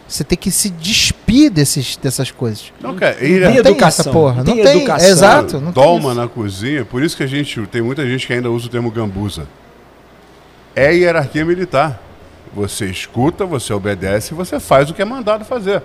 você 0.06 0.22
tem 0.22 0.38
que 0.38 0.50
se 0.50 0.70
despir 0.70 1.50
desses, 1.50 1.96
dessas 1.96 2.30
coisas. 2.30 2.72
Não, 2.80 2.94
cara, 2.94 3.16
ele 3.20 3.40
Não 3.44 3.50
tem 3.50 3.58
educação, 3.58 4.02
essa 4.02 4.10
porra. 4.10 4.36
Não 4.36 4.44
tem 4.44 4.62
tem. 4.62 4.76
educação. 4.78 5.08
Exato. 5.08 5.60
Não 5.60 5.72
isso. 6.12 6.20
na 6.20 6.28
cozinha, 6.28 6.84
por 6.84 7.02
isso 7.02 7.16
que 7.16 7.22
a 7.22 7.26
gente 7.26 7.66
tem 7.66 7.82
muita 7.82 8.06
gente 8.06 8.26
que 8.26 8.32
ainda 8.32 8.50
usa 8.50 8.66
o 8.66 8.70
termo 8.70 8.90
gambuza. 8.90 9.46
É 10.76 10.94
hierarquia 10.94 11.44
militar. 11.44 12.00
Você 12.54 12.86
escuta, 12.86 13.44
você 13.44 13.72
obedece 13.72 14.32
você 14.32 14.58
faz 14.58 14.90
o 14.90 14.94
que 14.94 15.02
é 15.02 15.04
mandado 15.04 15.44
fazer. 15.44 15.82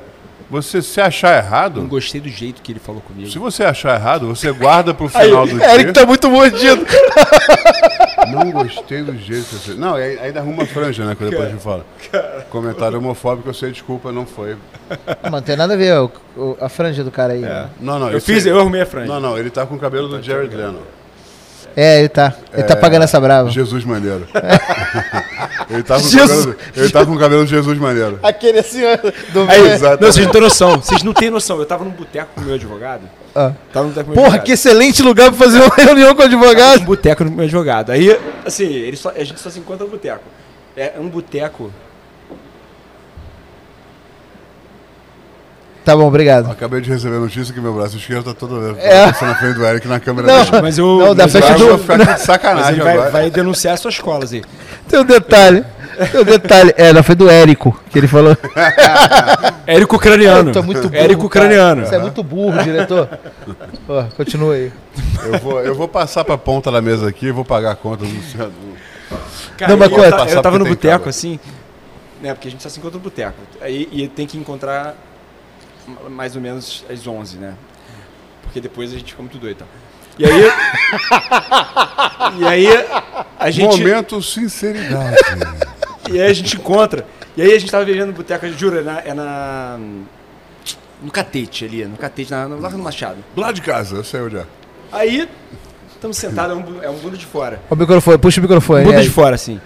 Você 0.50 0.82
se 0.82 1.02
achar 1.02 1.32
Não 1.32 1.38
errado, 1.46 1.88
gostei 1.88 2.22
do 2.22 2.30
jeito 2.30 2.62
que 2.62 2.72
ele 2.72 2.80
falou 2.80 3.02
comigo. 3.02 3.30
se 3.30 3.39
você 3.39 3.63
achar 3.63 4.00
errado, 4.00 4.28
você 4.28 4.52
guarda 4.52 4.94
pro 4.94 5.10
final 5.10 5.48
do 5.48 5.62
Eric 5.62 5.84
dia. 5.86 5.94
tá 5.94 6.06
muito 6.06 6.30
mordido. 6.30 6.86
Não 8.31 8.51
gostei 8.51 9.01
do 9.03 9.17
jeito 9.17 9.45
que 9.47 9.55
você. 9.55 9.73
Não, 9.73 9.95
aí- 9.95 10.17
ainda 10.19 10.39
arruma 10.39 10.65
franja, 10.65 11.05
né? 11.05 11.15
Que 11.15 11.25
depois 11.25 11.47
a 11.47 11.51
gente 11.51 11.62
fala. 11.63 11.86
Comentário 12.49 12.97
homofóbico, 12.97 13.49
eu 13.49 13.53
sei, 13.53 13.71
desculpa, 13.71 14.12
não 14.12 14.25
foi. 14.25 14.55
Não, 15.23 15.31
não 15.31 15.41
tem 15.41 15.55
nada 15.55 15.73
a 15.73 15.77
ver 15.77 15.97
o- 15.99 16.12
o- 16.38 16.57
a 16.59 16.69
franja 16.69 17.03
do 17.03 17.12
cara 17.12 17.33
aí. 17.33 17.41
né? 17.41 17.69
Não, 17.79 17.99
não, 17.99 18.09
Eu 18.12 18.21
fiz, 18.21 18.45
eu 18.45 18.59
arrumei 18.59 18.81
a 18.81 18.86
franja. 18.86 19.07
Não, 19.12 19.19
não, 19.19 19.38
ele 19.38 19.49
tá 19.49 19.65
com 19.65 19.75
o 19.75 19.79
cabelo 19.79 20.07
do 20.07 20.21
Jared 20.21 20.55
Leno. 20.55 20.79
É, 21.75 21.99
ele 21.99 22.09
tá. 22.09 22.33
Ele 22.53 22.63
tá 22.63 22.75
pagando 22.75 23.03
essa 23.03 23.19
brava. 23.19 23.49
Jesus 23.49 23.83
maneiro. 23.83 24.27
ele, 25.69 25.83
tá 25.83 25.99
com 25.99 26.05
o 26.05 26.09
Jesus. 26.09 26.45
cabelo, 26.45 26.57
ele 26.75 26.89
tá 26.89 27.05
com 27.05 27.12
o 27.13 27.19
cabelo 27.19 27.43
de 27.45 27.49
Jesus 27.49 27.77
maneiro. 27.79 28.19
Aquele 28.21 28.59
assim, 28.59 28.81
do 29.33 29.41
Aí, 29.49 29.71
Exatamente. 29.71 30.01
não, 30.01 30.12
vocês 30.12 30.25
não 30.25 30.31
têm 30.31 30.41
noção. 30.41 30.71
Vocês 30.75 31.03
não 31.03 31.13
têm 31.13 31.29
noção. 31.29 31.59
Eu 31.59 31.65
tava 31.65 31.83
num 31.83 31.91
boteco 31.91 32.29
com 32.36 32.41
o 32.41 32.43
meu 32.43 32.55
advogado. 32.55 33.01
Ah. 33.36 33.51
Tava 33.71 33.88
num 33.88 33.91
boteco 33.93 34.05
com 34.05 34.12
o 34.12 34.15
meu 34.15 34.23
Porra, 34.23 34.27
advogado. 34.27 34.45
que 34.45 34.51
excelente 34.51 35.01
lugar 35.01 35.29
pra 35.31 35.39
fazer 35.39 35.59
uma 35.62 35.75
reunião 35.75 36.09
com 36.15 36.21
o 36.21 36.29
Tava 36.29 36.36
advogado. 36.36 36.79
num 36.79 36.86
boteco 36.86 37.23
no 37.23 37.31
meu 37.31 37.45
advogado. 37.45 37.91
Aí, 37.91 38.19
assim, 38.45 38.65
ele 38.71 38.97
só, 38.97 39.09
a 39.09 39.23
gente 39.23 39.39
só 39.39 39.49
se 39.49 39.59
encontra 39.59 39.83
no 39.86 39.91
boteco. 39.91 40.23
É 40.77 40.93
um 40.99 41.07
boteco. 41.09 41.71
Tá 45.86 45.96
bom, 45.98 46.08
obrigado. 46.08 46.50
Acabei 46.50 46.80
de 46.80 46.89
receber 46.89 47.17
a 47.17 47.19
notícia 47.19 47.54
que 47.54 47.60
meu 47.60 47.74
braço 47.74 47.98
esquerdo 47.98 48.24
tá 48.24 48.34
todo 48.34 48.78
É. 48.80 49.08
passando 49.12 49.30
na 49.30 49.36
frente 49.36 49.56
do 49.56 49.65
Eric 49.65 49.86
na 49.88 50.00
câmera 50.00 50.28
Não. 50.28 50.62
Mas 50.62 50.78
eu. 50.78 50.98
Não, 51.00 51.13
da 51.15 51.28
festa 51.28 51.52
Eu 51.54 51.58
eu- 51.60 51.67
vou 51.67 51.78
do- 51.78 51.84
ficar 51.84 52.13
de 52.15 52.22
sacanagem 52.24 52.72
ele 52.76 52.84
vai, 52.84 52.93
agora. 52.93 53.10
vai 53.12 53.30
denunciar 53.30 53.78
suas 53.78 54.00
colas 54.00 54.32
aí. 54.32 54.41
Tem 54.88 55.00
um 55.00 55.04
detalhe. 55.06 55.65
Tem 56.12 56.22
um 56.22 56.24
detalhe. 56.24 56.74
É, 56.78 56.93
não 56.93 57.04
foi 57.04 57.15
do 57.15 57.30
Érico 57.30 57.78
que 57.89 58.00
ele 58.00 58.08
falou. 58.08 58.36
Érico 59.67 59.96
Ucraniano. 59.98 60.52
É 60.58 60.62
muito 60.62 60.82
burro. 60.89 60.96
Érico 60.96 61.30
cara. 61.30 61.46
Ucraniano. 61.46 61.86
Você 61.86 61.96
é 61.96 62.00
muito 62.00 62.24
burro, 62.24 62.63
diretor. 62.63 63.10
Ó, 63.88 64.04
continua 64.15 64.54
aí. 64.56 64.72
Eu 65.26 65.39
vou, 65.39 65.60
eu 65.62 65.76
vou 65.76 65.88
passar 65.88 66.24
pra 66.24 66.38
ponta 66.38 66.72
da 66.72 66.82
mesa 66.82 67.10
aqui 67.10 67.28
e 67.28 67.32
vou 67.32 67.46
pagar 67.46 67.72
a 67.72 67.76
conta 67.76 68.06
do 68.06 68.10
Luciano. 68.13 68.52
Cara, 69.58 69.72
Não, 69.72 69.78
mas 69.78 69.91
eu, 69.91 69.98
eu 70.04 70.12
Passar 70.12 70.41
tava 70.41 70.58
no 70.60 70.65
boteco 70.65 71.08
assim, 71.10 71.39
né? 72.22 72.34
Porque 72.34 72.48
a 72.48 72.52
gente 72.52 72.63
só 72.63 72.69
se 72.69 72.80
encontra 72.80 72.98
no 72.98 73.04
boteco. 73.04 73.36
Aí 73.62 73.88
e 73.91 74.08
tem 74.08 74.26
que 74.26 74.38
encontrar 74.38 74.96
mais 76.10 76.36
ou 76.36 76.41
menos 76.41 76.86
às 76.89 77.06
11, 77.06 77.38
né? 77.38 77.56
Porque 78.41 78.60
depois 78.60 78.91
a 78.91 78.98
gente 78.98 79.12
fica 79.12 79.22
muito 79.22 79.38
doido. 79.38 79.56
Então. 79.56 79.67
E 80.19 80.26
aí. 80.26 80.52
e 82.39 82.46
aí 82.46 82.67
a 83.39 83.50
gente. 83.50 83.78
Momento 83.78 84.22
sinceridade. 84.22 85.17
E 86.12 86.22
aí 86.22 86.30
a 86.30 86.34
gente 86.34 86.56
encontra. 86.56 87.06
E 87.36 87.41
aí 87.41 87.54
a 87.54 87.60
gente 87.60 87.72
tava 87.72 87.86
no 87.86 88.13
boteco, 88.13 88.48
juro, 88.50 88.80
é 88.80 88.84
na, 88.84 89.00
é 89.00 89.13
na. 89.13 89.80
No 91.02 91.12
catete 91.12 91.65
ali, 91.65 91.84
no 91.84 91.98
catete, 91.98 92.32
na, 92.32 92.48
no, 92.48 92.60
lá 92.60 92.69
no 92.69 92.78
Machado. 92.78 93.17
Do 93.36 93.41
lado 93.41 93.56
de 93.56 93.62
casa, 93.62 93.98
eu 93.98 94.04
sei 94.04 94.22
onde 94.22 94.38
é. 94.38 94.46
Aí, 94.91 95.28
estamos 95.93 96.15
sentados, 96.15 96.56
é 96.56 96.60
um, 96.60 96.84
é 96.84 96.89
um 96.89 96.98
bunda 96.98 97.17
de 97.17 97.26
fora. 97.26 97.60
O 97.69 97.76
microfone, 97.76 98.17
puxa 98.17 98.39
o 98.39 98.43
microfone. 98.43 98.82
Um 98.82 98.86
bunda 98.86 99.00
é 99.00 99.02
de 99.02 99.08
aí. 99.08 99.13
fora, 99.13 99.36
assim. 99.36 99.60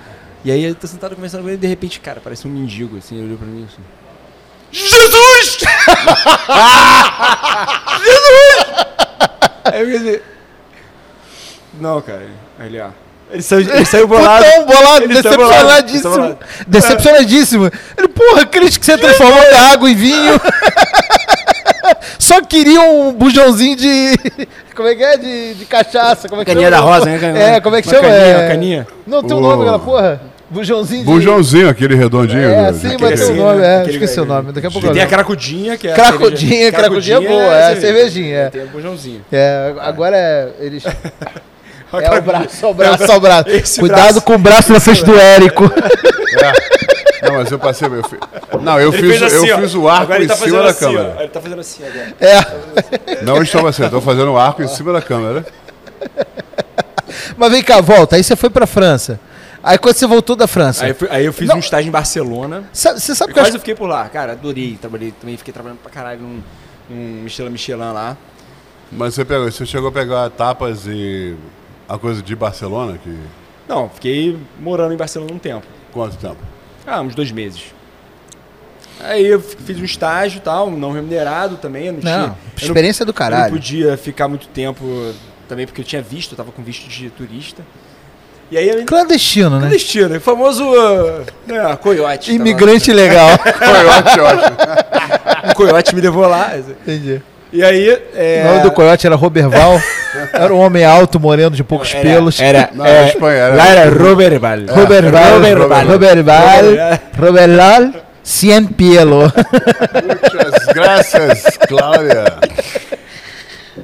E 0.44 0.52
aí 0.52 0.64
eu 0.64 0.74
tô 0.74 0.88
sentado 0.88 1.16
conversando 1.16 1.44
com 1.44 1.50
ele 1.50 1.58
e 1.58 1.60
de 1.60 1.68
repente, 1.68 2.00
cara, 2.00 2.22
parece 2.24 2.48
um 2.48 2.52
mendigo, 2.52 2.98
assim, 2.98 3.18
ele 3.18 3.26
olhou 3.26 3.38
pra 3.38 3.48
mim 3.48 3.68
assim. 3.70 3.82
Jesus! 4.78 5.58
Jesus! 8.06 8.66
Aí 9.66 9.82
eu 9.82 9.88
pensei. 10.00 10.22
Não, 11.80 12.02
cara. 12.02 12.28
Aí 12.60 12.68
ele, 12.68 12.80
ó. 12.82 12.88
Ele 13.30 13.42
saiu, 13.42 13.60
ele 13.74 13.86
saiu 13.86 14.08
bolado. 14.08 14.46
Putão, 14.46 14.66
bolado, 14.66 15.04
Ele 15.04 15.14
decepcionadíssimo. 15.16 16.02
saiu 16.02 16.16
bolado. 16.24 16.38
Decepcionadíssimo. 16.68 17.72
Ele, 17.98 18.08
porra, 18.08 18.46
Cris, 18.46 18.78
que 18.78 18.86
você 18.86 18.98
transformou 18.98 19.38
a 19.54 19.72
água 19.74 19.90
em 19.90 19.96
vinho. 19.96 20.40
Só 22.18 22.42
queria 22.42 22.82
um 22.82 23.12
bujãozinho 23.14 23.76
de. 23.76 24.14
Como 24.76 24.88
é 24.88 24.96
que 24.96 25.04
é? 25.04 25.18
De, 25.18 25.54
de 25.56 25.66
cachaça. 25.66 26.30
Como 26.30 26.42
é 26.42 26.46
que 26.46 26.52
Caninha 26.52 26.70
chama? 26.70 26.82
da 26.84 26.90
rosa, 26.92 27.06
né? 27.06 27.56
É, 27.58 27.62
como 27.62 27.76
é 27.76 27.82
que 27.82 27.88
Uma 27.90 27.96
chama? 27.96 28.08
Caninha, 28.08 28.38
É... 28.38 28.48
caninha. 28.48 28.88
Não 29.06 29.22
tem 29.24 29.36
o 29.36 29.40
O- 29.40 29.42
nome 29.42 29.62
aquela 29.64 29.80
porra? 29.80 30.22
Bujãozinho 30.50 31.00
de. 31.02 31.06
Bujãozinho, 31.06 31.70
aquele 31.70 31.96
redondinho. 31.96 32.42
É, 32.50 32.70
assim, 32.70 32.88
daquele- 32.90 33.10
mas 33.10 33.20
tem 33.20 33.28
o 33.30 33.32
assim, 33.32 33.40
nome. 33.42 33.62
É, 33.64 33.78
Aquele- 33.82 33.92
esqueci 33.94 34.20
o 34.22 34.26
nome. 34.26 34.52
Daqui 34.54 34.68
a 34.68 34.72
pouco 34.72 34.92
Tem 34.94 35.02
a 35.02 35.08
cracudinha, 35.08 35.78
que 35.78 35.88
é 35.88 35.92
a 35.92 35.96
Cracudinha, 35.96 36.50
cerveja. 36.52 36.72
cracudinha 36.72 37.18
é 37.18 37.20
boa, 37.22 37.56
é, 37.56 37.76
cervejinha, 37.76 38.38
é. 38.38 38.50
Tem 38.50 38.64
o 38.64 38.68
bujãozinho. 38.68 39.22
É, 39.32 39.74
agora 39.80 40.16
é. 40.16 40.50
Eles. 40.60 40.84
A 41.92 42.02
É 42.02 42.20
o 42.20 42.22
braço, 42.22 42.66
é 42.66 42.68
o 42.68 42.74
braço, 42.74 43.04
é 43.12 43.16
o 43.16 43.20
braço. 43.22 43.48
Esse 43.50 43.80
Cuidado 43.80 44.02
braço. 44.02 44.22
com 44.22 44.34
o 44.36 44.38
braço 44.38 44.74
na 44.74 44.80
frente 44.82 45.06
do 45.06 45.18
Érico. 45.18 45.64
Não, 47.24 47.34
mas 47.36 47.50
eu 47.50 47.58
passei. 47.58 47.88
Eu 47.88 48.04
fi- 48.04 48.18
Não, 48.62 48.78
eu, 48.78 48.94
Ele 48.94 49.10
fiz, 49.14 49.22
assim, 49.24 49.48
eu 49.48 49.56
ó. 49.56 49.60
fiz 49.62 49.74
o 49.74 49.88
arco 49.88 50.14
em 50.14 50.28
tá 50.28 50.36
cima 50.36 50.64
da 50.64 50.70
assim, 50.70 50.80
câmera. 50.86 51.14
ó. 51.18 51.22
Ele 51.22 51.30
tá 51.30 51.40
fazendo 51.42 51.62
assim 51.62 51.84
agora. 51.86 52.14
É. 52.20 53.24
Não 53.24 53.42
estou 53.42 53.66
assim, 53.68 53.86
estou 53.86 54.02
fazendo 54.02 54.34
o 54.34 54.38
arco 54.38 54.62
em 54.62 54.68
cima 54.68 54.92
da 54.92 55.02
câmera. 55.02 55.46
Mas 57.38 57.52
vem 57.52 57.64
cá, 57.64 57.80
volta. 57.80 58.18
Aí 58.18 58.24
você 58.24 58.36
foi 58.36 58.50
pra 58.50 58.68
França. 58.68 59.18
Aí 59.68 59.78
quando 59.78 59.96
você 59.96 60.08
voltou 60.08 60.36
da 60.36 60.48
França. 60.48 60.86
Aí, 60.86 60.92
eu 60.92 60.96
fui- 60.96 61.08
aí 61.12 61.26
eu 61.26 61.34
fiz 61.34 61.50
Não. 61.50 61.58
um 61.58 61.60
estágio 61.60 61.90
em 61.90 61.92
Barcelona. 61.92 62.70
Sabe- 62.72 63.00
você 63.00 63.14
sabe 63.14 63.34
que 63.34 63.40
eu 63.40 63.44
quase 63.44 63.50
acho... 63.50 63.58
eu 63.58 63.62
fiquei 63.62 63.76
por 63.76 63.88
lá. 63.88 64.08
Cara, 64.10 64.32
adorei. 64.34 64.78
Trabalhei 64.80 65.12
também, 65.12 65.36
fiquei 65.38 65.54
trabalhando 65.54 65.80
pra 65.80 65.92
caralho 65.92 66.22
num, 66.22 66.42
num 66.90 67.22
Michelin 67.24 67.50
Michelin 67.50 67.92
lá. 67.92 68.16
Mas 68.92 69.14
você, 69.16 69.26
pegou, 69.26 69.52
você 69.52 69.66
chegou 69.66 69.90
a 69.90 69.92
pegar 69.92 70.30
tapas 70.30 70.86
e 70.88 71.36
a 71.90 71.98
coisa 71.98 72.22
de 72.22 72.36
Barcelona? 72.36 72.98
Que... 72.98 73.18
Não, 73.68 73.90
fiquei 73.90 74.38
morando 74.60 74.94
em 74.94 74.98
Barcelona 74.98 75.34
um 75.34 75.38
tempo. 75.40 75.66
Quanto 75.92 76.16
tempo? 76.16 76.38
Ah, 76.86 77.02
uns 77.02 77.14
dois 77.14 77.32
meses. 77.32 77.74
Aí 79.00 79.28
eu 79.28 79.40
fiz 79.40 79.78
um 79.80 79.84
estágio 79.84 80.38
e 80.38 80.42
tal, 80.42 80.72
não 80.72 80.92
remunerado 80.92 81.58
também. 81.58 81.88
eu 81.88 81.94
Não, 81.94 82.00
tinha, 82.00 82.18
Não, 82.18 82.24
eu 82.24 82.30
não- 82.30 82.38
experiência 82.68 83.06
do 83.06 83.10
Eu 83.10 83.14
não 83.14 83.18
caralho. 83.18 83.54
podia 83.54 83.98
ficar 83.98 84.28
muito 84.28 84.48
tempo 84.48 85.14
também 85.48 85.66
porque 85.66 85.82
eu 85.82 85.86
tinha 85.86 86.02
visto, 86.02 86.32
eu 86.32 86.38
tava 86.38 86.52
com 86.52 86.64
visto 86.64 86.88
de 86.90 87.10
turista. 87.10 87.62
E 88.50 88.58
aí 88.58 88.84
Clandestino, 88.86 89.50
né? 89.52 89.60
clandestino, 89.60 90.16
o 90.16 90.22
famoso 90.22 90.64
uh, 90.64 91.22
né, 91.46 91.78
coiote. 91.82 92.32
Imigrante 92.34 92.94
legal. 92.94 93.30
Foi 93.38 94.22
ótimo, 94.24 95.50
Um 95.50 95.54
coiote 95.54 95.94
me 95.96 96.02
levou 96.02 96.28
lá. 96.28 96.52
Entendi. 96.58 97.22
E 97.52 97.64
aí. 97.64 97.90
É, 98.16 98.44
O 98.46 98.52
nome 98.52 98.64
do 98.64 98.72
coiote 98.72 99.06
era 99.06 99.16
Roberval. 99.18 99.82
era 100.34 100.54
um 100.54 100.60
homem 100.60 100.86
alto, 100.86 101.20
moreno, 101.20 101.52
de 101.52 101.64
poucos 101.64 101.94
era, 101.94 102.02
pelos. 102.04 102.40
Era, 102.40 102.70
Não, 102.74 102.86
é, 102.86 102.90
era 102.90 103.08
Espanha, 103.08 103.38
era- 103.38 103.56
lá 103.56 103.68
era 103.68 103.90
Roberval. 103.90 104.58
Roberval. 104.70 105.34
Roberval. 105.34 105.86
Roberval. 105.86 106.64
Roberval. 107.20 107.94
Cien 108.24 108.66
pielo. 108.66 109.24
Muchas 109.24 110.66
gracias, 110.74 111.58
Cláudia. 111.68 112.26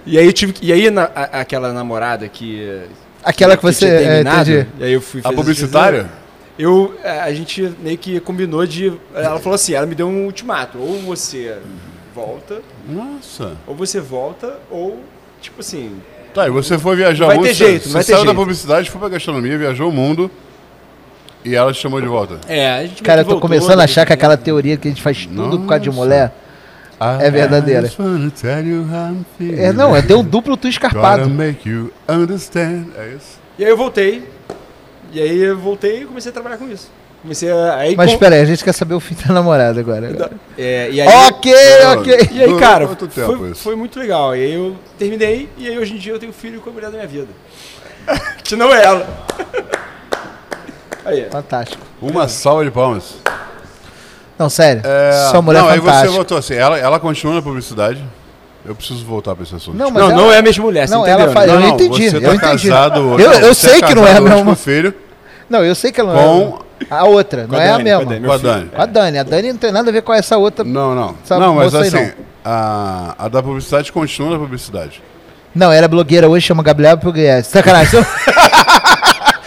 E 0.05 0.17
aí 0.17 0.31
tive 0.33 0.53
E 0.61 0.71
aí 0.73 0.89
na- 0.89 1.09
a- 1.15 1.39
aquela 1.41 1.71
namorada 1.73 2.27
que. 2.27 2.81
Aquela 3.23 3.55
que 3.57 3.63
você. 3.63 3.85
tinha 3.85 3.91
É, 3.93 4.21
entendi. 4.21 4.67
E 4.79 4.83
aí 4.83 4.93
eu 4.93 5.01
fui 5.01 5.21
A 5.23 5.31
publicitária? 5.31 6.09
Eu, 6.57 6.95
é, 7.03 7.19
a 7.21 7.33
gente 7.33 7.73
meio 7.81 7.97
que 7.97 8.19
combinou 8.19 8.65
de. 8.65 8.93
Ela 9.15 9.39
falou 9.39 9.55
assim, 9.55 9.73
ela 9.73 9.85
me 9.85 9.95
deu 9.95 10.07
um 10.07 10.25
ultimato. 10.25 10.77
Ou 10.77 10.99
você 11.01 11.57
volta, 12.13 12.61
Nossa. 12.87 13.53
ou 13.65 13.73
você 13.75 13.99
volta, 13.99 14.57
ou, 14.69 14.99
tipo 15.41 15.61
assim. 15.61 15.97
Tá, 16.33 16.47
e 16.47 16.51
você 16.51 16.77
foi 16.77 16.95
viajar 16.95 17.27
Vai 17.27 17.37
muito. 17.37 17.49
ter 17.49 17.55
você- 17.55 17.65
jeito, 17.65 17.83
você 17.87 17.93
vai 17.93 18.03
ter 18.03 18.11
saiu 18.11 18.19
da 18.19 18.25
jeito. 18.25 18.37
publicidade, 18.39 18.89
foi 18.91 18.99
pra 18.99 19.09
gastronomia, 19.09 19.57
viajou 19.57 19.89
o 19.89 19.91
mundo 19.91 20.29
e 21.45 21.55
ela 21.55 21.71
te 21.73 21.79
chamou 21.79 21.99
de 22.01 22.07
volta. 22.07 22.39
É, 22.47 22.71
a 22.71 22.85
gente 22.85 23.01
Cara, 23.03 23.21
eu 23.21 23.25
tô 23.25 23.31
voltou, 23.31 23.49
começando 23.49 23.79
a 23.79 23.83
achar 23.83 24.01
depois 24.01 24.07
que 24.07 24.13
aquela 24.13 24.37
teoria 24.37 24.77
que 24.77 24.87
a 24.87 24.91
gente 24.91 25.01
faz 25.01 25.25
tudo 25.25 25.59
por 25.59 25.67
causa 25.67 25.79
de 25.83 25.89
Nossa. 25.89 25.99
mulher. 26.01 26.31
É 27.21 27.29
verdadeira. 27.31 27.81
I 27.81 27.85
just 27.85 27.99
wanna 27.99 28.31
tell 28.31 28.65
you 28.65 28.83
how 28.83 29.09
I'm 29.11 29.25
feeling. 29.37 29.59
É, 29.61 29.73
não, 29.73 29.95
é 29.95 30.01
deu 30.01 30.19
um 30.19 30.23
duplo 30.23 30.55
tu 30.55 30.67
escarpado. 30.67 31.29
make 31.29 31.67
you 31.67 31.91
understand. 32.07 32.85
É 32.97 33.13
isso? 33.17 33.39
E 33.59 33.63
aí 33.65 33.69
eu 33.69 33.77
voltei. 33.77 34.27
E 35.11 35.21
aí 35.21 35.41
eu 35.41 35.57
voltei 35.57 36.01
e 36.01 36.05
comecei 36.05 36.29
a 36.29 36.33
trabalhar 36.33 36.57
com 36.57 36.67
isso. 36.69 36.89
Comecei 37.21 37.51
a. 37.51 37.75
Aí, 37.75 37.95
Mas 37.95 38.07
com- 38.07 38.13
espera 38.15 38.35
aí, 38.35 38.41
a 38.41 38.45
gente 38.45 38.63
quer 38.63 38.73
saber 38.73 38.93
o 38.95 38.99
fim 38.99 39.15
da 39.27 39.33
namorada 39.33 39.79
agora. 39.79 40.29
É, 40.57 40.89
e 40.91 40.99
aí, 41.01 41.07
Ok, 41.29 41.53
ok. 41.97 42.29
e 42.31 42.43
aí 42.43 42.59
cara, 42.59 42.87
foi, 42.87 43.53
foi 43.53 43.75
muito 43.75 43.97
legal. 43.99 44.35
E 44.35 44.39
aí 44.43 44.53
eu 44.53 44.75
terminei, 44.97 45.47
e 45.57 45.67
aí 45.67 45.77
hoje 45.77 45.93
em 45.93 45.97
dia 45.97 46.13
eu 46.13 46.19
tenho 46.19 46.33
filho 46.33 46.59
com 46.61 46.69
a 46.69 46.73
mulher 46.73 46.87
da 46.89 46.97
minha 46.97 47.07
vida. 47.07 47.27
que 48.43 48.55
não 48.55 48.73
é 48.73 48.83
ela. 48.83 49.07
Aí, 51.05 51.27
Fantástico. 51.29 51.83
Uma 52.01 52.29
salva 52.29 52.63
de 52.63 52.71
palmas. 52.71 53.15
Não, 54.37 54.49
sério. 54.49 54.81
É, 54.83 55.27
Sua 55.31 55.41
mulher 55.41 55.61
não, 55.61 55.69
é 55.69 55.73
aí 55.73 55.79
você 55.79 55.85
fantástica. 55.85 56.11
voltou 56.13 56.37
assim. 56.37 56.55
Ela, 56.55 56.77
ela 56.79 56.99
continua 56.99 57.35
na 57.35 57.41
publicidade. 57.41 58.03
Eu 58.65 58.73
preciso 58.73 59.03
voltar 59.05 59.35
pra 59.35 59.43
esse 59.43 59.53
assunto. 59.53 59.77
Não, 59.77 59.91
mas 59.91 60.01
não, 60.03 60.09
ela- 60.11 60.21
não 60.21 60.31
é 60.31 60.37
a 60.37 60.41
mesma 60.41 60.63
mulher, 60.63 60.87
Não, 60.89 61.05
ela 61.05 61.29
faz- 61.31 61.47
né? 61.51 61.55
eu 61.55 61.59
não, 61.59 61.67
entendi, 61.69 62.09
Você 62.09 62.17
eu 62.17 62.21
tá 62.21 62.33
entendi. 62.35 62.69
casado. 62.69 62.99
Eu- 63.19 63.29
não, 63.29 63.39
eu 63.39 63.53
você 63.53 63.69
sei 63.69 63.79
é 63.79 63.81
que 63.85 63.93
não 63.95 64.07
é 64.07 64.11
a 64.17 64.21
hoje 64.21 64.33
mesma- 64.33 64.55
filho 64.55 64.93
Não, 65.49 65.63
eu 65.65 65.75
sei 65.75 65.91
que 65.91 65.99
ela 65.99 66.13
com. 66.13 66.59
A 66.89 67.03
outra, 67.05 67.45
não 67.47 67.59
a 67.59 67.63
é 67.63 67.71
a 67.71 67.79
mesma. 67.79 68.03
com 68.05 68.09
a 68.09 68.13
Dani, 68.13 68.25
Com 68.25 68.31
a. 68.31 68.37
Dani. 68.37 68.69
A 68.75 68.85
Dani. 68.85 69.17
A 69.19 69.23
Dani 69.23 69.51
não 69.51 69.59
tem 69.59 69.71
nada 69.71 69.89
a 69.89 69.93
ver 69.93 70.01
com 70.01 70.13
essa 70.13 70.37
outra. 70.37 70.63
Não, 70.65 70.95
não. 70.95 71.15
Não, 71.37 71.55
mas 71.55 71.75
assim, 71.75 72.11
A, 72.43 73.15
a 73.19 73.27
da 73.27 73.43
publicidade 73.43 73.91
continua 73.91 74.31
na 74.31 74.37
publicidade. 74.39 75.01
Não, 75.53 75.71
ela 75.71 75.85
é 75.85 75.87
blogueira 75.87 76.27
hoje, 76.27 76.45
chama 76.47 76.63
Gabriela 76.63 76.97
Pugliese. 76.97 77.49
Sacanagem. 77.49 77.99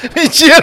mentira. 0.14 0.62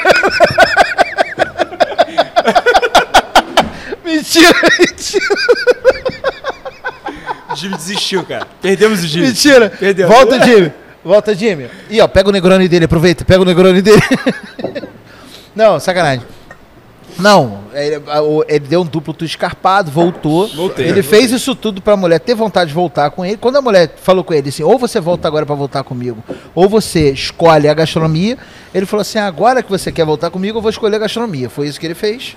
Mentira, 4.39 4.69
mentira, 4.79 5.25
O 7.51 7.55
Jimmy 7.55 7.75
desistiu, 7.77 8.23
cara. 8.23 8.47
Perdemos 8.61 9.03
o 9.03 9.07
Jimmy. 9.07 9.27
mentira. 9.27 9.69
Perdemos. 9.69 10.13
Volta, 10.15 10.41
Jimmy. 10.45 10.73
Volta, 11.03 11.35
Jimmy. 11.35 11.69
Ih, 11.89 12.01
ó, 12.01 12.07
pega 12.07 12.29
o 12.29 12.31
Negroni 12.31 12.67
dele, 12.67 12.85
aproveita, 12.85 13.23
pega 13.23 13.41
o 13.41 13.45
Negroni 13.45 13.81
dele. 13.81 14.01
Não, 15.55 15.79
sacanagem. 15.79 16.25
Não, 17.19 17.59
ele, 17.75 18.01
ele 18.47 18.59
deu 18.61 18.81
um 18.81 18.85
duplo 18.85 19.13
tu 19.13 19.23
escarpado, 19.23 19.91
voltou. 19.91 20.47
Voltei, 20.47 20.85
ele 20.85 21.01
voltei. 21.01 21.19
fez 21.19 21.31
isso 21.31 21.53
tudo 21.53 21.79
pra 21.79 21.95
mulher 21.95 22.19
ter 22.19 22.33
vontade 22.33 22.69
de 22.69 22.73
voltar 22.73 23.11
com 23.11 23.23
ele. 23.23 23.37
Quando 23.37 23.57
a 23.57 23.61
mulher 23.61 23.93
falou 24.01 24.23
com 24.23 24.33
ele 24.33 24.49
assim, 24.49 24.63
ou 24.63 24.79
você 24.79 24.99
volta 24.99 25.27
agora 25.27 25.45
pra 25.45 25.53
voltar 25.53 25.83
comigo, 25.83 26.23
ou 26.55 26.67
você 26.67 27.11
escolhe 27.11 27.67
a 27.67 27.73
gastronomia, 27.75 28.35
ele 28.73 28.87
falou 28.87 29.01
assim, 29.01 29.19
agora 29.19 29.61
que 29.61 29.69
você 29.69 29.91
quer 29.91 30.05
voltar 30.05 30.31
comigo, 30.31 30.57
eu 30.57 30.61
vou 30.61 30.71
escolher 30.71 30.95
a 30.95 30.99
gastronomia. 30.99 31.51
Foi 31.51 31.67
isso 31.67 31.79
que 31.79 31.85
ele 31.85 31.93
fez. 31.93 32.35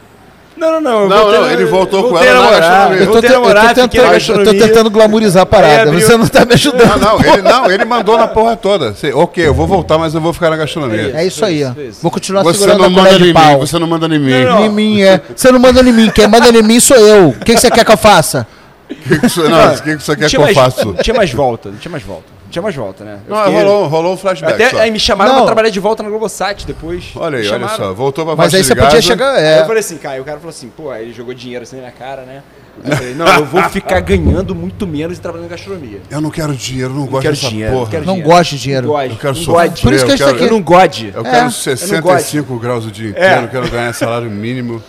Não, 0.57 0.73
não, 0.73 0.81
não. 0.81 1.01
eu 1.03 1.09
Não, 1.09 1.33
não, 1.33 1.51
ele 1.51 1.65
voltou 1.67 2.09
com 2.09 2.19
ela 2.19 2.31
a 2.31 2.35
na 2.35 2.41
namorar. 2.41 2.61
gastronomia. 2.61 2.99
Eu 2.99 3.05
Eu 3.07 3.13
tô, 3.13 3.21
te- 3.21 3.29
namorar, 3.33 3.63
eu 3.65 3.69
tô 3.69 3.75
tentando, 3.75 3.97
eu 3.99 4.05
tô 4.07 4.13
gastronomia. 4.13 4.61
tentando 4.67 4.91
glamorizar 4.91 5.43
a 5.43 5.47
parada. 5.47 5.73
Aí 5.75 5.81
abriu- 5.89 6.01
Você 6.01 6.17
não 6.17 6.27
tá 6.27 6.45
me 6.47 6.55
ajudando. 6.55 6.89
Não, 7.01 7.19
não, 7.19 7.21
ele 7.25 7.43
não, 7.43 7.71
ele 7.71 7.85
mandou 7.85 8.17
na 8.17 8.27
porra 8.27 8.57
toda. 8.57 8.95
Você, 8.95 9.13
ok, 9.13 9.47
eu 9.47 9.53
vou 9.55 9.67
voltar, 9.67 9.99
mas 9.99 10.15
eu 10.15 10.21
vou 10.21 10.33
ficar 10.33 10.49
na 10.51 10.57
gastronomia. 10.57 11.13
É 11.15 11.27
isso 11.27 11.45
aí, 11.45 11.63
ó. 11.63 11.71
Isso, 11.73 11.81
isso. 11.83 11.99
Vou 12.03 12.11
continuar 12.11 12.43
Você 12.43 12.59
segurando 12.61 12.79
não 12.79 12.87
a 12.87 12.91
manda 12.91 13.19
de 13.19 13.25
mim, 13.25 13.33
pau. 13.35 13.59
você 13.59 13.79
não 13.79 13.87
manda 13.87 14.07
em 14.07 14.19
mim. 14.19 14.45
Não, 14.45 14.65
Em 14.67 14.71
mim, 14.71 15.03
é. 15.03 15.21
Você 15.35 15.53
não 15.53 15.59
manda 15.59 15.81
em 15.81 15.93
mim. 15.93 16.11
Quem 16.11 16.27
manda 16.27 16.49
em 16.49 16.63
mim 16.63 16.81
sou 16.81 16.97
eu. 16.97 17.29
O 17.29 17.33
que, 17.35 17.55
que 17.55 17.61
você 17.61 17.71
quer 17.71 17.85
que 17.85 17.93
eu 17.93 17.97
faça? 17.99 18.47
O 18.91 18.95
que, 18.95 19.19
que, 19.19 19.29
você- 19.29 19.49
não, 19.49 19.75
o 19.75 19.83
que, 19.83 19.97
que 19.97 20.03
você 20.03 20.17
quer 20.17 20.23
Não 20.23 20.29
que 20.31 20.37
eu 20.37 20.55
faça? 20.55 20.85
Não 20.85 20.95
tinha 20.95 21.15
mais 21.17 21.33
volta, 21.33 21.69
não 21.71 21.77
tinha 21.77 21.91
mais 21.93 22.03
volta. 22.05 22.36
Tinha 22.51 22.63
mais 22.63 22.75
volta, 22.75 23.05
né? 23.05 23.19
Eu 23.27 23.35
Não, 23.35 23.45
fiquei- 23.45 23.63
rolou, 23.63 23.87
rolou 23.89 24.15
um 24.15 24.17
flashback 24.17 24.55
Até 24.55 24.71
só. 24.71 24.79
aí 24.79 24.91
me 24.91 25.01
chamaram 25.01 25.31
Não. 25.33 25.39
pra 25.39 25.47
trabalhar 25.47 25.71
de 25.71 25.81
volta 25.81 26.03
na 26.03 26.09
Globosat 26.09 26.65
depois. 26.65 27.05
Olha 27.17 27.39
aí, 27.39 27.49
olha 27.49 27.69
só. 27.69 27.93
Voltou 27.93 28.25
pra 28.25 28.37
Mas 28.37 28.55
aí 28.55 28.63
você 28.63 28.75
podia 28.75 29.03
chegar. 29.03 29.35
Aí 29.35 29.45
É. 29.45 29.61
eu 29.61 29.67
falei 29.67 29.81
assim, 29.81 29.97
cara, 29.99 30.21
o 30.21 30.25
cara 30.25 30.39
falou 30.39 30.51
assim, 30.51 30.69
pô, 30.69 30.91
aí 30.91 31.03
ele 31.07 31.13
jogou 31.13 31.35
dinheiro 31.35 31.65
assim 31.65 31.77
na 31.77 31.83
minha 31.83 31.93
cara, 31.93 32.23
né? 32.23 32.43
Aí 32.85 32.91
eu 32.91 32.97
falei, 32.97 33.15
não, 33.15 33.27
eu 33.27 33.45
vou 33.47 33.63
ficar 33.65 34.01
ganhando 34.01 34.55
muito 34.55 34.87
menos 34.87 35.19
e 35.19 35.21
trabalhando 35.21 35.47
em 35.47 35.51
gastronomia. 35.51 36.01
Eu 36.11 36.21
não 36.21 36.31
quero 36.31 36.55
dinheiro, 36.55 36.91
não 36.91 37.01
Não 37.01 37.07
gosto 37.07 37.23
quero 37.23 37.35
dessa 37.35 37.49
dinheiro, 37.49 37.73
porra. 37.73 37.85
não 37.85 37.91
quero 37.91 38.05
Não 38.07 38.15
dinheiro. 38.15 38.31
gosto 38.37 38.51
de 38.51 38.59
dinheiro. 38.61 38.87
Não 38.87 38.93
gosto, 38.95 39.11
Eu 39.11 39.17
quero 39.17 39.35
não 39.35 39.43
sofrer. 39.43 39.71
Por 39.83 39.93
isso 39.93 40.05
que 40.07 40.13
eu 40.13 40.17
quero- 40.17 40.31
aqui. 40.31 40.45
Eu 40.45 40.51
não 40.51 40.63
gode. 40.63 41.13
Eu 41.15 41.27
É, 41.27 41.31
quero 41.31 41.47
eu 41.47 41.51
65 41.51 42.59
graus 42.59 42.87
o 42.87 42.91
dia 42.91 43.11
inteiro, 43.11 43.27
É. 43.41 43.45
eu 43.45 43.49
quero 43.49 43.69
ganhar 43.71 43.93
salário 43.93 44.31
mínimo. 44.31 44.83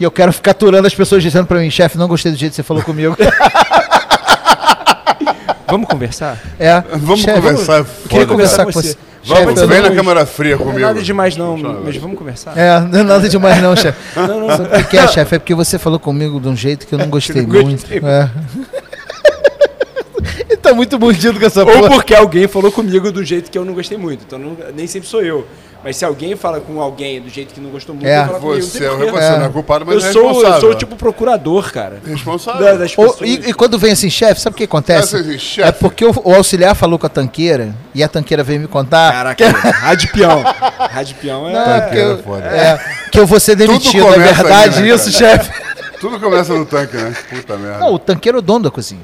E 0.00 0.04
eu 0.04 0.10
quero 0.10 0.32
ficar 0.32 0.50
aturando 0.50 0.86
as 0.86 0.94
pessoas 0.94 1.22
dizendo 1.22 1.46
pra 1.46 1.58
mim, 1.58 1.70
chefe, 1.70 1.96
não 1.96 2.06
gostei 2.06 2.30
do 2.30 2.38
jeito 2.38 2.52
que 2.52 2.56
você 2.56 2.62
falou 2.62 2.82
comigo. 2.82 3.16
Vamos 5.70 5.88
conversar? 5.88 6.38
É. 6.58 6.82
Vamos 6.92 7.20
chefe, 7.20 7.40
conversar, 7.40 7.78
Eu 7.78 7.86
queria 8.08 8.26
conversar 8.26 8.64
com 8.66 8.72
Com 8.72 8.80
você. 8.80 8.88
você. 8.92 8.98
Chefe, 9.22 9.44
Vamos, 9.44 9.60
eu 9.60 9.68
vem 9.68 9.82
não- 9.82 9.90
na 9.90 9.94
câmera 9.96 10.26
fria 10.26 10.56
Não 10.56 10.64
comigo. 10.64 10.78
é 10.78 10.82
nada 10.82 11.02
demais 11.02 11.36
não, 11.36 11.56
Vamos 11.56 11.84
mas 11.84 11.96
vamos 11.96 12.16
conversar. 12.18 12.56
É, 12.56 12.80
não 12.80 13.00
é 13.00 13.02
nada 13.02 13.28
demais 13.28 13.60
não, 13.60 13.76
chefe. 13.76 13.98
Sabe 14.14 14.82
o 14.82 14.86
que 14.86 14.96
é, 14.96 15.08
chefe? 15.08 15.34
É 15.34 15.38
porque 15.38 15.54
você 15.54 15.78
falou 15.78 15.98
comigo 15.98 16.40
de 16.40 16.48
um 16.48 16.56
jeito 16.56 16.86
que 16.86 16.94
eu 16.94 16.98
não 16.98 17.08
gostei 17.10 17.42
não 17.42 17.62
muito. 17.62 17.84
É. 17.92 18.30
Ele 20.48 20.56
tá 20.56 20.72
muito 20.72 20.98
mordido 20.98 21.38
com 21.38 21.46
essa 21.46 21.60
Ou 21.64 21.66
porra. 21.66 21.90
porque 21.90 22.14
alguém 22.14 22.48
falou 22.48 22.70
comigo 22.72 23.10
do 23.12 23.22
jeito 23.24 23.50
que 23.50 23.58
eu 23.58 23.64
não 23.64 23.74
gostei 23.74 23.98
muito. 23.98 24.24
Então 24.26 24.38
não- 24.38 24.56
nem 24.74 24.86
sempre 24.86 25.08
sou 25.08 25.22
eu. 25.22 25.46
Mas 25.88 25.96
se 25.96 26.04
alguém 26.04 26.36
fala 26.36 26.60
com 26.60 26.82
alguém 26.82 27.18
do 27.18 27.30
jeito 27.30 27.54
que 27.54 27.60
não 27.62 27.70
gostou 27.70 27.94
muito, 27.94 28.06
É. 28.06 28.22
fala 28.26 28.38
comigo. 28.38 28.60
Você, 28.60 28.84
é, 28.84 28.90
porquê. 28.90 29.10
você 29.10 29.38
não 29.38 29.44
é 29.46 29.48
culpado, 29.48 29.86
mas 29.86 30.02
eu 30.04 30.10
é 30.10 30.12
sou, 30.12 30.44
eu 30.44 30.60
sou 30.60 30.74
tipo 30.74 30.96
procurador, 30.96 31.72
cara. 31.72 31.98
Responsável. 32.04 32.62
Da- 32.62 32.74
das 32.74 32.92
Ou- 32.98 33.06
pessoas. 33.10 33.30
e, 33.30 33.48
e 33.48 33.54
quando 33.54 33.78
vem 33.78 33.92
assim, 33.92 34.10
chefe, 34.10 34.38
sabe 34.38 34.52
o 34.52 34.56
que 34.58 34.64
acontece? 34.64 35.16
É 35.16 35.20
assim. 35.20 35.62
É 35.62 35.72
porque 35.72 36.04
o, 36.04 36.12
o 36.24 36.34
auxiliar 36.34 36.74
falou 36.74 36.98
com 36.98 37.06
a 37.06 37.08
tanqueira 37.08 37.74
e 37.94 38.02
a 38.02 38.08
tanqueira 38.08 38.44
veio 38.44 38.60
me 38.60 38.68
contar 38.68 39.10
Caraca, 39.14 39.48
rádio 39.48 40.12
peão. 40.12 40.42
Rádio 40.78 41.16
peão 41.22 41.48
é. 41.48 41.52
Não, 41.54 41.64
Tanqueira 41.64 41.88
que, 41.90 41.96
eu, 41.98 42.12
é 42.12 42.22
foda. 42.22 42.44
é, 42.44 42.78
que 43.10 43.18
eu 43.20 43.26
vou 43.26 43.40
ser 43.40 43.56
demitido. 43.56 44.06
É 44.08 44.18
verdade 44.18 44.80
ali, 44.80 44.88
né, 44.90 44.94
isso, 44.94 45.10
chefe? 45.10 45.50
Tudo 46.02 46.20
começa 46.20 46.52
no 46.52 46.66
tanque, 46.66 46.98
né? 46.98 47.16
Puta 47.30 47.56
merda. 47.56 47.78
Não, 47.78 47.94
o 47.94 47.98
tanqueiro 47.98 48.36
é 48.36 48.40
o 48.40 48.42
dono 48.42 48.64
da 48.64 48.70
cozinha. 48.70 49.00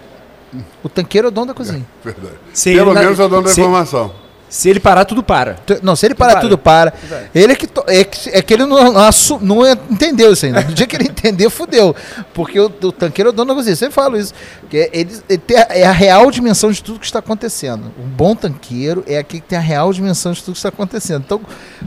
O 0.82 0.89
tanqueiro 0.91 1.28
é 1.28 1.30
o 1.30 1.32
dono 1.32 1.47
da 1.47 1.55
cozinha. 1.55 1.87
Verdade. 2.05 2.35
Se 2.53 2.74
Pelo 2.74 2.93
menos 2.93 3.18
é 3.18 3.24
o 3.24 3.28
dono 3.28 3.43
da 3.45 3.51
informação. 3.51 4.12
Se 4.55 4.71
ele 4.71 4.79
parar, 4.79 5.05
tudo 5.05 5.21
para. 5.21 5.57
Não, 5.83 5.97
se 5.97 6.07
ele 6.07 6.15
parar 6.15 6.35
Para. 6.35 6.41
tudo, 6.43 6.57
para. 6.57 6.95
Ele 7.35 7.55
é 7.55 7.57
que, 7.57 7.67
to- 7.67 7.83
é 7.89 8.05
que, 8.05 8.31
é 8.31 8.41
que 8.41 8.55
ele 8.55 8.65
não, 8.65 8.93
não, 8.93 9.01
assu- 9.01 9.41
não 9.43 9.67
é- 9.67 9.77
entendeu 9.91 10.33
isso 10.33 10.47
ainda. 10.47 10.61
No 10.63 10.73
dia 10.73 10.87
que 10.87 10.95
ele 10.95 11.09
entender, 11.09 11.51
fudeu. 11.51 11.93
Porque 12.33 12.61
o, 12.61 12.67
o 12.67 12.93
tanqueiro 12.93 13.31
é 13.31 13.33
o 13.33 13.35
dono 13.35 13.49
da 13.49 13.55
cozinha. 13.57 13.73
Eu 13.73 13.77
sempre 13.77 13.95
falo 13.97 14.17
isso. 14.17 14.33
Que 14.71 14.89
ele, 14.93 15.11
ele 15.29 15.39
tem 15.39 15.59
a, 15.59 15.67
é 15.71 15.83
a 15.85 15.91
real 15.91 16.31
dimensão 16.31 16.71
de 16.71 16.81
tudo 16.85 17.01
que 17.01 17.05
está 17.05 17.19
acontecendo. 17.19 17.91
Um 17.99 18.07
bom 18.07 18.37
tanqueiro 18.37 19.03
é 19.09 19.19
aquele 19.19 19.43
que 19.43 19.49
tem 19.49 19.59
a 19.59 19.61
real 19.61 19.93
dimensão 19.93 20.31
de 20.31 20.41
tudo 20.41 20.53
que 20.53 20.59
está 20.59 20.69
acontecendo. 20.69 21.25
Então, 21.27 21.41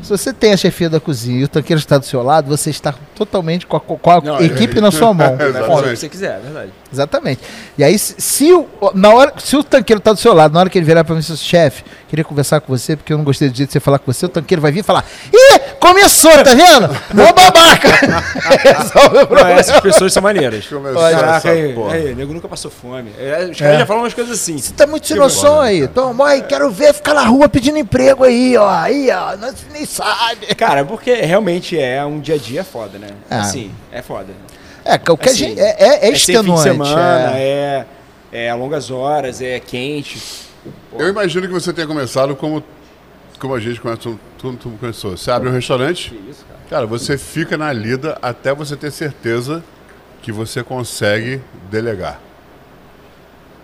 se 0.04 0.10
você 0.10 0.34
tem 0.34 0.52
a 0.52 0.58
chefia 0.58 0.90
da 0.90 1.00
cozinha 1.00 1.40
e 1.40 1.44
o 1.46 1.48
tanqueiro 1.48 1.80
está 1.80 1.98
do 1.98 2.06
seu 2.06 2.22
lado, 2.22 2.50
você 2.50 2.70
está 2.70 2.94
totalmente 3.16 3.66
com 3.66 3.78
a, 3.78 3.80
com 3.80 4.12
a 4.12 4.20
Não, 4.20 4.42
equipe 4.42 4.82
na 4.82 4.92
sua 4.92 5.14
mão. 5.14 5.38
Você 5.96 6.10
quiser, 6.10 6.36
é 6.38 6.40
verdade. 6.42 6.72
Exatamente. 6.92 7.40
E 7.78 7.84
aí, 7.84 7.98
se, 7.98 8.16
se 8.18 8.52
o, 8.54 8.68
na 8.94 9.10
hora, 9.14 9.34
se 9.38 9.56
o 9.56 9.64
tanqueiro 9.64 10.02
tá 10.02 10.12
do 10.12 10.20
seu 10.20 10.34
lado, 10.34 10.54
na 10.54 10.60
hora 10.60 10.70
que 10.70 10.78
ele 10.78 10.86
virar 10.86 11.06
pra 11.06 11.16
mim 11.16 11.22
e 11.22 11.38
chefe, 11.38 11.84
Queria 12.08 12.24
conversar 12.24 12.62
com 12.62 12.68
você, 12.76 12.96
porque 12.96 13.12
eu 13.12 13.18
não 13.18 13.26
gostei 13.26 13.50
do 13.50 13.56
jeito 13.58 13.68
de 13.70 13.74
você 13.74 13.80
falar 13.80 14.00
com 14.00 14.12
você. 14.12 14.26
O 14.26 14.30
tanqueiro 14.30 14.62
vai 14.62 14.72
vir 14.72 14.80
e 14.80 14.84
falar: 14.84 15.06
Ih, 15.34 15.60
começou, 15.80 16.32
tá 16.44 16.54
vendo? 16.56 16.88
Mó 17.14 17.34
babaca! 17.34 17.88
Resolve 18.64 19.18
o 19.18 19.20
Não, 19.20 19.28
problema. 19.28 19.60
essas 19.60 19.80
pessoas 19.82 20.14
são 20.14 20.24
maneiras. 20.24 20.66
Caraca, 20.68 21.52
aí, 21.52 21.76
aí, 21.92 22.16
nego 22.16 22.34
nunca 22.34 22.48
passou 22.48 22.72
fome. 22.72 23.12
É, 23.20 23.50
Os 23.52 23.58
caras 23.60 23.80
já 23.80 23.86
falam 23.86 24.04
umas 24.04 24.14
coisas 24.14 24.40
assim. 24.40 24.58
Você 24.58 24.74
tá 24.74 24.88
muito 24.88 25.06
sem 25.08 25.18
noção 25.18 25.60
aí. 25.60 25.88
Toma, 25.88 26.30
aí, 26.30 26.42
quero 26.44 26.70
ver 26.72 26.94
ficar 26.94 27.14
na 27.14 27.24
rua 27.26 27.50
pedindo 27.50 27.78
emprego 27.78 28.24
aí, 28.24 28.56
ó. 28.58 28.70
Aí, 28.70 29.10
ó. 29.12 29.36
Nós 29.38 29.56
nem 29.74 29.86
sabe. 29.86 30.46
Cara, 30.56 30.86
porque 30.86 31.14
realmente 31.14 31.78
é 31.78 32.04
um 32.06 32.20
dia 32.20 32.36
a 32.36 32.38
dia 32.38 32.64
foda, 32.64 32.98
né? 32.98 33.08
É. 33.30 33.36
Assim, 33.36 33.72
é 33.92 34.02
foda. 34.02 34.28
É, 34.86 34.96
o 34.96 35.18
que 35.18 35.28
a 35.28 35.32
Assim, 35.32 35.38
gente. 35.40 35.60
É, 35.60 35.76
é, 35.78 35.88
é 35.88 36.00
sem 36.00 36.02
fim 36.02 36.10
de 36.12 36.16
extenuante. 36.18 36.64
semana, 36.64 37.32
é. 37.38 37.86
é, 38.32 38.46
é 38.48 38.54
longas 38.54 38.90
horas, 38.90 39.42
é 39.42 39.60
quente. 39.60 40.47
Eu 40.98 41.08
imagino 41.08 41.48
que 41.48 41.54
você 41.54 41.72
tenha 41.74 41.88
começado 41.88 42.36
como, 42.36 42.64
como 43.40 43.54
a 43.56 43.60
gente 43.60 43.80
conhece, 43.80 44.02
todo 44.02 44.20
mundo 44.44 44.78
começou. 44.80 45.16
Você 45.18 45.30
abre 45.32 45.50
um 45.50 45.52
restaurante, 45.54 46.10
Que 46.12 46.30
isso, 46.32 46.46
cara. 46.46 46.60
cara, 46.70 46.86
você 46.86 47.18
fica 47.18 47.58
na 47.58 47.72
lida 47.72 48.18
até 48.22 48.54
você 48.54 48.76
ter 48.76 48.92
certeza 48.92 49.64
que 50.22 50.32
você 50.32 50.64
consegue 50.64 51.42
delegar. 51.70 52.20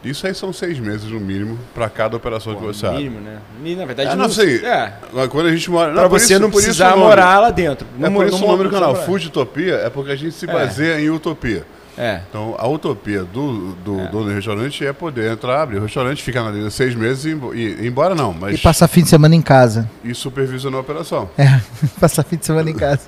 Isso 0.03 0.27
aí 0.27 0.35
são 0.35 0.51
seis 0.51 0.77
meses 0.79 1.05
no 1.09 1.19
mínimo 1.19 1.57
para 1.73 1.89
cada 1.89 2.17
operação 2.17 2.53
que 2.55 2.59
Pô, 2.61 2.73
você 2.73 2.85
abre. 2.85 2.97
mínimo, 3.03 3.21
né? 3.21 3.39
Na 3.77 3.85
verdade, 3.85 4.09
É, 4.09 4.15
não 4.17 4.29
sei. 4.29 4.57
É, 4.65 4.93
Quando 5.31 5.47
a 5.47 5.51
gente 5.51 5.71
mora. 5.71 5.93
por 5.93 6.09
você 6.19 6.33
isso- 6.33 6.41
não 6.41 6.51
precisar 6.51 6.97
morar 6.97 7.39
lá 7.39 7.51
dentro. 7.51 7.87
É 8.01 8.09
por 8.09 8.25
isso 8.27 8.43
o 8.43 8.47
nome 8.47 8.65
do 8.65 8.69
canal, 8.69 8.93
Food. 9.05 9.27
Utopia, 9.27 9.75
é 9.75 9.89
porque 9.89 10.11
a 10.11 10.15
gente 10.17 10.33
se 10.35 10.49
É. 10.49 10.51
baseia 10.51 10.99
em 10.99 11.09
utopia. 11.09 11.65
É. 11.97 12.21
Então, 12.29 12.55
a 12.57 12.67
utopia 12.67 13.23
do, 13.23 13.73
do 13.75 14.07
dono 14.07 14.25
do 14.25 14.33
restaurante 14.33 14.85
é 14.85 14.91
poder 14.91 15.31
entrar, 15.31 15.61
abrir 15.61 15.77
o 15.77 15.81
restaurante, 15.83 16.23
ficar 16.23 16.43
na 16.43 16.51
linha 16.51 16.69
seis 16.69 16.95
meses 16.95 17.25
e, 17.25 17.29
e 17.55 17.59
ir 17.83 17.85
embora, 17.85 18.15
não, 18.15 18.33
mas 18.33 18.57
E 18.57 18.61
passar 18.61 18.87
fim 18.87 19.03
de 19.03 19.09
semana 19.09 19.35
em 19.35 19.41
casa. 19.41 19.89
e 20.03 20.13
supervisionar 20.15 20.79
a 20.79 20.81
operação. 20.81 21.29
É, 21.37 21.59
passar 21.99 22.23
fim 22.23 22.37
de 22.37 22.45
semana 22.45 22.69
em 22.69 22.73
casa. 22.75 23.01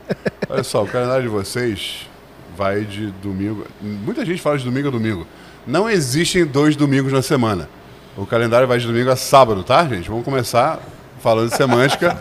Olha 0.48 0.64
só, 0.64 0.82
o 0.82 0.86
calendário 0.86 1.22
de 1.24 1.28
vocês 1.28 2.08
vai 2.56 2.82
de 2.84 3.10
domingo. 3.22 3.66
Muita 3.80 4.24
gente 4.24 4.40
fala 4.40 4.58
de 4.58 4.64
domingo 4.64 4.88
a 4.88 4.90
domingo. 4.90 5.26
Não 5.66 5.88
existem 5.88 6.44
dois 6.46 6.74
domingos 6.76 7.12
na 7.12 7.22
semana. 7.22 7.68
O 8.16 8.26
calendário 8.26 8.66
vai 8.66 8.78
de 8.78 8.86
domingo 8.86 9.10
a 9.10 9.16
sábado, 9.16 9.62
tá, 9.62 9.86
gente? 9.86 10.08
Vamos 10.08 10.24
começar 10.24 10.80
falando 11.20 11.50
de 11.50 11.56
semântica. 11.56 12.16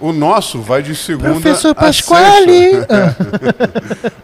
O 0.00 0.12
nosso 0.12 0.60
vai 0.60 0.82
de 0.82 0.94
segunda 0.94 1.30
Professor 1.32 1.70
a 1.70 1.74
Pasquale! 1.74 2.70
sexta. 2.70 3.16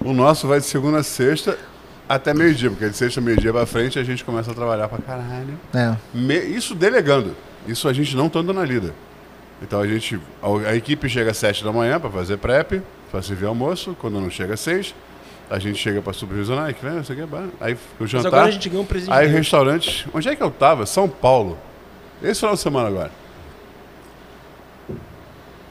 O 0.05 0.13
nosso 0.13 0.47
vai 0.47 0.61
de 0.61 0.67
segunda 0.67 0.99
a 0.99 1.03
sexta 1.03 1.57
até 2.09 2.35
meio-dia, 2.35 2.71
porque 2.71 2.89
de 2.89 2.97
sexta 2.97 3.19
a 3.21 3.23
meio-dia 3.23 3.53
pra 3.53 3.65
frente 3.67 3.99
a 3.99 4.05
gente 4.05 4.23
começa 4.25 4.51
a 4.51 4.55
trabalhar 4.55 4.89
pra 4.89 4.99
caralho. 4.99 5.59
É. 5.75 5.95
Me- 6.13 6.39
isso 6.39 6.75
delegando. 6.75 7.35
Isso 7.67 7.89
a 7.89 7.93
gente 7.93 8.15
não 8.15 8.27
estando 8.27 8.53
na 8.53 8.65
lida. 8.65 8.93
Então 9.63 9.81
a 9.81 9.87
gente. 9.87 10.21
A, 10.43 10.71
a 10.71 10.77
equipe 10.77 11.09
chega 11.09 11.31
às 11.31 11.39
7 11.39 11.65
da 11.65 11.73
manhã 11.73 11.99
para 11.99 12.11
fazer 12.11 12.37
prep, 12.37 12.83
para 13.11 13.23
servir 13.23 13.47
almoço. 13.47 13.97
Quando 13.99 14.21
não 14.21 14.29
chega 14.29 14.53
às 14.55 14.61
6, 14.61 14.95
a 15.49 15.59
gente 15.59 15.79
chega 15.79 16.03
para 16.03 16.13
supervisionar. 16.13 16.69
É 16.71 17.27
bom. 17.27 17.47
aí 17.61 17.73
o 17.75 17.79
Mas 18.01 18.11
jantar. 18.11 18.29
agora 18.29 18.47
a 18.47 18.51
gente 18.51 18.69
ganhou 18.69 18.85
um 18.85 18.87
presente. 18.87 19.13
Aí 19.13 19.27
restaurante. 19.27 20.07
Onde 20.13 20.29
é 20.29 20.37
que 20.37 20.43
eu 20.43 20.51
tava? 20.51 20.85
São 20.85 21.09
Paulo. 21.09 21.57
Esse 22.23 22.41
final 22.41 22.55
de 22.55 22.61
semana 22.61 22.89
agora. 22.89 23.11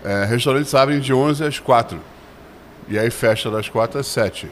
É, 0.03 0.25
restaurantes 0.25 0.73
abrem 0.75 0.99
de 0.99 1.13
11 1.13 1.43
às 1.45 1.59
4. 1.59 1.99
E 2.89 2.99
aí 2.99 3.09
fecha 3.09 3.49
das 3.49 3.69
4 3.69 3.99
às 3.99 4.07
7. 4.07 4.47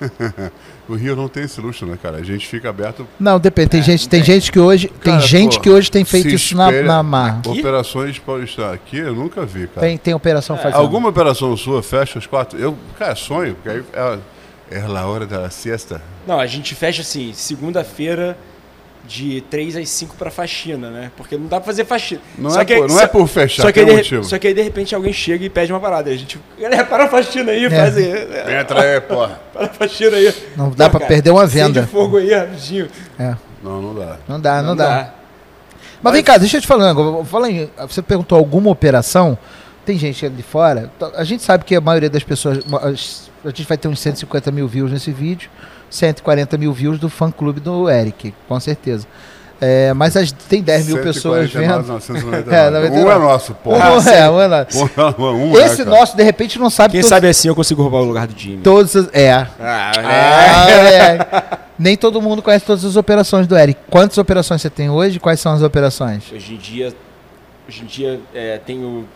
o 0.88 0.94
Rio 0.94 1.16
não 1.16 1.28
tem 1.28 1.42
esse 1.44 1.60
luxo, 1.60 1.84
né, 1.84 1.98
cara? 2.00 2.18
A 2.18 2.22
gente 2.22 2.46
fica 2.46 2.68
aberto 2.70 3.06
Não, 3.18 3.38
depende. 3.38 3.70
Tem, 3.70 3.82
gente, 3.82 4.08
tem 4.08 4.22
tem. 4.22 4.34
gente 4.34 4.52
que 4.52 4.58
hoje. 4.58 4.88
Tem 4.88 5.14
Cara, 5.14 5.26
gente 5.26 5.56
pô, 5.56 5.62
que 5.62 5.70
hoje 5.70 5.90
tem 5.90 6.04
feito 6.04 6.28
isso 6.28 6.56
na, 6.56 6.70
na 6.70 7.02
marra. 7.02 7.40
Aqui? 7.40 7.60
Operações 7.60 8.18
paulistas 8.18 8.72
aqui 8.72 8.98
eu 8.98 9.14
nunca 9.14 9.44
vi, 9.44 9.66
cara. 9.66 9.86
Tem, 9.86 9.98
tem 9.98 10.14
operação 10.14 10.56
fazendo. 10.56 10.78
Alguma 10.78 11.08
operação 11.08 11.56
sua 11.56 11.82
fecha 11.82 12.18
às 12.18 12.26
quatro? 12.26 12.58
Eu, 12.58 12.76
cara, 12.98 13.14
sonho, 13.14 13.54
porque 13.56 13.68
aí 13.68 13.84
é, 13.92 14.18
é 14.78 14.80
a 14.80 15.06
hora 15.06 15.26
da 15.26 15.50
siesta. 15.50 16.00
Não, 16.26 16.38
a 16.38 16.46
gente 16.46 16.74
fecha 16.74 17.02
assim, 17.02 17.32
segunda-feira 17.32 18.36
de 19.06 19.40
3 19.50 19.76
às 19.76 19.88
5 19.88 20.16
pra 20.16 20.30
faxina, 20.30 20.90
né? 20.90 21.10
Porque 21.16 21.36
não 21.36 21.46
dá 21.46 21.56
pra 21.58 21.66
fazer 21.66 21.84
faxina. 21.84 22.20
Não, 22.36 22.50
Só 22.50 22.60
é, 22.60 22.64
que- 22.64 22.74
por, 22.76 22.88
não 22.88 22.96
só- 22.96 23.02
é 23.02 23.06
por 23.06 23.26
fechar, 23.26 23.62
Só 23.62 23.68
que, 23.68 23.74
tem 23.74 23.84
aí, 23.84 23.88
um 23.88 23.92
de, 23.94 23.96
motivo. 24.02 24.24
só 24.24 24.38
que 24.38 24.46
aí 24.48 24.54
de 24.54 24.60
repente 24.62 24.94
alguém 24.94 25.12
chega 25.12 25.44
e 25.44 25.48
pede 25.50 25.72
uma 25.72 25.80
parada. 25.80 26.10
A 26.10 26.16
gente, 26.16 26.38
galera, 26.60 26.84
para 26.84 27.04
a 27.04 27.08
faxina 27.08 27.52
aí, 27.52 27.70
faz 27.70 27.96
aí. 27.96 28.04
é, 28.10 28.60
Entra 28.60 28.82
aí, 28.82 29.00
porra. 29.00 29.40
Para 29.52 29.66
a 29.66 29.68
faxina 29.70 30.16
aí. 30.16 30.34
Não 30.56 30.70
dá 30.70 30.90
Pô, 30.90 30.98
pra 30.98 31.06
perder 31.08 31.30
uma 31.30 31.42
acende 31.44 31.80
venda. 31.80 31.86
fogo 31.86 32.18
aí, 32.18 32.32
rapidinho. 32.34 32.88
É. 33.18 33.34
Não, 33.62 33.80
não 33.82 33.94
dá. 33.94 34.16
Não 34.28 34.40
dá, 34.40 34.62
não, 34.62 34.76
dá. 34.76 35.14
Mas 36.02 36.12
vem 36.12 36.22
cá, 36.22 36.36
deixa 36.38 36.58
eu 36.58 36.60
te 36.60 36.66
falar. 36.66 36.90
agora, 36.90 37.24
Fala 37.24 37.50
em, 37.50 37.68
você 37.88 38.00
perguntou 38.02 38.38
alguma 38.38 38.70
operação. 38.70 39.36
Tem 39.84 39.98
gente 39.98 40.24
ali 40.26 40.42
fora. 40.42 40.92
A 41.16 41.24
gente 41.24 41.42
sabe 41.42 41.64
que 41.64 41.74
a 41.74 41.80
maioria 41.80 42.10
das 42.10 42.22
pessoas. 42.22 42.58
as- 42.82 43.28
A 43.44 43.48
gente 43.48 43.64
vai 43.64 43.78
ter 43.78 43.88
uns 43.88 44.00
150 44.00 44.50
mil 44.50 44.68
views 44.68 44.92
nesse 44.92 45.10
vídeo. 45.10 45.48
140 45.90 46.56
mil 46.58 46.72
views 46.72 46.98
do 46.98 47.08
fã 47.08 47.30
clube 47.30 47.60
do 47.60 47.88
Eric, 47.88 48.34
com 48.48 48.58
certeza. 48.60 49.06
É, 49.60 49.92
mas 49.92 50.16
as- 50.16 50.30
tem 50.30 50.62
10 50.62 50.86
mil 50.86 50.98
pessoas 51.02 51.50
149, 51.50 51.82
vendo. 51.82 51.92
999. 51.94 52.50
É, 52.54 52.70
99. 52.70 53.04
Um 53.04 53.10
é 53.10 53.18
nosso, 53.18 53.52
Um, 53.52 53.54
porra. 53.56 54.10
é, 54.14 54.30
um 54.30 54.40
é 54.40 54.46
nosso. 54.48 54.78
Um, 55.20 55.50
um 55.50 55.58
é, 55.58 55.64
Esse 55.64 55.78
cara. 55.84 55.90
nosso, 55.98 56.16
de 56.16 56.22
repente, 56.22 56.58
não 56.60 56.70
sabe 56.70 56.92
Quem 56.92 57.00
todos- 57.00 57.08
sabe 57.08 57.26
assim 57.28 57.48
eu 57.48 57.56
consigo 57.56 57.82
roubar 57.82 57.98
o 57.98 58.04
lugar 58.04 58.28
do 58.28 58.38
Jimmy. 58.38 58.62
todas 58.62 58.94
as. 58.94 59.08
É. 59.12 59.32
Ah, 59.32 59.48
Ah, 59.98 60.70
é. 60.70 61.58
Nem 61.76 61.96
todo 61.96 62.20
mundo 62.22 62.40
conhece 62.42 62.64
todas 62.64 62.84
as 62.84 62.94
operações 62.96 63.46
do 63.48 63.56
Eric. 63.56 63.80
Quantas 63.90 64.16
operações 64.18 64.62
você 64.62 64.70
tem 64.70 64.90
hoje? 64.90 65.18
Quais 65.18 65.40
são 65.40 65.52
as 65.52 65.62
operações? 65.62 66.24
Hoje 66.32 66.54
em 66.54 66.56
dia, 66.56 66.92
hoje 67.68 67.82
em 67.82 67.86
dia 67.86 68.20
é, 68.34 68.58
tenho 68.58 69.06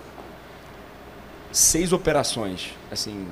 seis 1.53 1.93
operações, 1.93 2.71
assim, 2.91 3.27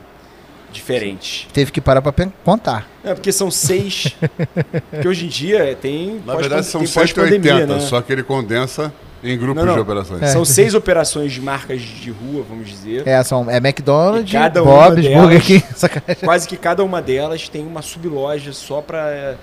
diferentes. 0.72 1.46
Teve 1.52 1.70
que 1.72 1.80
parar 1.80 2.00
pra 2.02 2.12
pen- 2.12 2.32
contar. 2.44 2.86
É, 3.04 3.14
porque 3.14 3.32
são 3.32 3.50
seis. 3.50 4.14
porque 4.90 5.08
hoje 5.08 5.26
em 5.26 5.28
dia 5.28 5.76
tem. 5.80 6.20
Na 6.24 6.34
verdade 6.36 6.66
são 6.66 6.82
tem 6.82 6.90
pós-pandemia, 6.92 7.52
180, 7.58 7.74
né? 7.74 7.80
só 7.80 8.00
que 8.00 8.12
ele 8.12 8.22
condensa 8.22 8.92
em 9.22 9.36
grupos 9.36 9.56
Não, 9.56 9.66
não. 9.66 9.74
de 9.74 9.80
operações. 9.80 10.22
É. 10.22 10.26
São 10.28 10.44
seis 10.44 10.74
operações 10.74 11.32
de 11.32 11.40
marcas 11.40 11.80
de 11.82 12.10
rua, 12.10 12.44
vamos 12.48 12.68
dizer. 12.68 13.06
É, 13.06 13.22
são, 13.22 13.50
é 13.50 13.58
McDonald's, 13.58 14.32
E 14.32 14.36
Bob's, 14.50 15.02
delas- 15.04 15.20
Burger 15.20 15.42
King. 15.42 15.64
Sacanagem. 15.76 16.24
Quase 16.24 16.48
que 16.48 16.56
cada 16.56 16.82
uma 16.84 17.02
delas 17.02 17.48
tem 17.48 17.66
uma 17.66 17.82
subloja 17.82 18.52
só 18.52 18.80
para 18.80 19.36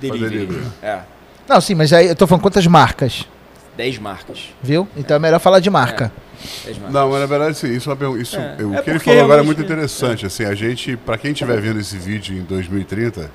delivery. 0.00 0.30
delivery. 0.46 0.62
É, 0.82 0.98
Não, 1.48 1.60
sim, 1.60 1.74
mas 1.74 1.92
aí 1.92 2.06
eu 2.08 2.14
tô 2.16 2.26
falando 2.26 2.42
quantas 2.42 2.66
marcas, 2.66 3.26
dez 3.76 3.98
marcas. 3.98 4.50
viu? 4.62 4.86
Então 4.96 5.16
é 5.16 5.18
melhor 5.20 5.40
falar 5.40 5.60
de 5.60 5.70
marca. 5.70 6.12
Marcas. 6.66 6.92
Não, 6.92 7.10
mas 7.10 7.20
na 7.20 7.26
verdade, 7.26 7.56
sim, 7.56 7.72
isso, 7.72 7.88
é 7.88 7.92
uma 7.92 7.96
pergunta- 7.98 8.22
isso 8.22 8.36
É, 8.36 8.56
o 8.62 8.74
é 8.74 8.82
que 8.82 8.90
ele 8.90 8.98
falou 8.98 9.24
agora 9.24 9.40
é 9.40 9.44
muito 9.44 9.62
interessante. 9.62 10.26
Assim, 10.26 10.44
a 10.44 10.54
gente, 10.54 10.96
para 10.96 11.16
quem 11.16 11.32
estiver 11.32 11.60
vendo 11.60 11.80
esse 11.80 11.96
vídeo 11.96 12.36
em 12.36 12.42
2030, 12.42 13.30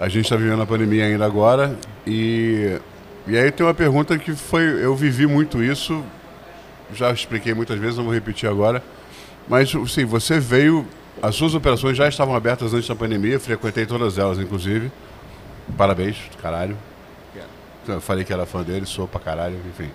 a 0.00 0.08
gente 0.08 0.24
está 0.24 0.36
vivendo 0.36 0.60
a 0.62 0.66
pandemia 0.66 1.04
ainda 1.04 1.24
agora 1.24 1.76
e 2.06 2.78
e 3.26 3.36
aí 3.36 3.50
tem 3.52 3.64
uma 3.66 3.74
pergunta 3.74 4.16
que 4.18 4.32
foi, 4.34 4.62
eu 4.82 4.96
vivi 4.96 5.26
muito 5.26 5.62
isso, 5.62 6.02
já 6.94 7.12
expliquei 7.12 7.52
muitas 7.52 7.78
vezes, 7.78 7.96
não 7.98 8.04
vou 8.04 8.14
repetir 8.14 8.48
agora, 8.48 8.82
mas 9.46 9.70
sim, 9.88 10.06
você 10.06 10.40
veio, 10.40 10.86
as 11.20 11.34
suas 11.34 11.54
operações 11.54 11.94
já 11.94 12.08
estavam 12.08 12.34
abertas 12.34 12.72
antes 12.72 12.88
da 12.88 12.94
pandemia, 12.96 13.38
frequentei 13.38 13.84
todas 13.84 14.16
elas, 14.16 14.38
inclusive. 14.38 14.90
Parabéns, 15.76 16.16
caralho. 16.40 16.74
Eu 17.94 18.00
falei 18.00 18.24
que 18.24 18.32
era 18.32 18.46
fã 18.46 18.62
dele, 18.62 18.86
sou 18.86 19.08
pra 19.08 19.20
caralho, 19.20 19.56
enfim. 19.68 19.90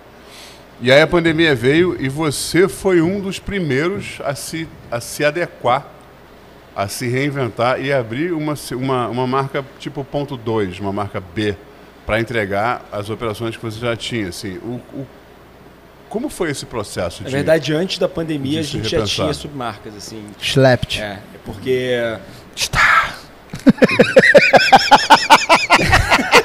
E 0.80 0.90
aí 0.90 1.00
a 1.00 1.06
pandemia 1.06 1.54
veio 1.54 1.96
e 2.00 2.08
você 2.08 2.68
foi 2.68 3.00
um 3.00 3.20
dos 3.20 3.38
primeiros 3.38 4.18
a 4.24 4.34
se, 4.34 4.68
a 4.90 5.00
se 5.00 5.24
adequar, 5.24 5.86
a 6.74 6.88
se 6.88 7.08
reinventar 7.08 7.80
e 7.80 7.92
abrir 7.92 8.32
uma, 8.32 8.54
uma, 8.72 9.08
uma 9.08 9.26
marca 9.26 9.64
tipo 9.78 10.04
ponto 10.04 10.36
2, 10.36 10.80
uma 10.80 10.92
marca 10.92 11.20
B, 11.20 11.56
para 12.04 12.20
entregar 12.20 12.84
as 12.92 13.08
operações 13.08 13.56
que 13.56 13.62
você 13.64 13.78
já 13.78 13.96
tinha. 13.96 14.28
Assim, 14.28 14.56
o, 14.58 14.80
o- 14.92 15.06
como 16.08 16.28
foi 16.28 16.50
esse 16.50 16.66
processo? 16.66 17.22
Na 17.22 17.28
de- 17.28 17.34
verdade, 17.36 17.72
antes 17.72 17.98
da 17.98 18.08
pandemia, 18.08 18.60
a 18.60 18.62
gente 18.62 18.88
já 18.88 19.02
tinha 19.04 19.32
submarcas, 19.32 19.96
assim. 19.96 20.24
Schlept. 20.40 21.00
É, 21.00 21.20
é 21.34 21.38
porque. 21.44 21.96
Está. 22.54 23.14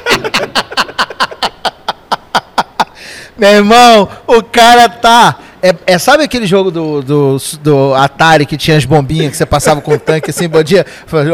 Meu 3.40 3.50
irmão, 3.50 4.08
o 4.28 4.44
cara 4.44 4.90
tá. 4.90 5.40
É, 5.62 5.76
é- 5.88 5.98
sabe 5.98 6.24
aquele 6.24 6.46
jogo 6.48 6.72
do, 6.72 7.02
do, 7.02 7.38
do 7.62 7.94
Atari 7.94 8.46
que 8.46 8.56
tinha 8.56 8.78
as 8.78 8.86
bombinhas 8.86 9.32
que 9.32 9.38
você 9.38 9.46
passava 9.46 9.82
com 9.82 9.94
o 9.94 10.00
tanque 10.00 10.30
assim, 10.30 10.48
bom 10.48 10.64
dia, 10.64 10.86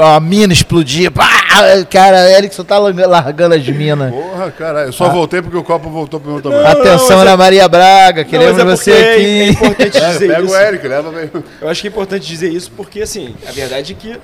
a 0.03 0.19
mina 0.19 0.51
explodia, 0.51 1.11
pá, 1.11 1.29
cara, 1.91 2.31
Erickson 2.31 2.63
tá 2.63 2.79
largando, 2.79 3.09
largando 3.09 3.53
as 3.55 3.67
minas. 3.67 4.11
Porra, 4.11 4.49
caralho. 4.51 4.85
Eu 4.87 4.89
Ah. 4.89 4.93
só 4.93 5.09
voltei 5.09 5.43
porque 5.43 5.57
o 5.57 5.63
copo 5.63 5.91
voltou 5.91 6.19
pro 6.19 6.31
meu 6.31 6.41
tamanho. 6.41 6.63
Não, 6.63 6.71
Atenção, 6.71 7.19
Ana 7.19 7.31
é- 7.31 7.35
Maria 7.37 7.67
Braga, 7.67 8.23
Não, 8.23 8.29
queremos 8.29 8.57
mas 8.57 8.61
é 8.61 8.75
você 8.75 8.91
É, 8.91 8.95
é 8.97 9.13
aqui. 9.13 9.49
importante 9.51 9.97
É, 9.97 10.07
dizer 10.09 10.27
pega 10.27 10.41
isso. 10.43 10.53
o 10.53 10.57
Eric, 10.57 10.87
leva 10.87 11.11
bem. 11.11 11.29
Eu 11.61 11.69
acho 11.69 11.81
que 11.81 11.87
é 11.87 11.91
importante 11.91 12.27
dizer 12.27 12.51
isso 12.51 12.71
porque, 12.75 13.01
assim, 13.03 13.35
a 13.47 13.51
verdade 13.51 13.91
é 13.93 13.95
que 13.95 14.19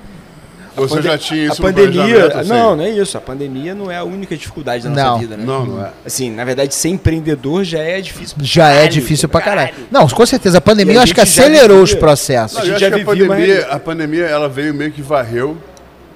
Você 0.75 1.01
já 1.01 1.17
tinha 1.17 1.43
isso 1.45 1.53
a 1.53 1.67
no 1.67 1.73
pandemia, 1.73 1.93
planejamento, 2.03 2.37
assim? 2.37 2.49
não, 2.49 2.75
não 2.75 2.83
é 2.83 2.89
isso. 2.89 3.17
A 3.17 3.21
pandemia 3.21 3.75
não 3.75 3.91
é 3.91 3.97
a 3.97 4.03
única 4.03 4.35
dificuldade 4.37 4.83
da 4.83 4.89
nossa 4.89 5.03
Não. 5.03 5.19
vida, 5.19 5.35
né? 5.37 5.43
Não, 5.45 5.65
não 5.65 5.85
é. 5.85 5.91
Assim, 6.05 6.31
na 6.31 6.43
verdade, 6.45 6.73
ser 6.73 6.89
empreendedor 6.89 7.63
já 7.63 7.79
é 7.79 7.99
difícil. 7.99 8.35
pra 8.37 8.45
Já 8.45 8.69
é 8.69 8.73
caralho, 8.73 8.91
difícil 8.91 9.29
pra 9.29 9.41
caralho. 9.41 9.73
Não, 9.91 10.07
com 10.07 10.25
certeza. 10.25 10.57
A 10.59 10.61
pandemia 10.61 10.93
a 10.93 10.97
eu 10.97 11.01
acho 11.03 11.13
que 11.13 11.19
gente 11.25 11.29
acelerou 11.41 11.79
vivia- 11.79 11.83
os 11.83 11.93
processos. 11.95 12.57
A 12.57 12.59
Não, 12.61 12.65
gente 12.67 12.73
eu 12.75 12.79
já 12.89 12.95
que 12.95 13.01
a 13.01 13.05
pandemia, 13.05 13.67
a 13.69 13.79
pandemia 13.79 14.25
ela 14.25 14.47
veio 14.47 14.73
meio 14.73 14.91
que 14.91 15.01
varreu 15.01 15.57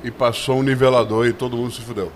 e 0.04 0.10
passou 0.12 0.60
um 0.60 0.64
nivelador 0.64 1.26
e 1.28 1.34
todo 1.34 1.58
mundo 1.58 1.72
se 1.74 1.82
fudeu. 1.82 2.12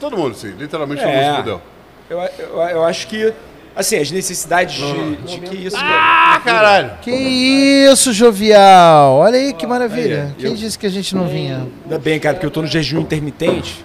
Todo 0.00 0.16
mundo, 0.16 0.34
sim. 0.36 0.52
Literalmente 0.58 1.02
todo 1.02 1.10
É. 1.10 1.16
mundo 1.24 1.30
se 1.32 1.36
fudeu. 1.42 1.60
Eu, 2.08 2.18
eu, 2.38 2.62
eu 2.76 2.84
acho 2.84 3.06
que, 3.08 3.32
assim, 3.76 3.96
as 3.98 4.10
necessidades 4.10 4.74
de, 4.74 5.16
de 5.16 5.40
que 5.40 5.56
isso. 5.66 5.76
Ah, 5.78 6.40
caralho! 6.44 6.90
Que 7.02 7.10
isso, 7.12 8.12
jovial. 8.12 9.14
Olha 9.16 9.38
aí 9.38 9.52
que 9.52 9.66
maravilha. 9.66 10.24
Aí, 10.36 10.42
Quem 10.42 10.50
eu- 10.50 10.56
disse 10.56 10.78
que 10.78 10.86
a 10.86 10.90
gente 10.90 11.14
não 11.14 11.28
vinha? 11.28 11.66
Ainda 11.84 11.98
bem, 11.98 12.18
cara, 12.18 12.34
porque 12.34 12.46
eu 12.46 12.50
tô 12.50 12.62
no 12.62 12.66
jejum 12.68 13.00
intermitente. 13.00 13.84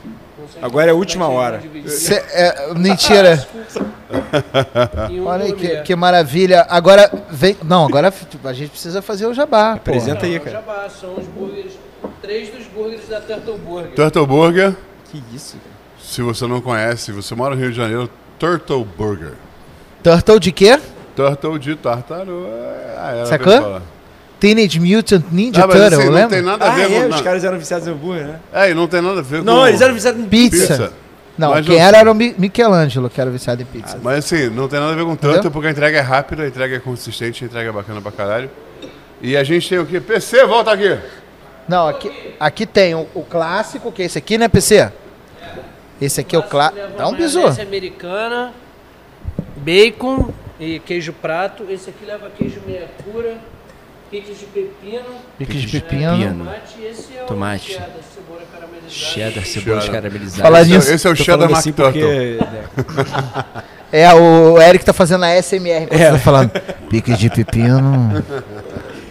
Agora 0.62 0.88
é 0.88 0.92
a 0.92 0.96
última 0.96 1.28
hora. 1.28 1.62
Cê- 1.88 2.24
é, 2.34 2.74
mentira. 2.76 3.48
Olha 5.26 5.46
aí 5.46 5.54
que, 5.54 5.82
que 5.82 5.96
maravilha. 5.96 6.66
Agora 6.70 7.10
vem. 7.30 7.58
Não, 7.64 7.86
agora 7.86 8.14
a 8.44 8.54
gente 8.54 8.70
precisa 8.70 9.02
fazer 9.02 9.26
o 9.26 9.34
jabá. 9.34 9.74
Apresenta 9.74 10.26
aí, 10.26 10.39
cara. 10.39 10.52
Jabá, 10.58 10.88
são 10.89 11.16
os 11.16 11.26
burgers, 11.28 11.74
três 12.22 12.50
dos 12.50 12.66
burgers 12.68 13.08
da 13.08 13.20
Turtle 13.22 13.58
Burger. 13.58 13.92
Turtle 13.96 14.28
Burger, 14.28 14.76
Que 15.12 15.24
isso, 15.34 15.54
cara. 15.58 15.76
se 16.02 16.22
você 16.22 16.46
não 16.46 16.62
conhece, 16.62 17.12
você 17.12 17.34
mora 17.34 17.56
no 17.56 17.62
Rio 17.62 17.72
de 17.72 17.78
Janeiro, 17.78 18.10
Turtle 18.38 18.86
Burger. 18.86 19.34
Turtle 20.04 20.39
de 20.39 20.52
quê? 20.52 20.80
Turtle 21.16 21.60
de 21.60 21.76
tartaruga. 21.76 22.47
Ah, 22.97 23.26
Sacou? 23.26 23.82
Teenage 24.39 24.80
Mutant 24.80 25.24
Ninja 25.32 25.64
Ah, 25.64 25.68
mas 25.68 25.76
Turtle, 25.78 25.99
assim, 25.99 26.08
não 26.10 26.14
lembra? 26.16 26.30
tem 26.30 26.41
nada 26.41 26.66
a 26.66 26.72
Ah, 26.72 26.76
ver 26.76 26.82
é, 26.91 26.99
com... 27.02 27.10
os 27.10 27.16
não. 27.16 27.24
caras 27.24 27.43
eram 27.43 27.60
viciados 27.60 27.88
em 27.88 27.91
hambúrguer, 27.91 28.26
né? 28.26 28.39
É, 28.52 28.72
e 28.72 28.74
não 28.74 28.88
tem 28.88 28.99
nada 29.02 29.20
a 29.20 29.24
ver 29.24 29.43
Não, 29.43 29.60
com... 29.60 29.68
eles 29.68 29.82
eram 29.82 29.93
viciados 29.93 30.20
em 30.20 30.26
Pizza. 30.28 30.68
Pizza. 30.68 30.93
Não, 31.38 31.52
Mas 31.52 31.66
quem 31.66 31.78
não- 31.78 31.86
era 31.86 31.97
era 31.97 32.12
o 32.12 32.16
Mi- 32.16 32.36
Michelangelo, 32.38 33.10
que 33.10 33.22
era 33.22 33.30
viciado 33.30 33.62
em 33.62 33.66
pizza. 33.66 33.97
Mas 34.04 34.18
assim, 34.26 34.49
não 34.49 34.68
tem 34.68 34.80
nada 34.80 34.91
a 34.91 34.95
ver 34.95 35.06
com 35.06 35.14
Entendeu? 35.14 35.34
Turtle, 35.36 35.52
porque 35.52 35.68
a 35.68 35.72
entrega 35.72 35.97
é 35.97 36.02
rápida, 36.02 36.43
a 36.43 36.47
entrega 36.47 36.76
é 36.76 36.80
consistente, 36.80 37.43
a 37.43 37.47
entrega 37.47 37.70
é 37.70 37.72
bacana 37.72 38.02
pra 38.02 38.12
caralho. 38.12 38.49
E 39.22 39.38
a 39.38 39.43
gente 39.43 39.68
tem 39.70 39.80
o 39.80 39.86
quê? 39.86 39.99
PC, 39.99 40.45
volta 40.45 40.72
aqui! 40.72 40.97
Não, 41.68 41.88
aqui, 41.88 42.12
aqui 42.39 42.66
tem 42.66 42.93
o, 42.95 43.08
o 43.16 43.24
clássico, 43.24 43.91
que 43.91 44.02
é 44.02 44.06
esse 44.06 44.18
aqui, 44.18 44.38
né, 44.38 44.47
PC? 44.49 44.91
Esse 46.02 46.20
aqui 46.22 46.36
é 46.36 46.39
o 46.39 46.43
clássico. 46.43 46.82
Dá 46.97 47.08
um 47.08 47.14
bisu. 47.14 47.38
maionese 47.39 47.62
americana, 47.62 48.52
bacon 49.58 50.30
e 50.60 50.80
queijo 50.80 51.14
prato. 51.14 51.66
Esse 51.70 51.90
aqui 51.90 52.06
leva 52.06 52.30
queijo 52.38 52.62
meia 52.66 52.88
cura, 53.04 53.36
picles 54.10 54.40
de 54.40 54.46
pepino, 54.46 55.04
Picles 55.38 55.62
de 55.64 55.80
pepino. 55.82 56.36
tomate. 56.38 56.82
Esse 56.84 57.14
é 57.18 57.24
Tomate. 57.24 57.72
o 57.72 57.74
cheddar, 57.74 57.90
cebola 58.14 58.42
caramelizada. 58.52 58.90
Cheddar, 58.90 59.46
cebola 59.46 59.88
caramelizada. 59.90 60.44
Falar 60.44 60.62
Esse, 60.62 60.72
nisso, 60.72 60.92
é- 60.92 60.94
esse 60.96 61.08
é 61.08 61.10
o 61.10 61.16
Tô 61.16 61.24
Cheddar 61.24 61.52
assim 61.52 61.72
porque, 61.72 62.38
É, 63.94 64.14
o 64.14 64.58
Eric 64.62 64.86
tá 64.86 64.94
fazendo 64.94 65.26
a 65.26 65.36
SMR 65.42 65.88
É. 65.92 66.12
tá 66.12 66.18
falando. 66.18 66.50
Picles 66.90 67.18
de 67.20 67.30
pepino, 67.30 68.24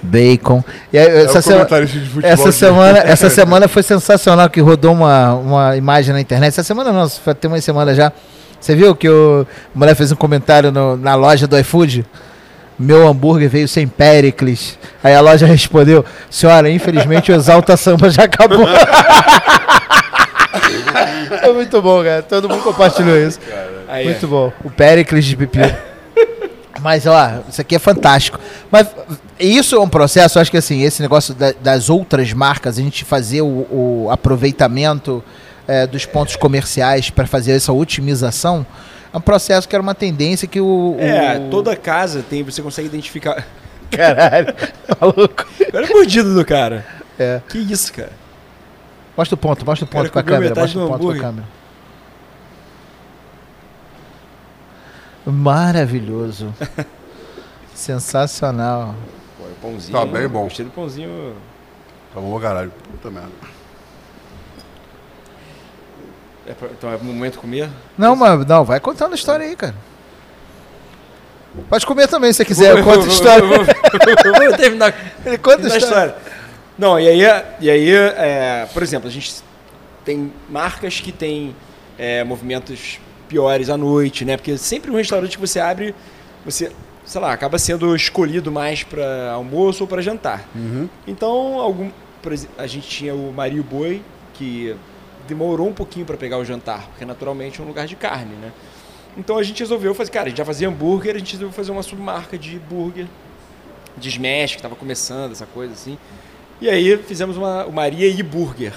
bacon. 0.03 0.65
E 0.91 0.99
aí, 0.99 1.07
É 1.07 1.23
essa, 1.25 1.39
o 1.39 1.43
sema- 1.43 1.67
essa 2.23 2.53
semana, 2.53 2.99
essa 3.01 3.29
semana 3.31 3.69
foi 3.69 3.83
sensacional 3.83 4.49
que 4.49 4.59
rodou 4.61 4.93
uma, 4.95 5.35
uma 5.35 5.77
imagem 5.77 6.15
na 6.15 6.21
internet. 6.21 6.49
Essa 6.49 6.63
semana 6.63 6.93
não, 6.93 7.09
foi 7.11 7.35
tem 7.35 7.51
uma 7.51 7.61
semana 7.61 7.95
já. 7.95 8.11
Você 8.61 8.77
viu 8.77 8.95
que 8.95 9.09
o 9.09 9.47
mulher 9.75 9.95
fez 9.97 10.13
um 10.13 10.17
comentário 10.17 10.71
no- 10.71 10.97
na 10.97 11.15
loja 11.15 11.47
do 11.47 11.59
iFood? 11.59 12.05
Meu 12.79 13.07
hambúrguer 13.07 13.49
veio 13.51 13.69
sem 13.69 13.87
Pericles. 13.87 14.79
Aí 15.03 15.15
a 15.15 15.21
loja 15.21 15.47
respondeu: 15.47 16.05
Senhora, 16.31 16.71
infelizmente 16.71 17.31
o 17.31 17.35
Exalta 17.35 17.77
Samba 17.77 18.09
já 18.11 18.25
acabou. 18.25 18.67
Foi 21.43 21.53
muito 21.55 21.81
bom, 21.83 22.03
cara. 22.03 22.23
Todo 22.23 22.49
mundo 22.49 22.63
compartilhou 22.63 23.17
isso. 23.19 23.39
aí, 23.89 24.05
Muito 24.05 24.27
bom. 24.27 24.53
O 24.65 24.71
Pericles 24.71 25.25
de 25.25 25.37
pepino. 25.37 25.75
Mas, 26.81 27.07
ó, 27.07 27.41
isso 27.49 27.61
aqui 27.61 27.75
é 27.75 27.79
fantástico. 27.79 28.39
Mas 28.71 28.87
isso 29.39 29.77
é 29.77 29.81
um 29.81 29.89
processo, 29.89 30.39
acho 30.39 30.51
que 30.51 30.57
assim, 30.57 30.83
esse 30.83 31.03
negócio 31.03 31.35
da- 31.35 31.53
das 31.61 31.91
outras 31.91 32.33
marcas, 32.33 32.79
a 32.79 32.83
gente 32.83 33.05
fazer 33.05 33.43
o, 33.43 33.67
o 33.71 34.09
aproveitamento 34.11 35.23
eh, 35.71 35.87
dos 35.87 36.05
pontos 36.07 36.37
comerciais 36.37 37.11
para 37.11 37.27
fazer 37.27 37.53
essa 37.53 37.73
otimização, 37.73 38.67
é 39.13 39.17
um 39.17 39.21
processo 39.21 39.69
que 39.69 39.75
era 39.75 39.83
uma 39.83 39.95
tendência 39.95 40.47
que 40.49 40.61
o. 40.61 40.97
É, 40.99 41.39
o- 41.39 41.51
toda 41.51 41.75
casa 41.77 42.23
tem, 42.29 42.43
você 42.43 42.61
consegue 42.63 42.89
identificar. 42.89 43.47
Caralho, 43.91 44.55
maluco. 45.01 45.47
Olha 45.75 45.87
a 45.87 45.91
mordida 45.91 46.33
do 46.33 46.45
cara. 46.45 46.85
É. 47.19 47.41
Que 47.49 47.59
isso, 47.59 47.93
cara. 47.93 48.13
Mostra 49.17 49.35
o 49.35 49.39
ponto, 49.39 49.65
mostra 49.67 49.85
o 49.85 49.89
Cara, 49.89 50.03
ponto 50.05 50.13
com 50.13 50.19
a 50.19 50.23
câmera. 50.23 50.55
Mostra 50.55 50.79
o 50.81 50.83
ponto 50.83 50.89
com 50.89 50.95
a 50.95 50.97
hambúrguer. 50.97 51.23
câmera. 51.23 51.47
Maravilhoso. 55.27 56.55
Sensacional. 57.75 58.95
Pô, 59.39 59.45
o 59.45 59.55
pãozinho. 59.61 59.99
Tá 59.99 60.07
bem 60.07 60.29
bom. 60.29 60.45
Gostei 60.45 60.65
do 60.65 60.71
pãozinho. 60.73 61.35
Tá 62.15 62.21
bom 62.21 62.33
pra 62.39 62.49
caralho. 62.49 62.73
Puta 62.91 63.11
merda. 63.11 63.29
É 66.51 66.55
pra- 66.55 66.69
então 66.77 66.91
é 66.91 66.97
o 66.97 67.05
momento 67.05 67.35
de 67.35 67.39
comer? 67.39 67.69
Não, 67.97 68.17
mas 68.17 68.45
não, 68.45 68.65
vai 68.65 68.81
contando 68.81 69.13
a 69.13 69.15
história 69.15 69.47
aí, 69.47 69.55
cara. 69.55 69.75
Pode 71.69 71.87
comer 71.87 72.09
também 72.09 72.33
se 72.33 72.39
você 72.39 72.45
quiser. 72.45 72.77
Eu 72.77 72.85
conto 72.85 73.05
a 73.05 73.09
história. 73.09 73.47
Vamos 73.47 74.57
terminar. 74.57 74.95
Ele 75.25 75.39
conta 75.39 75.73
a 75.73 75.77
história. 75.77 76.15
Não, 76.79 76.99
e 76.99 77.07
aí, 77.09 77.21
e 77.61 77.71
aí 77.71 77.91
é, 77.93 78.69
por 78.73 78.83
exemplo, 78.83 79.09
a 79.09 79.13
gente 79.13 79.43
tem 80.05 80.33
marcas 80.49 81.01
que 81.01 81.13
têm 81.13 81.55
é, 81.99 82.25
movimentos 82.25 82.99
piores 83.29 83.69
à 83.71 83.77
noite, 83.77 84.25
né? 84.25 84.37
Porque 84.37 84.57
sempre 84.59 84.91
um 84.91 84.97
restaurante 84.97 85.37
que 85.37 85.47
você 85.47 85.61
abre, 85.61 85.95
você, 86.45 86.73
sei 87.05 87.21
lá, 87.21 87.33
acaba 87.33 87.59
sendo 87.59 87.95
escolhido 87.95 88.51
mais 88.51 88.83
para 88.83 89.33
almoço 89.33 89.85
ou 89.85 89.89
para 89.89 90.03
jantar. 90.03 90.49
Uhum. 90.55 90.89
Então, 91.07 91.61
algum, 91.61 91.91
a 92.59 92.67
gente 92.67 92.89
tinha 92.89 93.15
o 93.15 93.33
Mario 93.33 93.63
Boi, 93.63 94.03
que 94.35 94.75
demorou 95.29 95.69
um 95.69 95.73
pouquinho 95.73 96.05
para 96.07 96.17
pegar 96.17 96.39
o 96.39 96.45
jantar, 96.45 96.87
porque 96.89 97.05
naturalmente 97.05 97.61
é 97.61 97.65
um 97.65 97.67
lugar 97.67 97.87
de 97.87 97.97
carne, 97.97 98.35
né? 98.37 98.53
Então 99.17 99.37
a 99.39 99.43
gente 99.43 99.59
resolveu 99.61 99.95
fazer, 99.95 100.11
cara, 100.11 100.27
a 100.27 100.29
gente 100.29 100.39
já 100.39 100.45
fazia 100.45 100.69
hambúrguer, 100.69 101.15
a 101.17 101.19
gente 101.19 101.33
resolveu 101.33 101.53
fazer 101.55 101.73
uma 101.73 101.83
submarca 101.83 102.39
de 102.39 102.59
burger, 102.59 103.07
de 103.97 104.09
smash, 104.09 104.53
que 104.53 104.57
estava 104.59 104.77
começando, 104.77 105.33
essa 105.33 105.47
coisa 105.47 105.73
assim. 105.73 105.99
E 106.61 106.69
aí 106.69 106.97
fizemos 106.99 107.37
uma, 107.37 107.65
o 107.67 107.73
Maria 107.73 108.07
e 108.07 108.23
Burger. 108.23 108.73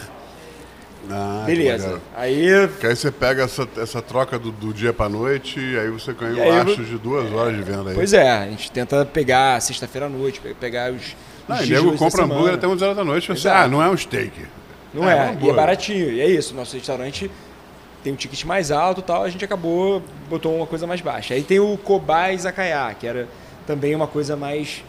Ah, 1.10 1.44
Beleza. 1.46 2.02
Aí 2.16 2.48
Que 2.80 2.88
aí 2.88 2.96
você 2.96 3.12
pega 3.12 3.44
essa, 3.44 3.68
essa 3.78 4.02
troca 4.02 4.40
do, 4.40 4.52
do 4.52 4.74
dia 4.74 4.94
pra 4.94 5.10
noite 5.10 5.60
e 5.60 5.78
aí 5.78 5.90
você 5.90 6.14
ganha 6.14 6.34
um 6.34 6.42
aí 6.44 6.50
laço 6.50 6.82
eu- 6.82 6.86
de 6.86 6.98
duas 6.98 7.30
horas 7.34 7.56
de 7.58 7.62
venda 7.62 7.90
aí. 7.90 7.96
Pois 7.96 8.14
é, 8.14 8.32
a 8.32 8.46
gente 8.50 8.72
tenta 8.72 9.06
pegar 9.06 9.60
sexta-feira 9.62 10.08
à 10.08 10.10
noite, 10.10 10.40
pe- 10.40 10.54
pegar 10.54 10.92
os. 10.94 11.02
os 11.02 11.16
Ah, 11.50 11.62
e 11.64 11.70
nego 11.70 11.96
compra 11.98 12.24
hambúrguer 12.24 12.54
até 12.54 12.66
11 12.66 12.84
horas 12.86 12.96
da 12.96 13.04
noite. 13.04 13.28
Você, 13.28 13.48
Exato. 13.50 13.66
ah, 13.66 13.68
não 13.68 13.84
é 13.84 13.90
um 13.90 13.98
steak. 13.98 14.32
Não 14.94 15.10
É, 15.10 15.30
é, 15.30 15.32
um 15.32 15.46
e 15.46 15.50
é 15.50 15.54
baratinho. 15.54 16.12
E 16.12 16.22
é 16.22 16.28
isso, 16.28 16.54
nosso 16.54 16.76
restaurante 16.76 17.30
tem 18.04 18.12
um 18.12 18.16
ticket 18.16 18.44
mais 18.44 18.70
alto 18.70 19.00
e 19.00 19.04
tal, 19.04 19.24
a 19.24 19.30
gente 19.30 19.44
acabou, 19.46 20.02
botou 20.30 20.56
uma 20.56 20.68
coisa 20.68 20.86
mais 20.86 21.00
baixa. 21.00 21.34
Aí 21.34 21.42
tem 21.42 21.60
o 21.60 21.78
Kobai 21.78 22.36
Izakaya, 22.36 22.94
que 22.94 23.08
era 23.08 23.28
também 23.66 23.96
uma 23.96 24.08
coisa 24.08 24.36
mais 24.36 24.84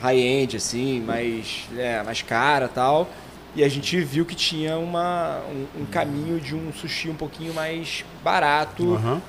high-end, 0.00 0.56
assim, 0.56 1.00
mais, 1.00 1.66
é, 1.76 2.02
mais 2.02 2.22
cara 2.22 2.66
e 2.66 2.68
tal. 2.68 3.08
E 3.56 3.62
a 3.62 3.68
gente 3.68 4.00
viu 4.00 4.24
que 4.24 4.34
tinha 4.34 4.76
uma, 4.78 5.40
um, 5.48 5.82
um 5.82 5.84
caminho 5.84 6.40
de 6.40 6.56
um 6.56 6.72
sushi 6.72 7.08
um 7.08 7.14
pouquinho 7.14 7.54
mais 7.54 8.04
barato, 8.22 8.94
Aham, 8.94 9.22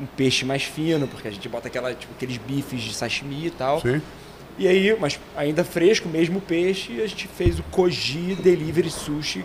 um 0.00 0.06
peixe 0.16 0.44
mais 0.44 0.62
fino, 0.62 1.08
porque 1.08 1.26
a 1.26 1.30
gente 1.30 1.48
bota 1.48 1.66
aquela, 1.68 1.92
tipo, 1.94 2.12
aqueles 2.14 2.36
bifes 2.36 2.82
de 2.82 2.94
sashimi 2.94 3.46
e 3.46 3.50
tal. 3.50 3.80
sim. 3.80 4.00
E 4.56 4.68
aí, 4.68 4.96
mas 5.00 5.18
ainda 5.36 5.64
fresco, 5.64 6.08
mesmo 6.08 6.40
peixe, 6.40 7.02
a 7.02 7.06
gente 7.08 7.26
fez 7.26 7.58
o 7.58 7.62
Koji 7.64 8.36
Delivery 8.36 8.88
Sushi, 8.88 9.44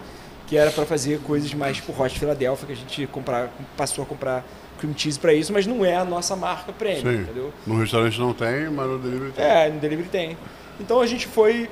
que 0.50 0.58
era 0.58 0.72
para 0.72 0.84
fazer 0.84 1.20
coisas 1.20 1.54
mais 1.54 1.78
tipo 1.78 1.94
Hot 2.02 2.18
Philadelphia, 2.18 2.66
que 2.66 2.74
a 2.74 2.76
gente 2.76 3.08
comprar, 3.08 3.52
passou 3.78 4.04
a 4.04 4.08
comprar 4.08 4.44
cream 4.80 4.98
cheese 4.98 5.20
para 5.20 5.32
isso, 5.32 5.54
mas 5.54 5.68
não 5.68 5.86
é 5.86 5.96
a 5.96 6.04
nossa 6.04 6.36
marca 6.36 6.74
premium, 6.74 7.04
Sim. 7.04 7.22
entendeu? 7.22 7.54
No 7.68 7.78
restaurante 7.78 8.20
não 8.20 8.34
tem, 8.34 8.68
mas 8.68 8.88
no 8.88 8.98
delivery 8.98 9.32
tem. 9.32 9.46
É, 9.46 9.70
no 9.70 9.80
delivery 9.80 10.10
tem. 10.10 10.38
Então 10.80 11.00
a 11.00 11.06
gente 11.06 11.28
foi, 11.28 11.70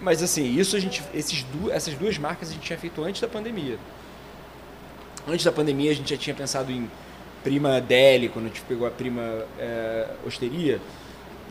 mas 0.00 0.22
assim, 0.22 0.58
isso 0.58 0.74
a 0.74 0.80
gente, 0.80 1.02
esses 1.12 1.42
du 1.42 1.70
essas 1.70 1.92
duas 1.94 2.16
marcas 2.16 2.48
a 2.48 2.52
gente 2.52 2.62
tinha 2.62 2.78
feito 2.78 3.04
antes 3.04 3.20
da 3.20 3.28
pandemia. 3.28 3.76
Antes 5.28 5.44
da 5.44 5.52
pandemia 5.52 5.90
a 5.90 5.94
gente 5.94 6.08
já 6.08 6.16
tinha 6.16 6.34
pensado 6.34 6.72
em 6.72 6.90
Prima 7.42 7.78
Deli, 7.78 8.30
quando 8.30 8.46
a 8.46 8.48
gente 8.48 8.62
pegou 8.62 8.86
a 8.86 8.90
Prima 8.90 9.44
é, 9.58 10.06
Osteria, 10.26 10.80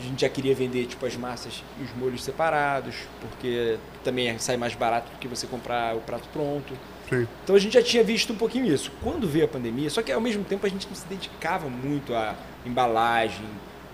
a 0.04 0.10
gente 0.10 0.22
já 0.22 0.30
queria 0.30 0.54
vender 0.54 0.86
tipo 0.86 1.06
as 1.06 1.16
massas 1.16 1.64
e 1.80 1.84
os 1.84 1.90
molhos 1.98 2.24
separados, 2.24 2.96
porque 3.22 3.78
também 4.04 4.38
sai 4.40 4.58
mais 4.58 4.76
barato 4.76 5.10
do 5.12 5.18
que 5.18 5.28
você 5.28 5.48
comprar 5.48 5.96
o 5.96 6.00
prato 6.02 6.28
pronto. 6.34 6.74
Sim. 7.10 7.28
Então 7.44 7.56
a 7.56 7.60
gente 7.60 7.74
já 7.74 7.82
tinha 7.82 8.04
visto 8.04 8.34
um 8.34 8.36
pouquinho 8.36 8.66
isso. 8.74 8.92
Quando 9.02 9.28
veio 9.28 9.46
a 9.46 9.48
pandemia, 9.48 9.90
só 9.90 10.02
que 10.02 10.12
ao 10.12 10.22
mesmo 10.22 10.44
tempo 10.44 10.66
a 10.66 10.70
gente 10.70 10.88
não 10.88 10.96
se 10.96 11.06
dedicava 11.08 11.68
muito 11.70 12.14
à 12.14 12.36
embalagem, 12.66 13.46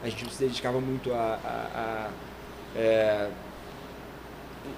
a 0.04 0.10
gente 0.10 0.24
não 0.24 0.32
se 0.32 0.40
dedicava 0.44 0.80
muito 0.80 1.12
a, 1.14 1.40
a- 1.44 1.70
a, 1.76 2.08
é, 2.80 3.28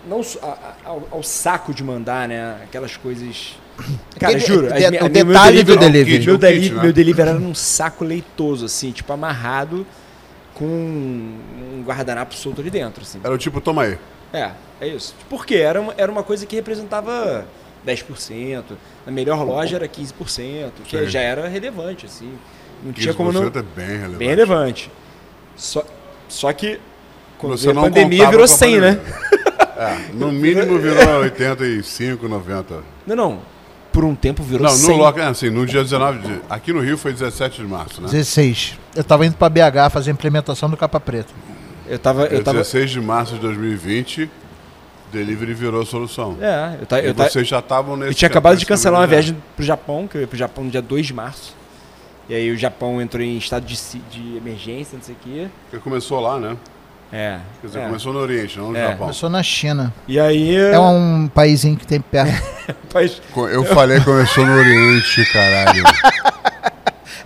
não 0.07 0.21
a- 0.41 0.45
a- 0.47 0.75
ao, 0.85 1.07
ao 1.11 1.23
saco 1.23 1.73
de 1.73 1.83
mandar, 1.83 2.27
né? 2.27 2.57
Aquelas 2.63 2.95
coisas. 2.97 3.55
Cara, 4.19 4.35
Aquele- 4.35 4.39
juro. 4.39 4.67
de- 4.67 4.73
as 4.73 4.83
o 4.83 4.87
a 4.87 4.89
minha- 4.91 5.01
meu 5.01 5.09
detalhe 5.09 5.63
do 5.63 5.77
delivery. 5.77 6.19
delivery. 6.19 6.25
Meu, 6.25 6.35
O 6.35 6.39
kit, 6.39 6.47
deli 6.51 6.69
né? 6.71 6.81
meu 6.83 6.93
delivery 6.93 7.29
era 7.29 7.39
num 7.39 7.53
saco 7.55 8.03
leitoso, 8.03 8.65
assim, 8.65 8.91
tipo, 8.91 9.11
amarrado 9.13 9.85
com 10.53 10.65
um 10.65 11.83
guardanapo 11.85 12.33
solto 12.35 12.61
ali 12.61 12.69
dentro, 12.69 13.03
assim. 13.03 13.19
Era 13.23 13.33
o 13.33 13.37
tipo, 13.37 13.59
toma 13.61 13.83
aí. 13.83 13.97
É, 14.33 14.51
é 14.79 14.87
isso. 14.87 15.15
Por 15.29 15.45
quê? 15.45 15.55
Era 15.55 15.81
uma, 15.81 15.93
era 15.97 16.11
uma 16.11 16.23
coisa 16.23 16.45
que 16.45 16.55
representava 16.55 17.45
10%. 17.85 18.63
Na 19.05 19.11
melhor 19.11 19.43
loja 19.43 19.75
era 19.75 19.87
15%, 19.87 20.71
que 20.85 20.97
Sim. 20.97 21.07
já 21.07 21.19
era 21.19 21.47
relevante, 21.47 22.05
assim. 22.05 22.33
Não 22.83 22.91
tinha 22.93 23.13
15% 23.13 23.17
como 23.17 23.31
não. 23.31 23.43
é 23.43 23.49
bem 23.49 23.87
relevante. 23.87 24.17
Bem 24.17 24.27
relevante. 24.29 24.91
Só, 25.55 25.83
só 26.27 26.51
que 26.53 26.79
quando 27.37 27.57
Você 27.57 27.69
a 27.69 27.73
não 27.73 27.83
pandemia 27.83 28.29
virou 28.29 28.47
com 28.47 28.53
a 28.53 28.57
100, 28.57 28.79
né? 28.79 28.99
É, 29.77 30.13
no 30.13 30.31
mínimo 30.31 30.77
virou 30.77 31.21
85, 31.21 32.27
90. 32.27 32.83
Não, 33.05 33.15
não. 33.15 33.39
Por 33.91 34.05
um 34.05 34.15
tempo 34.15 34.41
virou 34.43 34.67
Não, 34.67 34.73
100. 34.73 34.89
no 34.89 35.03
local, 35.03 35.23
é 35.23 35.27
assim, 35.27 35.49
no 35.49 35.65
dia 35.65 35.83
19 35.83 36.19
de... 36.19 36.41
Aqui 36.49 36.71
no 36.71 36.79
Rio 36.79 36.97
foi 36.97 37.11
17 37.11 37.61
de 37.61 37.67
março, 37.67 37.99
né? 37.99 38.07
16. 38.09 38.79
Eu 38.95 39.03
tava 39.03 39.25
indo 39.25 39.35
pra 39.35 39.49
BH 39.49 39.89
fazer 39.91 40.11
a 40.11 40.13
implementação 40.13 40.69
do 40.69 40.75
capa 40.77 40.99
preta. 40.99 41.33
Eu 41.87 41.97
tava. 41.99 42.23
Eu 42.23 42.29
Dia 42.35 42.43
tava 42.43 42.57
16 42.59 42.91
de 42.91 43.01
março 43.01 43.33
de 43.35 43.39
2020, 43.41 44.29
delivery 45.11 45.53
virou 45.53 45.85
solução. 45.85 46.37
é, 46.41 46.77
eu, 46.81 46.85
ta, 46.85 46.99
E 47.01 47.07
eu, 47.07 47.13
ta, 47.13 47.29
vocês 47.29 47.47
já 47.47 47.59
estavam 47.59 47.95
nesse... 47.97 48.11
eu 48.11 48.13
tinha 48.15 48.27
acabado 48.29 48.57
de 48.57 48.65
cancelar 48.65 49.01
uma 49.01 49.07
viagem. 49.07 49.33
viagem 49.33 49.43
pro 49.55 49.65
Japão, 49.65 50.07
que 50.07 50.17
eu 50.17 50.21
ia 50.21 50.27
pro 50.27 50.37
Japão 50.37 50.63
no 50.63 50.69
dia 50.71 50.81
2 50.81 51.05
de 51.07 51.13
março. 51.13 51.55
E 52.29 52.35
aí 52.35 52.49
o 52.51 52.57
Japão 52.57 53.01
entrou 53.01 53.21
em 53.23 53.37
estado 53.37 53.65
de, 53.65 53.75
de 54.09 54.37
emergência, 54.37 54.97
não 54.97 55.03
sei 55.03 55.15
o 55.15 55.17
quê. 55.23 55.47
Porque 55.69 55.83
começou 55.83 56.19
lá, 56.21 56.39
né? 56.39 56.55
É. 57.11 57.39
Quer 57.59 57.67
dizer, 57.67 57.79
é. 57.79 57.85
começou 57.87 58.13
no 58.13 58.19
Oriente, 58.19 58.57
não 58.57 58.71
no 58.71 58.77
É. 58.77 58.87
Japão. 58.87 59.11
Sou 59.11 59.29
na 59.29 59.43
China. 59.43 59.93
E 60.07 60.17
aí. 60.17 60.55
É 60.55 60.79
um 60.79 61.27
paísinho 61.27 61.75
que 61.75 61.85
tem 61.85 61.99
perto. 61.99 62.41
Co- 63.33 63.49
Eu 63.49 63.65
falei 63.65 63.99
que 63.99 64.05
começou 64.05 64.45
no 64.45 64.53
Oriente, 64.53 65.25
caralho. 65.33 65.83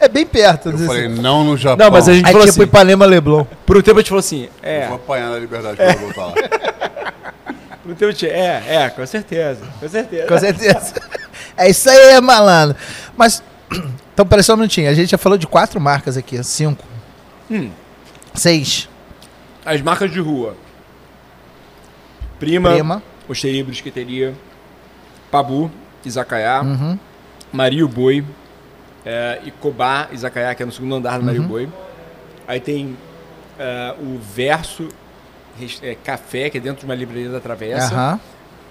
É 0.06 0.08
bem 0.08 0.26
perto. 0.26 0.70
Eu 0.70 0.78
falei, 0.78 1.08
não 1.08 1.43
no 1.43 1.58
Japão. 1.58 1.84
Não, 1.84 1.91
mas 1.91 2.08
a 2.08 2.14
gente 2.14 2.28
Aí 2.28 2.32
falou 2.32 2.45
tipo 2.47 2.62
assim. 2.62 2.70
Ipanema 2.70 3.06
Leblon. 3.08 3.43
Por 3.66 3.76
um 3.76 3.82
tempo 3.82 3.97
a 3.97 4.01
gente 4.01 4.10
falou 4.10 4.20
assim. 4.20 4.47
É. 4.62 4.84
Eu 4.84 4.88
vou 4.89 4.97
apanhar 4.97 5.32
na 5.32 5.39
liberdade 5.39 5.78
quando 5.78 5.89
eu 5.89 5.99
voltar 5.99 6.26
lá. 6.28 6.34
Por 7.82 7.91
um 7.91 7.95
tempo 7.95 8.06
a 8.06 8.12
gente. 8.12 8.28
É, 8.28 8.64
é, 8.68 8.89
com 8.89 9.06
certeza. 9.06 9.62
Com 9.80 9.89
certeza. 9.89 10.28
Com 10.28 10.38
certeza. 10.38 10.93
É 11.58 11.70
isso 11.70 11.89
aí, 11.89 12.22
malandro. 12.22 12.78
Mas, 13.18 13.41
então, 14.14 14.26
peraí 14.28 14.43
só 14.43 14.53
um 14.53 14.58
minutinho. 14.58 14.89
A 14.89 14.93
gente 14.93 15.10
já 15.10 15.18
falou 15.18 15.39
de 15.39 15.47
quatro 15.47 15.82
marcas 15.82 16.18
aqui. 16.18 16.43
Cinco. 16.43 16.86
Hum. 17.49 17.72
Seis. 18.36 18.88
As 19.66 19.82
marcas 19.82 20.12
de 20.12 20.20
rua. 20.20 20.56
Prima, 22.39 22.74
Prima. 22.74 23.03
Osteria 23.28 23.64
Brusqueteria, 23.64 24.36
Pabu, 25.32 25.72
Izakaya, 26.06 26.62
Uhum. 26.62 26.99
Mario 27.51 27.88
Boi, 27.88 28.24
é, 29.06 29.39
e 29.45 29.51
Koba 29.51 30.10
Izakaya, 30.12 30.56
que 30.56 30.64
é 30.64 30.66
no 30.66 30.72
segundo 30.72 30.95
andar 30.95 31.20
do 31.20 31.26
Mario 31.26 31.41
Uhum. 31.43 31.47
Boi. 31.47 31.70
Aí 32.47 32.60
tem 32.60 32.97
é, 33.60 33.93
o 33.99 34.20
Verso 34.20 34.89
é, 35.82 35.95
Café, 35.95 36.49
que 36.49 36.58
é 36.58 36.62
dentro 36.62 36.80
de 36.80 36.86
uma 36.86 36.95
livraria 36.95 37.30
da 37.30 37.39
Travessa. 37.39 37.93
Aham. 37.93 38.20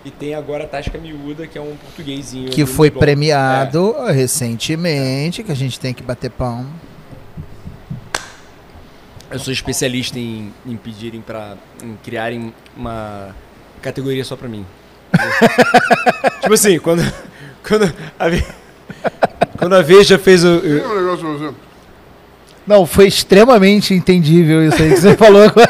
E 0.04 0.10
tem 0.10 0.34
agora 0.34 0.64
a 0.64 0.66
Tasca 0.66 0.98
Miúda, 0.98 1.46
que 1.46 1.56
é 1.56 1.60
um 1.60 1.76
portuguesinho. 1.76 2.50
Que 2.50 2.66
foi 2.66 2.88
Leblon. 2.88 3.00
premiado 3.00 3.94
recentemente, 4.08 5.42
que 5.42 5.50
a 5.50 5.54
gente 5.54 5.80
tem 5.80 5.94
que 5.94 6.02
bater 6.02 6.30
pão. 6.30 6.66
É. 9.30 9.34
Eu 9.34 9.38
sou 9.38 9.52
especialista 9.52 10.18
em, 10.18 10.52
em 10.66 10.76
pedirem 10.76 11.22
para 11.22 11.56
em 11.82 11.96
criarem 12.04 12.52
uma 12.76 13.34
categoria 13.80 14.24
só 14.24 14.36
pra 14.36 14.46
mim. 14.48 14.66
tipo 16.42 16.52
assim, 16.52 16.78
quando 16.78 17.02
quando 17.66 17.84
a, 18.18 18.26
quando 19.64 19.74
a 19.74 19.82
Veja 19.82 20.18
fez 20.18 20.44
o 20.44 20.48
o- 20.48 20.50
um 20.92 20.96
negócio 20.96 21.18
pra 21.18 21.28
você. 21.48 21.54
Não, 22.66 22.86
foi 22.86 23.06
extremamente 23.06 23.92
entendível 23.92 24.66
isso 24.66 24.82
aí 24.82 24.90
que 24.90 25.00
você 25.00 25.14
falou 25.18 25.42
agora. 25.42 25.68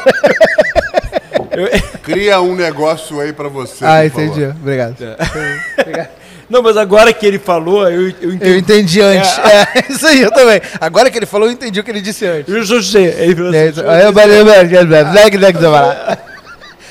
Cria 2.03 2.41
um 2.41 2.55
negócio 2.55 3.19
aí 3.19 3.33
pra 3.33 3.47
você. 3.49 3.83
ah, 3.85 4.05
entendi. 4.05 4.43
Obrigado. 4.45 4.95
Não, 6.47 6.61
mas 6.61 6.77
agora 6.77 7.11
que 7.11 7.25
ele 7.25 7.39
falou, 7.39 7.89
eu, 7.89 8.01
eu 8.21 8.33
entendi. 8.33 8.51
Eu 8.51 8.57
entendi 8.57 9.01
antes. 9.01 9.31
É, 9.39 9.67
isso 9.91 10.05
aí, 10.05 10.21
eu 10.21 10.31
também. 10.31 10.61
Agora 10.79 11.09
que 11.09 11.17
ele 11.17 11.25
falou, 11.25 11.47
eu 11.47 11.53
entendi 11.53 11.79
o 11.79 11.83
que 11.83 11.89
ele 11.89 12.01
disse 12.01 12.23
antes. 12.25 12.53
Eu 12.53 12.63
José. 12.63 13.15
Ele 13.17 13.35
falou 13.35 13.49
assim, 13.49 13.57
É, 13.81 14.05
eu 14.05 14.13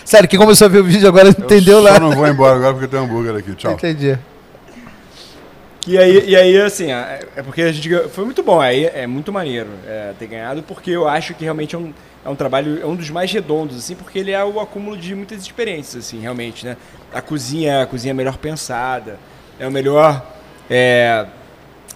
Sério, 0.04 0.28
quem 0.28 0.38
começou 0.40 0.64
a 0.66 0.68
ver 0.68 0.80
o 0.80 0.84
vídeo 0.84 1.06
agora 1.08 1.28
entendeu 1.28 1.76
eu 1.78 1.82
lá. 1.84 1.94
Só 1.94 2.00
não 2.00 2.10
vou 2.10 2.26
embora 2.26 2.56
agora 2.56 2.72
porque 2.72 2.88
tem 2.88 2.98
hambúrguer 2.98 3.36
aqui. 3.36 3.54
Tchau. 3.54 3.72
Entendi. 3.72 4.18
E 5.86 5.98
aí, 5.98 6.30
e 6.30 6.34
aí 6.36 6.60
assim, 6.62 6.90
é 6.90 7.20
é 7.36 7.42
porque 7.42 7.60
a 7.60 7.70
gente 7.72 8.08
foi 8.08 8.24
muito 8.24 8.42
bom, 8.42 8.58
aí 8.60 8.86
é 8.86 9.06
muito 9.06 9.30
maneiro 9.32 9.68
é, 9.86 10.14
ter 10.18 10.26
ganhado, 10.26 10.62
porque 10.62 10.90
eu 10.90 11.06
acho 11.06 11.34
que 11.34 11.44
realmente 11.44 11.74
é 11.74 11.78
um, 11.78 11.92
é 12.24 12.28
um 12.28 12.34
trabalho, 12.34 12.80
é 12.80 12.86
um 12.86 12.96
dos 12.96 13.10
mais 13.10 13.30
redondos, 13.30 13.76
assim, 13.76 13.94
porque 13.94 14.18
ele 14.18 14.30
é 14.30 14.42
o 14.42 14.58
acúmulo 14.60 14.96
de 14.96 15.14
muitas 15.14 15.42
experiências, 15.42 16.06
assim, 16.06 16.20
realmente, 16.20 16.64
né? 16.64 16.76
A 17.12 17.20
cozinha 17.20 17.72
é 17.72 17.82
a 17.82 17.86
cozinha 17.86 18.14
melhor 18.14 18.38
pensada, 18.38 19.18
é 19.58 19.68
o 19.68 19.70
melhor, 19.70 20.24
é, 20.70 21.26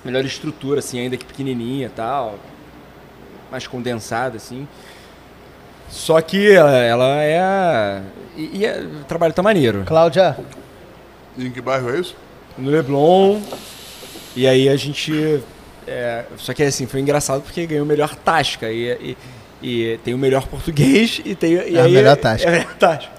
melhor 0.05 0.23
estrutura, 0.23 0.81
assim, 0.81 1.01
ainda 1.01 1.17
que 1.17 1.25
pequenininha 1.25 1.87
e 1.87 1.91
tal, 1.91 2.39
mais 3.51 3.67
condensada, 3.67 4.37
assim. 4.37 4.69
Só 5.89 6.21
que 6.21 6.51
ela, 6.53 6.77
ela 6.77 7.23
é, 7.25 8.03
e, 8.37 8.59
e 8.59 8.67
é- 8.67 8.81
o 8.81 9.05
trabalho 9.05 9.33
tá 9.33 9.43
maneiro. 9.43 9.85
Cláudia, 9.87 10.37
Em 11.39 11.51
que 11.51 11.63
bairro 11.63 11.89
é 11.89 12.01
isso? 12.01 12.15
no 12.59 12.71
Leblon. 12.71 13.41
E 14.37 14.47
aí 14.47 14.69
a 14.69 14.77
gente. 14.77 15.41
é, 15.87 16.25
só 16.37 16.53
que 16.55 16.63
assim, 16.63 16.87
foi 16.87 17.01
engraçado 17.01 17.43
porque 17.43 17.67
ganhou 17.67 17.85
melhor 17.87 18.15
Tasca. 18.15 18.71
E, 18.71 19.17
e, 19.63 19.93
e 19.93 19.99
tem 20.05 20.15
o 20.15 20.19
melhor 20.19 20.47
português 20.47 21.21
e 21.25 21.35
tem. 21.35 21.53
E 21.55 21.77
É 21.77 21.81
a 21.81 21.85
aí, 21.85 21.93
melhor 21.93 22.17
Tasca. 22.17 22.47
É 22.49 22.49
a 22.49 22.59
melhor 22.59 22.75
Tasca. 22.75 23.11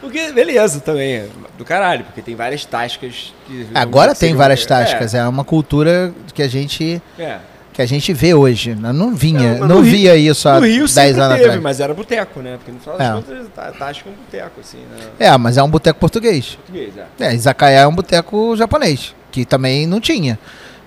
Porque, 0.00 0.30
beleza, 0.32 0.80
também. 0.80 1.14
é 1.16 1.28
Do 1.58 1.64
caralho, 1.64 2.04
porque 2.04 2.22
tem 2.22 2.34
várias 2.36 2.64
tascas 2.64 3.34
que. 3.46 3.66
agora 3.74 4.14
tem 4.14 4.34
várias 4.34 4.64
tascas. 4.64 5.14
É 5.14 5.26
uma 5.26 5.42
cultura 5.44 6.12
que 6.34 6.42
a 6.42 6.48
gente, 6.48 7.00
É. 7.18 7.22
é. 7.22 7.38
que 7.72 7.82
a 7.82 7.86
gente 7.86 8.12
vê 8.12 8.32
hoje. 8.34 8.70
Eu 8.70 8.92
não 8.92 9.14
vinha, 9.14 9.48
É, 9.48 9.58
mas 9.58 9.68
não 9.68 9.76
no 9.78 9.82
via 9.82 10.14
isso 10.16 10.48
há 10.48 10.60
No 10.60 10.66
Rio 10.66 10.80
10 10.86 10.90
sempre 10.90 11.20
anos 11.20 11.34
teve, 11.36 11.44
atrás. 11.46 11.62
mas 11.62 11.80
era 11.80 11.92
boteco, 11.94 12.40
né? 12.40 12.56
Porque 12.56 12.70
no 12.72 12.78
final 12.78 12.98
das 12.98 13.08
É. 13.08 13.12
contas, 13.12 13.46
a 13.56 13.72
tasca 13.72 14.08
é 14.08 14.12
um 14.12 14.14
boteco, 14.14 14.60
assim, 14.60 14.78
né? 14.78 15.06
É, 15.18 15.36
mas 15.38 15.56
é 15.56 15.62
um 15.62 15.68
boteco 15.68 15.98
português. 15.98 16.56
Português, 16.66 16.92
é. 16.96 17.26
É, 17.26 17.34
Izakaya 17.34 17.80
é 17.80 17.86
um 17.86 17.94
boteco 17.94 18.54
japonês, 18.56 19.14
que 19.36 19.44
também 19.44 19.86
não 19.86 20.00
tinha. 20.00 20.38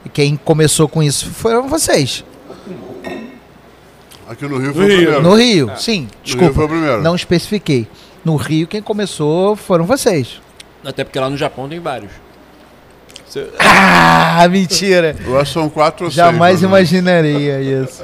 E 0.03 0.09
quem 0.09 0.35
começou 0.35 0.87
com 0.89 1.03
isso 1.03 1.29
foram 1.29 1.67
vocês. 1.69 2.25
Aqui 4.27 4.47
no 4.47 4.57
Rio 4.57 4.67
No 4.69 4.73
foi 4.73 4.83
o 4.83 4.87
Rio. 4.87 4.97
primeiro. 4.97 5.21
No 5.21 5.35
Rio, 5.35 5.69
É. 5.69 5.75
sim. 5.75 5.99
No 6.01 6.07
Rio 6.07 6.17
Desculpa, 6.23 6.53
foi 6.55 6.65
o 6.65 6.67
primeiro. 6.69 7.01
não 7.03 7.15
especifiquei. 7.15 7.87
No 8.25 8.35
Rio, 8.37 8.65
quem 8.67 8.81
começou 8.81 9.55
foram 9.55 9.85
vocês. 9.85 10.41
Até 10.83 11.03
porque 11.03 11.19
lá 11.19 11.29
no 11.29 11.37
Japão 11.37 11.69
tem 11.69 11.79
vários. 11.79 12.11
Você- 13.27 13.49
Ah, 13.59 14.47
mentira! 14.49 15.15
Eu 15.23 15.39
acho 15.39 15.53
que 15.53 15.59
são 15.59 15.69
quatro 15.69 16.05
ou 16.05 16.11
Jamais 16.11 16.59
seis. 16.59 16.71
menos. 16.71 16.91
imaginaria 16.91 17.61
isso. 17.61 18.03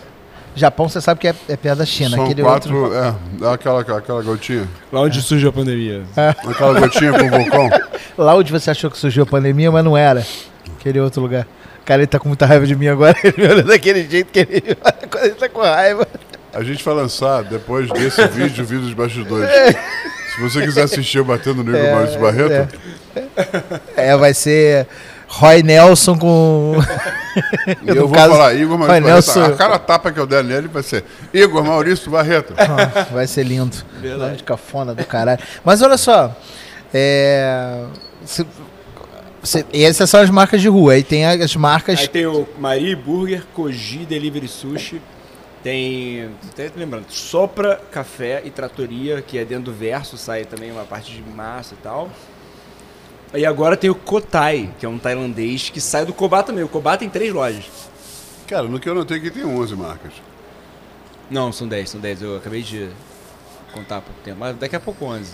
Japão, 0.56 0.88
você 0.88 1.02
sabe 1.02 1.20
que 1.20 1.28
é, 1.28 1.36
é 1.50 1.58
perto 1.58 1.80
da 1.80 1.86
China. 1.86 2.16
São 2.16 2.26
aquele 2.26 2.42
quatro, 2.42 2.76
outro. 2.76 2.98
é, 2.98 3.14
dá 3.40 3.54
aquela, 3.54 3.82
aquela 3.82 4.22
gotinha. 4.24 4.68
Lá 4.92 5.02
onde 5.02 5.22
surgiu 5.22 5.50
a 5.50 5.54
pandemia. 5.54 6.04
Aquela 6.48 6.80
gotinha 6.80 7.12
com 7.12 7.30
vulcão. 7.30 7.70
Lá 8.18 8.34
onde 8.36 8.52
você 8.52 8.72
achou 8.72 8.90
que 8.90 8.98
surgiu 8.98 9.24
a 9.24 9.26
pandemia, 9.26 9.70
mas 9.72 9.84
não 9.84 9.98
era. 9.98 10.26
Aquele 10.80 11.00
outro 11.02 11.22
lugar. 11.22 11.46
Cara, 11.84 12.02
ele 12.02 12.08
tá 12.08 12.18
com 12.18 12.28
muita 12.30 12.46
raiva 12.46 12.66
de 12.66 12.76
mim 12.76 12.88
agora. 12.88 13.16
Ele 13.24 13.34
me 13.38 13.48
olha 13.48 13.64
daquele 13.64 14.10
jeito 14.10 14.32
que 14.32 14.40
ele 14.40 14.64
olha 14.84 15.08
quando 15.12 15.26
ele 15.26 15.36
tá 15.36 15.48
com 15.48 15.62
raiva. 15.62 16.08
A 16.52 16.64
gente 16.64 16.84
vai 16.84 16.96
lançar, 16.96 17.44
depois 17.44 17.88
desse 17.92 18.26
vídeo, 18.30 18.64
o 18.64 18.68
vídeo 18.68 18.86
dos 18.86 18.94
bastidores. 18.94 19.48
Se 20.34 20.42
você 20.42 20.62
quiser 20.62 20.84
assistir 20.84 21.20
eu 21.20 21.26
batendo 21.26 21.64
no 21.64 21.70
Igor 21.70 21.86
É, 21.86 21.94
Maurício 21.94 22.20
Barreto, 22.20 22.80
É, 23.96 24.18
vai 24.18 24.34
ser 24.34 24.88
Roy 25.38 25.62
Nelson 25.64 26.18
com. 26.18 26.76
e 27.84 27.90
eu 27.90 28.08
vou 28.08 28.16
caso, 28.16 28.32
falar 28.32 28.54
Igor 28.54 28.78
Roy 28.78 28.88
Maurício 28.88 29.06
Nelson-. 29.12 29.44
A 29.44 29.58
cada 29.58 29.78
tapa 29.80 30.12
que 30.12 30.20
eu 30.20 30.26
der 30.26 30.44
nele 30.44 30.68
vai 30.70 30.82
ser 30.82 31.04
Igor 31.34 31.64
Maurício 31.64 32.10
Barreto. 32.10 32.54
Ah, 32.58 33.06
vai 33.12 33.28
ser 33.28 33.44
lindo. 33.44 33.76
Nome 34.02 34.38
de 34.38 34.44
cafona 34.44 34.94
do 34.96 35.04
caralho. 35.06 35.40
Mas 35.64 35.82
olha 35.82 35.98
só. 35.98 36.34
É. 36.94 37.84
se- 38.26 38.48
se- 39.44 39.66
e 39.74 39.84
essas 39.84 40.10
são 40.10 40.22
as 40.22 40.30
marcas 40.30 40.62
de 40.62 40.70
rua. 40.70 40.94
Aí 40.94 41.04
tem 41.04 41.26
as 41.26 41.56
marcas. 41.56 42.00
Aí 42.00 42.08
tem 42.08 42.26
o 42.26 42.48
Mari 42.58 42.96
Burger, 42.96 43.44
Koji 43.54 44.06
Delivery 44.06 44.48
Sushi. 44.48 45.02
Tem, 45.62 46.30
até 46.48 46.70
lembrando, 46.78 47.06
Sopra 47.10 47.82
Café 47.92 48.42
e 48.46 48.52
Tratoria, 48.52 49.22
que 49.22 49.38
é 49.40 49.44
dentro 49.44 49.66
do 49.66 49.74
verso, 49.74 50.16
sai 50.16 50.46
também 50.46 50.72
uma 50.72 50.84
parte 50.84 51.12
de 51.12 51.22
massa 51.24 51.74
e 51.74 51.78
tal. 51.84 52.08
E 53.34 53.46
agora 53.46 53.76
tem 53.76 53.90
o 53.90 53.96
Kotai, 53.96 54.70
que 54.80 54.86
é 54.86 54.90
um 54.90 54.98
tailandês 54.98 55.70
que 55.70 55.82
sai 55.82 56.06
do 56.06 56.14
Koba 56.14 56.42
também. 56.44 56.64
O 56.64 56.68
Koba 56.70 56.96
tem 56.98 57.10
três 57.10 57.34
lojas. 57.34 57.66
Cara, 58.48 58.64
no 58.64 58.80
que 58.80 58.88
eu 58.88 58.96
notei 58.96 59.18
aqui 59.18 59.30
tem 59.32 59.44
11 59.46 59.76
marcas. 59.76 60.12
Não, 61.30 61.52
são 61.52 61.68
10, 61.68 61.90
são 61.90 62.00
10. 62.00 62.22
Eu 62.22 62.38
acabei 62.38 62.62
de 62.62 62.88
contar 63.74 63.98
há 63.98 64.02
pouco 64.02 64.20
tempo, 64.24 64.38
mas 64.40 64.56
daqui 64.56 64.76
a 64.76 64.80
pouco 64.80 65.06
11. 65.06 65.32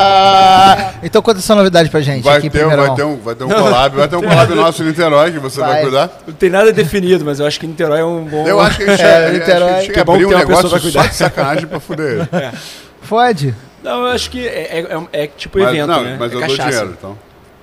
Ah! 0.00 0.92
Então 1.02 1.22
conta 1.22 1.38
essa 1.38 1.54
novidade 1.54 1.88
pra 1.88 2.00
gente 2.00 2.22
Vai 2.24 2.36
aqui 2.38 2.50
ter, 2.50 2.58
primeiro. 2.58 2.82
vai, 2.86 2.94
ter 2.94 3.02
um, 3.04 3.16
vai 3.16 3.34
ter 3.34 3.44
um 3.44 3.48
collab, 3.48 3.96
vai 3.96 4.06
ter 4.08 4.16
um 4.16 4.22
collab 4.22 4.54
nosso 4.54 4.82
em 4.82 4.86
Niterói 4.86 5.32
que 5.32 5.38
você 5.38 5.60
vai, 5.60 5.70
Vai. 5.72 5.82
cuidar. 5.82 6.10
Não 6.26 6.34
tem 6.34 6.50
nada 6.50 6.72
definido, 6.72 7.24
mas 7.24 7.40
eu 7.40 7.46
acho 7.46 7.58
que 7.58 7.66
Niterói 7.66 8.00
é 8.00 8.04
um 8.04 8.24
bom. 8.24 8.46
Eu 8.46 8.60
acho 8.60 8.76
que 8.78 8.84
a 8.84 8.90
gente, 8.96 9.02
É, 9.02 9.16
a 9.26 9.30
gente 9.32 9.40
Niterói. 9.40 9.68
tinha 9.68 9.80
Que 9.82 9.92
que 9.92 10.04
bom 10.04 10.12
abrir 10.12 10.26
que 10.26 10.34
um 10.34 10.36
tem 10.36 10.46
uma 10.46 10.46
pessoa 10.46 10.62
negócio 10.64 10.78
só 10.78 10.80
cuidar. 10.98 11.08
de 11.08 11.14
sacanagem 11.16 11.66
pra 11.66 11.80
fuder 11.80 12.06
ele. 12.06 12.28
Fode. 13.02 13.54
Não, 13.82 14.00
eu 14.00 14.06
acho 14.12 14.30
que 14.30 14.46
é, 14.46 14.80
é- 15.12 15.22
é 15.22 15.26
tipo 15.26 15.58
Mas, 15.58 15.68
evento, 15.68 15.86
não, 15.88 16.02
né? 16.04 16.16
mas 16.18 16.32
é 16.32 16.34
eu 16.34 16.40
cachaça. 16.40 16.56
dou 16.62 16.70
dinheiro, 16.70 16.94
então. 16.98 17.18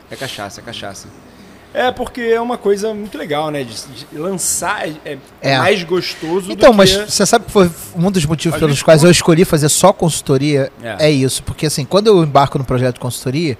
É 0.10 0.16
cachaça, 0.16 0.62
é 0.62 0.64
cachaça. 0.64 1.08
É 1.74 1.92
porque 1.92 2.22
é 2.22 2.40
uma 2.42 2.58
coisa 2.58 2.94
muito 2.94 3.18
legal, 3.18 3.52
né? 3.52 3.64
De, 3.64 3.76
de 3.76 4.18
lançar 4.18 4.88
é, 4.88 4.94
é 5.06 5.18
É. 5.42 5.58
mais 5.60 5.84
gostoso 5.84 6.52
Então, 6.52 6.72
do 6.72 6.78
mas 6.78 6.96
que... 6.96 7.12
você 7.12 7.26
sabe 7.26 7.46
que 7.46 7.52
foi 7.52 7.70
um 7.96 8.10
dos 8.10 8.26
motivos 8.26 8.56
A 8.56 8.60
pelos 8.60 8.82
quais 8.82 9.04
eu 9.04 9.12
escolhi 9.12 9.46
fazer 9.46 9.70
só 9.70 9.94
consultoria? 9.94 10.72
É. 10.82 11.08
É. 11.08 11.12
isso. 11.12 11.44
Porque 11.44 11.66
assim, 11.68 11.86
quando 11.86 12.08
eu 12.08 12.24
embarco 12.24 12.58
no 12.58 12.64
projeto 12.64 12.96
de 12.96 13.00
consultoria, 13.02 13.58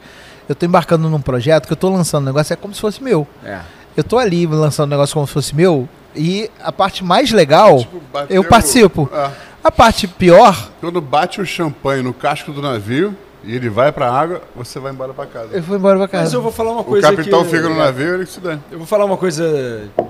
eu 0.50 0.56
tô 0.56 0.66
embarcando 0.66 1.08
num 1.10 1.22
projeto 1.22 1.68
que 1.68 1.74
eu 1.74 1.78
tô 1.78 1.90
lançando 1.90 2.24
um 2.24 2.28
negócio, 2.28 2.54
é 2.54 2.56
como 2.56 2.74
se 2.74 2.82
fosse 2.82 3.04
meu. 3.04 3.28
É. 3.44 3.60
Eu 3.96 4.04
tô 4.04 4.18
ali 4.18 4.48
lançando 4.48 4.88
um 4.88 4.92
negócio 4.92 5.14
como 5.14 5.28
se 5.28 5.34
fosse 5.34 5.54
meu, 5.56 5.88
e 6.18 6.50
a 6.62 6.72
parte 6.72 7.04
mais 7.04 7.32
legal, 7.32 7.80
Tipo, 7.80 8.02
bateu- 8.12 8.36
eu 8.36 8.44
participo. 8.44 9.10
É. 9.14 9.32
A 9.64 9.72
parte 9.72 10.08
pior, 10.08 10.70
Quando 10.80 11.00
bate 11.02 11.42
o 11.42 11.46
champanhe 11.46 12.02
no 12.02 12.14
casco 12.14 12.52
do 12.52 12.62
navio 12.62 13.16
e 13.44 13.54
ele 13.56 13.70
vai 13.70 13.92
pra 13.92 14.10
água, 14.12 14.42
você 14.56 14.80
vai 14.80 14.92
embora 14.94 15.14
pra 15.14 15.26
casa. 15.26 15.50
eu 15.54 15.62
vou 15.62 15.78
embora 15.78 15.98
pra 16.00 16.08
casa. 16.08 16.24
Mas 16.26 16.34
eu 16.34 16.42
vou 16.42 16.52
falar 16.52 16.72
uma 16.72 16.82
O 16.82 16.86
coisa 16.86 17.10
capitão 17.12 17.44
que... 17.44 17.50
fica 17.52 17.68
no 17.70 17.76
navio, 17.76 18.16
ele 18.16 18.26
que 18.26 18.32
se 18.32 18.40
dá. 18.40 18.58
Eu 18.72 18.78
vou 18.78 18.88
falar 18.88 19.06
uma 19.06 19.18
coisa... 19.18 19.90
Vou 19.98 20.08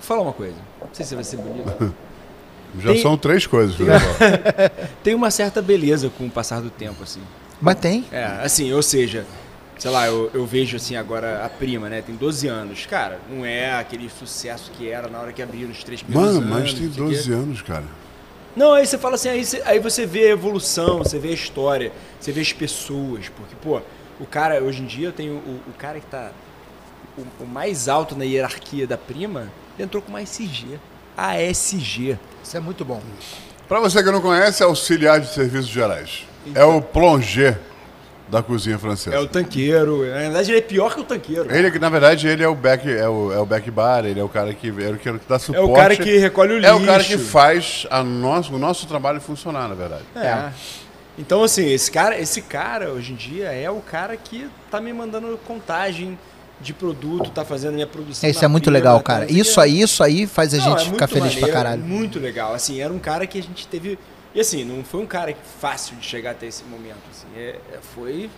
falar 0.00 0.22
uma 0.22 0.32
coisa. 0.32 0.54
Não 0.80 0.88
sei 0.92 1.06
se 1.06 1.14
vai 1.14 1.24
ser 1.24 1.36
bonito. 1.38 1.94
Já 2.80 2.92
Tem- 2.92 3.02
são 3.02 3.16
três 3.18 3.46
coisas. 3.46 3.78
né, 3.78 3.98
Val? 3.98 4.70
Tem 5.04 5.14
uma 5.14 5.30
certa 5.30 5.60
beleza 5.60 6.10
com 6.16 6.24
o 6.26 6.30
passar 6.30 6.60
do 6.60 6.70
tempo, 6.70 7.02
assim. 7.02 7.20
Mas 7.60 7.76
tem. 7.76 8.04
É, 8.10 8.24
assim, 8.42 8.72
ou 8.72 8.82
seja, 8.82 9.24
sei 9.82 9.90
lá, 9.90 10.06
eu, 10.06 10.30
eu 10.32 10.46
vejo 10.46 10.76
assim 10.76 10.94
agora 10.94 11.44
a 11.44 11.48
prima, 11.48 11.88
né? 11.88 12.00
Tem 12.00 12.14
12 12.14 12.46
anos. 12.46 12.86
Cara, 12.86 13.18
não 13.28 13.44
é 13.44 13.72
aquele 13.72 14.08
sucesso 14.08 14.70
que 14.70 14.88
era 14.88 15.08
na 15.08 15.18
hora 15.18 15.32
que 15.32 15.42
abriram 15.42 15.72
os 15.72 15.82
três 15.82 16.00
primeiros 16.00 16.36
Mano, 16.36 16.46
anos. 16.46 16.70
mas 16.70 16.72
tem 16.72 16.84
não 16.84 16.92
sei 16.94 17.02
o 17.02 17.08
quê. 17.08 17.14
12 17.16 17.32
anos, 17.32 17.62
cara. 17.62 17.84
Não, 18.54 18.74
aí 18.74 18.86
você 18.86 18.96
fala 18.96 19.16
assim, 19.16 19.28
aí 19.30 19.44
você, 19.44 19.60
aí 19.64 19.80
você 19.80 20.06
vê 20.06 20.26
a 20.26 20.28
evolução, 20.28 20.98
você 20.98 21.18
vê 21.18 21.30
a 21.30 21.32
história, 21.32 21.90
você 22.20 22.30
vê 22.30 22.42
as 22.42 22.52
pessoas, 22.52 23.28
porque, 23.28 23.56
pô, 23.60 23.80
o 24.20 24.24
cara, 24.24 24.62
hoje 24.62 24.82
em 24.82 24.86
dia 24.86 25.08
eu 25.08 25.12
tenho 25.12 25.32
o, 25.32 25.60
o 25.66 25.72
cara 25.76 25.98
que 25.98 26.06
tá 26.06 26.30
o, 27.18 27.42
o 27.42 27.46
mais 27.46 27.88
alto 27.88 28.14
na 28.14 28.22
hierarquia 28.22 28.86
da 28.86 28.96
prima, 28.96 29.50
ele 29.76 29.82
entrou 29.82 30.00
com 30.00 30.10
uma 30.10 30.22
SG. 30.22 30.78
ASG. 31.16 32.16
Isso 32.40 32.56
é 32.56 32.60
muito 32.60 32.84
bom. 32.84 33.02
Pra 33.68 33.80
você 33.80 34.00
que 34.00 34.12
não 34.12 34.20
conhece, 34.20 34.62
é 34.62 34.66
auxiliar 34.66 35.18
de 35.18 35.34
serviços 35.34 35.66
gerais. 35.66 36.24
É 36.54 36.64
o 36.64 36.80
plongé 36.80 37.58
da 38.32 38.42
cozinha 38.42 38.78
francesa. 38.78 39.14
É 39.14 39.18
o 39.18 39.26
tanqueiro. 39.26 40.06
Na 40.06 40.18
verdade, 40.20 40.50
ele 40.52 40.58
é 40.58 40.62
pior 40.62 40.94
que 40.94 41.00
o 41.02 41.04
tanqueiro. 41.04 41.54
Ele, 41.54 41.70
que, 41.70 41.78
na 41.78 41.90
verdade, 41.90 42.26
ele 42.26 42.42
é 42.42 42.48
o 42.48 42.54
back, 42.54 42.90
é 42.90 43.06
o, 43.06 43.30
é 43.30 43.38
o 43.38 43.44
back 43.44 43.70
bar, 43.70 44.06
ele 44.06 44.18
é 44.18 44.24
o 44.24 44.28
cara 44.28 44.54
que, 44.54 44.68
é 44.68 44.90
o 44.90 44.98
que 44.98 45.10
dá 45.28 45.36
é 45.36 45.38
suporte. 45.38 45.70
o 45.70 45.74
cara 45.74 45.94
que 45.94 46.16
recolhe 46.16 46.54
o 46.54 46.56
lixo. 46.56 46.72
É 46.72 46.74
o 46.74 46.82
cara 46.82 47.04
que 47.04 47.18
faz 47.18 47.86
a 47.90 48.02
nosso, 48.02 48.54
o 48.54 48.58
nosso 48.58 48.86
trabalho 48.86 49.20
funcionar, 49.20 49.68
na 49.68 49.74
verdade. 49.74 50.04
É. 50.16 50.50
Então, 51.18 51.44
assim, 51.44 51.70
esse 51.70 51.90
cara, 51.90 52.18
esse 52.18 52.40
cara, 52.40 52.90
hoje 52.90 53.12
em 53.12 53.16
dia, 53.16 53.52
é 53.52 53.70
o 53.70 53.80
cara 53.80 54.16
que 54.16 54.48
tá 54.70 54.80
me 54.80 54.94
mandando 54.94 55.38
contagem 55.46 56.18
de 56.58 56.72
produto, 56.72 57.28
tá 57.30 57.44
fazendo 57.44 57.74
minha 57.74 57.86
produção. 57.86 58.30
Isso 58.30 58.42
é 58.42 58.48
muito 58.48 58.64
prima, 58.64 58.78
legal, 58.78 58.96
tá, 58.98 59.04
cara. 59.04 59.30
Isso 59.30 59.60
aí, 59.60 59.82
isso 59.82 60.02
aí 60.02 60.26
faz 60.26 60.54
a 60.54 60.56
Não, 60.56 60.78
gente 60.78 60.88
é 60.88 60.92
ficar 60.92 61.06
feliz 61.06 61.32
pra 61.32 61.40
maneiro, 61.42 61.52
caralho. 61.52 61.82
Muito 61.82 62.18
legal. 62.18 62.54
Assim, 62.54 62.80
era 62.80 62.90
um 62.90 62.98
cara 62.98 63.26
que 63.26 63.38
a 63.38 63.42
gente 63.42 63.66
teve. 63.66 63.98
E 64.34 64.40
assim, 64.40 64.64
não 64.64 64.82
foi 64.82 65.00
um 65.02 65.06
cara 65.06 65.34
fácil 65.60 65.96
de 65.96 66.06
chegar 66.06 66.30
até 66.32 66.46
esse 66.46 66.64
momento. 66.64 66.98
Assim, 67.10 67.26
é- 67.36 67.58
é- 67.72 67.78
foi. 67.94 68.30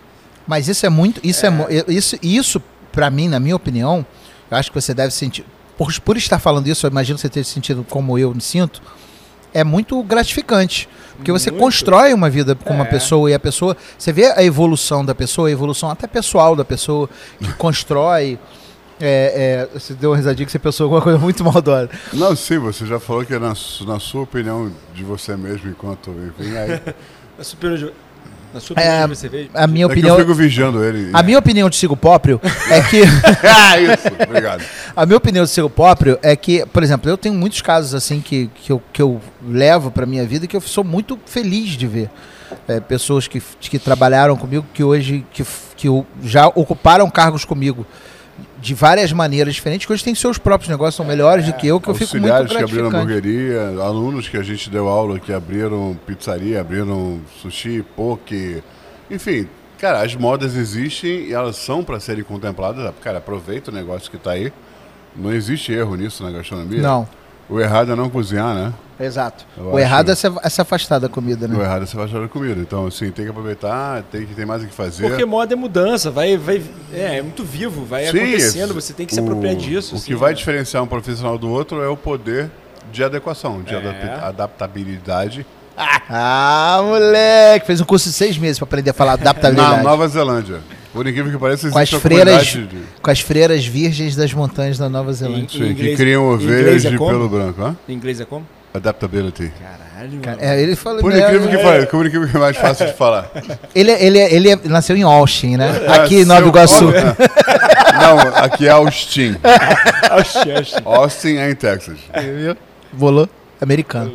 Mas 0.46 0.68
isso 0.68 0.84
é 0.84 0.88
muito. 0.88 1.20
Isso 1.22 1.46
é, 1.46 1.50
mo- 1.50 1.66
isso, 1.88 2.16
isso 2.22 2.62
para 2.92 3.08
mim, 3.10 3.28
na 3.28 3.38
minha 3.40 3.56
opinião, 3.56 4.04
eu 4.50 4.56
acho 4.56 4.70
que 4.70 4.80
você 4.80 4.92
deve 4.92 5.12
sentir. 5.12 5.44
Por, 5.78 5.92
por 6.00 6.16
estar 6.16 6.38
falando 6.38 6.66
isso, 6.68 6.86
eu 6.86 6.90
imagino 6.90 7.16
que 7.16 7.22
você 7.22 7.28
ter 7.28 7.44
sentido 7.44 7.84
como 7.88 8.18
eu 8.18 8.34
me 8.34 8.40
sinto. 8.40 8.82
É 9.52 9.62
muito 9.64 10.02
gratificante. 10.02 10.88
Porque 11.16 11.30
você 11.30 11.48
Muito. 11.50 11.62
constrói 11.62 12.12
uma 12.12 12.28
vida 12.28 12.56
com 12.56 12.74
uma 12.74 12.84
É. 12.84 12.88
pessoa 12.88 13.30
e 13.30 13.34
a 13.34 13.38
pessoa. 13.38 13.76
Você 13.96 14.12
vê 14.12 14.26
a 14.32 14.42
evolução 14.42 15.04
da 15.04 15.14
pessoa, 15.14 15.46
a 15.48 15.50
evolução 15.52 15.88
até 15.88 16.08
pessoal 16.08 16.56
da 16.56 16.64
pessoa, 16.64 17.08
que 17.38 17.52
constrói. 17.54 18.36
É, 19.06 19.68
é, 19.72 19.78
você 19.78 19.92
deu 19.94 20.10
uma 20.10 20.16
risadinha 20.16 20.46
que 20.46 20.52
você 20.52 20.58
pensou 20.58 20.84
alguma 20.84 21.02
coisa 21.02 21.18
muito 21.18 21.44
maldosa. 21.44 21.90
Não, 22.12 22.34
sim, 22.34 22.58
você 22.58 22.86
já 22.86 22.98
falou 22.98 23.24
que 23.24 23.34
é 23.34 23.38
na, 23.38 23.48
na 23.86 24.00
sua 24.00 24.22
opinião 24.22 24.70
de 24.94 25.04
você 25.04 25.36
mesmo, 25.36 25.68
enquanto, 25.70 26.10
enfim, 26.10 26.56
aí, 26.56 26.80
Na 27.36 27.44
sua 27.44 27.56
opinião, 27.58 27.76
de- 27.76 27.92
na 28.54 28.60
sua 28.60 28.76
É, 28.78 28.80
opinião 29.04 29.08
de 29.08 29.16
você 29.16 29.28
vê. 29.28 29.50
A 29.52 29.66
minha 29.66 29.84
é 29.84 29.88
que 29.88 29.92
opinião. 29.94 30.14
eu 30.16 30.20
fico 30.24 30.34
vigiando 30.34 30.84
ele. 30.84 31.10
A 31.12 31.22
minha 31.24 31.38
opinião 31.38 31.68
de 31.68 31.74
Sigo 31.74 31.96
Próprio 31.96 32.40
é 32.70 32.80
que. 32.82 33.02
ah, 33.44 33.80
isso, 33.80 34.06
obrigado. 34.22 34.62
A 34.94 35.04
minha 35.04 35.16
opinião 35.16 35.44
de 35.44 35.50
ser 35.50 35.62
o 35.62 35.68
próprio 35.68 36.16
é 36.22 36.36
que, 36.36 36.64
por 36.66 36.80
exemplo, 36.84 37.10
eu 37.10 37.18
tenho 37.18 37.34
muitos 37.34 37.60
casos 37.60 37.92
assim 37.96 38.20
que, 38.20 38.48
que, 38.54 38.70
eu, 38.70 38.80
que 38.92 39.02
eu 39.02 39.20
levo 39.44 39.90
pra 39.90 40.06
minha 40.06 40.24
vida 40.24 40.46
que 40.46 40.56
eu 40.56 40.60
sou 40.60 40.84
muito 40.84 41.18
feliz 41.26 41.70
de 41.70 41.88
ver. 41.88 42.08
É, 42.68 42.78
pessoas 42.78 43.26
que, 43.26 43.42
que 43.60 43.78
trabalharam 43.80 44.36
comigo, 44.36 44.64
que 44.72 44.84
hoje 44.84 45.26
que, 45.32 45.44
que 45.76 45.88
já 46.22 46.46
ocuparam 46.46 47.10
cargos 47.10 47.44
comigo 47.44 47.84
de 48.64 48.72
várias 48.72 49.12
maneiras 49.12 49.54
diferentes, 49.54 49.86
que 49.86 49.92
hoje 49.92 50.02
têm 50.02 50.14
seus 50.14 50.38
próprios 50.38 50.70
negócios, 50.70 50.94
são 50.94 51.04
melhores 51.04 51.44
do 51.44 51.52
que 51.52 51.66
eu, 51.66 51.78
que 51.78 51.86
eu 51.86 51.94
fico 51.94 52.16
muito 52.16 52.32
Auxiliares 52.32 52.50
que 52.50 52.62
abriram 52.62 52.88
gratificante. 52.88 53.28
hamburgueria, 53.28 53.84
alunos 53.84 54.26
que 54.26 54.38
a 54.38 54.42
gente 54.42 54.70
deu 54.70 54.88
aula 54.88 55.20
que 55.20 55.34
abriram 55.34 55.94
pizzaria, 56.06 56.62
abriram 56.62 57.20
sushi, 57.42 57.84
poke, 57.94 58.62
enfim. 59.10 59.46
Cara, 59.78 60.00
as 60.00 60.14
modas 60.14 60.56
existem 60.56 61.26
e 61.26 61.34
elas 61.34 61.56
são 61.56 61.84
para 61.84 62.00
serem 62.00 62.24
contempladas. 62.24 62.90
Cara, 63.02 63.18
aproveita 63.18 63.70
o 63.70 63.74
negócio 63.74 64.10
que 64.10 64.16
tá 64.16 64.30
aí. 64.30 64.50
Não 65.14 65.30
existe 65.30 65.70
erro 65.70 65.94
nisso 65.94 66.22
na 66.22 66.30
gastronomia. 66.30 66.80
Não, 66.80 67.06
O 67.48 67.60
errado 67.60 67.92
é 67.92 67.94
não 67.94 68.08
cozinhar, 68.08 68.54
né? 68.54 68.72
exato. 68.98 69.44
Eu 69.58 69.72
o 69.72 69.78
errado 69.78 70.10
é 70.10 70.14
se, 70.14 70.26
é 70.42 70.48
se 70.48 70.60
afastar 70.60 70.98
da 70.98 71.08
comida, 71.08 71.46
O 71.46 71.48
né? 71.48 71.62
errado 71.64 71.82
é 71.82 71.86
você 71.86 71.98
achar 72.00 72.22
a 72.24 72.28
comida. 72.28 72.60
Então, 72.60 72.86
assim, 72.86 73.10
tem 73.10 73.24
que 73.24 73.30
aproveitar, 73.30 74.02
tem 74.04 74.24
que 74.24 74.34
ter 74.34 74.46
mais 74.46 74.62
o 74.62 74.66
que 74.66 74.72
fazer. 74.72 75.08
Porque 75.08 75.24
moda 75.24 75.52
é 75.52 75.56
mudança, 75.56 76.10
vai, 76.10 76.36
vai, 76.38 76.62
é, 76.92 77.18
é 77.18 77.22
muito 77.22 77.44
vivo, 77.44 77.84
vai 77.84 78.06
Sim, 78.06 78.18
acontecendo, 78.18 78.72
você 78.72 78.92
tem 78.92 79.04
que 79.04 79.12
se 79.14 79.20
o- 79.20 79.24
apropriar 79.24 79.56
disso. 79.56 79.94
O 79.94 79.98
assim, 79.98 80.06
que 80.06 80.14
vai 80.14 80.30
né? 80.30 80.36
diferenciar 80.36 80.82
um 80.82 80.86
profissional 80.86 81.36
do 81.36 81.50
outro 81.50 81.82
é 81.82 81.88
o 81.88 81.96
poder 81.96 82.50
de 82.92 83.02
adequação, 83.04 83.62
de 83.62 83.74
É. 83.74 83.78
adap- 83.78 84.24
adaptabilidade. 84.24 85.44
Ah, 85.76 86.80
moleque! 86.84 87.66
Fez 87.66 87.80
um 87.80 87.84
curso 87.84 88.08
de 88.08 88.14
seis 88.14 88.38
meses 88.38 88.58
pra 88.58 88.64
aprender 88.66 88.90
a 88.90 88.94
falar 88.94 89.16
Na 89.18 89.22
adaptabilidade. 89.30 89.82
Nova 89.82 90.06
Zelândia. 90.08 90.60
Por 90.94 91.06
incrível 91.06 91.30
que 91.32 91.38
pareça, 91.38 91.68
Com 91.68 91.78
as 91.78 91.90
freiras, 91.90 92.46
de- 92.46 92.68
com 93.02 93.10
as 93.10 93.20
freiras 93.20 93.66
virgens 93.66 94.14
das 94.16 94.32
montanhas 94.32 94.78
da 94.78 94.88
Nova 94.88 95.12
Zelândia. 95.12 95.48
Sim, 95.50 95.58
que 95.58 95.82
inglês- 95.82 95.96
criam 95.98 96.24
ovelhas 96.32 96.84
é 96.84 96.90
de 96.90 96.96
como? 96.96 97.10
pelo 97.10 97.28
branco. 97.28 97.60
Hã? 97.62 97.76
Em 97.88 97.92
inglês 97.94 98.20
é 98.20 98.24
como? 98.24 98.46
Adaptability. 98.72 99.52
Caralho, 99.60 100.20
Cara, 100.20 100.36
mano. 100.36 100.48
é, 100.48 100.62
ele 100.62 100.76
fala, 100.76 101.00
Por 101.00 101.12
é, 101.12 101.18
incrível 101.20 101.48
que 101.48 101.56
é, 101.56 101.62
pareça, 101.62 101.86
por 101.88 102.06
incrível 102.06 102.28
que 102.28 102.36
é 102.36 102.40
mais 102.40 102.56
fácil 102.56 102.86
de 102.86 102.92
falar. 102.94 103.30
Ele, 103.74 103.90
ele, 103.92 104.18
ele 104.18 104.50
é- 104.50 104.58
nasceu 104.64 104.96
em 104.96 105.02
Austin, 105.02 105.56
né? 105.56 105.82
É, 105.84 105.92
Aqui 105.94 106.20
em 106.20 106.24
Nova 106.24 106.46
Iguaçu. 106.46 106.86
Não, 108.00 108.18
aqui 108.44 108.66
é 108.66 108.70
Austin. 108.74 109.36
Austin 110.84 111.36
é 111.36 111.50
em 111.50 111.54
Texas. 111.54 111.98
Volou 112.92 113.28
americano. 113.60 114.12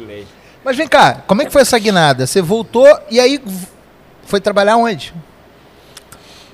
Mas 0.64 0.76
vem 0.78 0.88
cá, 0.88 1.24
como 1.28 1.42
é 1.42 1.46
que 1.46 1.52
foi 1.52 1.62
essa 1.62 1.78
guinada? 1.80 2.26
Você 2.28 2.42
voltou 2.42 2.88
e 3.10 3.20
aí 3.20 3.40
foi 4.26 4.40
trabalhar 4.40 4.78
onde? 4.78 5.14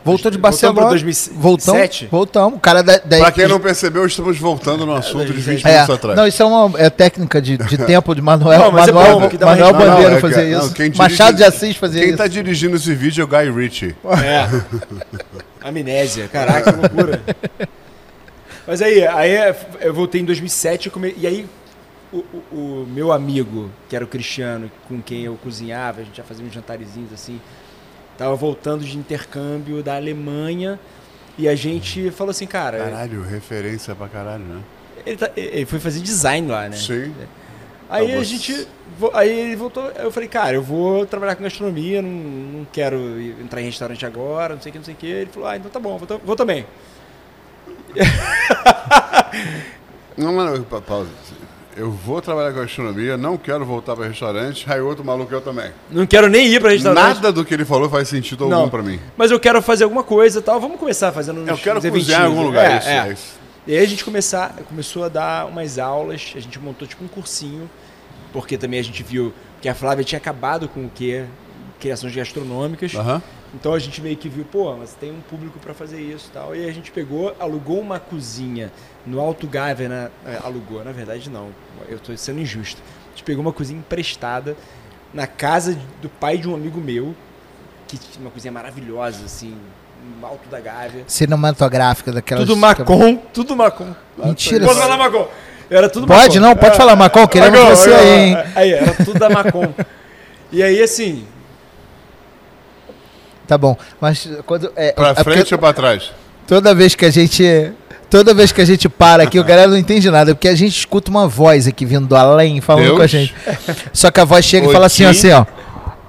Voltou 0.06 0.30
de 0.30 0.38
Voltamos 0.38 0.42
Barcelona. 0.62 0.80
pra 0.82 0.90
2007? 0.90 1.34
Voltamos. 1.36 2.08
Voltamos. 2.12 2.58
O 2.58 2.60
cara 2.60 2.84
da, 2.84 2.98
da 3.00 3.18
Pra 3.18 3.32
quem 3.32 3.48
não 3.48 3.60
percebeu, 3.60 4.06
estamos 4.06 4.38
voltando 4.38 4.86
no 4.86 4.94
assunto 4.94 5.26
de 5.26 5.34
20 5.34 5.66
é, 5.66 5.72
minutos 5.74 5.96
atrás. 5.96 6.16
não, 6.18 6.28
isso 6.28 6.44
é 6.44 6.46
uma 6.46 6.80
é 6.80 6.90
técnica 6.92 7.42
de, 7.42 7.58
de 7.58 7.78
tempo 7.86 8.14
de 8.14 8.22
Manuel, 8.22 8.60
Não, 8.60 8.72
mas 8.72 8.88
é 8.88 8.92
Manuel, 8.92 9.20
bom, 9.20 9.38
dá 9.38 9.46
uma 9.48 9.56
Manuel. 9.56 9.74
Bandeira 9.74 10.10
Não, 10.12 10.18
é 10.18 10.22
fazer 10.22 10.52
não, 10.52 10.60
isso. 10.60 10.74
quem 10.76 10.86
dirige- 10.92 11.00
Machado 11.02 11.36
de 11.38 11.44
Assis 11.44 11.76
fazer 11.76 12.00
Quem 12.02 12.10
isso. 12.10 12.18
tá 12.20 12.28
dirigindo 12.28 12.76
esse 12.76 12.94
vídeo 12.94 13.22
é 13.22 13.26
o 13.26 13.28
Guy 13.28 13.52
Ritchie. 13.52 13.96
É. 14.24 14.48
Amnésia, 15.68 16.28
caraca, 16.28 16.72
que 16.72 16.80
loucura. 16.80 17.22
Mas 18.68 18.82
aí, 18.82 19.06
aí 19.08 19.56
eu 19.82 19.94
voltei 19.94 20.22
em 20.22 20.26
2007 20.26 20.88
e 20.88 20.92
come- 20.92 21.16
e 21.18 21.26
aí 21.26 21.46
o, 22.14 22.18
o- 22.18 22.44
o 22.52 22.88
meu 22.94 23.12
amigo, 23.12 23.70
que 23.90 23.96
era 23.96 24.06
o 24.06 24.08
Cristiano, 24.08 24.70
com 24.88 25.02
quem 25.02 25.24
eu 25.24 25.36
cozinhava, 25.44 26.02
a 26.02 26.04
gente 26.04 26.18
já 26.18 26.24
fazia 26.24 26.46
uns 26.46 26.54
jantarezinhos 26.54 27.12
assim, 27.14 27.40
tava 28.18 28.36
voltando 28.36 28.84
de 28.84 28.98
intercâmbio 28.98 29.82
da 29.84 29.96
Alemanha 29.96 30.80
e 31.38 31.48
a 31.48 31.56
gente 31.56 32.12
falou 32.12 32.32
assim, 32.32 32.48
cara, 32.48 32.78
Caralho, 32.78 33.22
referência 33.24 33.94
pra 33.96 34.08
caralho, 34.08 34.44
né? 34.44 34.62
ele, 35.06 35.18
tá- 35.18 35.32
ele 35.36 35.66
foi 35.66 35.80
fazer 35.80 36.00
design 36.00 36.48
lá, 36.50 36.70
né? 36.70 36.78
Sim. 36.78 37.14
Aí 37.90 38.16
Ah, 38.16 38.20
a 38.20 38.24
gente. 38.24 38.68
Aí 39.14 39.30
ele 39.30 39.56
voltou. 39.56 39.84
Eu 39.92 40.12
falei, 40.12 40.28
cara, 40.30 40.56
eu 40.56 40.64
vou 40.64 41.06
trabalhar 41.06 41.36
com 41.36 41.44
gastronomia, 41.44 42.02
não, 42.02 42.10
não 42.10 42.68
quero 42.72 42.98
entrar 43.42 43.62
em 43.62 43.66
restaurante 43.66 44.04
agora, 44.06 44.56
não 44.56 44.62
sei 44.62 44.70
o 44.70 44.74
que, 44.74 44.78
não 44.80 44.86
sei 44.86 44.94
o 44.96 44.98
que. 44.98 45.06
Ele 45.06 45.30
falou, 45.30 45.48
ah, 45.50 45.58
então 45.58 45.70
tá 45.70 45.80
bom, 45.80 45.98
vou, 45.98 46.22
vou 46.26 46.36
também. 46.36 46.66
Não, 50.18 50.64
pa- 50.64 50.82
pausa. 50.82 51.10
Eu 51.76 51.92
vou 51.92 52.22
trabalhar 52.22 52.52
com 52.52 52.60
gastronomia, 52.60 53.18
não 53.18 53.38
quero 53.38 53.66
voltar 53.66 53.96
para 53.96 54.08
restaurante. 54.08 54.66
Aí 54.72 54.80
outro 54.80 55.04
maluco 55.04 55.34
eu 55.34 55.42
também. 55.42 55.72
Não 55.92 56.06
quero 56.06 56.28
nem 56.28 56.48
ir 56.48 56.60
pra 56.60 56.72
restaurante. 56.72 57.16
Nada 57.16 57.32
do 57.32 57.44
que 57.44 57.54
ele 57.54 57.66
falou 57.66 57.90
faz 57.90 58.08
sentido 58.08 58.46
algum 58.46 58.56
Não. 58.56 58.70
para 58.70 58.82
mim. 58.82 59.00
Mas 59.18 59.32
eu 59.32 59.40
quero 59.40 59.62
fazer 59.62 59.84
alguma 59.84 60.04
coisa 60.04 60.40
e 60.40 60.42
tal. 60.42 60.60
Vamos 60.60 60.80
começar 60.80 61.12
fazendo 61.12 61.42
uns 61.42 61.48
Eu 61.48 61.58
quero 61.58 61.80
uns 61.80 61.90
cozinhar 61.90 62.22
em 62.22 62.26
algum 62.26 62.44
lugar. 62.44 62.72
É, 62.72 62.78
isso, 62.78 62.88
é. 62.88 62.98
é 62.98 63.12
isso. 63.12 63.40
E 63.68 63.76
aí 63.76 63.84
a 63.84 63.88
gente 63.88 64.06
começar, 64.06 64.54
começou 64.68 65.04
a 65.04 65.10
dar 65.10 65.48
umas 65.48 65.80
aulas, 65.80 66.34
a 66.36 66.40
gente 66.40 66.60
montou 66.60 66.88
tipo 66.88 67.04
um 67.04 67.08
cursinho, 67.08 67.70
porque 68.32 68.58
também 68.58 68.80
a 68.80 68.84
gente 68.84 69.02
viu 69.02 69.34
que 69.60 69.68
a 69.68 69.74
Flávia 69.74 70.04
tinha 70.04 70.18
acabado 70.18 70.68
com 70.68 70.86
o 70.86 70.90
que? 70.90 71.26
Criações 71.80 72.16
gastronômicas. 72.16 72.94
Aham. 72.94 73.22
Então 73.56 73.74
a 73.74 73.80
gente 73.80 74.02
meio 74.02 74.18
que 74.18 74.28
viu, 74.28 74.44
pô, 74.44 74.76
mas 74.76 74.94
tem 74.94 75.12
um 75.12 75.22
público 75.22 75.58
para 75.60 75.74
fazer 75.74 76.00
isso 76.02 76.28
e 76.30 76.34
tal. 76.34 76.56
E 76.56 76.68
a 76.68 76.72
gente 76.74 76.92
pegou, 76.92 77.34
alugou 77.40 77.80
uma 77.80 78.00
cozinha 78.00 78.72
no 79.06 79.20
Alto 79.22 79.48
Gávea, 79.48 79.88
na, 79.88 80.10
é, 80.30 80.40
alugou, 80.44 80.84
na 80.84 80.92
verdade 80.92 81.30
não, 81.30 81.48
eu 81.88 81.98
tô 81.98 82.16
sendo 82.18 82.40
injusto. 82.42 82.82
A 83.08 83.10
gente 83.12 83.24
pegou 83.24 83.42
uma 83.42 83.54
cozinha 83.54 83.80
emprestada 83.80 84.58
na 85.14 85.26
casa 85.26 85.78
do 86.02 86.10
pai 86.10 86.38
de 86.38 86.50
um 86.50 86.54
amigo 86.54 86.82
meu, 86.82 87.16
que 87.88 87.98
tinha 87.98 88.26
uma 88.26 88.32
cozinha 88.32 88.52
maravilhosa, 88.52 89.24
assim, 89.26 89.56
no 90.20 90.28
Alto 90.28 90.50
da 90.50 90.60
Gávea. 90.60 91.04
Cinematográfica 91.08 92.12
daquelas. 92.12 92.46
Tudo 92.46 92.58
Macon, 92.58 93.18
tudo 93.34 93.56
Macon. 93.56 93.96
Mentira. 94.18 94.66
Posso 94.66 94.80
falar 94.82 94.98
Macon? 94.98 95.28
Era 95.70 95.88
tudo 95.90 96.06
Pode, 96.06 96.40
Macon. 96.40 96.40
não, 96.42 96.56
pode 96.56 96.74
É. 96.74 96.78
falar, 96.78 96.96
Macon, 96.96 97.28
queremos 97.28 97.58
Macon, 97.60 97.76
você 97.76 97.92
é, 97.92 97.96
aí, 97.98 98.20
hein? 98.20 98.38
Aí, 98.56 98.74
era 98.74 98.94
tudo 98.96 99.18
da 99.18 99.30
Macon. 99.30 99.74
e 100.52 100.62
aí, 100.62 100.82
assim, 100.84 101.26
Tá 103.48 103.58
bom. 103.58 103.78
Mas 104.02 104.28
quando. 104.46 104.72
É, 104.76 104.92
Pra 104.92 105.10
é 105.10 105.14
porque 105.16 105.32
frente 105.32 105.54
ou 105.54 105.60
pra 105.60 105.74
trás? 105.74 106.12
toda 106.48 106.74
vez 106.76 106.96
que 106.96 107.06
a 107.06 107.12
gente. 107.12 107.72
Toda 108.10 108.34
vez 108.36 108.52
que 108.52 108.62
a 108.62 108.66
gente 108.66 108.88
para 108.88 109.24
aqui, 109.24 109.40
o 109.40 109.44
galera 109.46 109.68
não 109.68 109.78
entende 109.78 110.10
nada, 110.12 110.34
porque 110.36 110.48
a 110.48 110.56
gente 110.56 110.78
escuta 110.78 111.10
uma 111.10 111.28
voz 111.28 111.68
aqui 111.68 111.86
vindo 111.86 112.08
do 112.08 112.16
além 112.16 112.62
falando 112.62 112.86
Deus? 112.86 112.98
com 112.98 113.04
a 113.04 113.08
gente. 113.08 113.34
Só 113.92 114.12
que 114.12 114.20
a 114.20 114.26
voz 114.26 114.46
chega 114.46 114.66
e 114.66 114.68
Oi, 114.68 114.74
fala 114.74 114.86
assim, 114.86 115.06
assim, 115.06 115.32
ó. 115.32 115.44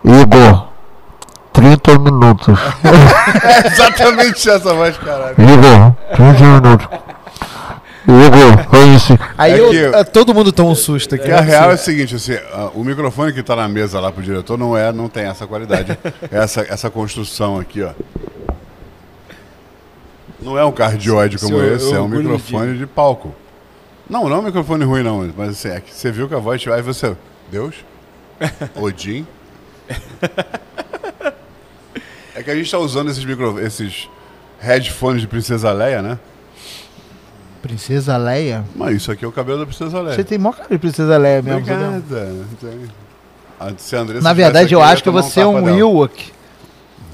Igor, 0.04 0.68
30 1.52 1.98
minutos. 1.98 2.58
É 3.42 3.66
exatamente 3.66 4.48
essa 4.48 4.72
voz, 4.74 4.96
caralho. 4.98 5.34
Igor, 5.38 5.92
30 6.14 6.44
minutos. 6.44 6.88
Igor, 8.08 8.76
é 8.80 8.94
isso. 8.94 9.18
Aí 9.36 9.52
É 9.52 9.58
eu- 9.60 9.70
que- 9.70 9.76
eh, 9.96 10.04
todo 10.04 10.32
mundo 10.32 10.52
toma 10.52 10.70
um 10.70 10.74
susto 10.74 11.14
aqui. 11.16 11.30
A 11.30 11.40
real 11.40 11.70
é 11.72 11.74
o 11.74 11.78
seguinte, 11.78 12.14
assim, 12.14 12.34
o 12.74 12.84
microfone 12.84 13.32
que 13.32 13.42
tá 13.42 13.56
na 13.56 13.68
mesa 13.68 13.98
lá 13.98 14.12
pro 14.12 14.22
diretor 14.22 14.56
não 14.56 14.76
é, 14.76 14.92
não 14.92 15.08
tem 15.08 15.24
essa 15.24 15.46
qualidade, 15.46 15.98
essa, 16.30 16.60
essa 16.62 16.88
construção 16.90 17.58
aqui, 17.58 17.82
ó. 17.82 17.90
Não 20.40 20.56
é 20.56 20.64
um 20.64 20.70
cardioide 20.70 21.38
como 21.38 21.56
Seu- 21.58 21.74
esse, 21.74 21.92
é 21.94 22.00
um 22.00 22.06
microfone 22.08 22.78
de 22.78 22.86
palco. 22.86 23.34
Não, 24.08 24.28
não 24.28 24.36
é 24.36 24.38
um 24.38 24.42
microfone 24.42 24.84
ruim 24.84 25.02
não, 25.02 25.28
mas 25.36 25.50
assim, 25.50 25.68
é 25.68 25.80
que 25.80 25.92
você 25.92 26.12
viu 26.12 26.28
que 26.28 26.34
a 26.34 26.38
voz, 26.38 26.64
aí 26.68 26.82
você, 26.82 27.16
Deus, 27.50 27.74
Odin. 28.76 29.26
É 32.34 32.42
que 32.42 32.50
a 32.50 32.54
gente 32.54 32.70
tá 32.70 32.78
usando 32.78 33.10
esses 33.10 33.24
micro, 33.24 33.58
esses 33.58 34.08
headphones 34.60 35.22
de 35.22 35.26
Princesa 35.26 35.72
Leia, 35.72 36.02
né? 36.02 36.18
Princesa 37.56 38.16
Leia? 38.16 38.64
Mas 38.74 38.96
isso 38.96 39.10
aqui 39.10 39.24
é 39.24 39.28
o 39.28 39.32
cabelo 39.32 39.58
da 39.60 39.66
Princesa 39.66 40.00
Leia. 40.00 40.14
Você 40.14 40.24
tem 40.24 40.38
maior 40.38 40.54
cara 40.56 40.68
de 40.70 40.78
Princesa 40.78 41.16
Leia 41.16 41.42
mesmo. 41.42 41.60
Obrigada. 41.60 42.26
Ah, 43.58 43.72
se 43.76 43.96
a 43.96 44.00
Andressa 44.00 44.22
Na 44.22 44.32
verdade, 44.32 44.74
eu 44.74 44.82
acho 44.82 45.02
que 45.02 45.10
você 45.10 45.40
é 45.40 45.46
um 45.46 45.62
dela. 45.62 45.78
Ewok 45.78 46.32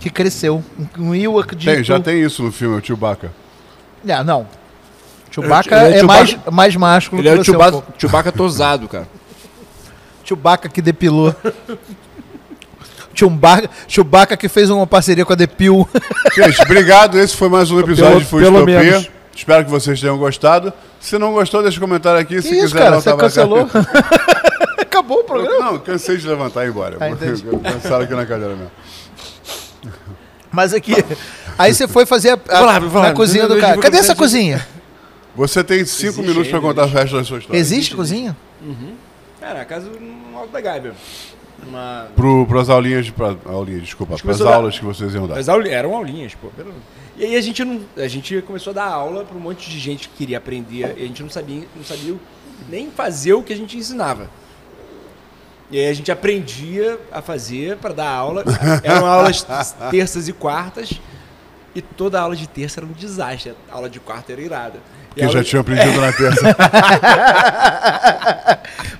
que 0.01 0.11
cresceu. 0.11 0.62
Um 0.99 1.14
Ewok 1.14 1.55
de. 1.55 1.66
Tem, 1.66 1.84
já 1.84 2.01
tem 2.01 2.20
isso 2.22 2.43
no 2.43 2.51
filme, 2.53 2.76
o 2.80 2.84
Chewbacca. 2.84 3.30
Ah, 4.09 4.24
não. 4.24 4.47
Chewbacca 5.30 5.76
é 5.76 5.90
é, 5.93 5.99
Chewbacca- 6.01 6.07
mais, 6.07 6.38
mais 6.53 6.76
másculo 6.76 7.22
ele 7.22 7.28
que 7.28 7.34
o 7.34 7.45
você 7.45 7.51
um 7.51 7.55
Chewbacca. 7.55 7.84
Chewbacca 7.97 8.32
tosado, 8.32 8.88
cara. 8.88 9.07
Chewbacca 10.24 10.68
que 10.68 10.82
depilou. 10.82 11.34
Chewbacca, 13.14 13.70
Chewbacca 13.86 14.36
que 14.36 14.49
fez 14.49 14.70
uma 14.70 14.86
parceria 14.86 15.24
com 15.24 15.32
a 15.32 15.36
Depil. 15.36 15.88
Gente, 16.34 16.62
obrigado. 16.62 17.18
Esse 17.18 17.36
foi 17.36 17.49
mais 17.49 17.70
um 17.70 17.78
episódio 17.78 18.26
Pelo- 18.26 18.61
de 18.61 18.64
menos. 18.66 19.11
Espero 19.35 19.64
que 19.64 19.70
vocês 19.70 20.01
tenham 20.01 20.18
gostado. 20.18 20.72
Se 21.01 21.18
não 21.18 21.33
gostou, 21.33 21.62
deixa 21.62 21.78
um 21.78 21.80
comentário 21.80 22.20
aqui. 22.20 22.37
Que 22.37 22.43
Se 22.43 22.49
isso, 22.57 22.66
quiser 22.74 22.78
cara? 22.78 23.01
Você 23.01 23.16
cancelou? 23.16 23.68
Acabou 24.78 25.20
o 25.20 25.24
programa. 25.24 25.64
Não, 25.72 25.78
cansei 25.78 26.16
de 26.18 26.26
levantar 26.28 26.64
e 26.64 26.66
ir 26.66 26.70
embora. 26.70 26.97
Ah. 27.01 27.70
Cansaram 27.72 28.05
aqui 28.05 28.14
na 28.14 28.26
cadeira 28.26 28.55
mesmo. 28.55 28.70
Mas 30.51 30.74
aqui. 30.74 30.93
Aí 31.59 31.72
você 31.74 31.89
foi 31.89 32.05
fazer 32.05 32.30
a, 32.30 32.39
a- 32.59 32.61
lá, 32.61 32.80
na 32.80 33.12
cozinha 33.12 33.47
do 33.49 33.55
Eu- 33.55 33.57
eu- 33.57 33.61
cara. 33.62 33.76
eu- 33.76 33.80
Cadê 33.80 33.97
eu- 33.97 34.01
essa 34.01 34.12
eu- 34.12 34.16
cozinha? 34.16 34.66
Você 35.35 35.64
tem 35.64 35.83
cinco 35.87 36.09
Existe 36.20 36.20
minutos 36.28 36.49
para 36.51 36.61
contar 36.61 36.83
o 36.85 36.89
resto 36.89 37.16
da 37.16 37.24
sua 37.24 37.39
história. 37.39 37.59
Existe 37.59 37.97
cozinha? 37.97 38.37
É, 39.41 39.55
na 39.55 39.64
casa 39.64 39.89
no 39.99 40.39
Alto 40.39 40.53
da 40.53 40.61
Gávea. 40.61 40.93
Uma... 41.66 42.09
Pro, 42.14 42.45
pras 42.47 42.68
aulinhas, 42.68 43.07
de, 43.07 43.12
pra, 43.12 43.35
aulinhas, 43.47 43.83
desculpa, 43.85 44.14
Acho 44.14 44.22
que 44.22 44.26
pras 44.28 44.37
começou 44.37 44.47
a 44.49 44.51
dar- 44.51 44.57
aulas 44.57 44.78
que 44.78 44.85
vocês 44.85 45.14
iam 45.14 45.26
dar. 45.26 45.41
Auli- 45.51 45.70
eram 45.70 45.97
aulinhas, 45.97 46.35
pô. 46.35 46.49
pelo- 46.49 46.74
E 47.17 47.25
aí 47.25 47.37
a 47.37 47.41
gente, 47.41 47.65
não, 47.65 47.81
a 47.97 48.09
gente 48.09 48.41
começou 48.43 48.71
a 48.71 48.75
dar 48.75 48.87
aula 48.87 49.25
para 49.25 49.37
um 49.37 49.41
monte 49.41 49.69
de 49.69 49.79
gente 49.79 50.09
que 50.09 50.17
queria 50.17 50.39
aprender 50.39 50.95
e 50.97 51.03
a 51.03 51.07
gente 51.07 51.23
não 51.23 51.31
sabia, 51.31 51.65
não 51.77 51.85
sabia 51.85 52.15
nem 52.69 52.91
fazer 52.91 53.35
o 53.35 53.43
que 53.43 53.53
a 53.53 53.57
gente 53.57 53.77
ensinava. 53.77 54.31
E 55.71 55.79
aí 55.79 55.89
a 55.89 55.95
gente 55.95 56.13
aprendia 56.13 56.99
a 57.11 57.23
fazer 57.23 57.77
para 57.79 57.95
dar 57.95 58.09
aula. 58.09 58.45
Eram 58.85 59.07
aulas 59.07 59.47
terças 59.91 60.29
e 60.29 60.33
quartas. 60.33 60.93
E 61.75 61.81
toda 61.81 62.21
aula 62.21 62.37
de 62.37 62.47
terça 62.47 62.81
era 62.81 62.87
um 62.87 62.93
desastre. 62.93 63.55
A 63.71 63.77
aula 63.77 63.89
de 63.89 63.99
quarta 63.99 64.33
era 64.33 64.43
irada. 64.43 64.79
Que 65.15 65.29
já 65.29 65.43
tinha 65.43 65.61
aprendido 65.61 66.01
na 66.01 66.13
terça. 66.13 66.41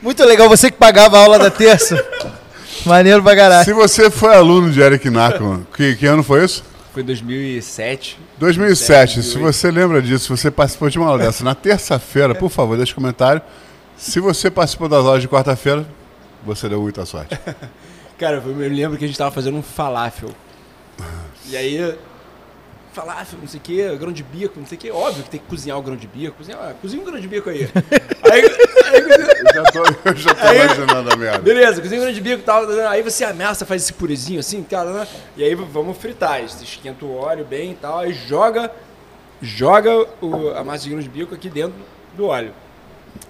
Muito 0.01 0.25
legal, 0.25 0.49
você 0.49 0.71
que 0.71 0.77
pagava 0.77 1.19
a 1.19 1.23
aula 1.23 1.39
da 1.39 1.51
terça. 1.51 2.03
Maneiro 2.85 3.23
pra 3.23 3.37
caralho. 3.37 3.65
Se 3.65 3.73
você 3.73 4.11
foi 4.11 4.35
aluno 4.35 4.71
de 4.71 4.81
Eric 4.81 5.09
Nackman, 5.09 5.67
que, 5.75 5.97
que 5.97 6.07
ano 6.07 6.23
foi 6.23 6.45
isso? 6.45 6.65
Foi 6.93 7.03
em 7.03 7.07
2007. 7.07 8.19
2007. 8.39 9.23
Se 9.23 9.39
você 9.39 9.71
lembra 9.71 10.03
disso, 10.03 10.25
se 10.25 10.29
você 10.43 10.51
participou 10.51 10.91
de 10.91 10.99
uma 10.99 11.09
aula 11.09 11.25
dessa 11.25 11.43
na 11.43 11.55
terça-feira, 11.55 12.35
por 12.35 12.51
favor, 12.51 12.77
deixe 12.77 12.93
um 12.93 12.97
comentário. 12.97 13.41
Se 13.97 14.21
você 14.21 14.51
participou 14.51 14.89
das 14.89 15.05
aulas 15.05 15.23
de 15.23 15.29
quarta-feira, 15.29 15.87
você 16.45 16.69
deu 16.69 16.83
muita 16.83 17.07
sorte. 17.07 17.39
Cara, 18.19 18.43
eu 18.45 18.55
me 18.55 18.69
lembro 18.69 18.99
que 18.99 19.05
a 19.05 19.09
gente 19.09 19.17
tava 19.17 19.31
fazendo 19.31 19.57
um 19.57 19.63
falafel. 19.63 20.31
E 21.49 21.57
aí, 21.57 21.97
falafel, 22.93 23.39
não 23.41 23.49
sei 23.49 23.59
o 23.59 23.63
que, 23.63 23.97
grão 23.97 24.13
de 24.13 24.23
bico, 24.23 24.59
não 24.61 24.67
sei 24.67 24.77
o 24.77 24.81
que. 24.81 24.91
Óbvio 24.91 25.25
que 25.25 25.31
tem 25.31 25.41
que 25.41 25.47
cozinhar 25.47 25.79
o 25.79 25.83
grão 25.83 25.97
de 25.97 26.07
bico. 26.07 26.37
Cozinha, 26.37 26.57
ah, 26.59 26.75
cozinha 26.81 27.03
um 27.03 27.05
grão 27.05 27.19
de 27.21 27.29
bico 27.29 27.49
aí. 27.51 27.69
aí, 28.31 28.43
aí 28.43 29.01
Eu 29.01 29.55
já 29.55 29.65
tô, 29.73 29.85
eu 30.11 30.17
já 30.17 30.35
tô 30.35 30.47
Aí- 30.51 30.65
imaginando 30.65 31.13
a 31.13 31.17
merda. 31.17 31.39
beleza, 31.41 31.81
cozinha 31.81 32.01
um 32.01 32.05
grão 32.05 32.13
de 32.15 32.21
bico 32.21 32.41
e 32.41 32.45
tal. 32.45 32.69
Aí 32.89 33.03
você 33.03 33.25
amassa, 33.25 33.67
faz 33.67 33.83
esse 33.83 33.93
purezinho 33.93 34.41
assim, 34.41 34.63
cara, 34.63 34.93
né? 34.93 35.07
E 35.37 35.43
aí 35.45 35.55
vamos 35.55 35.97
fritar. 35.97 36.41
Você 36.43 36.65
esquenta 36.65 37.05
o 37.05 37.17
óleo 37.17 37.45
bem 37.45 37.73
e 37.73 37.75
tal. 37.75 38.01
Aí 38.01 38.13
joga, 38.13 38.71
joga 39.41 40.07
o, 40.21 40.51
a 40.51 40.63
massa 40.63 40.85
de 40.85 40.91
grão 40.91 41.01
de 41.01 41.09
bico 41.09 41.35
aqui 41.35 41.49
dentro 41.49 41.75
do 42.17 42.27
óleo. 42.27 42.53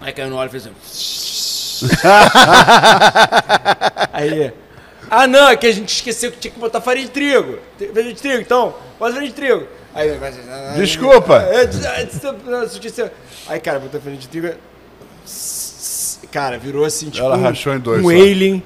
Aí 0.00 0.12
caiu 0.12 0.30
no 0.30 0.36
óleo 0.36 0.48
e 0.48 0.50
fez 0.50 0.66
assim. 0.66 1.82
Aí. 4.12 4.52
Ah, 5.14 5.26
não, 5.26 5.50
é 5.50 5.56
que 5.56 5.66
a 5.66 5.72
gente 5.72 5.90
esqueceu 5.94 6.32
que 6.32 6.38
tinha 6.38 6.54
que 6.54 6.58
botar 6.58 6.80
farinha 6.80 7.04
de 7.04 7.12
trigo. 7.12 7.58
Farinha 7.78 8.14
de 8.14 8.20
trigo, 8.22 8.40
então, 8.40 8.74
bota 8.98 9.12
farinha 9.12 9.28
de 9.30 9.36
trigo. 9.36 9.66
Aí, 9.94 10.10
Desculpa. 10.74 11.42
É, 11.42 11.64
é. 11.64 13.10
Aí, 13.46 13.60
cara, 13.60 13.78
botou 13.78 14.00
farinha 14.00 14.18
de 14.18 14.26
trigo. 14.26 14.54
Cara, 16.30 16.56
virou 16.58 16.86
assim, 16.86 17.10
tipo. 17.10 17.22
Ela 17.26 17.36
um- 17.36 17.42
rachou 17.42 17.74
em 17.74 17.78
dois 17.78 18.00
Um 18.00 18.04
só. 18.04 18.08
alien. 18.08 18.62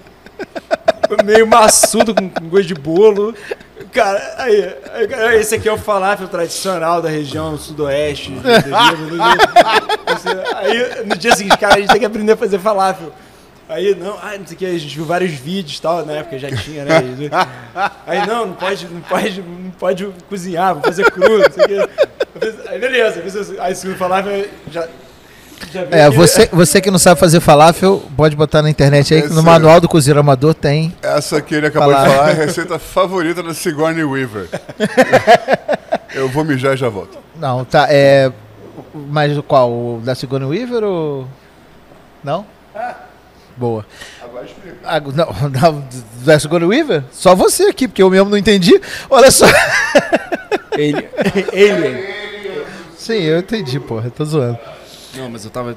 Meio 1.24 1.48
maçudo, 1.48 2.14
com, 2.14 2.28
com 2.28 2.48
gosto 2.48 2.66
de 2.66 2.74
bolo. 2.74 3.34
Cara, 3.92 4.34
aí, 4.38 4.76
esse 5.40 5.56
aqui 5.56 5.68
é 5.68 5.72
o 5.72 5.78
falafel 5.78 6.28
tradicional 6.28 7.02
da 7.02 7.08
região 7.08 7.58
sudoeste. 7.58 8.32
aí, 10.56 11.04
no 11.06 11.16
dia 11.16 11.34
seguinte, 11.34 11.58
cara, 11.58 11.74
a 11.74 11.78
gente 11.80 11.90
tem 11.90 12.00
que 12.00 12.06
aprender 12.06 12.32
a 12.32 12.36
fazer 12.36 12.58
falafel. 12.60 13.12
Aí, 13.68 13.96
não, 13.96 14.16
ai, 14.22 14.38
não 14.38 14.46
sei 14.46 14.54
o 14.54 14.58
que, 14.58 14.66
a 14.66 14.78
gente 14.78 14.94
viu 14.94 15.04
vários 15.04 15.32
vídeos 15.32 15.78
e 15.78 15.82
tal, 15.82 16.06
na 16.06 16.12
época 16.12 16.38
já 16.38 16.54
tinha, 16.54 16.84
né? 16.84 17.02
Aí, 18.06 18.24
não, 18.24 18.46
não 18.46 18.54
pode, 18.54 18.86
não 18.86 19.00
pode, 19.00 19.42
não 19.42 19.70
pode 19.72 20.06
cozinhar, 20.28 20.74
vou 20.74 20.84
fazer 20.84 21.10
cru, 21.10 21.38
não 21.38 21.50
sei 21.50 21.64
o 21.64 21.68
que. 21.68 22.68
Aí, 22.68 22.78
beleza, 22.78 23.22
aí 23.58 23.74
segundo 23.74 23.96
falafel, 23.96 24.46
já... 24.70 24.86
já 25.72 25.80
É, 25.90 26.08
que- 26.08 26.16
você, 26.16 26.46
você 26.52 26.80
que 26.80 26.90
não 26.90 26.98
sabe 26.98 27.18
fazer 27.18 27.40
falafel, 27.40 28.02
pode 28.16 28.36
botar 28.36 28.62
na 28.62 28.70
internet 28.70 29.12
aí, 29.14 29.22
que 29.22 29.32
no 29.32 29.42
manual 29.42 29.80
do 29.80 29.88
cozinheiro 29.88 30.20
amador 30.20 30.54
tem. 30.54 30.94
Essa 31.02 31.40
que 31.40 31.54
ele 31.54 31.66
acabou 31.66 31.92
Falar. 31.92 32.08
de 32.08 32.14
falar 32.14 32.28
é 32.28 32.32
a 32.32 32.34
receita 32.34 32.78
favorita 32.78 33.42
da 33.42 33.52
Sigourney 33.52 34.04
Weaver. 34.04 34.48
Eu 36.14 36.28
vou 36.28 36.44
mijar 36.44 36.74
e 36.74 36.76
já 36.76 36.88
volto. 36.88 37.18
Não, 37.38 37.64
tá, 37.64 37.86
é... 37.90 38.30
Mas 38.94 39.36
qual? 39.40 39.70
O 39.70 40.00
da 40.04 40.14
Sigourney 40.14 40.48
Weaver 40.48 40.84
ou... 40.84 41.26
Não? 42.22 42.46
Boa. 43.56 43.86
Agora 44.22 44.44
explica. 44.44 44.76
Ah, 44.84 45.00
não, 45.00 45.50
da, 45.50 45.82
da 46.24 46.38
Sigourney 46.38 46.68
Weaver? 46.68 47.04
Só 47.10 47.34
você 47.34 47.64
aqui, 47.64 47.88
porque 47.88 48.02
eu 48.02 48.10
mesmo 48.10 48.28
não 48.28 48.36
entendi. 48.36 48.78
Olha 49.08 49.30
só. 49.30 49.46
Alien. 50.74 51.08
Alien. 51.52 52.04
Sim, 52.98 53.22
eu 53.22 53.38
entendi, 53.38 53.80
porra, 53.80 54.10
tô 54.10 54.24
zoando. 54.24 54.58
Não, 55.14 55.30
mas 55.30 55.44
eu 55.44 55.50
tava. 55.50 55.76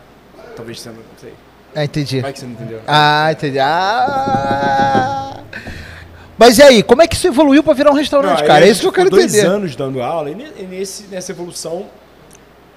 Talvez 0.56 0.82
sendo. 0.82 0.96
Não 0.96 1.04
sei. 1.22 1.34
Ah, 1.76 1.84
entendi. 1.86 2.20
Vai 2.20 2.34
que 2.34 2.40
você 2.40 2.46
não 2.46 2.54
entendeu. 2.54 2.82
Ah, 2.88 3.30
entendi. 3.32 3.60
Ah. 3.60 5.38
Mas 6.38 6.58
e 6.58 6.64
aí, 6.64 6.84
como 6.84 7.02
é 7.02 7.08
que 7.08 7.16
isso 7.16 7.28
evoluiu 7.28 7.62
pra 7.64 7.74
virar 7.74 7.92
um 7.92 7.96
restaurante, 7.96 8.40
Não, 8.40 8.48
cara? 8.48 8.66
É 8.66 8.70
isso 8.70 8.82
que 8.82 8.88
eu 8.88 8.92
quero 8.92 9.10
dois 9.10 9.34
entender. 9.34 9.48
anos 9.48 9.76
dando 9.76 10.02
aula 10.02 10.30
e, 10.30 10.34
e 10.58 10.64
nesse, 10.64 11.04
nessa 11.04 11.32
evolução, 11.34 11.88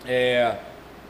é, 0.07 0.57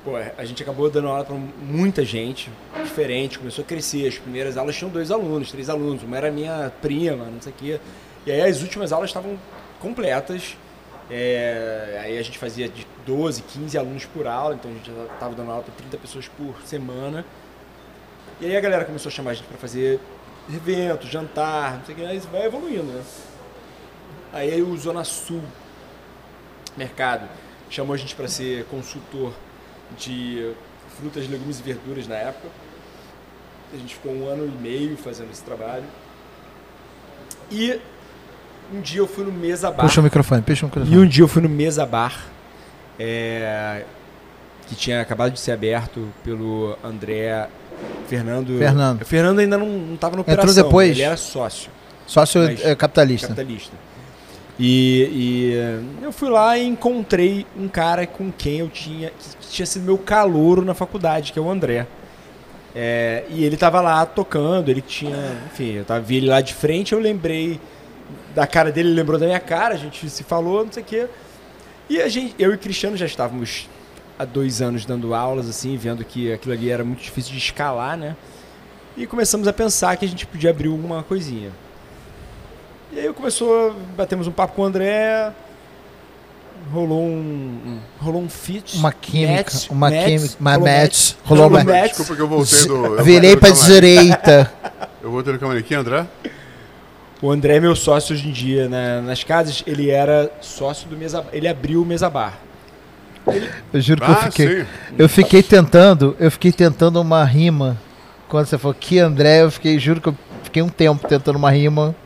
pô, 0.05 0.13
a 0.17 0.45
gente 0.45 0.63
acabou 0.63 0.91
dando 0.91 1.09
aula 1.09 1.25
para 1.25 1.37
muita 1.37 2.05
gente 2.05 2.51
diferente, 2.83 3.39
começou 3.39 3.65
a 3.65 3.67
crescer. 3.67 4.09
As 4.09 4.19
primeiras 4.19 4.57
aulas 4.57 4.77
tinham 4.77 4.91
dois 4.91 5.11
alunos, 5.11 5.51
três 5.51 5.69
alunos, 5.69 6.03
uma 6.03 6.17
era 6.17 6.31
minha 6.31 6.73
prima, 6.81 7.27
não 7.27 7.41
sei 7.41 7.53
o 7.53 7.55
quê. 7.57 7.81
E 8.27 8.33
aí 8.33 8.41
as 8.43 8.63
últimas 8.63 8.93
aulas 8.93 9.11
estavam 9.11 9.39
completas. 9.81 10.57
É, 11.11 12.01
aí 12.03 12.19
a 12.19 12.23
gente 12.23 12.39
fazia 12.39 12.69
de 12.69 12.87
12, 13.07 13.43
15 13.43 13.77
alunos 13.77 14.05
por 14.07 14.27
aula, 14.27 14.55
então 14.55 14.71
a 14.71 14.75
gente 14.75 14.91
estava 14.91 15.35
dando 15.35 15.51
aula 15.51 15.63
para 15.63 15.75
30 15.75 15.97
pessoas 15.99 16.29
por 16.29 16.55
semana. 16.65 17.25
E 18.41 18.47
aí 18.47 18.57
a 18.57 18.61
galera 18.61 18.85
começou 18.85 19.09
a 19.09 19.13
chamar 19.13 19.33
a 19.33 19.35
gente 19.35 19.47
para 19.47 19.59
fazer 19.59 20.01
evento, 20.49 21.07
jantar, 21.07 21.79
não 21.79 21.85
sei 21.85 21.95
o 21.95 21.99
que, 21.99 22.05
aí 22.05 22.19
vai 22.19 22.47
evoluindo, 22.47 22.85
né? 22.85 23.03
Aí 24.33 24.63
o 24.63 24.77
Zona 24.77 25.05
Sul 25.05 25.43
Mercado 26.77 27.29
chamou 27.69 27.95
a 27.95 27.97
gente 27.97 28.15
para 28.15 28.27
ser 28.27 28.65
consultor 28.65 29.33
de 29.99 30.53
frutas, 30.99 31.29
legumes 31.29 31.61
e 31.61 31.63
verduras 31.63 32.07
na 32.07 32.17
época. 32.17 32.49
A 33.73 33.77
gente 33.77 33.95
ficou 33.95 34.13
um 34.13 34.27
ano 34.29 34.47
e 34.47 34.63
meio 34.63 34.97
fazendo 34.97 35.31
esse 35.31 35.43
trabalho. 35.43 35.85
E 37.51 37.79
um 38.73 38.81
dia 38.81 39.01
eu 39.01 39.07
fui 39.07 39.25
no 39.25 39.33
Mesa 39.33 39.71
Bar. 39.71 39.83
Puxa 39.85 40.01
o 40.01 40.05
microfone, 40.05 40.43
puxa 40.43 40.65
o 40.65 40.69
E 40.69 40.71
microfone. 40.71 40.99
um 40.99 41.07
dia 41.07 41.23
eu 41.25 41.29
fui 41.29 41.43
no 41.43 41.49
Mesa 41.49 41.85
Bar, 41.87 42.25
é, 42.99 43.85
que 44.67 44.75
tinha 44.75 45.01
acabado 45.01 45.33
de 45.33 45.41
ser 45.41 45.53
aberto 45.53 46.09
pelo 46.23 46.77
André 46.85 47.49
Fernando. 48.09 48.59
Fernando. 48.59 49.03
O 49.03 49.05
Fernando 49.05 49.39
ainda 49.39 49.59
não, 49.59 49.67
não 49.69 49.97
tava 49.97 50.17
na 50.17 50.21
Entrou 50.23 50.35
operação. 50.37 50.63
depois? 50.65 50.91
Ele 50.93 51.03
era 51.03 51.17
sócio, 51.17 51.71
Sócio 52.07 52.43
é, 52.43 52.75
capitalista. 52.75 53.29
capitalista. 53.29 53.75
E, 54.59 55.09
e, 55.13 55.55
eh, 55.55 55.81
eu 56.03 56.13
fui 56.13 56.29
lá 56.29 56.59
e 56.59 56.67
encontrei 56.67 57.47
um 57.57 57.69
cara 57.69 58.07
com 58.07 58.31
quem 58.31 58.59
eu 58.59 58.69
tinha. 58.69 59.11
que 59.41 59.49
tinha 59.49 59.67
sido 59.67 59.85
meu 59.85 59.99
calouro 59.99 60.65
na 60.65 60.75
faculdade, 60.75 61.33
que 61.33 61.39
é 61.39 61.43
o 61.43 61.51
André. 61.51 61.87
É, 62.75 63.25
e 63.29 63.45
ele 63.45 63.57
tava 63.57 63.81
lá 63.81 64.05
tocando, 64.07 64.71
ele 64.71 64.81
tinha. 64.81 65.37
Enfim, 65.47 65.73
eu 65.73 65.85
tava, 65.85 66.01
vi 66.01 66.17
ele 66.17 66.27
lá 66.27 66.41
de 66.41 66.55
frente, 66.55 66.93
eu 66.93 66.99
lembrei 66.99 67.61
da 68.35 68.47
cara 68.47 68.73
dele, 68.73 68.89
ele 68.89 68.97
lembrou 68.97 69.19
da 69.19 69.27
minha 69.27 69.41
cara, 69.41 69.75
a 69.75 69.79
gente 69.79 70.09
se 70.09 70.23
falou, 70.25 70.65
não 70.65 70.73
sei 70.73 70.83
o 70.83 70.87
quê. 70.87 71.07
E 71.89 72.01
a 72.01 72.09
gente, 72.09 72.35
eu 72.39 72.55
e 72.55 72.59
Cristiano 72.59 72.97
já 72.97 73.07
estávamos 73.07 73.69
há 74.19 74.25
dois 74.25 74.63
anos 74.63 74.87
dando 74.87 75.15
aulas, 75.15 75.49
assim, 75.49 75.77
vendo 75.77 76.05
que 76.05 76.33
aquilo 76.33 76.55
ali 76.55 76.71
era 76.71 76.85
muito 76.85 77.03
difícil 77.03 77.33
de 77.33 77.39
escalar, 77.39 77.97
né? 77.97 78.17
E 78.97 79.07
começamos 79.07 79.49
a 79.49 79.53
pensar 79.53 79.97
que 79.97 80.05
a 80.05 80.09
gente 80.09 80.27
podia 80.27 80.51
abrir 80.51 80.69
uma 80.69 81.03
coisinha. 81.03 81.51
E 82.93 82.99
aí 83.01 83.13
começou, 83.13 83.75
batemos 83.97 84.27
um 84.27 84.33
papo 84.33 84.55
com 84.55 84.63
o 84.63 84.65
André, 84.67 85.33
rolou 86.73 87.03
um, 87.03 87.09
um- 87.67 87.79
rolou 87.99 88.23
um 88.23 88.29
fit. 88.29 88.77
Uma 88.77 88.93
química, 88.93 89.33
match, 89.53 89.71
uma 89.71 89.91
match, 89.91 90.05
química, 90.05 90.35
uma 90.39 90.53
rolou 90.55 90.69
match, 90.69 91.13
rolou 91.25 91.45
rolou 91.49 91.65
match. 91.65 91.67
match. 91.75 91.89
Desculpa 91.97 92.15
que 92.17 92.21
eu 92.23 92.29
voltei 92.29 92.67
do. 92.67 92.87
eu 92.99 93.05
Virei 93.05 93.37
camarim. 93.37 93.65
direita. 93.65 94.53
Eu 95.03 95.11
voltei 95.11 95.33
do 95.33 95.39
camarim 95.41 95.59
aqui, 95.59 95.75
André? 95.75 96.07
O 97.21 97.29
André 97.33 97.57
é 97.57 97.61
meu 97.61 97.75
sócio 97.75 98.15
hoje 98.15 98.29
em 98.29 98.31
dia 98.31 98.69
na- 98.69 99.01
nas 99.03 99.25
casas, 99.25 99.61
ele 99.67 99.91
era 99.91 100.31
sócio 100.41 100.89
do 100.89 100.97
Mesa 100.97 101.25
ele 101.33 101.49
abriu 101.49 101.83
o 101.83 101.85
Mesa 101.85 102.09
Bar. 102.09 102.39
Eu 103.73 103.81
juro 103.81 104.01
que 104.01 104.09
eu 104.09 104.15
Ah, 104.15 104.23
fiquei. 104.31 104.61
sim. 104.61 104.67
Eu 104.97 105.09
fiquei 105.09 105.43
tentando, 105.43 106.17
eu 106.21 106.31
fiquei 106.31 106.53
tentando 106.53 107.01
uma 107.01 107.25
rima. 107.25 107.77
Quando 108.29 108.47
você 108.47 108.57
falou 108.57 108.77
que 108.79 109.01
André, 109.01 109.43
eu 109.43 109.51
fiquei, 109.51 109.77
juro 109.81 110.01
que 110.01 110.09
eu 110.11 110.17
fiquei 110.45 110.63
um 110.63 110.69
tempo 110.69 111.09
tentando 111.09 111.35
uma 111.35 111.51
rima 111.51 111.97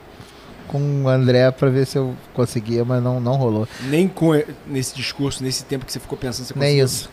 com 0.66 1.04
o 1.04 1.08
André 1.08 1.50
pra 1.50 1.68
ver 1.68 1.86
se 1.86 1.96
eu 1.98 2.14
conseguia, 2.34 2.84
mas 2.84 3.02
não, 3.02 3.18
não 3.20 3.34
rolou. 3.36 3.66
Nem 3.84 4.06
com 4.08 4.30
nesse 4.66 4.94
discurso, 4.94 5.42
nesse 5.42 5.64
tempo 5.64 5.84
que 5.86 5.92
você 5.92 6.00
ficou 6.00 6.16
pensando, 6.18 6.46
você 6.46 6.54
Nem 6.56 6.80
conseguiu. 6.80 6.84
isso. 6.84 7.10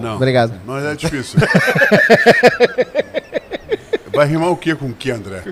Não. 0.00 0.16
Obrigado. 0.16 0.52
Mas 0.66 0.84
é 0.84 0.94
difícil. 0.94 1.38
Vai 4.12 4.26
rimar 4.26 4.50
o 4.50 4.56
que 4.56 4.74
com 4.74 4.86
o 4.86 4.94
que, 4.94 5.10
André? 5.10 5.42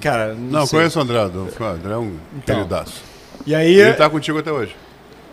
Cara, 0.00 0.34
não, 0.34 0.60
Não, 0.60 0.66
sei. 0.66 0.78
conheço 0.78 0.98
o 0.98 1.02
André. 1.02 1.18
O 1.18 1.64
André 1.64 1.92
é 1.92 1.96
um 1.96 2.16
Então. 2.36 2.56
queridaço. 2.56 3.02
E 3.46 3.54
aí, 3.54 3.74
Ele 3.74 3.92
tá 3.94 4.08
contigo 4.08 4.38
até 4.38 4.52
hoje. 4.52 4.74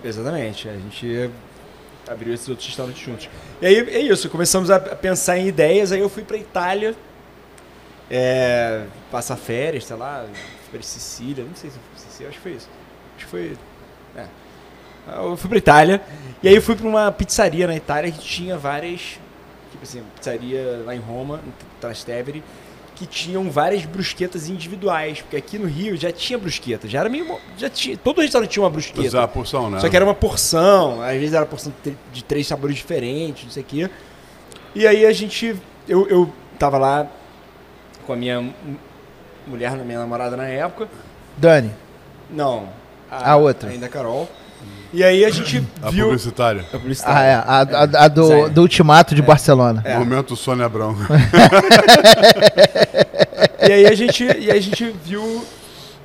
Exatamente, 0.04 0.68
a 0.68 0.74
gente 0.74 1.30
abriu 2.10 2.34
esses 2.34 2.50
outros 2.50 2.68
restaurantes 2.68 3.02
juntos. 3.04 3.30
E 3.62 3.66
aí 3.68 3.76
é 3.78 4.00
isso, 4.00 4.28
começamos 4.30 4.72
a 4.72 4.80
pensar 4.80 5.38
em 5.38 5.48
ideias, 5.48 5.92
aí 5.92 6.00
eu 6.00 6.10
fui 6.10 6.24
pra 6.24 6.36
Itália, 6.38 6.96
é, 8.10 8.82
passar 9.12 9.36
férias, 9.38 9.86
sei 9.86 9.96
lá, 9.96 10.26
pra 10.72 10.82
Sicília, 10.82 11.44
não 11.44 11.56
sei 11.56 11.70
se 11.70 11.78
foi 11.78 12.10
Sicília, 12.10 12.30
acho 12.30 12.38
que 12.38 12.44
foi 12.44 12.52
isso. 12.54 12.70
Acho 13.18 13.26
que 13.26 13.32
foi. 13.32 13.58
É. 14.16 14.26
Eu 15.18 15.36
fui 15.36 15.50
pra 15.50 15.58
Itália, 15.58 16.02
e 16.44 16.48
aí 16.48 16.56
eu 16.56 16.62
fui 16.62 16.76
pra 16.76 16.88
uma 16.88 17.12
pizzaria 17.12 17.66
na 17.68 17.76
Itália 17.76 18.12
que 18.12 18.20
tinha 18.20 18.58
várias. 18.58 19.20
Tipo 19.72 19.84
assim, 19.84 20.04
pizzaria 20.16 20.84
lá 20.86 20.96
em 20.96 21.00
Roma, 21.00 21.40
em 21.48 21.52
Trastevere, 21.80 22.44
que 22.96 23.06
tinham 23.08 23.50
várias 23.50 23.84
brusquetas 23.86 24.48
individuais, 24.50 25.22
porque 25.22 25.38
aqui 25.38 25.58
no 25.58 25.66
Rio 25.66 25.96
já 25.98 26.12
tinha 26.12 26.38
brusqueta, 26.38 26.88
já 26.88 27.00
era 27.00 27.10
meio. 27.10 27.26
Já 27.58 27.70
tinha, 27.70 27.98
todo 27.98 28.22
restaurante 28.22 28.52
tinha 28.52 28.62
uma 28.64 28.70
brusqueta. 28.70 29.02
Usar 29.08 29.24
a 29.24 29.28
porção, 29.28 29.70
né? 29.72 29.80
Só 29.80 29.90
que 29.90 29.96
era 29.96 30.06
uma 30.06 30.14
porção, 30.14 31.02
às 31.02 31.14
vezes 31.18 31.34
era 31.34 31.46
porção 31.46 31.72
de 31.84 31.92
tr- 31.92 31.98
de 32.14 32.24
três 32.24 32.46
sabores 32.46 32.76
diferentes, 32.76 33.44
não 33.46 33.52
sei 33.52 33.64
o 33.64 33.66
quê. 33.66 33.90
E 34.76 34.86
aí 34.86 35.06
a 35.06 35.12
gente. 35.12 35.56
Eu, 35.88 36.08
eu 36.08 36.32
tava 36.60 36.78
lá 36.78 37.08
com 38.06 38.14
a 38.14 38.16
minha 38.16 38.54
mulher, 39.52 39.72
minha 39.78 40.00
namorada 40.00 40.36
na 40.38 40.48
época. 40.48 40.88
Dani, 41.38 41.72
Não. 42.30 42.70
A 43.10 43.36
outra. 43.36 43.70
Ainda 43.70 43.86
a 43.88 43.90
Carol. 43.90 44.30
E 44.94 45.04
aí 45.04 45.24
a 45.26 45.30
gente 45.30 45.66
A 45.82 45.90
viu. 45.90 46.06
publicitária. 46.06 46.66
A 46.74 46.78
publicidade. 46.78 47.18
ah, 47.18 47.24
é, 47.24 47.34
a, 47.36 47.42
a- 48.02 48.06
a 48.06 48.08
do, 48.08 48.50
do 48.50 48.62
ultimato 48.62 49.14
de 49.16 49.22
Barcelona. 49.22 49.82
É. 49.86 49.98
Momento 49.98 50.36
Sônia 50.36 50.66
Abrão. 50.66 50.96
E 53.68 53.72
aí 53.72 53.86
a 53.86 53.94
gente, 53.96 54.24
e 54.24 54.52
aí 54.52 54.58
a 54.58 54.62
gente 54.62 54.94
viu 55.06 55.46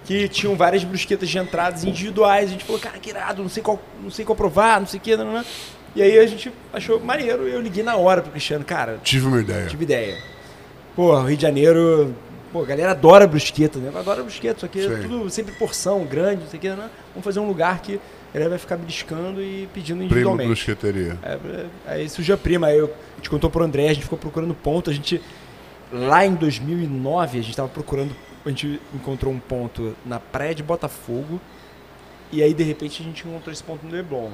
que 0.04 0.28
tinham 0.28 0.54
várias 0.54 0.84
brusquetas 0.84 1.28
de 1.28 1.38
entradas 1.38 1.84
individuais. 1.84 2.48
A 2.48 2.52
gente 2.52 2.64
falou, 2.64 2.80
cara, 2.80 2.98
que 2.98 3.10
irado, 3.10 3.42
não 3.42 3.48
sei 3.48 3.62
qual, 3.62 3.80
não 4.02 4.10
sei 4.10 4.24
qual 4.24 4.36
provar, 4.36 4.78
não 4.80 4.86
sei 4.86 4.98
o 5.00 5.02
que, 5.02 5.16
não, 5.16 5.24
não, 5.24 5.32
não. 5.34 5.44
E 5.94 6.02
aí 6.02 6.18
a 6.18 6.26
gente 6.26 6.52
achou 6.72 7.00
maneiro. 7.00 7.48
Eu 7.48 7.60
liguei 7.60 7.82
na 7.82 7.96
hora 7.96 8.20
pro 8.22 8.30
Cristiano, 8.30 8.64
cara, 8.64 8.98
Tive 9.02 9.26
uma 9.26 9.40
ideia. 9.40 9.66
tive 9.66 9.84
ideia. 9.84 10.16
Pô, 10.94 11.18
Rio 11.22 11.36
de 11.36 11.42
Janeiro, 11.42 12.14
pô, 12.56 12.62
a 12.62 12.64
galera 12.66 12.92
adora 12.92 13.26
brusqueta, 13.26 13.78
né? 13.78 13.92
Adora 13.94 14.22
brusqueta, 14.22 14.60
só 14.60 14.66
que 14.66 14.80
é 14.80 14.88
tudo 15.02 15.28
sempre 15.28 15.54
porção 15.56 16.04
grande, 16.04 16.42
não 16.42 16.48
sei 16.48 16.58
o 16.58 16.60
que, 16.60 16.68
né? 16.70 16.88
Vamos 17.10 17.24
fazer 17.24 17.38
um 17.38 17.46
lugar 17.46 17.82
que 17.82 18.00
a 18.30 18.32
galera 18.32 18.50
vai 18.50 18.58
ficar 18.58 18.78
beliscando 18.78 19.42
e 19.42 19.68
pedindo 19.74 19.98
Primo 19.98 20.04
individualmente. 20.04 20.48
brusqueteria. 20.48 21.18
É, 21.22 21.32
é, 21.32 21.66
aí 21.86 22.08
surgiu 22.08 22.34
a 22.34 22.38
prima, 22.38 22.68
aí 22.68 22.78
eu, 22.78 22.86
a 22.86 23.16
gente 23.16 23.28
contou 23.28 23.50
pro 23.50 23.62
André, 23.62 23.88
a 23.88 23.92
gente 23.92 24.04
ficou 24.04 24.18
procurando 24.18 24.54
ponto, 24.54 24.88
a 24.88 24.92
gente 24.92 25.20
lá 25.92 26.24
em 26.24 26.34
2009 26.34 27.38
a 27.38 27.42
gente 27.42 27.54
tava 27.54 27.68
procurando, 27.68 28.16
a 28.44 28.48
gente 28.48 28.80
encontrou 28.94 29.32
um 29.32 29.38
ponto 29.38 29.94
na 30.04 30.18
praia 30.18 30.54
de 30.54 30.62
Botafogo 30.62 31.38
e 32.32 32.42
aí 32.42 32.54
de 32.54 32.62
repente 32.62 33.02
a 33.02 33.04
gente 33.04 33.26
encontrou 33.28 33.52
esse 33.52 33.62
ponto 33.62 33.84
no 33.84 33.92
Leblon. 33.92 34.30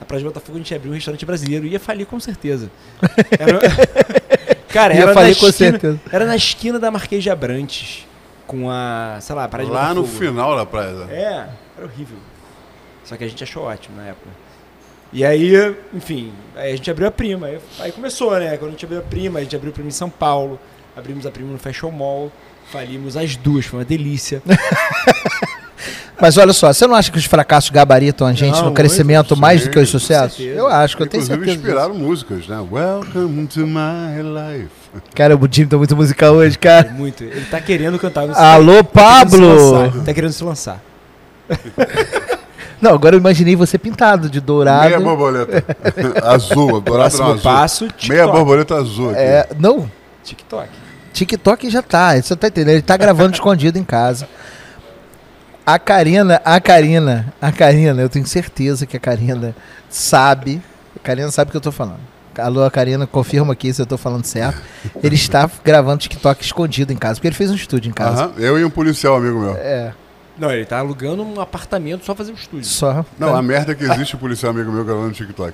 Na 0.00 0.06
praia 0.06 0.18
de 0.18 0.24
Botafogo 0.26 0.58
a 0.58 0.58
gente 0.58 0.74
abriu 0.74 0.90
um 0.90 0.94
restaurante 0.96 1.24
brasileiro, 1.24 1.64
ia 1.64 1.78
falir 1.78 2.06
com 2.06 2.18
certeza. 2.18 2.68
Era, 3.38 3.60
cara, 4.72 4.94
era 4.94 5.14
falir 5.14 5.34
na 5.34 5.40
com 5.40 5.48
esquina, 5.48 5.70
certeza. 5.70 6.00
era 6.10 6.26
na 6.26 6.36
esquina 6.36 6.78
da 6.78 6.90
Marquês 6.90 7.22
de 7.22 7.30
Abrantes, 7.30 8.06
com 8.46 8.70
a, 8.70 9.18
sei 9.20 9.34
lá, 9.34 9.44
a 9.44 9.48
praia 9.48 9.66
de 9.66 9.72
Lá 9.72 9.94
no 9.94 10.06
final 10.06 10.56
da 10.56 10.66
praia. 10.66 11.06
É, 11.10 11.48
era 11.76 11.86
horrível. 11.86 12.16
Só 13.04 13.16
que 13.16 13.24
a 13.24 13.28
gente 13.28 13.42
achou 13.42 13.64
ótimo 13.64 13.96
na 13.96 14.08
época. 14.08 14.28
E 15.12 15.24
aí, 15.24 15.52
enfim, 15.92 16.32
aí 16.56 16.72
a 16.72 16.76
gente 16.76 16.90
abriu 16.90 17.06
a 17.06 17.10
prima. 17.10 17.46
Aí, 17.46 17.60
aí 17.80 17.92
começou, 17.92 18.38
né? 18.38 18.56
Quando 18.56 18.68
a 18.68 18.72
gente 18.72 18.84
abriu 18.84 19.00
a 19.00 19.02
prima, 19.02 19.38
a 19.40 19.42
gente 19.42 19.54
abriu 19.54 19.70
a 19.70 19.74
prima 19.74 19.88
em 19.88 19.92
São 19.92 20.08
Paulo, 20.08 20.58
abrimos 20.96 21.26
a 21.26 21.30
prima 21.30 21.52
no 21.52 21.58
Fashion 21.58 21.90
Mall, 21.90 22.32
falimos 22.70 23.16
as 23.16 23.36
duas, 23.36 23.66
foi 23.66 23.80
uma 23.80 23.84
delícia. 23.84 24.42
Mas 26.20 26.36
olha 26.36 26.52
só, 26.52 26.72
você 26.72 26.86
não 26.86 26.94
acha 26.94 27.10
que 27.10 27.18
os 27.18 27.24
fracassos 27.24 27.70
gabaritam 27.70 28.26
a 28.26 28.32
gente 28.32 28.52
Não, 28.52 28.58
no 28.58 28.64
muito, 28.66 28.76
crescimento 28.76 29.36
mais 29.36 29.64
do 29.64 29.70
que 29.70 29.78
os 29.78 29.88
sucessos? 29.88 30.38
Eu 30.40 30.68
acho 30.68 30.96
que 30.96 31.02
eu 31.02 31.06
tenho 31.06 31.24
certeza. 31.24 31.46
disso. 31.46 31.58
inspiraram 31.58 31.94
músicas, 31.94 32.46
né? 32.46 32.64
Welcome 32.70 33.46
to 33.48 33.66
my 33.66 34.22
life. 34.22 34.68
Cara, 35.14 35.36
o 35.36 35.48
Jimmy 35.50 35.68
tá 35.68 35.76
muito 35.76 35.96
musical 35.96 36.34
hoje, 36.34 36.56
cara. 36.58 36.90
Muito. 36.90 37.24
Ele 37.24 37.44
tá 37.50 37.60
querendo 37.60 37.98
cantar 37.98 38.26
no 38.26 38.34
Alô, 38.36 38.84
tá 38.84 39.24
querendo 39.24 39.40
Pablo! 39.40 39.72
lançar, 39.72 40.04
Tá 40.04 40.14
querendo 40.14 40.32
se 40.32 40.44
lançar. 40.44 40.80
Não, 42.80 42.94
agora 42.94 43.14
eu 43.14 43.20
imaginei 43.20 43.54
você 43.54 43.78
pintado 43.78 44.28
de 44.28 44.38
Meia 44.40 44.46
dourado. 44.46 45.04
borboleta. 45.04 45.64
azul, 46.26 46.80
dourado 46.80 46.84
não 46.84 46.92
Próximo 46.92 47.28
azul. 47.30 47.42
passo, 47.42 47.88
Meia 48.08 48.26
borboleta 48.26 48.74
azul 48.74 49.10
aqui. 49.10 49.20
É, 49.20 49.48
não, 49.58 49.88
TikTok. 50.24 50.68
TikTok 51.12 51.70
já 51.70 51.80
tá, 51.82 52.20
você 52.20 52.34
tá 52.34 52.48
entendendo? 52.48 52.74
Ele 52.74 52.82
tá 52.82 52.96
gravando 52.96 53.34
escondido 53.34 53.78
em 53.78 53.84
casa. 53.84 54.28
A 55.64 55.78
Karina, 55.78 56.40
a 56.44 56.60
Karina, 56.60 57.32
a 57.40 57.52
Karina, 57.52 58.02
eu 58.02 58.08
tenho 58.08 58.26
certeza 58.26 58.84
que 58.86 58.96
a 58.96 59.00
Karina 59.00 59.54
sabe. 59.88 60.60
A 60.96 60.98
Karina 60.98 61.30
sabe 61.30 61.48
o 61.48 61.52
que 61.52 61.56
eu 61.56 61.60
tô 61.60 61.70
falando. 61.70 62.00
Alô, 62.36 62.68
Karina, 62.70 63.06
confirma 63.06 63.52
aqui 63.52 63.72
se 63.72 63.80
eu 63.80 63.86
tô 63.86 63.96
falando 63.96 64.24
certo. 64.24 64.60
Ele 65.02 65.14
está 65.14 65.48
gravando 65.62 65.98
TikTok 65.98 66.42
escondido 66.42 66.92
em 66.92 66.96
casa, 66.96 67.14
porque 67.16 67.28
ele 67.28 67.34
fez 67.36 67.50
um 67.50 67.54
estúdio 67.54 67.90
em 67.90 67.92
casa. 67.92 68.24
Aham, 68.24 68.32
Eu 68.38 68.58
e 68.58 68.64
um 68.64 68.70
policial 68.70 69.16
amigo 69.16 69.38
meu. 69.38 69.54
É, 69.56 69.92
Não, 70.38 70.50
ele 70.50 70.64
tá 70.64 70.78
alugando 70.78 71.22
um 71.22 71.40
apartamento 71.40 72.04
só 72.04 72.14
fazer 72.14 72.32
um 72.32 72.36
estúdio. 72.36 72.64
só. 72.64 73.04
Não, 73.18 73.36
a 73.36 73.42
merda 73.42 73.72
é 73.72 73.74
que 73.74 73.84
existe 73.84 74.16
um 74.16 74.18
policial 74.18 74.50
amigo 74.50 74.72
meu 74.72 74.84
gravando 74.84 75.08
no 75.08 75.12
TikTok. 75.12 75.52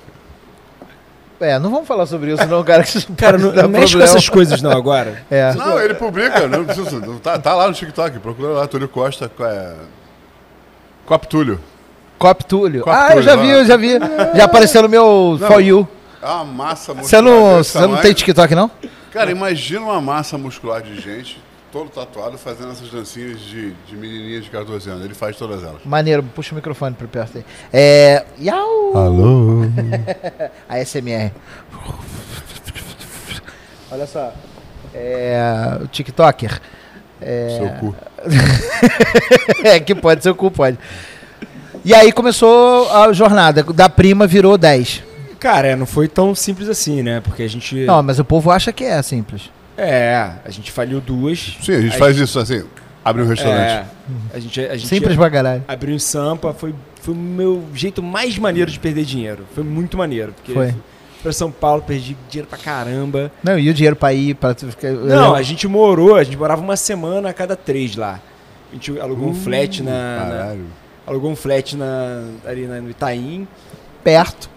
É, 1.40 1.58
não 1.58 1.70
vamos 1.70 1.86
falar 1.86 2.06
sobre 2.06 2.32
isso, 2.32 2.44
não, 2.46 2.64
cara. 2.64 2.82
que 2.82 2.96
isso 2.98 3.12
Cara, 3.16 3.32
pode 3.38 3.44
não, 3.44 3.54
dar 3.54 3.62
não 3.64 3.68
mexe 3.68 3.84
com 3.86 3.90
problema. 3.98 4.10
essas 4.16 4.28
coisas 4.28 4.62
não 4.62 4.70
agora. 4.72 5.22
É. 5.30 5.52
Não, 5.54 5.78
ele 5.80 5.94
publica, 5.94 6.48
não 6.48 6.64
precisa. 6.64 7.00
Tá, 7.22 7.38
tá 7.38 7.54
lá 7.54 7.68
no 7.68 7.74
TikTok, 7.74 8.18
procura 8.20 8.48
lá, 8.50 8.66
Túlio 8.66 8.88
Costa. 8.88 9.30
É... 9.40 9.74
Cop 11.08 11.26
Túlio. 11.26 11.58
Cop 12.18 12.44
Túlio. 12.44 12.84
Cop 12.84 12.94
ah, 12.94 13.16
eu 13.16 13.22
já 13.22 13.34
vi, 13.34 13.48
eu 13.48 13.64
já 13.64 13.78
vi. 13.78 13.92
Já 14.36 14.44
apareceu 14.44 14.82
no 14.82 14.90
meu 14.90 15.38
Não. 15.40 15.48
For 15.48 15.62
You. 15.62 15.88
É 16.20 16.26
uma 16.26 16.44
massa 16.44 16.92
muscular. 16.92 17.08
Você 17.08 17.20
não, 17.22 17.56
você 17.64 17.86
não 17.86 17.96
tem 17.96 18.12
TikTok, 18.12 18.54
não? 18.54 18.70
Cara, 19.10 19.30
imagina 19.30 19.80
uma 19.80 20.02
massa 20.02 20.36
muscular 20.36 20.82
de 20.82 21.00
gente, 21.00 21.42
todo 21.72 21.88
tatuado, 21.88 22.36
fazendo 22.36 22.72
essas 22.72 22.90
dancinhas 22.90 23.40
de, 23.40 23.70
de 23.70 23.96
menininha 23.96 24.38
de 24.38 24.50
14 24.50 24.90
anos. 24.90 25.02
Ele 25.02 25.14
faz 25.14 25.34
todas 25.38 25.62
elas. 25.62 25.80
Maneiro, 25.82 26.22
puxa 26.22 26.52
o 26.52 26.56
microfone 26.56 26.94
pra 26.94 27.08
perto 27.08 27.38
aí. 27.38 27.44
É. 27.72 28.26
Yau! 28.38 28.94
Alô? 28.94 29.62
A 30.68 30.84
SMR. 30.84 31.32
Olha 33.90 34.06
só. 34.06 34.30
É. 34.92 35.78
O 35.80 35.86
TikToker. 35.86 36.60
É. 37.20 37.58
Seu 37.58 37.68
cu. 37.80 37.94
é, 39.64 39.80
que 39.80 39.94
pode 39.94 40.22
ser 40.22 40.30
o 40.30 40.34
cu, 40.34 40.50
pode. 40.50 40.78
E 41.84 41.94
aí 41.94 42.12
começou 42.12 42.90
a 42.90 43.12
jornada. 43.12 43.62
Da 43.62 43.88
prima 43.88 44.26
virou 44.26 44.58
10. 44.58 45.02
Cara, 45.38 45.68
é, 45.68 45.76
não 45.76 45.86
foi 45.86 46.08
tão 46.08 46.34
simples 46.34 46.68
assim, 46.68 47.02
né? 47.02 47.20
Porque 47.20 47.42
a 47.42 47.48
gente. 47.48 47.74
Não, 47.84 48.02
mas 48.02 48.18
o 48.18 48.24
povo 48.24 48.50
acha 48.50 48.72
que 48.72 48.84
é 48.84 49.00
simples. 49.02 49.50
É, 49.76 50.32
a 50.44 50.50
gente 50.50 50.72
falhou 50.72 51.00
duas. 51.00 51.56
Sim, 51.62 51.72
a 51.72 51.80
gente 51.80 51.96
faz 51.96 52.18
isso 52.18 52.38
assim, 52.40 52.64
abre 53.04 53.22
um 53.22 53.26
restaurante. 53.28 53.70
É, 53.70 53.84
a 54.34 54.38
gente, 54.40 54.60
a 54.60 54.76
gente 54.76 54.88
Simples 54.88 55.16
pra 55.16 55.30
caralho. 55.30 55.62
abriu 55.68 55.94
em 55.94 55.98
Sampa, 56.00 56.52
foi, 56.52 56.74
foi 57.00 57.14
o 57.14 57.16
meu 57.16 57.64
jeito 57.72 58.02
mais 58.02 58.36
maneiro 58.36 58.70
de 58.70 58.78
perder 58.80 59.04
dinheiro. 59.04 59.46
Foi 59.54 59.62
muito 59.62 59.96
maneiro. 59.96 60.32
Porque 60.32 60.52
Foi. 60.52 60.74
Pra 61.22 61.32
São 61.32 61.50
Paulo, 61.50 61.82
perdi 61.82 62.16
dinheiro 62.28 62.48
pra 62.48 62.58
caramba. 62.58 63.30
Não, 63.42 63.58
e 63.58 63.68
o 63.68 63.74
dinheiro 63.74 63.96
pra 63.96 64.12
ir, 64.12 64.34
pra 64.34 64.54
tu 64.54 64.66
ficar. 64.68 64.90
Não, 64.92 65.34
a 65.34 65.42
gente 65.42 65.66
morou, 65.68 66.16
a 66.16 66.24
gente 66.24 66.36
morava 66.36 66.60
uma 66.62 66.76
semana 66.76 67.28
a 67.30 67.32
cada 67.32 67.56
três 67.56 67.96
lá. 67.96 68.20
A 68.70 68.74
gente 68.74 68.98
alugou 69.00 69.28
um 69.28 69.32
Uh, 69.32 69.34
flat 69.34 69.82
na, 69.82 69.90
na- 69.90 70.24
Caralho. 70.30 70.64
Alugou 71.06 71.30
um 71.30 71.36
flat 71.36 71.74
na, 71.76 72.24
ali 72.46 72.66
na- 72.66 72.80
no 72.80 72.90
Itaim. 72.90 73.48
perto. 74.04 74.48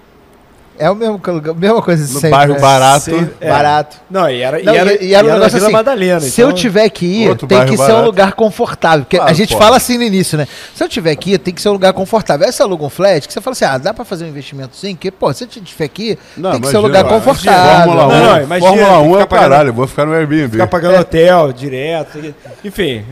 É 0.82 0.90
o 0.90 0.96
mesmo, 0.96 1.22
lugar- 1.28 1.54
mesma 1.56 1.82
coisa 1.82 2.02
No 2.02 2.20
sempre, 2.20 2.30
bairro 2.32 2.54
né? 2.54 2.60
barato. 2.60 3.06
Sem- 3.06 3.30
é. 3.40 3.50
Barato. 3.50 3.98
Não, 4.10 4.28
e 4.30 4.42
era, 4.42 4.64
Não, 4.64 4.74
e 4.74 4.78
era, 4.78 4.94
e- 5.04 5.08
e 5.10 5.14
era 5.14 5.24
um 5.26 5.28
na 5.30 5.34
negócio 5.36 5.54
Vila 5.54 5.66
assim, 5.68 5.74
Madalena. 5.74 6.20
Se 6.22 6.42
então- 6.42 6.50
eu 6.50 6.56
tiver 6.56 6.90
que 6.90 7.06
ir, 7.06 7.36
tem 7.38 7.66
que 7.66 7.78
ser 7.78 7.84
um 7.84 7.88
barato. 7.88 8.06
lugar 8.06 8.34
confortável. 8.34 9.06
Porque 9.06 9.16
a 9.18 9.20
Claro, 9.20 9.36
gente 9.36 9.54
pô. 9.54 9.60
fala 9.60 9.78
assim 9.78 9.98
no 9.98 10.04
início, 10.04 10.38
né? 10.40 10.48
Se 10.74 10.84
eu 10.84 10.90
tiver 10.90 11.16
que 11.16 11.34
ir, 11.34 11.38
tem 11.38 11.54
que 11.54 11.62
ser 11.62 11.70
um 11.70 11.74
lugar 11.74 11.94
confortável. 11.94 12.46
Aí 12.48 12.52
você 12.52 12.64
aluga 12.64 12.84
um 12.84 12.90
flat, 12.90 13.28
que 13.28 13.32
você 13.34 13.40
fala 13.40 13.52
assim, 13.54 13.66
ah, 13.66 13.78
dá 13.78 13.94
pra 13.94 14.04
fazer 14.04 14.26
um 14.26 14.28
investimento 14.30 14.76
sim? 14.76 14.96
Que, 14.96 15.12
pô, 15.12 15.32
se 15.34 15.44
eu 15.44 15.48
tiver 15.48 15.88
que 15.88 16.12
ir, 16.12 16.20
Não, 16.36 16.52
tem 16.54 16.62
que 16.62 16.68
ser 16.68 16.78
um 16.78 16.80
imagina, 16.82 17.00
lugar 17.04 17.14
confortável. 17.14 17.84
Fórmula 17.86 18.08
1, 18.08 18.10
Não, 18.10 18.26
não, 18.38 18.42
imagina, 18.44 18.70
Fórmula 18.72 19.00
1 19.02 19.20
é 19.20 19.26
pagando- 19.28 19.50
caralho, 19.50 19.70
eu 19.70 19.74
vou 19.74 19.88
ficar 19.88 20.06
no 20.06 20.14
Airbnb. 20.14 20.50
Ficar 20.52 20.68
pagando 20.68 21.00
hotel 21.00 21.54
direto. 21.54 22.34
Enfim. 22.66 23.06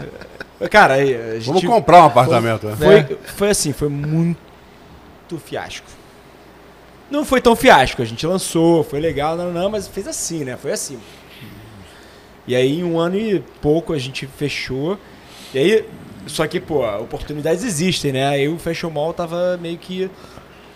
Cara, 0.72 0.96
a 0.96 1.06
gente. 1.06 1.46
Vamos 1.46 1.64
comprar 1.64 2.02
um 2.02 2.06
apartamento. 2.08 2.66
né? 2.68 2.76
Foi, 2.78 3.18
foi 3.36 3.50
assim, 3.52 3.72
foi 3.72 3.88
muito 3.90 4.38
fiasco. 5.46 5.86
Não 7.10 7.26
foi 7.26 7.42
tão 7.42 7.56
fiasco, 7.56 8.02
a 8.02 8.06
gente 8.06 8.26
lançou, 8.28 8.84
foi 8.84 9.00
legal, 9.00 9.36
não, 9.36 9.52
não, 9.52 9.70
mas 9.70 9.88
fez 9.88 10.08
assim, 10.08 10.44
né? 10.44 10.56
Foi 10.58 10.72
assim. 10.72 11.00
E 12.48 12.56
aí, 12.56 12.80
em 12.80 12.84
um 12.84 13.00
ano 13.00 13.16
e 13.18 13.44
pouco, 13.62 13.94
a 13.94 13.98
gente 13.98 14.26
fechou. 14.28 14.98
E 15.54 15.58
aí, 15.60 15.86
só 16.28 16.46
que, 16.48 16.60
pô, 16.60 16.84
oportunidades 17.00 17.64
existem, 17.64 18.12
né? 18.12 18.28
Aí 18.28 18.48
o 18.48 18.58
Fashion 18.58 18.90
Mall 18.90 19.14
tava 19.14 19.58
meio 19.62 19.78
que. 19.78 20.10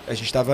A 0.07 0.14
gente 0.14 0.31
tava. 0.31 0.53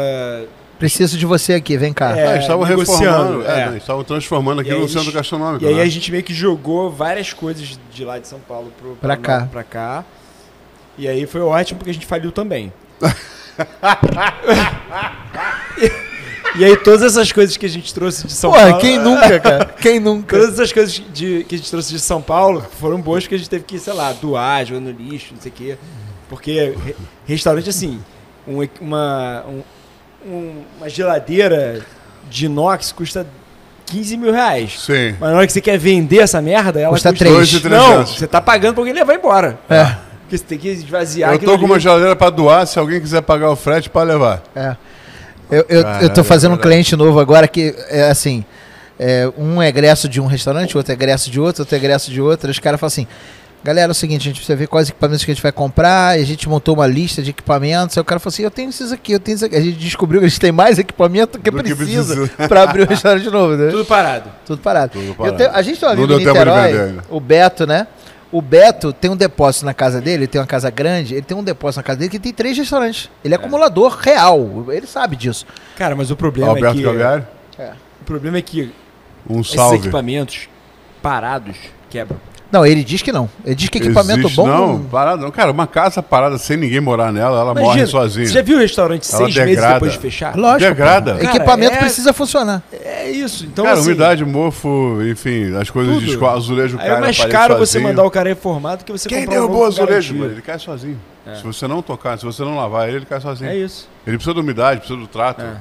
Preciso 0.77 1.17
de 1.17 1.25
você 1.25 1.53
aqui, 1.55 1.75
vem 1.77 1.91
cá. 1.91 2.15
É, 2.17 2.25
Ah, 2.27 2.31
eles 2.31 2.43
estavam 2.43 2.63
reformando, 2.63 3.45
é. 3.45 3.51
é, 3.51 3.65
não, 3.65 3.71
eles 3.73 3.83
estavam 3.83 4.03
transformando 4.05 4.61
aqui 4.61 4.69
no 4.71 4.77
eles- 4.77 4.91
centro 4.91 5.11
gastronômico. 5.11 5.63
E 5.65 5.67
aí 5.67 5.75
né? 5.75 5.81
a 5.81 5.87
gente 5.87 6.09
meio 6.09 6.23
que 6.23 6.33
jogou 6.33 6.89
várias 6.89 7.33
coisas 7.33 7.77
de 7.93 8.05
lá 8.05 8.17
de 8.17 8.27
São 8.27 8.39
Paulo 8.39 8.71
pro, 8.79 8.95
Pra 8.95 9.17
cá. 9.17 9.47
Pra 9.51 9.63
cá. 9.63 10.05
E 10.97 11.05
aí 11.07 11.25
foi 11.25 11.41
ótimo 11.41 11.79
porque 11.79 11.91
a 11.91 11.93
gente 11.93 12.05
faliu 12.05 12.31
também. 12.31 12.71
e, 16.57 16.65
aí 16.65 16.75
todas 16.77 17.01
essas 17.03 17.31
coisas 17.31 17.55
que 17.57 17.65
a 17.65 17.69
gente 17.69 17.93
trouxe 17.93 18.25
de 18.25 18.33
São 18.33 18.51
Porra, 18.51 18.63
Paulo. 18.67 18.79
quem 18.81 18.97
nunca, 18.99 19.39
cara? 19.39 19.65
Quem 19.79 19.99
nunca? 19.99 20.37
Todas 20.37 20.53
essas 20.53 20.71
coisas 20.71 21.01
de, 21.13 21.45
que 21.47 21.55
a 21.55 21.57
gente 21.57 21.69
trouxe 21.69 21.91
de 21.91 21.99
São 21.99 22.21
Paulo 22.21 22.65
foram 22.79 22.99
boas 22.99 23.23
porque 23.23 23.35
a 23.35 23.37
gente 23.37 23.49
teve 23.49 23.63
que, 23.63 23.77
sei 23.79 23.93
lá, 23.93 24.11
doar, 24.13 24.65
jogar 24.65 24.81
no 24.81 24.91
lixo, 24.91 25.33
não 25.33 25.41
sei 25.41 25.51
o 25.51 25.55
quê. 25.55 25.77
Porque 26.29 26.73
re- 26.85 26.95
restaurante, 27.25 27.69
assim, 27.69 27.99
um 28.47 28.67
uma, 28.81 29.43
um- 29.47 29.63
um- 30.29 30.61
uma 30.77 30.89
geladeira 30.89 31.85
de 32.29 32.45
inox 32.45 32.91
custa 32.91 33.25
15 33.87 34.17
mil 34.17 34.31
reais. 34.31 34.79
Sim. 34.81 35.15
Mas 35.19 35.31
na 35.31 35.37
hora 35.37 35.47
que 35.47 35.53
você 35.53 35.61
quer 35.61 35.77
vender 35.77 36.19
essa 36.19 36.41
merda, 36.41 36.79
ela 36.79 36.91
Custa 36.91 37.09
custa... 37.09 37.25
três. 37.25 37.35
Dois 37.35 37.63
e 37.63 37.69
Não, 37.69 37.87
trezentos. 37.87 38.17
você 38.19 38.27
tá 38.27 38.39
pagando 38.41 38.73
pra 38.75 38.81
alguém 38.81 38.93
levar 38.93 39.15
embora. 39.15 39.57
É, 39.69 39.85
Porque 40.21 40.37
você 40.37 40.43
tem 40.43 40.57
que 40.59 40.67
esvaziar 40.69 41.33
Eu 41.33 41.39
tô 41.39 41.57
com 41.57 41.65
uma 41.65 41.79
geladeira 41.79 42.15
pra 42.15 42.29
doar, 42.29 42.67
se 42.67 42.77
alguém 42.77 42.99
quiser 43.01 43.21
pagar 43.21 43.49
o 43.49 43.55
frete, 43.55 43.89
pode 43.89 44.11
levar. 44.11 44.43
é. 44.55 44.75
Eu, 45.51 45.65
eu, 45.69 45.77
eu 45.77 45.83
tô 45.83 45.89
Caralho, 45.91 46.23
fazendo 46.23 46.53
um 46.55 46.57
cliente 46.57 46.95
novo 46.95 47.19
agora 47.19 47.47
que 47.47 47.73
é 47.89 48.09
assim. 48.09 48.43
é, 48.99 49.31
um 49.37 49.61
é 49.61 49.67
egresso 49.67 50.07
de 50.07 50.21
um 50.21 50.25
restaurante, 50.25 50.77
outro 50.77 50.91
é 50.91 50.95
egresso 50.95 51.29
de 51.31 51.39
outro, 51.39 51.63
outro 51.63 51.75
é 51.75 51.77
egresso 51.77 52.11
de 52.11 52.21
outro. 52.21 52.49
Os 52.51 52.59
caras 52.59 52.79
falam 52.79 52.87
assim. 52.89 53.07
Galera, 53.61 53.89
é 53.89 53.91
o 53.91 53.93
seguinte, 53.93 54.21
a 54.21 54.23
gente 54.23 54.35
precisa 54.37 54.55
ver 54.55 54.67
quais 54.67 54.87
equipamentos 54.87 55.25
que 55.25 55.31
a 55.31 55.33
gente 55.33 55.43
vai 55.43 55.51
comprar, 55.51 56.17
e 56.17 56.23
a 56.23 56.25
gente 56.25 56.47
montou 56.47 56.75
uma 56.75 56.87
lista 56.87 57.21
de 57.21 57.31
equipamentos. 57.31 57.97
Aí 57.97 58.01
o 58.01 58.05
cara 58.05 58.17
falou 58.17 58.33
assim: 58.33 58.43
Eu 58.43 58.49
tenho 58.51 58.69
esses 58.69 58.89
aqui, 58.93 59.11
eu 59.11 59.19
tenho 59.19 59.35
esses 59.35 59.43
aqui. 59.43 59.53
A 59.53 59.59
gente 59.59 59.77
descobriu 59.77 60.21
que 60.21 60.27
a 60.27 60.29
gente 60.29 60.39
tem 60.39 60.49
mais 60.53 60.79
equipamento 60.79 61.37
do 61.37 61.43
que 61.43 61.51
Do 61.51 61.61
que 61.61 61.75
precisa 61.75 62.15
precisa. 62.15 62.47
pra 62.47 62.63
abrir 62.63 62.83
o 62.83 62.87
restaurante 62.87 63.29
novo, 63.29 63.57
né? 63.57 63.69
Tudo 63.69 63.83
parado. 63.83 64.29
Tudo 64.45 64.61
parado. 64.61 64.93
Tudo 64.93 65.07
Eu 65.09 65.13
parado. 65.15 65.37
tenho- 65.37 65.51
a 65.51 65.61
gente 65.61 65.77
tem 65.77 65.89
um 65.89 65.91
amigo 65.91 66.13
em 66.13 66.17
Niterói, 66.19 66.99
o 67.09 67.19
Beto, 67.19 67.67
né? 67.67 67.85
O 68.31 68.41
Beto 68.41 68.93
tem 68.93 69.09
um 69.09 69.15
depósito 69.15 69.65
na 69.65 69.73
casa 69.73 69.99
dele, 69.99 70.23
ele 70.23 70.27
tem 70.27 70.39
uma 70.39 70.45
casa 70.45 70.69
grande, 70.69 71.15
ele 71.15 71.23
tem 71.23 71.35
um 71.35 71.43
depósito 71.43 71.79
na 71.79 71.83
casa 71.83 71.99
dele 71.99 72.11
que 72.11 72.19
tem 72.19 72.31
três 72.31 72.55
restaurantes. 72.57 73.09
Ele 73.23 73.33
é, 73.33 73.37
acumulador 73.37 73.97
real, 73.97 74.65
ele 74.69 74.85
sabe 74.85 75.15
disso. 75.15 75.47
Cara, 75.75 75.95
mas 75.95 76.11
o 76.11 76.15
problema 76.15 76.49
é 76.49 76.51
Alberto 76.51 76.77
que... 76.77 76.83
Calviari, 76.83 77.23
O 78.01 78.05
problema 78.05 78.37
é 78.37 78.41
que 78.41 78.71
um 79.27 79.41
esses 79.41 79.53
salve. 79.53 79.77
equipamentos 79.77 80.47
parados 81.01 81.57
quebram. 81.89 82.19
Não, 82.51 82.65
ele 82.65 82.83
diz 82.83 83.01
que 83.03 83.11
não. 83.11 83.29
Ele 83.45 83.53
diz 83.53 83.69
que 83.69 83.77
equipamento 83.77 84.21
Existe- 84.21 84.35
bom. 84.35 84.47
Não, 84.47 84.83
parado 84.85 85.21
não. 85.21 85.29
Cara, 85.29 85.51
uma 85.51 85.67
casa 85.67 86.01
parada 86.01 86.37
sem 86.39 86.57
ninguém 86.57 86.79
morar 86.79 87.11
nela, 87.11 87.39
ela 87.39 87.53
morre 87.53 87.63
Imagina, 87.65 87.85
sozinha. 87.87 88.25
Você 88.25 88.33
já 88.33 88.41
viu 88.41 88.57
o 88.57 88.59
restaurante 88.59 89.07
Ela 89.07 89.17
seis 89.25 89.35
meses 89.35 89.49
degrada. 89.51 89.73
depois 89.75 89.91
de 89.93 89.99
fechar? 89.99 90.35
Lógico. 90.35 90.69
Degrada. 90.71 91.11
Cara, 91.17 91.23
equipamento 91.35 91.73
é- 91.75 91.77
precisa 91.77 92.11
funcionar. 92.11 92.63
É 92.71 93.09
isso. 93.11 93.45
Então, 93.45 93.65
cara, 93.65 93.77
assim, 93.77 93.87
umidade, 93.87 94.25
mofo, 94.25 94.97
enfim, 95.03 95.55
as 95.55 95.69
coisas 95.69 95.93
Tudo. 95.93 96.05
de 96.05 96.11
escola, 96.11 96.37
azulejo 96.37 96.77
Aí 96.79 96.87
cai 96.87 96.97
é 96.97 96.99
mais 97.01 97.25
caro 97.25 97.53
você 97.57 97.73
sozinho. 97.73 97.83
mandar 97.83 98.03
o 98.03 98.09
cara 98.11 98.29
reformado 98.29 98.83
que 98.83 98.91
você 98.91 99.07
Quem 99.07 99.19
comprar 99.25 99.31
um 99.31 99.41
derrubou 99.41 99.61
o 99.63 99.65
azulejo? 99.65 100.15
Mano? 100.15 100.31
Ele 100.31 100.41
cai 100.41 100.57
sozinho. 100.57 100.99
É. 101.27 101.35
Se 101.35 101.43
você 101.43 101.67
não 101.67 101.83
tocar, 101.83 102.17
se 102.17 102.25
você 102.25 102.41
não 102.43 102.55
lavar 102.55 102.87
ele, 102.87 102.97
ele 102.97 103.05
cai 103.05 103.21
sozinho. 103.21 103.49
É 103.51 103.55
isso. 103.57 103.87
Ele 104.07 104.17
precisa 104.17 104.33
de 104.33 104.39
umidade, 104.39 104.79
precisa 104.79 104.99
do 104.99 105.05
trato. 105.07 105.41
É. 105.43 105.57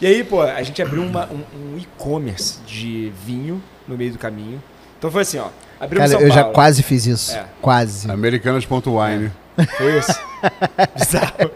E 0.00 0.06
aí, 0.06 0.24
pô, 0.24 0.40
a 0.40 0.62
gente 0.62 0.80
abriu 0.80 1.02
uma- 1.02 1.26
um, 1.30 1.74
um 1.74 1.78
e-commerce 1.78 2.58
de 2.66 3.12
vinho 3.26 3.62
no 3.86 3.96
meio 3.96 4.12
do 4.12 4.18
caminho. 4.18 4.62
Então 4.98 5.10
foi 5.10 5.20
assim, 5.22 5.38
ó. 5.38 5.48
Abrimos 5.84 6.10
Cara, 6.10 6.18
São 6.18 6.28
eu 6.28 6.34
já 6.34 6.44
quase 6.44 6.82
fiz 6.82 7.06
isso. 7.06 7.36
É. 7.36 7.44
Quase. 7.60 8.10
Americanas.wine. 8.10 9.30
Foi 9.76 9.98
isso. 9.98 10.20
Bizarro. 10.96 11.50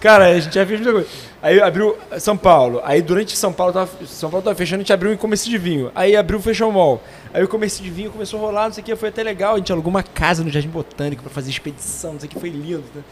Cara, 0.00 0.26
a 0.26 0.40
gente 0.40 0.54
já 0.54 0.66
fez 0.66 0.80
muita 0.80 0.92
coisa. 0.92 1.08
Aí 1.40 1.60
abriu 1.60 1.96
São 2.18 2.36
Paulo. 2.36 2.80
Aí 2.84 3.02
durante 3.02 3.36
São 3.36 3.52
Paulo 3.52 3.72
tava, 3.72 3.90
São 4.06 4.30
Paulo 4.30 4.44
tava 4.44 4.56
fechando, 4.56 4.80
a 4.80 4.82
gente 4.82 4.92
abriu 4.92 5.10
um 5.10 5.14
e-commerce 5.14 5.48
de 5.48 5.58
vinho. 5.58 5.90
Aí 5.94 6.16
abriu 6.16 6.38
o 6.38 6.42
Fashion 6.42 6.70
Mall. 6.70 7.02
Aí 7.32 7.42
o 7.42 7.44
e-commerce 7.44 7.82
de 7.82 7.90
vinho 7.90 8.10
começou 8.10 8.38
a 8.40 8.42
rolar, 8.42 8.64
não 8.66 8.72
sei 8.72 8.82
o 8.82 8.84
que, 8.84 8.96
foi 8.96 9.10
até 9.10 9.22
legal. 9.22 9.54
A 9.54 9.58
gente 9.58 9.72
alugou 9.72 9.90
uma 9.90 10.02
casa 10.02 10.42
no 10.42 10.50
Jardim 10.50 10.68
Botânico 10.68 11.22
pra 11.22 11.30
fazer 11.30 11.50
expedição, 11.50 12.14
não 12.14 12.20
sei 12.20 12.28
o 12.28 12.30
que, 12.32 12.40
foi 12.40 12.48
lindo. 12.48 12.84
Né? 12.94 13.02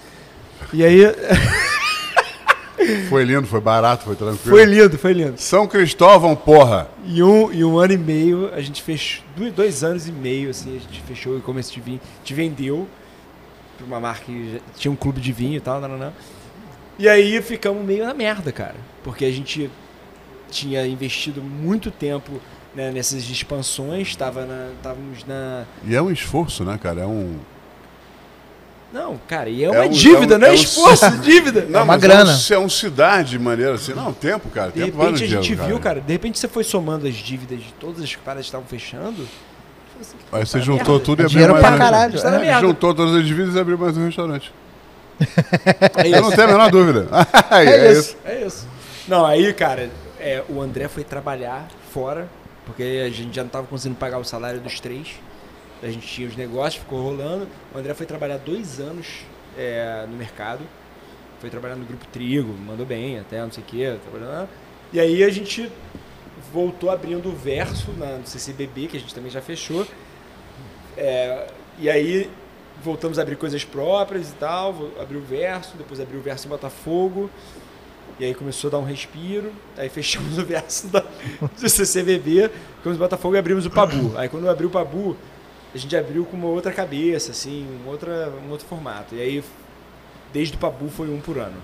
E 0.73 0.85
aí, 0.85 1.01
Foi 3.09 3.25
lindo, 3.25 3.47
foi 3.47 3.61
barato, 3.61 4.05
foi 4.05 4.17
tranquilo. 4.17 4.57
foi 4.57 4.65
lindo, 4.65 4.99
foi 4.99 5.13
lindo. 5.13 5.41
São 5.41 5.67
Cristóvão, 5.67 6.35
porra. 6.35 6.89
E 7.05 7.23
um, 7.23 7.53
e 7.53 7.65
um 7.65 7.79
ano 7.79 7.93
e 7.93 7.99
meio, 7.99 8.51
a 8.55 8.61
gente 8.61 8.83
fechou. 8.83 9.25
Dois, 9.55 9.83
anos 9.85 10.09
e 10.09 10.13
meio, 10.13 10.51
assim, 10.51 10.77
a 10.77 10.81
gente 10.81 11.03
fechou 11.03 11.35
o 11.35 11.39
e-commerce 11.39 11.73
de 11.73 11.81
vinho. 11.81 12.01
Gente 12.19 12.35
vendeu 12.35 12.89
pra 13.77 13.87
uma 13.87 14.01
marca 14.01 14.25
que 14.27 14.61
tinha 14.77 14.91
um 14.91 14.97
clube 14.97 15.21
de 15.21 15.33
vinho 15.33 15.57
e 15.57 15.61
tal, 15.61 15.81
não, 15.81 15.89
não, 15.89 15.99
não. 15.99 16.13
E 16.99 17.09
aí 17.09 17.41
ficamos 17.41 17.85
meio 17.85 18.05
na 18.05 18.13
merda, 18.13 18.53
cara. 18.53 18.77
Porque 19.03 19.25
a 19.25 19.31
gente 19.31 19.71
tinha 20.51 20.87
investido 20.87 21.41
muito 21.43 21.91
tempo 21.91 22.33
né, 22.75 22.91
nessas 22.91 23.29
expansões, 23.31 24.15
tava 24.15 24.45
na, 24.45 24.71
estávamos 24.77 25.25
na. 25.25 25.65
E 25.85 25.95
é 25.95 26.03
um 26.03 26.11
esforço, 26.11 26.65
né, 26.65 26.79
cara? 26.79 27.03
É 27.03 27.07
um. 27.07 27.39
Não, 28.93 29.21
cara, 29.29 29.49
e 29.49 29.63
é 29.63 29.67
É 29.67 29.71
uma 29.71 29.85
um- 29.85 29.89
dívida, 29.91 30.35
é 30.35 30.37
um- 30.37 30.41
não 30.41 30.47
é 30.47 30.51
é 30.51 30.53
um- 30.53 30.55
esforço, 30.55 31.05
é 31.05 31.11
dívida. 31.23 31.65
Não, 31.69 31.81
uma 31.81 31.85
mas 31.87 32.01
grana. 32.03 32.33
É 32.51 32.59
um, 32.59 32.63
é 32.63 32.65
um 32.65 32.69
cidade 32.69 33.31
de 33.31 33.39
maneira 33.39 33.75
assim. 33.75 33.95
Não, 33.95 34.13
tempo, 34.13 34.49
cara. 34.51 34.73
De 34.73 34.81
tempo 34.85 34.99
repente 35.01 35.23
a 35.23 35.27
gente 35.29 35.43
dinheiro, 35.43 35.67
viu, 35.67 35.79
cara, 35.79 36.01
de 36.01 36.13
repente 36.13 36.39
você 36.39 36.49
foi 36.49 36.65
somando 36.65 37.07
as 37.07 37.15
dívidas 37.15 37.61
de 37.61 37.73
todas 37.75 38.03
as 38.03 38.15
paradas 38.17 38.47
que 38.47 38.49
estavam 38.49 38.67
fechando. 38.67 39.29
assim, 40.01 40.17
Aí 40.33 40.45
você 40.47 40.59
tá 40.59 40.65
juntou 40.65 40.95
merda. 40.95 41.05
tudo 41.05 41.21
e 41.21 41.23
É 41.23 41.27
abriu 41.27 41.49
mais 41.51 41.61
pra 41.67 41.75
um 41.75 41.79
caralho. 41.79 42.15
Está 42.17 42.31
na 42.33 42.45
É, 42.45 42.61
juntou 42.61 42.95
todas 42.95 43.15
as 43.15 43.25
dívidas 43.25 43.55
e 43.55 43.61
abriu 43.61 43.79
mais 43.79 43.97
um 43.97 44.05
restaurante. 44.07 44.53
É 45.97 46.07
Eu 46.09 46.23
não 46.23 46.29
isso. 46.29 46.37
tenho 46.37 46.49
a 46.49 46.53
menor 46.53 46.71
dúvida. 46.71 47.07
é, 47.51 47.65
É 47.65 47.93
isso. 47.93 48.01
isso. 48.01 48.17
É 48.25 48.47
isso. 48.47 48.69
Não, 49.07 49.25
aí, 49.27 49.53
cara, 49.53 49.91
é, 50.19 50.43
o 50.49 50.61
André 50.61 50.89
foi 50.89 51.05
trabalhar 51.05 51.69
fora, 51.93 52.27
porque 52.67 53.03
a 53.07 53.11
gente 53.11 53.35
já 53.37 53.43
não 53.43 53.51
tava 53.51 53.67
conseguindo 53.67 53.99
pagar 53.99 54.19
o 54.19 54.25
salário 54.25 54.61
dos 54.61 54.81
três. 54.81 55.09
A 55.83 55.87
gente 55.89 56.07
tinha 56.07 56.29
os 56.29 56.37
negócios, 56.37 56.83
ficou 56.83 57.03
rolando. 57.03 57.49
O 57.75 57.79
André 57.79 57.95
foi 57.95 58.07
trabalhar 58.07 58.37
dois 58.39 58.79
anos 58.81 59.25
é, 59.57 60.07
no 60.09 60.17
mercado. 60.17 60.61
Foi 61.41 61.49
trabalhar 61.49 61.77
no 61.77 61.87
Grupo 61.87 62.07
Trigo, 62.13 62.53
mandou 62.53 62.85
bem 62.85 63.19
até, 63.19 63.41
não 63.41 63.51
sei 63.51 63.63
o 63.63 63.67
quê. 63.67 63.97
E 64.93 65.01
aí 65.01 65.25
a 65.25 65.31
gente 65.31 65.71
voltou 66.53 66.91
abrindo 66.91 67.29
o 67.29 67.33
verso 67.33 67.93
na, 67.93 68.19
no 68.19 68.27
CCBB, 68.27 68.89
que 68.89 68.97
a 68.97 69.01
gente 69.01 69.15
também 69.15 69.31
já 69.31 69.41
fechou. 69.41 69.87
É, 70.97 71.47
e 71.79 71.89
aí 71.89 72.31
voltamos 72.83 73.19
a 73.19 73.23
abrir 73.23 73.37
coisas 73.37 73.65
próprias 73.65 74.31
e 74.31 74.35
tal, 74.35 74.91
abriu 75.01 75.21
o 75.21 75.23
verso, 75.23 75.77
depois 75.77 76.01
abriu 76.01 76.21
o 76.21 76.23
verso 76.23 76.47
em 76.47 76.51
Botafogo. 76.51 77.31
E 78.19 78.25
aí 78.25 78.35
começou 78.35 78.69
a 78.69 78.73
dar 78.73 78.79
um 78.79 78.85
respiro, 78.85 79.51
aí 79.79 79.89
fechamos 79.89 80.37
o 80.37 80.45
verso 80.45 80.89
da, 80.89 81.01
do 81.01 81.69
CCBB, 81.69 82.51
ficamos 82.77 82.97
em 82.97 83.01
Botafogo 83.01 83.35
e 83.35 83.39
abrimos 83.39 83.65
o 83.65 83.71
Pabu. 83.71 84.13
Aí 84.17 84.29
quando 84.29 84.49
abriu 84.49 84.69
o 84.69 84.71
Pabu, 84.71 85.17
a 85.75 85.79
gente 85.79 85.97
abriu 85.97 86.25
com 86.25 86.37
uma 86.37 86.49
outra 86.49 86.73
cabeça, 86.73 87.31
assim, 87.31 87.67
um, 87.85 87.89
outra, 87.89 88.33
um 88.47 88.51
outro 88.51 88.67
formato. 88.67 89.15
E 89.15 89.21
aí, 89.21 89.45
desde 90.33 90.55
o 90.57 90.59
Pabu 90.59 90.89
foi 90.89 91.09
um 91.09 91.19
por 91.21 91.39
ano. 91.39 91.57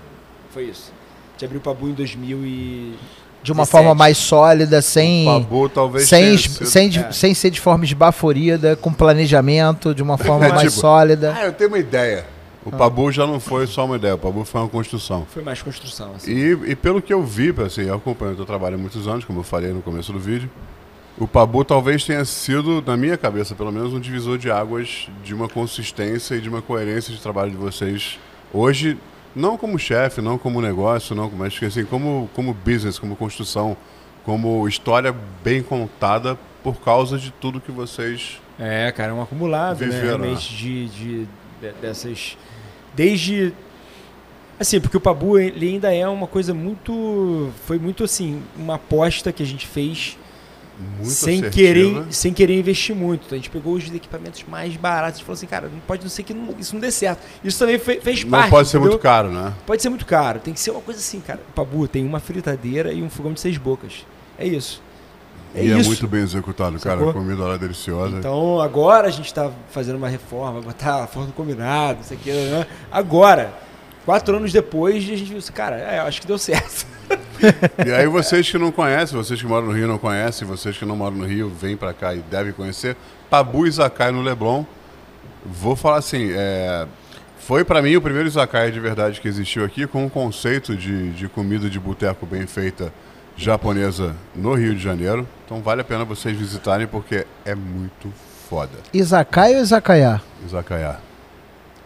Foi 0.51 0.63
isso. 0.65 0.91
A 0.91 1.31
gente 1.33 1.45
abriu 1.45 1.59
o 1.59 1.63
Pabu 1.63 1.87
em 1.89 1.93
2000 1.93 2.37
e... 2.45 2.95
De 3.43 3.51
uma 3.51 3.63
17. 3.63 3.71
forma 3.71 3.93
mais 3.95 4.17
sólida, 4.17 4.81
sem. 4.81 5.23
Pabu 5.25 5.69
talvez 5.69 6.07
Sem, 6.09 6.37
sido- 6.37 6.65
sem, 6.65 6.89
de- 6.89 6.99
É. 6.99 7.11
sem 7.11 7.33
ser 7.33 7.51
de 7.51 7.61
forma 7.61 7.85
esbaforida, 7.85 8.75
com 8.75 8.91
planejamento, 8.91 9.93
de 9.93 10.01
uma 10.01 10.17
forma 10.17 10.45
É, 10.47 10.49
mais 10.49 10.61
tipo, 10.73 10.81
sólida. 10.81 11.33
Ah, 11.37 11.45
eu 11.45 11.53
tenho 11.53 11.69
uma 11.69 11.77
ideia. 11.79 12.25
O 12.65 12.71
Pabu 12.71 13.09
já 13.11 13.25
não 13.25 13.39
foi 13.39 13.65
só 13.67 13.85
uma 13.85 13.95
ideia, 13.95 14.15
o 14.15 14.17
Pabu 14.17 14.43
foi 14.43 14.59
uma 14.59 14.67
construção. 14.67 15.25
Foi 15.31 15.41
mais 15.41 15.61
construção, 15.61 16.13
assim. 16.15 16.31
E, 16.31 16.71
e 16.71 16.75
pelo 16.75 17.01
que 17.01 17.13
eu 17.13 17.23
vi, 17.23 17.53
assim, 17.65 17.83
eu 17.83 17.95
acompanho 17.95 18.33
o 18.33 18.35
teu 18.35 18.45
trabalho 18.45 18.75
há 18.75 18.77
muitos 18.77 19.07
anos, 19.07 19.23
como 19.23 19.39
eu 19.39 19.43
falei 19.43 19.71
no 19.71 19.81
começo 19.81 20.11
do 20.11 20.19
vídeo, 20.19 20.49
o 21.17 21.27
Pabu 21.27 21.65
talvez 21.65 22.03
tenha 22.05 22.23
sido, 22.25 22.83
na 22.85 22.95
minha 22.95 23.17
cabeça 23.17 23.55
pelo 23.55 23.71
menos, 23.71 23.93
um 23.93 23.99
divisor 23.99 24.37
de 24.37 24.51
águas 24.51 25.07
de 25.23 25.33
uma 25.33 25.49
consistência 25.49 26.35
e 26.35 26.41
de 26.41 26.47
uma 26.49 26.61
coerência 26.61 27.13
de 27.13 27.19
trabalho 27.19 27.51
de 27.51 27.57
vocês 27.57 28.19
hoje, 28.53 28.97
não 29.35 29.57
como 29.57 29.77
chefe, 29.79 30.21
não 30.21 30.37
como 30.37 30.61
negócio, 30.61 31.15
não, 31.15 31.29
mas 31.31 31.57
que, 31.57 31.65
assim, 31.65 31.85
como, 31.85 32.29
como 32.33 32.53
business, 32.53 32.97
como 32.99 33.15
construção, 33.15 33.75
como 34.23 34.67
história 34.67 35.13
bem 35.43 35.61
contada 35.63 36.37
por 36.63 36.81
causa 36.81 37.17
de 37.17 37.31
tudo 37.31 37.61
que 37.61 37.71
vocês 37.71 38.41
É, 38.59 38.91
cara, 38.91 39.11
é 39.11 39.13
um 39.13 39.21
acumulado, 39.21 39.79
né? 39.79 39.85
Viveram, 39.87 40.19
Realmente 40.19 40.55
de, 40.55 40.87
de, 40.87 41.27
de- 41.61 41.71
dessas. 41.81 42.37
Desde. 42.95 43.53
Assim, 44.59 44.81
porque 44.81 44.97
o 44.97 44.99
Pabu 44.99 45.37
ele 45.37 45.67
ainda 45.67 45.93
é 45.93 46.07
uma 46.07 46.25
coisa 46.27 46.53
muito. 46.53 47.51
Foi 47.65 47.77
muito 47.77 48.03
assim, 48.03 48.41
uma 48.57 48.75
aposta 48.75 49.31
que 49.31 49.43
a 49.43 49.45
gente 49.45 49.67
fez 49.67 50.17
muito 50.97 51.09
sem 51.09 51.39
assertiva. 51.39 51.51
querer, 51.51 52.05
sem 52.13 52.33
querer 52.33 52.57
investir 52.59 52.95
muito. 52.95 53.23
Então, 53.25 53.35
a 53.35 53.39
gente 53.39 53.49
pegou 53.49 53.73
os 53.73 53.93
equipamentos 53.93 54.43
mais 54.47 54.75
baratos 54.77 55.19
e 55.19 55.23
falou 55.23 55.33
assim, 55.33 55.47
cara, 55.47 55.67
não 55.67 55.79
pode 55.79 56.03
não 56.03 56.09
ser 56.09 56.23
que 56.23 56.33
não- 56.33 56.55
isso 56.59 56.73
não 56.73 56.79
dê 56.81 56.91
certo. 56.91 57.19
Isso 57.43 57.57
também 57.59 57.79
fe- 57.79 57.99
fez 58.01 58.23
Não 58.23 58.31
parte. 58.31 58.49
pode 58.49 58.67
ser 58.69 58.77
entendeu? 58.77 58.91
muito 58.91 59.01
caro, 59.01 59.29
né? 59.31 59.53
Pode 59.65 59.81
ser 59.81 59.89
muito 59.89 60.05
caro. 60.05 60.39
Tem 60.39 60.53
que 60.53 60.59
ser 60.59 60.71
uma 60.71 60.81
coisa 60.81 60.99
assim, 60.99 61.19
cara. 61.19 61.39
O 61.49 61.53
Pabu 61.53 61.87
tem 61.87 62.05
uma 62.05 62.19
fritadeira 62.19 62.91
e 62.93 63.01
um 63.01 63.09
fogão 63.09 63.33
de 63.33 63.39
seis 63.39 63.57
bocas. 63.57 64.05
É 64.37 64.45
isso. 64.45 64.81
É 65.55 65.63
e 65.63 65.71
é 65.71 65.77
isso. 65.79 65.87
muito 65.89 66.07
bem 66.07 66.21
executado, 66.21 66.77
cara. 66.79 67.09
A 67.09 67.13
comida 67.13 67.43
lá 67.43 67.55
é 67.55 67.57
deliciosa. 67.57 68.17
Então 68.17 68.61
agora 68.61 69.07
a 69.07 69.11
gente 69.11 69.25
está 69.27 69.49
fazendo 69.71 69.95
uma 69.95 70.09
reforma, 70.09 70.61
botar 70.61 71.07
forno 71.07 71.31
combinado, 71.31 71.99
isso 72.03 72.13
aqui, 72.13 72.29
né? 72.31 72.67
Agora, 72.91 73.53
quatro 74.07 74.37
anos 74.37 74.53
depois, 74.53 74.95
a 74.95 74.99
gente 74.99 75.25
viu 75.25 75.37
assim, 75.37 75.51
cara, 75.51 75.75
é, 75.75 75.99
acho 75.99 76.21
que 76.21 76.27
deu 76.27 76.37
certo. 76.37 76.87
E 77.85 77.91
aí 77.91 78.07
vocês 78.07 78.49
que 78.49 78.57
não 78.57 78.71
conhecem, 78.71 79.15
vocês 79.15 79.39
que 79.39 79.45
moram 79.45 79.67
no 79.67 79.71
Rio 79.71 79.87
não 79.87 79.99
conhecem, 79.99 80.47
vocês 80.47 80.75
que 80.75 80.83
não 80.83 80.95
moram 80.95 81.17
no 81.17 81.25
Rio, 81.25 81.49
vêm 81.49 81.77
pra 81.77 81.93
cá 81.93 82.15
e 82.15 82.17
devem 82.19 82.51
conhecer. 82.51 82.97
Pabu 83.29 83.67
Izakaya 83.67 84.11
no 84.11 84.23
Leblon. 84.23 84.65
Vou 85.45 85.75
falar 85.75 85.97
assim, 85.97 86.31
é, 86.31 86.87
foi 87.37 87.63
pra 87.63 87.79
mim 87.79 87.95
o 87.95 88.01
primeiro 88.01 88.27
izakaya 88.27 88.71
de 88.71 88.79
verdade 88.79 89.21
que 89.21 89.27
existiu 89.27 89.63
aqui 89.63 89.85
com 89.85 90.03
um 90.03 90.09
conceito 90.09 90.75
de, 90.75 91.11
de 91.11 91.29
comida 91.29 91.69
de 91.69 91.79
boteco 91.79 92.25
bem 92.25 92.47
feita 92.47 92.91
japonesa 93.37 94.15
no 94.35 94.55
Rio 94.55 94.73
de 94.73 94.81
Janeiro. 94.81 95.27
Então 95.45 95.61
vale 95.61 95.81
a 95.81 95.83
pena 95.83 96.03
vocês 96.03 96.35
visitarem 96.35 96.87
porque 96.87 97.27
é 97.45 97.53
muito 97.53 98.11
foda. 98.49 98.79
Izakaya 98.91 99.57
ou 99.57 99.61
Izakaya? 99.61 100.21
Izakaya. 100.43 101.06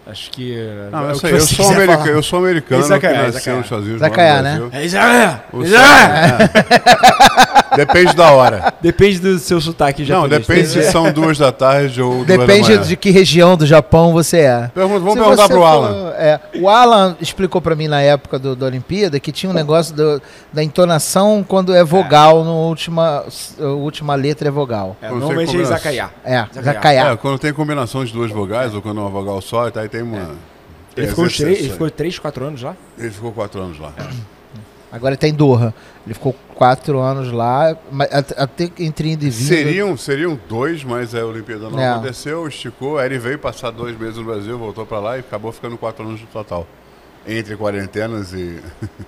Acho 0.08 0.32
que. 0.32 0.58
Não, 0.92 1.08
é 1.08 1.12
eu, 1.12 1.16
sei, 1.16 1.30
que 1.30 1.36
eu, 1.38 1.42
sou 1.42 1.70
americano, 1.72 2.10
eu 2.10 2.24
sou 2.24 2.40
americano 2.40 2.84
Izakaya, 2.84 3.18
que 3.18 3.32
nasceu 3.34 3.56
nos 3.56 3.66
Estados 3.66 3.86
Unidos. 3.86 4.02
Né? 4.02 4.70
É 4.74 4.86
isso 4.86 4.98
aí, 4.98 5.40
O 5.54 5.64
isso 5.64 5.76
aí. 5.78 7.51
Depende 7.76 8.14
da 8.16 8.32
hora. 8.32 8.74
Depende 8.82 9.20
do 9.20 9.40
seu 9.40 9.60
sotaque 9.62 10.02
Não, 10.02 10.08
japonês. 10.28 10.42
depende 10.48 10.68
se 10.68 10.84
são 10.92 11.12
duas 11.12 11.38
da 11.38 11.52
tarde 11.52 12.02
ou 12.02 12.16
duas 12.24 12.28
da 12.28 12.38
Depende 12.38 12.70
manhã. 12.72 12.82
de 12.82 12.96
que 12.98 13.10
região 13.12 13.56
do 13.56 13.66
Japão 13.66 14.12
você 14.12 14.40
é. 14.40 14.72
Pergunta, 14.74 15.00
vamos 15.00 15.14
Se 15.14 15.20
perguntar 15.20 15.44
você 15.44 15.54
pro 15.54 15.62
for- 15.62 15.66
Alan. 15.68 16.10
é, 16.18 16.40
o 16.60 16.68
Alan 16.70 17.16
explicou 17.22 17.62
pra 17.62 17.76
mim 17.76 17.88
na 17.88 18.02
época 18.02 18.38
do, 18.38 18.56
da 18.56 18.66
Olimpíada 18.66 19.20
que 19.20 19.32
tinha 19.32 19.50
um 19.50 19.54
negócio 19.54 19.96
do- 19.96 20.22
da 20.52 20.62
entonação 20.64 21.46
quando 21.48 21.74
é 21.74 21.84
vogal, 21.84 22.44
no 22.44 22.52
última, 22.54 23.24
a 23.60 23.66
última 23.68 24.16
letra 24.16 24.48
é 24.48 24.52
vogal. 24.52 24.96
É, 25.02 25.06
Não 25.06 25.12
sei 25.14 25.20
normalmente 25.20 25.50
é 25.50 25.52
como 25.52 25.60
é. 25.60 25.64
izakaya. 25.64 26.12
É. 26.26 27.12
É, 27.14 27.16
quando 27.18 27.40
tem 27.40 27.54
combinação 27.54 28.04
de 28.04 28.12
duas 28.12 28.32
vogais 28.32 28.74
ou 28.74 28.82
quando 28.82 28.98
é 29.00 29.02
uma 29.02 29.10
vogal 29.10 29.42
só, 29.42 29.70
tá, 29.72 29.82
aí 29.82 29.90
tem 29.90 30.02
uma. 30.02 30.18
tem 30.94 31.04
Ele 31.04 31.08
ficou, 31.08 31.26
uns 31.26 31.38
três, 31.38 31.42
ele 31.48 31.52
exceções. 31.54 31.72
ficou 31.74 31.90
três, 31.90 32.20
quatro 32.20 32.46
anos 32.46 32.62
lá? 32.62 32.76
Ele 32.98 33.12
ficou 33.12 33.32
quatro 33.32 33.62
anos 33.62 33.80
lá. 33.80 33.92
Agora 34.92 35.14
ele 35.14 35.18
tá 35.18 35.28
em 35.28 35.34
Doha. 35.34 35.74
Ele 36.06 36.14
ficou 36.14 36.36
quatro 36.56 37.00
anos 37.00 37.32
lá, 37.32 37.76
até 38.38 38.70
entre 38.80 39.12
indo 39.12 39.24
e 39.26 39.30
vindo. 39.30 39.48
Seriam, 39.48 39.96
seriam 39.98 40.40
dois, 40.50 40.84
mas 40.84 41.16
a 41.16 41.26
Olimpíada 41.26 41.70
não 41.70 41.80
É. 41.80 41.90
aconteceu, 41.92 42.48
esticou. 42.48 42.98
Aí 43.00 43.06
ele 43.08 43.20
veio 43.20 43.40
passar 43.40 43.72
dois 43.72 43.98
meses 43.98 44.18
no 44.18 44.24
Brasil, 44.26 44.58
voltou 44.58 44.86
pra 44.86 45.00
lá 45.00 45.18
e 45.18 45.22
acabou 45.22 45.52
ficando 45.52 45.78
quatro 45.78 46.06
anos 46.06 46.20
no 46.22 46.28
total. 46.28 46.68
Entre 47.28 47.56
quarentenas 47.56 48.34
e. 48.34 48.60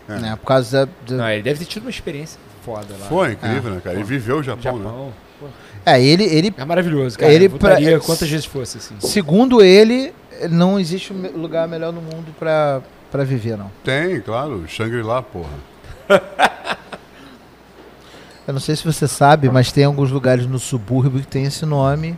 né, 0.08 0.36
por 0.40 0.46
causa 0.46 0.86
da, 0.86 0.92
do- 1.06 1.16
Não, 1.18 1.28
ele 1.30 1.42
deve 1.42 1.60
ter 1.60 1.66
tido 1.66 1.84
uma 1.84 1.90
experiência 1.90 2.40
foda 2.64 2.94
lá. 3.00 3.08
Foi 3.08 3.32
incrível, 3.32 3.72
né, 3.72 3.82
cara? 3.84 3.96
Ele 3.96 4.04
viveu 4.04 4.38
o 4.38 4.44
Japão, 4.44 4.78
né? 4.78 4.84
Japão. 4.86 5.14
Pô, 5.40 5.48
É, 5.86 6.00
ele, 6.02 6.24
ele, 6.24 6.54
É 6.56 6.64
maravilhoso, 6.64 7.18
cara. 7.18 7.34
Ele 7.34 7.50
pra- 7.50 7.78
quantas 8.06 8.30
vezes 8.30 8.46
fosse, 8.46 8.78
assim. 8.78 8.96
segundo 9.00 9.64
ele, 9.64 10.14
não 10.50 10.80
existe 10.80 11.12
um 11.12 11.42
lugar 11.42 11.68
melhor 11.68 11.92
no 11.92 12.02
mundo 12.02 12.28
pra, 12.38 12.82
pra 13.12 13.24
viver, 13.24 13.58
não. 13.58 13.72
Tem, 13.84 14.22
claro. 14.22 14.64
Shangri-La, 14.68 15.24
porra. 15.24 15.50
Eu 18.46 18.54
não 18.54 18.60
sei 18.60 18.76
se 18.76 18.84
você 18.84 19.08
sabe, 19.08 19.50
mas 19.50 19.72
tem 19.72 19.86
alguns 19.86 20.12
lugares 20.12 20.46
no 20.46 20.60
subúrbio 20.60 21.22
que 21.22 21.28
tem 21.28 21.46
esse 21.46 21.66
nome 21.66 22.18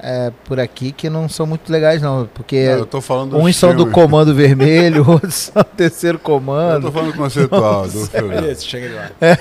é, 0.00 0.30
por 0.44 0.58
aqui 0.60 0.92
que 0.92 1.10
não 1.10 1.28
são 1.28 1.46
muito 1.46 1.70
legais, 1.72 2.00
não. 2.00 2.28
Porque 2.32 2.64
Não, 2.66 2.72
eu 2.78 2.86
tô 2.86 3.00
falando 3.00 3.30
dos 3.32 3.40
uns 3.42 3.56
são 3.56 3.74
do 3.74 3.86
comando 3.90 4.34
vermelho, 4.34 5.04
outros 5.10 5.34
são 5.34 5.62
do 5.62 5.76
terceiro 5.76 6.16
Eu 6.16 6.20
comando. 6.20 6.82
tô 6.86 6.92
falando 6.92 7.14
conceitual 7.14 7.88
do 7.88 8.06
filme. 8.06 8.28
Beleza, 8.34 8.62
chega 8.64 8.94
lá. 8.94 9.38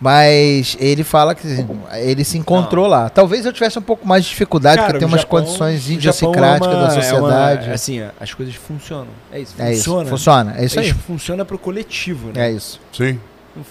Mas 0.00 0.76
ele 0.80 1.04
fala 1.04 1.34
que 1.34 1.46
assim, 1.46 1.66
ele 1.94 2.24
se 2.24 2.36
encontrou 2.38 2.86
lá. 2.86 3.08
Talvez 3.08 3.44
eu 3.46 3.52
tivesse 3.52 3.78
um 3.78 3.82
pouco 3.82 4.06
mais 4.06 4.24
de 4.24 4.30
dificuldade, 4.30 4.76
Cara, 4.76 4.88
porque 4.88 4.98
tem 4.98 5.08
umas 5.08 5.22
Japão- 5.22 5.40
condições 5.40 5.86
o 5.86 5.92
idiosincráticas 5.92 6.68
é 6.68 6.76
uma- 6.76 6.86
da 6.86 6.92
é 6.94 6.96
uma- 6.96 7.02
sociedade. 7.02 7.70
É, 7.70 7.72
assim, 7.74 8.02
as 8.20 8.34
coisas 8.34 8.54
funcionam. 8.54 9.08
É 9.32 9.40
isso. 9.40 9.54
isso. 9.58 9.84
Funciona. 9.84 10.10
Funciona. 10.10 10.54
É 10.58 10.64
isso 10.64 10.80
aí. 10.80 10.92
Funciona 10.92 11.44
pro 11.44 11.58
coletivo, 11.58 12.30
né? 12.34 12.48
É 12.48 12.52
isso. 12.52 12.80
Sim. 12.92 13.18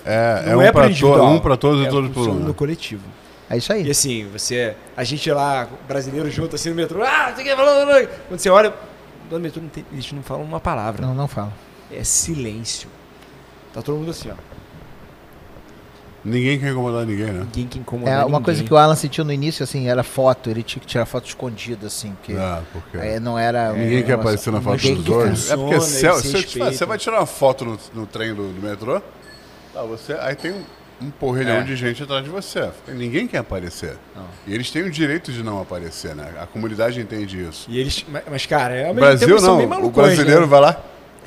É, 0.06 0.44
é 0.46 0.50
Não 0.52 0.60
um, 0.60 0.62
é 0.62 0.72
pra 0.72 0.84
pro 0.90 0.96
to- 0.96 1.24
um 1.24 1.40
pra 1.40 1.58
todos 1.58 1.84
e 1.84 1.88
É, 1.88 1.90
todos 1.90 2.10
por 2.10 2.16
funciona 2.16 2.38
um. 2.40 2.42
no 2.44 2.48
né? 2.50 2.54
coletivo. 2.56 3.02
É 3.50 3.58
isso 3.58 3.72
E 3.72 3.76
aí. 3.76 3.90
assim, 3.92 4.28
você. 4.32 4.76
A 4.96 5.04
gente 5.04 5.30
lá, 5.32 5.68
brasileiro 5.88 6.30
junto 6.32 6.56
assim 6.56 6.70
no 6.70 6.76
metrô, 6.76 7.04
ah, 7.04 7.28
não 7.30 7.36
sei 7.36 7.46
o 7.46 7.48
que, 7.50 7.56
falou, 7.56 7.86
falou. 7.88 8.08
Quando 8.28 8.40
você 8.40 8.50
olha, 8.50 8.74
no 9.30 9.40
metrô 9.40 9.62
não 9.62 9.70
tem, 9.70 9.86
eles 9.92 10.12
não 10.12 10.24
falam 10.24 10.44
uma 10.44 10.60
palavra. 10.60 11.06
Não, 11.06 11.14
não 11.14 11.28
fala. 11.28 11.52
É 11.92 12.04
silêncio. 12.04 12.90
Tá 13.74 13.82
todo 13.82 13.98
mundo 13.98 14.12
assim, 14.12 14.30
ó. 14.32 14.36
Ninguém 16.26 16.58
quer 16.58 16.72
incomodar 16.72 17.06
ninguém, 17.06 17.26
né? 17.34 17.40
Ninguém 17.42 17.68
que 17.68 17.80
incomoda 17.80 18.10
É 18.10 18.18
uma 18.20 18.26
ninguém. 18.26 18.44
coisa 18.44 18.64
que 18.64 18.74
o 18.74 18.78
Alan 18.78 18.96
sentiu 18.96 19.26
no 19.26 19.34
início, 19.34 19.62
assim, 19.62 19.90
era 19.90 20.04
foto. 20.04 20.50
Ele 20.50 20.64
tinha 20.64 20.80
que 20.80 20.88
tirar 20.88 21.06
foto 21.06 21.28
escondida, 21.28 21.88
assim, 21.88 22.14
porque 22.14 22.32
Ah, 22.34 22.62
porque 22.72 22.98
aí 22.98 23.20
não 23.20 23.38
era. 23.38 23.74
ninguém 23.74 23.86
um 23.86 23.90
quer 24.04 24.18
negócio- 24.18 24.20
aparecer 24.22 24.52
na 24.54 24.62
foto 24.62 24.76
ninguém 24.78 24.96
dos 24.96 25.04
quer. 25.06 25.12
dois. 25.12 25.52
É 25.52 25.58
porque 25.58 25.82
se, 25.82 26.22
se 26.22 26.42
se 26.48 26.60
falar, 26.60 26.72
você 26.72 26.86
vai 26.86 26.98
tirar 26.98 27.20
uma 27.20 27.26
foto 27.26 27.66
no, 27.66 27.78
no 27.94 28.06
trem 28.08 28.34
do, 28.34 28.54
do 28.54 28.62
metrô, 28.66 29.02
tá, 29.74 29.82
você, 29.84 30.14
aí 30.14 30.34
tem 30.36 30.54
um 30.54 30.64
um 31.04 31.12
porrelhão 31.12 31.58
É. 31.58 31.62
de 31.62 31.76
gente 31.76 32.02
atrás 32.04 32.24
de 32.24 32.30
você. 32.30 32.70
Ninguém 32.88 33.28
quer 33.28 33.40
aparecer. 33.40 33.98
Não. 34.16 34.24
E 34.48 34.54
eles 34.54 34.70
têm 34.72 34.84
o 34.84 34.90
direito 34.92 35.32
de 35.32 35.44
não 35.44 35.62
aparecer, 35.62 36.16
né? 36.16 36.28
A 36.42 36.46
comunidade 36.46 37.00
entende 37.02 37.42
isso. 37.42 37.66
E 37.70 37.80
eles. 37.80 38.06
Mas, 38.30 38.46
cara, 38.46 38.74
ao 38.88 38.92
O 38.92 38.96
mesmo 38.96 39.00
Brasil 39.00 39.20
tempo 39.20 39.32
eles 39.32 39.42
são 39.44 39.68
não. 39.68 39.86
O 39.86 39.90
brasileiro 39.92 40.42
né? 40.42 40.48
vai 40.48 40.62
lá. 40.62 40.78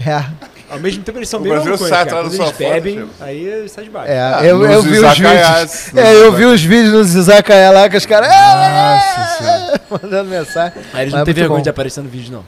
É. 0.04 0.24
Ao 0.68 0.78
mesmo 0.80 1.02
tempo 1.04 1.18
eles 1.18 1.28
são 1.28 1.40
O 1.40 1.42
bem 1.42 1.52
Brasil 1.52 1.70
malucões. 1.70 1.88
sai 1.90 2.04
cara. 2.04 2.18
atrás 2.20 2.36
Quando 2.36 2.38
da 2.38 2.44
eles 2.44 2.56
sua 2.58 2.66
foto, 2.66 2.74
bebem, 2.74 3.06
tipo. 3.06 3.24
aí 3.24 3.68
saem 3.68 3.86
de 3.86 3.92
baixo. 3.92 4.10
É, 4.12 4.20
Ah, 4.20 4.44
eu, 4.44 4.62
eu 4.66 4.82
vi 4.82 4.98
os 4.98 5.18
vídeos. 5.18 5.94
É, 5.96 6.14
eu 6.16 6.32
vi 6.32 6.44
os 6.44 6.62
vídeos 6.62 6.92
nos 6.92 7.14
izakaya 7.14 7.70
lá 7.70 7.88
que 7.88 7.96
os 7.96 8.04
caras. 8.04 8.28
Nossa 8.28 9.38
Senhora. 9.38 9.80
mandando 10.02 10.30
mensagem. 10.30 10.72
Aí 10.92 11.02
eles 11.02 11.12
Mas 11.12 11.18
não 11.20 11.24
têm 11.24 11.32
muito 11.32 11.34
vergonha 11.36 11.58
bom. 11.58 11.62
de 11.62 11.70
aparecer 11.70 12.02
no 12.02 12.08
vídeo, 12.10 12.32
não. 12.32 12.44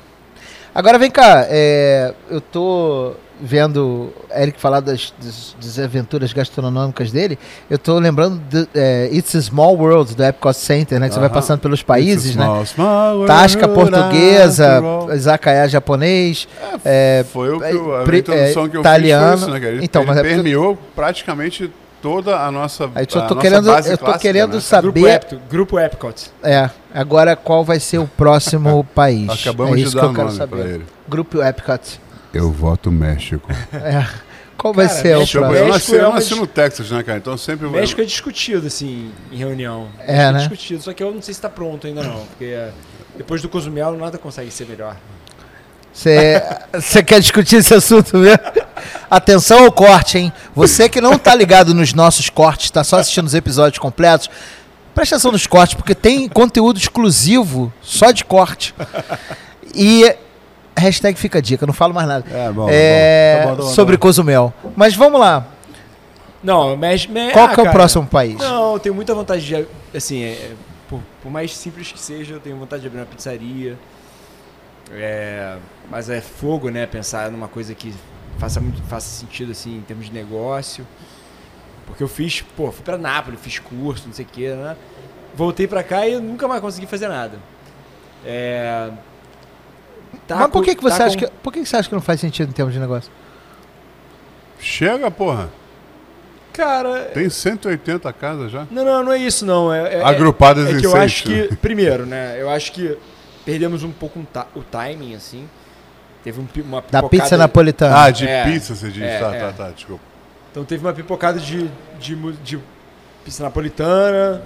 Agora 0.75 0.99
vem 0.99 1.11
cá, 1.11 1.47
é, 1.49 2.13
eu 2.31 2.41
tô 2.41 3.15
vendo 3.41 4.13
Eric 4.35 4.61
falar 4.61 4.81
das, 4.81 5.13
das, 5.23 5.55
das 5.61 5.79
aventuras 5.79 6.33
gastronômicas 6.33 7.11
dele. 7.13 7.39
Eu 7.71 7.79
tô 7.79 7.99
lembrando 7.99 8.39
do 8.39 8.69
é, 8.75 9.09
It's 9.13 9.35
a 9.37 9.43
Small 9.43 9.77
World 9.77 10.15
do 10.15 10.23
Epcot 10.25 10.55
Center, 10.57 10.99
né? 11.01 11.09
Que 11.09 11.15
você 11.15 11.21
vai 11.21 11.29
passando 11.31 11.61
pelos 11.61 11.83
países, 11.83 12.35
né? 12.37 12.45
Small, 12.45 12.67
small 12.67 13.27
Tasca 13.27 13.69
portuguesa, 13.69 14.81
izakaya 15.15 15.69
japonês. 15.69 16.47
é, 16.85 17.25
Foi 17.33 17.51
o 17.51 17.59
que 17.61 17.65
eu, 17.75 17.97
a 17.97 18.03
pre- 18.05 18.19
introdução 18.19 18.69
que 18.69 18.77
eu 18.77 18.81
italiano. 18.81 19.37
fiz 19.39 19.47
foi 19.47 19.59
isso, 19.59 19.65
né, 19.77 19.79
Então, 19.83 20.03
ele 20.03 20.09
mas 20.09 20.19
é 20.19 20.23
porque- 20.23 20.35
permeou 20.35 20.79
praticamente 20.95 21.73
toda 22.01 22.37
a 22.39 22.51
nossa 22.51 22.85
Aí 22.95 23.07
eu 23.13 23.21
a 23.21 23.27
tô 23.27 23.35
nossa 23.35 23.49
querendo, 23.49 23.65
base 23.67 23.91
eu 23.91 23.99
tô 23.99 24.05
clássica, 24.05 24.23
querendo 24.23 24.55
né? 24.55 24.61
saber. 24.61 24.93
Grupo, 24.93 25.09
Epcot, 25.09 25.41
Grupo 25.51 25.79
Epcot. 25.81 26.31
É, 26.43 26.71
agora 26.95 27.35
qual 27.35 27.65
vai 27.65 27.81
ser 27.81 27.99
o 27.99 28.07
próximo 28.07 28.85
país? 28.95 29.29
Acabamos 29.31 29.73
é 29.73 29.77
de 29.77 29.83
isso 29.83 29.97
dar 29.97 30.03
que 30.03 30.07
eu 30.09 30.15
quero 30.15 30.31
saber. 30.31 30.81
Grupo 31.09 31.43
Epcot. 31.43 32.01
Eu 32.33 32.51
voto 32.53 32.91
México. 32.91 33.49
É. 33.73 34.07
Qual 34.57 34.75
vai 34.75 34.89
Cara, 34.89 35.01
ser 35.01 35.17
o 35.17 35.21
México- 35.21 35.39
Eu, 35.39 35.43
próximo? 35.43 35.57
eu 35.57 35.67
México 35.73 35.93
nasci, 35.93 35.97
é 35.97 36.05
eu 36.09 36.13
nasci 36.13 36.35
no 36.35 36.47
Texas, 36.47 36.91
né, 36.91 37.03
cara? 37.05 37.19
Então 37.19 37.37
sempre 37.39 37.67
vou- 37.69 37.79
México 37.79 38.01
é 38.01 38.05
discutido, 38.05 38.67
assim, 38.67 39.13
em 39.31 39.37
reunião. 39.37 39.89
É, 40.01 40.07
México 40.07 40.33
né? 40.33 40.39
discutido, 40.41 40.83
só 40.83 40.93
que 40.93 41.03
eu 41.03 41.13
não 41.15 41.23
sei 41.23 41.33
se 41.33 41.41
tá 41.41 41.49
pronto 41.49 41.87
ainda 41.87 42.03
não. 42.03 42.25
Porque 42.27 42.45
é, 42.47 42.71
depois 43.17 43.41
do 43.41 43.49
Cozumelo 43.49 43.97
nada 43.97 44.19
consegue 44.19 44.51
ser 44.51 44.67
melhor. 44.67 44.97
Você 45.93 47.03
quer 47.05 47.21
discutir 47.21 47.57
esse 47.57 47.75
assunto 47.75 48.19
mesmo? 48.19 48.39
Atenção 49.11 49.65
ao 49.65 49.73
corte, 49.73 50.19
hein? 50.19 50.33
Você 50.55 50.89
que 50.89 51.01
não 51.01 51.19
tá 51.19 51.35
ligado 51.35 51.75
nos 51.75 51.93
nossos 51.95 52.29
cortes, 52.29 52.71
tá 52.71 52.85
só 52.85 52.99
assistindo 52.99 53.27
os 53.27 53.35
episódios 53.35 53.79
completos, 53.79 54.29
presta 54.95 55.17
atenção 55.17 55.33
nos 55.33 55.47
cortes, 55.47 55.75
porque 55.75 55.95
tem 55.95 56.29
conteúdo 56.29 56.79
exclusivo 56.79 57.73
só 57.83 58.11
de 58.13 58.25
corte. 58.25 58.75
E 59.75 60.15
hashtag 60.79 61.19
fica 61.19 61.39
a 61.39 61.41
dica, 61.41 61.67
não 61.67 61.73
falo 61.73 61.95
mais 61.95 62.09
nada. 62.09 62.25
É, 62.31 62.51
bom, 62.51 62.67
É, 62.71 63.37
bom. 63.37 63.43
Tá 63.43 63.51
bom, 63.51 63.57
tá 63.57 63.63
bom, 63.63 63.69
sobre 63.75 63.97
tá 63.97 64.01
bom. 64.01 64.09
Cozumel. 64.09 64.55
Mas 64.77 64.95
vamos 64.95 65.21
lá. 65.21 65.47
Não, 66.43 66.77
México... 66.77 67.13
Qual 67.33 67.47
ah, 67.47 67.55
que 67.55 67.61
é 67.61 67.63
o 67.63 67.67
cara, 67.67 67.71
próximo 67.71 68.07
país? 68.07 68.39
Não, 68.39 68.75
eu 68.75 68.79
tenho 68.79 68.95
muita 68.95 69.15
vontade 69.15 69.45
de... 69.45 69.67
Assim, 69.95 70.23
é, 70.23 70.31
é, 70.31 70.53
por, 70.89 71.01
por 71.23 71.31
mais 71.31 71.57
simples 71.57 71.91
que 71.91 71.99
seja, 71.99 72.35
eu 72.35 72.41
tenho 72.41 72.57
vontade 72.57 72.83
de 72.83 72.89
abrir 72.89 73.01
uma 73.01 73.07
pizzaria. 73.07 73.77
É, 74.93 75.57
mas 75.91 76.09
é 76.09 76.21
fogo, 76.21 76.71
né? 76.71 76.87
Pensar 76.87 77.31
numa 77.31 77.49
coisa 77.49 77.75
que 77.75 77.93
faça, 78.39 78.61
muito, 78.61 78.81
faça 78.85 79.09
sentido, 79.09 79.53
assim, 79.53 79.79
em 79.79 79.83
termos 79.83 80.07
de 80.07 80.13
negócio. 80.13 80.87
Porque 81.87 82.03
eu 82.03 82.09
fiz, 82.09 82.43
pô, 82.57 82.71
fui 82.71 82.85
pra 82.85 82.97
Nápoles, 82.97 83.41
fiz 83.41 83.59
curso, 83.59 84.07
não 84.07 84.15
sei 84.15 84.25
o 84.25 84.29
que, 84.29 84.49
né? 84.49 84.77
Voltei 85.35 85.67
pra 85.67 85.83
cá 85.83 86.07
e 86.07 86.13
eu 86.13 86.21
nunca 86.21 86.47
mais 86.47 86.61
consegui 86.61 86.87
fazer 86.87 87.09
nada. 87.09 87.39
É... 88.25 88.91
tá 90.27 90.37
Mas 90.37 90.51
por 90.51 90.63
que, 90.65 90.75
que 90.75 90.83
você 90.83 90.99
tá 90.99 91.05
acha 91.07 91.17
com- 91.19 91.27
que. 91.27 91.33
Por 91.43 91.53
que, 91.53 91.61
que 91.61 91.67
você 91.69 91.77
acha 91.77 91.89
que 91.89 91.95
não 91.95 92.03
faz 92.03 92.21
sentido 92.21 92.49
em 92.49 92.53
termos 92.53 92.73
de 92.75 92.81
negócio? 92.81 93.11
Chega, 94.61 95.11
porra. 95.11 95.49
Cara, 96.53 97.05
Tem 97.15 97.31
180 97.31 98.13
casas 98.13 98.51
já. 98.51 98.67
não, 98.71 98.85
não, 98.85 99.05
não 99.05 99.13
é 99.13 99.19
isso 99.19 99.47
não. 99.47 99.73
É, 99.73 99.95
é- 99.99 100.05
Agrupadas 100.05 100.69
É 100.69 100.73
em 100.73 100.81
que 100.81 100.87
eu 100.87 100.91
seis. 100.91 101.05
acho 101.05 101.23
que, 101.25 101.55
primeiro, 101.57 102.05
né? 102.05 102.37
Eu 102.41 102.51
acho 102.51 102.73
que 102.73 102.99
perdemos 103.45 103.85
um 103.85 103.93
pouco 103.93 104.19
um 104.19 104.27
o 104.57 104.63
timing, 104.65 105.15
assim. 105.15 105.49
Teve 106.25 106.41
um, 106.41 106.49
uma 106.65 106.79
Da 106.81 106.83
pipocada- 107.01 107.09
pizza 107.09 107.37
napolitana. 107.37 108.03
Ah, 108.03 108.11
de 108.11 108.27
É, 108.27 108.43
pizza 108.45 108.75
você 108.75 108.89
diz. 108.91 109.03
é, 109.05 109.21
tá, 109.21 109.35
é. 109.37 109.39
tá, 109.39 109.53
tá, 109.53 109.71
desculpa. 109.71 110.03
Então 110.51 110.65
teve 110.65 110.85
uma 110.85 110.93
pipocada 110.93 111.39
de, 111.39 111.71
de, 112.01 112.17
de 112.43 112.59
pizza 113.25 113.45
napolitana. 113.45 114.43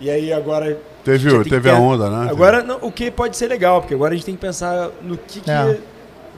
E 0.00 0.08
aí 0.08 0.32
agora. 0.32 0.78
Teve, 1.04 1.44
teve 1.44 1.60
que 1.62 1.68
a 1.70 1.78
onda, 1.78 2.10
né? 2.10 2.30
Agora, 2.30 2.62
não, 2.62 2.78
o 2.82 2.92
que 2.92 3.10
pode 3.10 3.36
ser 3.36 3.48
legal, 3.48 3.80
porque 3.80 3.94
agora 3.94 4.12
a 4.12 4.16
gente 4.16 4.26
tem 4.26 4.34
que 4.34 4.40
pensar 4.40 4.90
no 5.02 5.16
que, 5.16 5.40
que 5.40 5.50
É. 5.50 5.78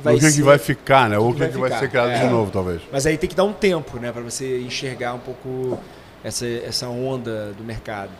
vai 0.02 0.14
o 0.14 0.18
que, 0.18 0.30
ser. 0.30 0.36
que 0.36 0.42
vai 0.42 0.58
ficar, 0.58 1.08
né? 1.08 1.18
Ou 1.18 1.30
o 1.30 1.32
que, 1.32 1.40
vai 1.40 1.48
que 1.50 1.58
vai 1.58 1.78
ser 1.78 1.88
criado 1.90 2.10
é. 2.10 2.18
de 2.20 2.26
novo, 2.26 2.50
talvez. 2.50 2.80
Mas 2.92 3.04
aí 3.06 3.18
tem 3.18 3.28
que 3.28 3.34
dar 3.36 3.44
um 3.44 3.52
tempo, 3.52 3.98
né? 3.98 4.12
Pra 4.12 4.22
você 4.22 4.60
enxergar 4.60 5.14
um 5.14 5.18
pouco 5.18 5.78
essa, 6.22 6.46
essa 6.46 6.86
onda 6.88 7.52
do 7.58 7.64
mercado. 7.64 8.10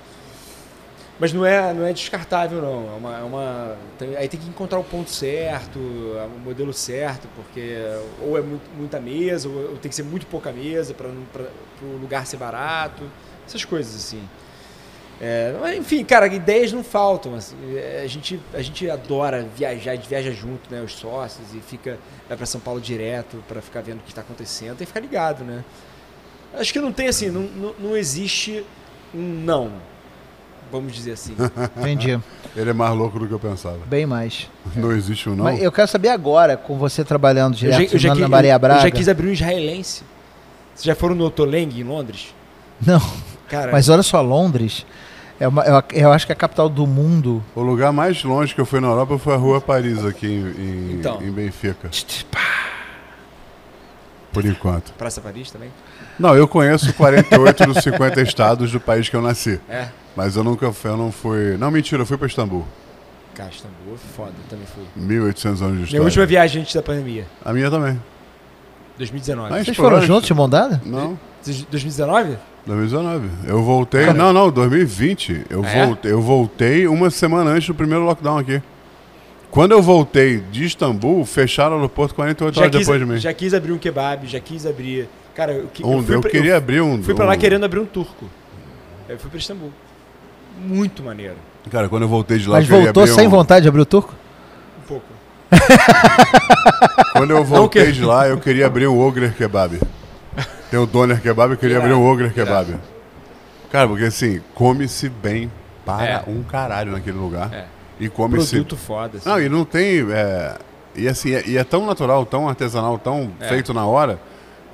Mas 1.20 1.32
não 1.32 1.46
é, 1.46 1.72
não 1.72 1.86
é 1.86 1.92
descartável, 1.92 2.60
não. 2.60 2.92
É 2.94 2.96
uma, 2.98 3.18
é 3.18 3.22
uma- 3.22 3.76
tem- 3.98 4.16
aí 4.16 4.26
tem 4.28 4.40
que 4.40 4.48
encontrar 4.48 4.78
o 4.80 4.84
ponto 4.84 5.10
certo, 5.10 5.78
o 5.78 6.40
modelo 6.44 6.72
certo, 6.72 7.28
porque 7.36 7.76
ou 8.20 8.36
é 8.36 8.40
muito- 8.40 8.68
muita 8.76 8.98
mesa, 8.98 9.48
ou, 9.48 9.54
ou 9.70 9.76
tem 9.76 9.88
que 9.88 9.94
ser 9.94 10.02
muito 10.02 10.26
pouca 10.26 10.50
mesa 10.50 10.92
para 10.94 11.06
o 11.08 11.96
lugar 12.00 12.26
ser 12.26 12.38
barato. 12.38 13.04
Essas 13.46 13.64
coisas, 13.64 13.94
assim. 13.94 14.22
É, 15.20 15.54
mas, 15.60 15.78
enfim, 15.78 16.04
cara, 16.04 16.26
ideias 16.26 16.72
não 16.72 16.82
faltam. 16.82 17.34
assim. 17.34 17.56
A, 18.02 18.06
gente, 18.06 18.40
a 18.52 18.62
gente 18.62 18.90
adora 18.90 19.46
viajar, 19.56 19.92
a 19.92 19.94
gente 19.94 20.08
viaja 20.08 20.32
junto, 20.32 20.72
né? 20.72 20.82
Os 20.82 20.94
sócios, 20.94 21.54
e 21.54 21.60
fica, 21.60 21.98
vai 22.28 22.36
para 22.36 22.46
São 22.46 22.60
Paulo 22.60 22.80
direto 22.80 23.42
para 23.46 23.62
ficar 23.62 23.82
vendo 23.82 23.98
o 23.98 24.02
que 24.02 24.10
está 24.10 24.20
acontecendo. 24.20 24.76
Que 24.78 24.86
ficar 24.86 25.00
ligado, 25.00 25.44
né? 25.44 25.64
Acho 26.54 26.72
que 26.72 26.80
não 26.80 26.92
tem 26.92 27.08
assim, 27.08 27.30
não, 27.30 27.42
não, 27.42 27.74
não 27.78 27.96
existe 27.96 28.64
um 29.14 29.22
não. 29.22 29.72
Vamos 30.70 30.92
dizer 30.94 31.12
assim. 31.12 31.36
Entendi. 31.76 32.18
Ele 32.56 32.70
é 32.70 32.72
mais 32.72 32.94
louco 32.94 33.18
do 33.18 33.26
que 33.26 33.32
eu 33.32 33.38
pensava. 33.38 33.78
Bem 33.86 34.06
mais. 34.06 34.50
Não 34.74 34.90
existe 34.90 35.28
um 35.28 35.36
não. 35.36 35.44
Mas 35.44 35.62
eu 35.62 35.70
quero 35.70 35.88
saber 35.88 36.08
agora, 36.08 36.56
com 36.56 36.76
você 36.76 37.04
trabalhando 37.04 37.54
Eu 37.54 37.58
já, 37.58 37.76
direto 37.76 37.92
eu 37.92 37.98
já 37.98 38.14
na, 38.14 38.28
Maria 38.28 38.58
Braga. 38.58 38.80
eu 38.80 38.84
já 38.84 38.90
quis 38.90 39.08
abrir 39.08 39.28
um 39.28 39.32
israelense. 39.32 40.02
Vocês 40.74 40.84
já 40.84 40.94
foram 40.94 41.14
no 41.14 41.26
Otoleng, 41.26 41.68
em 41.78 41.82
Londres? 41.84 42.34
Não, 42.84 43.00
Cara, 43.52 43.70
mas 43.72 43.88
olha 43.88 44.02
só, 44.02 44.20
Londres, 44.20 44.84
é 45.38 45.46
uma- 45.46 45.62
eu, 45.64 45.82
eu 45.92 46.12
acho 46.12 46.26
que 46.26 46.32
é 46.32 46.34
a 46.34 46.36
capital 46.36 46.68
do 46.68 46.86
mundo. 46.86 47.42
O 47.54 47.60
lugar 47.62 47.92
mais 47.92 48.24
longe 48.24 48.54
que 48.54 48.60
eu 48.60 48.66
fui 48.66 48.80
na 48.80 48.88
Europa 48.88 49.18
foi 49.18 49.34
a 49.34 49.36
Rua 49.36 49.60
Paris, 49.60 50.04
aqui 50.04 50.26
em, 50.26 50.40
em, 50.40 50.92
Então. 50.98 51.22
em 51.22 51.30
Benfica. 51.30 51.90
Por 54.32 54.44
enquanto. 54.46 54.92
Praça 54.94 55.20
Paris 55.20 55.50
também? 55.50 55.70
Não, 56.18 56.34
eu 56.34 56.48
conheço 56.48 56.92
48 56.94 57.66
dos 57.66 57.82
50 57.82 58.22
estados 58.22 58.72
do 58.72 58.80
país 58.80 59.08
que 59.08 59.14
eu 59.16 59.20
nasci. 59.20 59.60
É. 59.68 59.88
Mas 60.16 60.36
eu 60.36 60.44
nunca 60.44 60.72
fui, 60.72 60.90
eu 60.90 60.96
não 60.96 61.12
fui. 61.12 61.56
Não, 61.58 61.70
mentira, 61.70 62.02
eu 62.02 62.06
fui 62.06 62.16
para 62.16 62.26
Istambul. 62.26 62.64
Cara, 63.34 63.50
Istambul, 63.50 63.96
foda, 64.16 64.30
eu 64.30 64.48
também 64.48 64.66
fui. 64.66 64.84
1800 64.96 65.60
anos 65.62 65.72
de 65.72 65.76
Minha 65.76 65.84
história. 65.84 66.04
última 66.04 66.26
viagem 66.26 66.62
antes 66.62 66.74
da 66.74 66.82
pandemia, 66.82 67.26
A 67.44 67.52
minha 67.52 67.70
também. 67.70 68.00
2019. 68.98 69.50
Mas- 69.50 69.64
Vocês 69.64 69.76
foram 69.76 70.00
juntos 70.02 70.26
de 70.26 70.34
mão 70.34 70.48
dada? 70.48 70.80
Não, 70.84 71.18
Vocês- 71.40 71.62
2019? 71.70 72.36
2019. 72.66 73.28
Eu 73.46 73.62
voltei. 73.62 74.06
Cara. 74.06 74.14
Não, 74.16 74.32
não, 74.32 74.50
2020. 74.50 75.46
Eu, 75.50 75.64
É? 75.64 75.86
voltei, 75.86 76.12
eu 76.12 76.20
voltei 76.20 76.86
uma 76.86 77.10
semana 77.10 77.50
antes 77.50 77.66
do 77.66 77.74
primeiro 77.74 78.04
lockdown 78.04 78.38
aqui. 78.38 78.62
Quando 79.50 79.72
eu 79.72 79.82
voltei 79.82 80.38
de 80.50 80.64
Istambul, 80.64 81.26
fecharam 81.26 81.72
o 81.72 81.76
aeroporto 81.76 82.14
48 82.14 82.54
Já 82.54 82.60
horas 82.62 82.70
quis, 82.76 82.86
depois 82.86 83.00
de 83.00 83.06
mim. 83.06 83.18
já 83.18 83.34
quis 83.34 83.52
abrir 83.52 83.72
um 83.72 83.78
kebab, 83.78 84.26
já 84.26 84.40
quis 84.40 84.64
abrir. 84.64 85.08
Cara, 85.34 85.52
eu, 85.52 85.66
que- 85.72 85.84
Um- 85.84 85.98
eu 85.98 86.02
fui 86.02 86.14
eu 86.16 86.20
pra, 86.20 86.30
queria 86.30 86.56
abrir 86.56 86.80
um. 86.80 86.96
eu 86.96 87.02
fui 87.02 87.14
pra 87.14 87.24
lá 87.26 87.34
um- 87.34 87.38
querendo 87.38 87.64
abrir 87.64 87.80
um 87.80 87.84
turco. 87.86 88.26
Eu 89.08 89.18
fui 89.18 89.28
pra 89.28 89.38
Istambul. 89.38 89.70
Muito 90.64 91.02
maneiro. 91.02 91.34
Cara, 91.70 91.88
quando 91.88 92.02
eu 92.02 92.08
voltei 92.08 92.38
de 92.38 92.48
lá, 92.48 92.56
Mas 92.56 92.64
eu 92.64 92.70
queria 92.70 92.84
voltou 92.86 93.02
abrir 93.02 93.14
sem 93.14 93.26
um... 93.26 93.30
vontade 93.30 93.62
de 93.62 93.68
abrir 93.68 93.80
o 93.82 93.86
turco? 93.86 94.14
Um 94.82 94.86
pouco. 94.86 95.06
Quando 97.12 97.30
eu 97.32 97.44
voltei 97.44 97.92
de 97.92 98.04
lá, 98.04 98.28
eu 98.28 98.38
queria 98.38 98.66
abrir 98.66 98.86
um 98.86 98.98
Ogrer 98.98 99.34
Kebab. 99.34 99.78
Tem 100.72 100.80
o 100.80 100.86
Doner 100.86 101.20
Kebab, 101.20 101.52
eu 101.52 101.58
queria 101.58 101.76
Irado, 101.76 101.92
abrir 101.92 102.02
Ogrer 102.02 102.32
irado. 102.34 102.66
Kebab. 102.72 102.80
Cara, 103.70 103.86
porque 103.88 104.04
assim, 104.04 104.40
come-se 104.54 105.06
bem 105.10 105.52
para 105.84 106.04
É. 106.06 106.22
um 106.26 106.42
caralho 106.42 106.92
naquele 106.92 107.18
lugar. 107.18 107.52
É. 107.52 107.66
E 108.00 108.08
come-se... 108.08 108.52
Produto 108.56 108.74
foda. 108.78 109.18
assim. 109.18 109.28
Não, 109.28 109.38
e 109.38 109.50
não 109.50 109.66
tem... 109.66 110.10
é, 110.10 110.56
E 110.96 111.06
assim, 111.06 111.34
é, 111.34 111.42
e 111.46 111.58
é 111.58 111.64
tão 111.64 111.84
natural, 111.84 112.24
tão 112.24 112.48
artesanal, 112.48 112.98
tão 112.98 113.30
É. 113.38 113.48
feito 113.48 113.74
na 113.74 113.84
hora... 113.84 114.18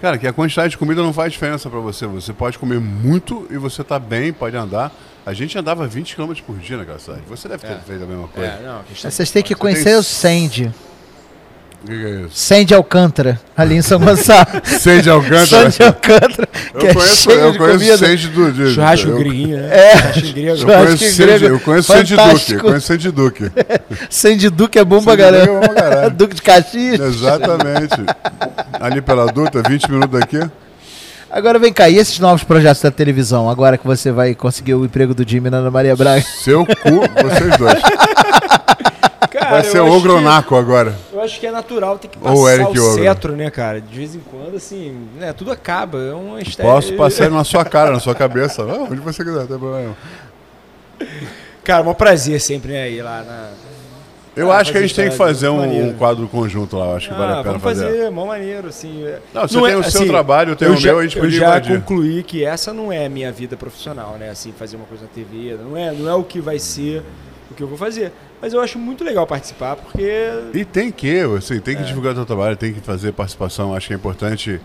Cara, 0.00 0.16
que 0.16 0.28
a 0.28 0.32
quantidade 0.32 0.70
de 0.70 0.78
comida 0.78 1.02
não 1.02 1.12
faz 1.12 1.32
diferença 1.32 1.68
pra 1.68 1.80
você. 1.80 2.06
Você 2.06 2.32
pode 2.32 2.56
comer 2.60 2.78
muito 2.78 3.48
e 3.50 3.58
você 3.58 3.82
tá 3.82 3.98
bem, 3.98 4.32
pode 4.32 4.56
andar. 4.56 4.92
A 5.26 5.32
gente 5.32 5.58
andava 5.58 5.84
20 5.88 6.14
km 6.14 6.32
por 6.46 6.56
dia 6.58 6.76
naquela 6.76 7.00
cidade. 7.00 7.22
Você 7.28 7.48
deve 7.48 7.66
ter 7.66 7.72
É. 7.72 7.78
feito 7.78 8.04
a 8.04 8.06
mesma 8.06 8.28
coisa. 8.28 8.48
É, 8.48 8.62
não, 8.64 8.84
questão 8.84 9.10
Vocês 9.10 9.32
têm 9.32 9.42
que 9.42 9.56
conhecer 9.56 9.82
tem- 9.90 9.96
o 9.96 10.02
Sandy. 10.04 10.72
O 11.80 11.86
que, 11.86 11.96
que 11.96 12.04
é 12.04 12.10
isso? 12.22 12.30
Sandy 12.32 12.74
Alcântara, 12.74 13.40
ali 13.56 13.76
em 13.76 13.82
São 13.82 14.00
Gonçalo. 14.00 14.46
Sede 14.64 15.08
Alcântara. 15.08 15.70
Sandy 15.70 15.82
Alcântara, 15.84 16.46
que 16.46 16.86
Eu 16.86 16.90
é 16.90 16.94
conheço, 16.94 17.16
cheio 17.16 17.38
eu 17.40 17.52
de 17.52 17.58
conheço 17.58 17.78
comida. 17.78 17.96
Sede 17.98 18.28
do... 18.28 18.52
de- 18.52 18.74
Churrasco 18.74 19.08
eu- 19.10 19.16
greguinho, 19.18 19.56
né? 19.58 19.68
É. 19.72 20.12
Churrasco 20.56 21.16
grego. 21.16 21.44
Eu 21.46 21.60
conheço, 21.60 21.92
Sandy, 21.92 22.14
eu 22.14 22.18
conheço 22.18 22.42
Sandy 22.42 22.48
Duque. 22.48 22.52
Eu 22.54 22.60
conheço 22.60 22.86
Sandy 22.86 23.10
Duque. 23.12 23.52
Sandy 24.10 24.50
Duque 24.50 24.78
é 24.78 24.84
bom 24.84 25.00
pra 25.02 25.12
Sandy 25.12 25.22
galera. 25.22 25.46
Duque 25.46 25.78
é. 26.06 26.10
Duque 26.18 26.34
de 26.34 26.42
Caxias. 26.42 27.00
Exatamente. 27.00 27.94
Ali 28.80 29.00
pela 29.00 29.26
Dutra, 29.26 29.62
20 29.68 29.88
minutos 29.90 30.18
daqui. 30.20 30.40
Agora 31.30 31.58
vem 31.58 31.72
cá, 31.72 31.90
e 31.90 31.96
esses 31.98 32.18
novos 32.18 32.42
projetos 32.42 32.80
da 32.82 32.90
televisão, 32.90 33.50
agora 33.50 33.76
que 33.76 33.86
você 33.86 34.10
vai 34.10 34.34
conseguir 34.34 34.72
o 34.74 34.84
emprego 34.84 35.14
do 35.14 35.28
Jimmy 35.28 35.50
na 35.50 35.58
Ana 35.58 35.70
Maria 35.70 35.94
Braga? 35.94 36.22
Seu 36.22 36.64
cu, 36.64 36.74
vocês 37.22 37.56
dois. 37.58 37.78
Vai 39.60 39.68
eu 39.68 39.72
ser 39.72 39.80
o 39.80 39.86
acho 39.86 39.96
Ogro 39.96 40.18
que- 40.18 40.54
agora. 40.54 40.94
Eu 41.12 41.20
acho 41.20 41.38
que 41.40 41.46
é 41.46 41.50
natural 41.50 41.98
ter 41.98 42.08
que 42.08 42.18
Ou 42.18 42.24
passar 42.24 42.54
Eric 42.54 42.78
o 42.78 42.82
Ogro. 42.82 42.94
cetro, 43.02 43.36
né, 43.36 43.50
cara? 43.50 43.80
De 43.80 43.96
vez 43.96 44.14
em 44.14 44.20
quando, 44.20 44.56
assim, 44.56 44.96
né, 45.18 45.32
tudo 45.32 45.50
acaba. 45.52 45.98
É 45.98 46.12
uma 46.14 46.40
estética. 46.40 46.62
Posso 46.64 46.92
passar 46.94 47.28
na 47.30 47.44
sua 47.44 47.64
cara, 47.64 47.90
na 47.92 48.00
sua 48.00 48.14
cabeça. 48.14 48.62
Ah, 48.62 48.86
onde 48.90 49.00
você 49.00 49.24
quiser, 49.24 49.40
não 49.40 49.46
tem 49.46 49.58
problema. 49.58 49.96
Cara, 51.64 51.84
é 51.84 51.88
um 51.88 51.94
prazer 51.94 52.40
sempre, 52.40 52.72
né, 52.72 52.90
ir 52.90 53.02
lá 53.02 53.22
na... 53.22 53.50
Eu 54.36 54.52
Ah, 54.52 54.58
acho 54.58 54.70
que 54.70 54.78
a 54.78 54.80
gente 54.80 54.94
tem 54.94 55.10
que 55.10 55.16
fazer 55.16 55.48
um, 55.48 55.88
um 55.88 55.92
quadro 55.94 56.28
conjunto 56.28 56.76
lá. 56.76 56.86
eu 56.90 56.96
Acho 56.96 57.08
que 57.08 57.14
vale 57.14 57.32
a 57.32 57.34
Ah, 57.34 57.42
pena 57.42 57.58
vamos 57.58 57.62
fazer. 57.62 57.86
fazer, 57.86 58.10
mó 58.10 58.24
maneiro, 58.24 58.68
assim. 58.68 59.04
é- 59.04 59.18
Não, 59.34 59.42
você 59.48 59.56
Não 59.56 59.62
tem 59.64 59.72
é- 59.72 59.76
o 59.76 59.82
seu 59.82 60.00
assim, 60.02 60.08
trabalho, 60.08 60.52
eu 60.52 60.56
tenho 60.56 60.72
o 60.74 60.76
já, 60.76 60.90
meu, 60.90 61.00
a 61.00 61.02
gente 61.02 61.18
eu 61.18 61.28
já 61.28 61.46
invadir. 61.48 61.80
concluí 61.80 62.22
que 62.22 62.44
essa 62.44 62.72
não 62.72 62.92
é 62.92 63.04
a 63.06 63.08
minha 63.08 63.32
vida 63.32 63.56
profissional, 63.56 64.16
né? 64.18 64.30
Assim, 64.30 64.52
fazer 64.56 64.76
uma 64.76 64.84
coisa 64.86 65.02
na 65.04 65.08
TV, 65.08 65.56
não 65.60 65.76
é, 65.76 65.90
não 65.90 66.08
é 66.08 66.14
o 66.14 66.22
que 66.22 66.40
vai 66.40 66.56
ser 66.60 67.02
o 67.50 67.54
que 67.54 67.62
eu 67.62 67.66
vou 67.66 67.76
fazer. 67.76 68.12
Mas 68.40 68.52
eu 68.52 68.60
acho 68.60 68.78
muito 68.78 69.02
legal 69.02 69.26
participar, 69.26 69.74
porque 69.76 70.30
E 70.54 70.64
tem 70.64 70.92
que, 70.92 71.20
assim, 71.36 71.58
tem 71.60 71.74
que 71.76 71.82
É. 71.82 71.86
divulgar 71.86 72.12
o 72.12 72.16
seu 72.16 72.24
trabalho, 72.26 72.56
tem 72.56 72.72
que 72.72 72.80
fazer 72.80 73.12
participação. 73.12 73.74
Acho 73.74 73.88
que 73.88 73.92
é 73.92 73.96
importante. 73.96 74.60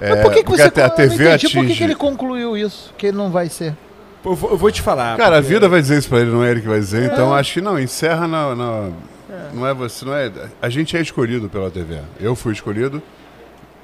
Mas 0.00 0.10
é, 0.10 0.22
por 0.22 0.32
que, 0.32 0.42
que 0.44 0.50
você 0.50 0.62
a, 0.62 0.66
a 0.66 0.88
não 0.88 0.94
TV 0.96 1.14
entendi 1.14 1.28
atinge. 1.28 1.54
por 1.54 1.66
que, 1.66 1.74
que 1.74 1.84
ele 1.84 1.94
concluiu 1.94 2.56
isso? 2.56 2.92
Que 2.98 3.06
ele 3.06 3.16
não 3.16 3.30
vai 3.30 3.48
ser. 3.48 3.74
Eu 4.24 4.34
vou, 4.34 4.50
eu 4.50 4.56
vou 4.58 4.70
te 4.72 4.82
falar. 4.82 5.16
Cara, 5.16 5.38
a 5.38 5.40
porque- 5.40 5.54
vida 5.54 5.68
vai 5.68 5.80
dizer 5.80 5.98
isso 5.98 6.08
pra 6.08 6.20
ele, 6.20 6.30
não 6.30 6.42
é 6.44 6.50
ele 6.50 6.60
que 6.60 6.68
vai 6.68 6.80
dizer. 6.80 7.10
Então 7.12 7.32
acho 7.34 7.54
que 7.54 7.60
não, 7.60 7.78
encerra 7.78 8.26
na. 8.28 8.54
na- 8.54 8.90
Não 9.52 9.66
é 9.66 9.72
você, 9.72 10.04
não 10.04 10.14
é. 10.14 10.30
A 10.60 10.68
gente 10.68 10.96
é 10.96 11.00
escolhido 11.00 11.48
pela 11.48 11.70
TV. 11.70 11.98
Eu 12.20 12.34
fui 12.36 12.52
escolhido, 12.52 13.02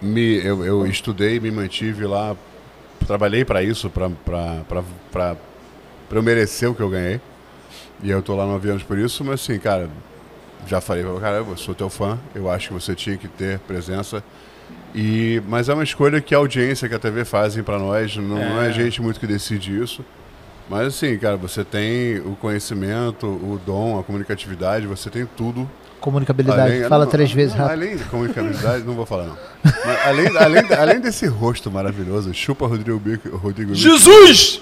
me, 0.02 0.36
eu, 0.44 0.64
eu 0.64 0.86
estudei, 0.86 1.38
me 1.40 1.50
mantive 1.50 2.04
lá, 2.06 2.34
trabalhei 3.06 3.44
pra 3.44 3.62
isso, 3.62 3.88
pra 3.88 4.10
eu 6.10 6.22
merecer 6.22 6.70
o 6.70 6.74
que 6.74 6.80
eu 6.82 6.88
ganhei. 6.90 7.20
E 8.02 8.10
eu 8.10 8.22
tô 8.22 8.34
lá 8.34 8.46
nove 8.46 8.70
anos 8.70 8.82
por 8.82 8.98
isso, 8.98 9.24
mas 9.24 9.40
assim, 9.42 9.58
cara, 9.58 9.88
já 10.66 10.80
falei 10.80 11.04
pra 11.04 11.20
cara, 11.20 11.36
eu 11.36 11.56
sou 11.56 11.74
teu 11.74 11.90
fã, 11.90 12.18
eu 12.34 12.50
acho 12.50 12.68
que 12.68 12.74
você 12.74 12.94
tinha 12.94 13.16
que 13.16 13.28
ter 13.28 13.58
presença. 13.60 14.22
E, 14.94 15.40
mas 15.48 15.68
é 15.68 15.74
uma 15.74 15.84
escolha 15.84 16.20
que 16.20 16.34
a 16.34 16.38
audiência 16.38 16.88
que 16.88 16.94
a 16.94 16.98
TV 16.98 17.24
fazem 17.24 17.62
pra 17.62 17.78
nós, 17.78 18.16
não 18.16 18.38
é. 18.38 18.48
não 18.48 18.62
é 18.62 18.72
gente 18.72 19.00
muito 19.00 19.20
que 19.20 19.26
decide 19.26 19.80
isso. 19.80 20.04
Mas 20.68 20.86
assim, 20.86 21.18
cara, 21.18 21.36
você 21.36 21.64
tem 21.64 22.18
o 22.20 22.36
conhecimento, 22.40 23.26
o 23.26 23.60
dom, 23.64 23.98
a 23.98 24.04
comunicatividade, 24.04 24.86
você 24.86 25.10
tem 25.10 25.26
tudo. 25.36 25.68
Comunicabilidade. 26.00 26.60
Além- 26.60 26.88
Fala 26.88 27.04
não, 27.04 27.10
três 27.10 27.30
não, 27.30 27.36
vezes 27.36 27.54
não, 27.54 27.66
rápido. 27.66 27.82
Além 27.82 27.96
de 27.96 28.04
comunicabilidade, 28.08 28.84
não 28.84 28.94
vou 28.94 29.04
falar 29.04 29.24
não. 29.24 29.36
Mas 29.62 30.06
além, 30.06 30.36
além, 30.38 30.72
além 30.78 31.00
desse 31.00 31.26
rosto 31.26 31.70
maravilhoso, 31.70 32.32
chupa 32.32 32.66
Rodrigo 32.66 32.98
Bico. 32.98 33.36
Rodrigo 33.36 33.72
Bico. 33.72 33.82
Jesus! 33.82 34.60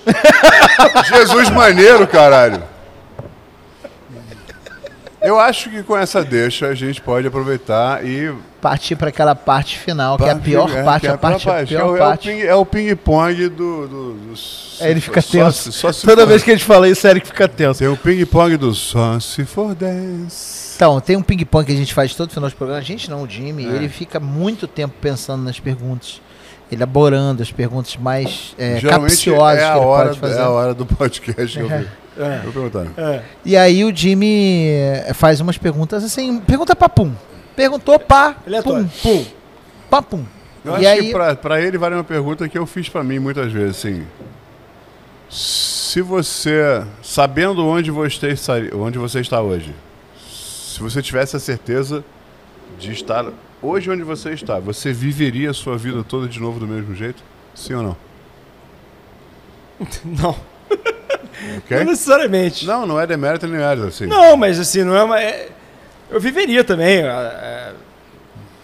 Jesus 1.09 1.51
maneiro, 1.51 2.06
caralho. 2.06 2.62
Eu 5.20 5.39
acho 5.40 5.69
que 5.70 5.82
com 5.82 5.97
essa 5.97 6.24
deixa 6.24 6.66
a 6.69 6.74
gente 6.74 7.01
pode 7.01 7.27
aproveitar 7.27 8.05
e. 8.05 8.32
Partir 8.61 8.97
para 8.97 9.09
aquela 9.09 9.35
parte 9.36 9.78
final, 9.78 10.16
que 10.16 10.24
é 10.24 10.31
a 10.31 10.36
pior 10.36 10.69
É, 10.70 10.82
parte, 10.82 11.07
é 11.07 11.11
a 11.11 11.19
parte, 11.19 11.49
a 11.49 11.53
parte. 11.53 11.69
pior 11.69 11.81
é, 11.81 11.85
o- 11.85 11.97
é 11.97 11.99
parte. 11.99 12.28
o 12.28 12.32
ping- 12.32 12.43
é 12.43 12.55
o 12.55 12.66
ping-pong 12.66 13.49
do. 13.49 13.86
do, 13.89 14.12
do 14.15 14.35
Aí 14.81 14.90
ele 14.93 15.01
fica 15.01 15.20
só 15.20 15.31
tenso. 15.45 15.73
só 15.73 15.93
se 15.93 16.05
Toda 16.07 16.23
for- 16.23 16.28
vez 16.28 16.43
que 16.43 16.51
a 16.51 16.55
gente 16.55 16.65
fala 16.65 16.89
isso, 16.89 17.07
Eric 17.07 17.27
fica 17.27 17.49
tenso. 17.49 17.78
Tem 17.78 17.89
o 17.89 17.97
ping-pong 17.97 18.57
do 18.57 18.74
só 18.74 19.19
se 19.20 19.45
for 19.45 19.74
dance. 19.77 20.74
Então, 20.77 21.01
tem 21.01 21.16
um 21.16 21.23
ping-pong 21.23 21.65
que 21.66 21.73
a 21.73 21.77
gente 21.77 21.93
faz 21.95 22.15
todo 22.15 22.32
final 22.32 22.49
de 22.49 22.55
programa. 22.55 22.81
A 22.81 22.85
gente 22.85 23.11
não, 23.11 23.23
o 23.23 23.28
Jimmy, 23.28 23.65
É. 23.66 23.70
ele 23.70 23.89
fica 23.89 24.19
muito 24.20 24.66
tempo 24.69 24.95
pensando 25.01 25.43
nas 25.43 25.59
perguntas, 25.61 26.20
elaborando 26.70 27.43
as 27.43 27.51
perguntas 27.53 27.97
mais 27.97 28.55
é, 28.59 28.81
capciosas 28.81 29.59
é 29.62 29.65
a, 29.66 29.73
que 29.73 29.78
ele 29.78 29.86
hora, 29.86 30.07
pode 30.09 30.20
fazer. 30.20 30.39
é 30.39 30.43
a 30.43 30.49
hora 30.51 30.74
do 30.74 30.86
podcast 30.86 31.57
que 31.59 31.65
eu 31.65 31.69
vi. 31.69 31.89
É, 32.19 32.39
Tô 32.40 32.51
perguntando. 32.53 32.90
é. 32.97 33.23
E 33.45 33.57
aí 33.57 33.85
o 33.85 33.95
Jimmy 33.95 34.66
é, 34.70 35.12
faz 35.15 35.40
umas 35.40 35.57
perguntas 35.57 36.03
assim, 36.03 36.40
pergunta 36.40 36.74
papum. 36.74 37.12
Perguntou 37.55 37.99
pá, 37.99 38.36
Aleatório. 38.47 38.90
pum, 39.03 39.24
pá, 39.89 40.03
pum. 40.03 40.24
Eu 40.65 40.73
e 40.73 40.77
acho 40.78 40.89
aí, 40.89 41.07
que 41.07 41.12
pra, 41.12 41.36
pra 41.36 41.61
ele 41.62 41.78
vale 41.78 41.95
uma 41.95 42.05
pergunta 42.05 42.49
que 42.49 42.59
eu 42.59 42.66
fiz 42.66 42.89
pra 42.89 43.03
mim 43.05 43.19
muitas 43.19 43.53
vezes, 43.53 43.77
assim. 43.77 44.05
Se 45.31 46.01
você, 46.03 46.85
sabendo 47.03 47.65
onde 47.66 47.90
você, 47.90 48.28
está, 48.28 48.55
onde 48.74 48.99
você 48.99 49.20
está 49.20 49.40
hoje, 49.40 49.74
se 50.28 50.81
você 50.81 51.01
tivesse 51.03 51.36
a 51.36 51.40
certeza 51.40 52.05
de 52.78 52.93
estar 52.93 53.27
hoje 53.62 53.90
onde 53.90 54.03
você 54.03 54.31
está, 54.31 54.59
você 54.59 54.93
viveria 54.93 55.51
a 55.51 55.55
sua 55.55 55.77
vida 55.77 56.03
toda 56.05 56.27
de 56.28 56.40
novo 56.40 56.59
do 56.61 56.66
mesmo 56.66 56.95
jeito? 56.95 57.23
Sim 57.55 57.74
ou 57.74 57.82
não? 57.82 57.97
Não, 60.05 60.36
Ok? 61.57 61.77
não 61.79 61.85
necessariamente. 61.87 62.66
Não, 62.66 62.87
não 62.87 63.01
é 63.01 63.07
demérito 63.07 63.47
nem 63.47 63.59
mérito, 63.59 63.87
assim. 63.87 64.07
Não, 64.07 64.37
mas 64.37 64.59
assim, 64.59 64.85
não 64.85 64.95
é 64.97 65.03
uma. 65.03 65.20
é- 65.20 65.49
eu 66.11 66.20
viveria 66.20 66.62
também. 66.65 67.03
é, 67.03 67.73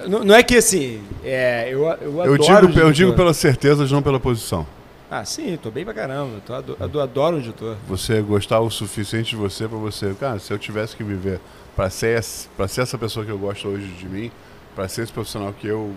é, 0.01 0.09
não, 0.09 0.24
não 0.24 0.35
é 0.35 0.43
que 0.43 0.56
assim. 0.56 1.02
É, 1.24 1.69
eu, 1.70 1.85
eu 1.85 2.20
adoro. 2.23 2.27
eu 2.27 2.39
digo, 2.39 2.78
eu 2.81 2.93
digo 2.93 3.12
pela 3.15 3.35
certeza, 3.35 3.86
não 3.86 4.02
pela 4.02 4.20
posição. 4.20 4.66
Ah, 5.11 5.24
sim, 5.24 5.56
tô 5.62 5.70
bem 5.70 5.85
pra 5.85 5.94
caramba. 5.94 6.40
Tô, 6.44 7.01
adoro 7.01 7.36
onde 7.36 7.48
eu 7.48 7.52
tô. 7.52 7.74
Você 7.86 8.20
gostar 8.20 8.61
o 8.61 8.70
suficiente 8.70 9.31
de 9.31 9.36
você 9.36 9.69
pra 9.69 9.78
você. 9.78 10.15
Cara, 10.19 10.39
se 10.39 10.52
eu 10.52 10.59
tivesse 10.59 10.97
que 10.97 11.05
viver 11.05 11.40
pra 11.77 11.89
ser, 11.90 12.23
pra 12.56 12.66
ser 12.66 12.82
essa 12.82 12.98
pessoa 12.98 13.24
que 13.24 13.31
eu 13.31 13.39
gosto 13.39 13.69
hoje 13.69 13.86
de 13.86 14.06
mim, 14.09 14.31
pra 14.74 14.89
ser 14.89 15.02
esse 15.02 15.12
profissional 15.12 15.52
que 15.52 15.69
eu, 15.69 15.93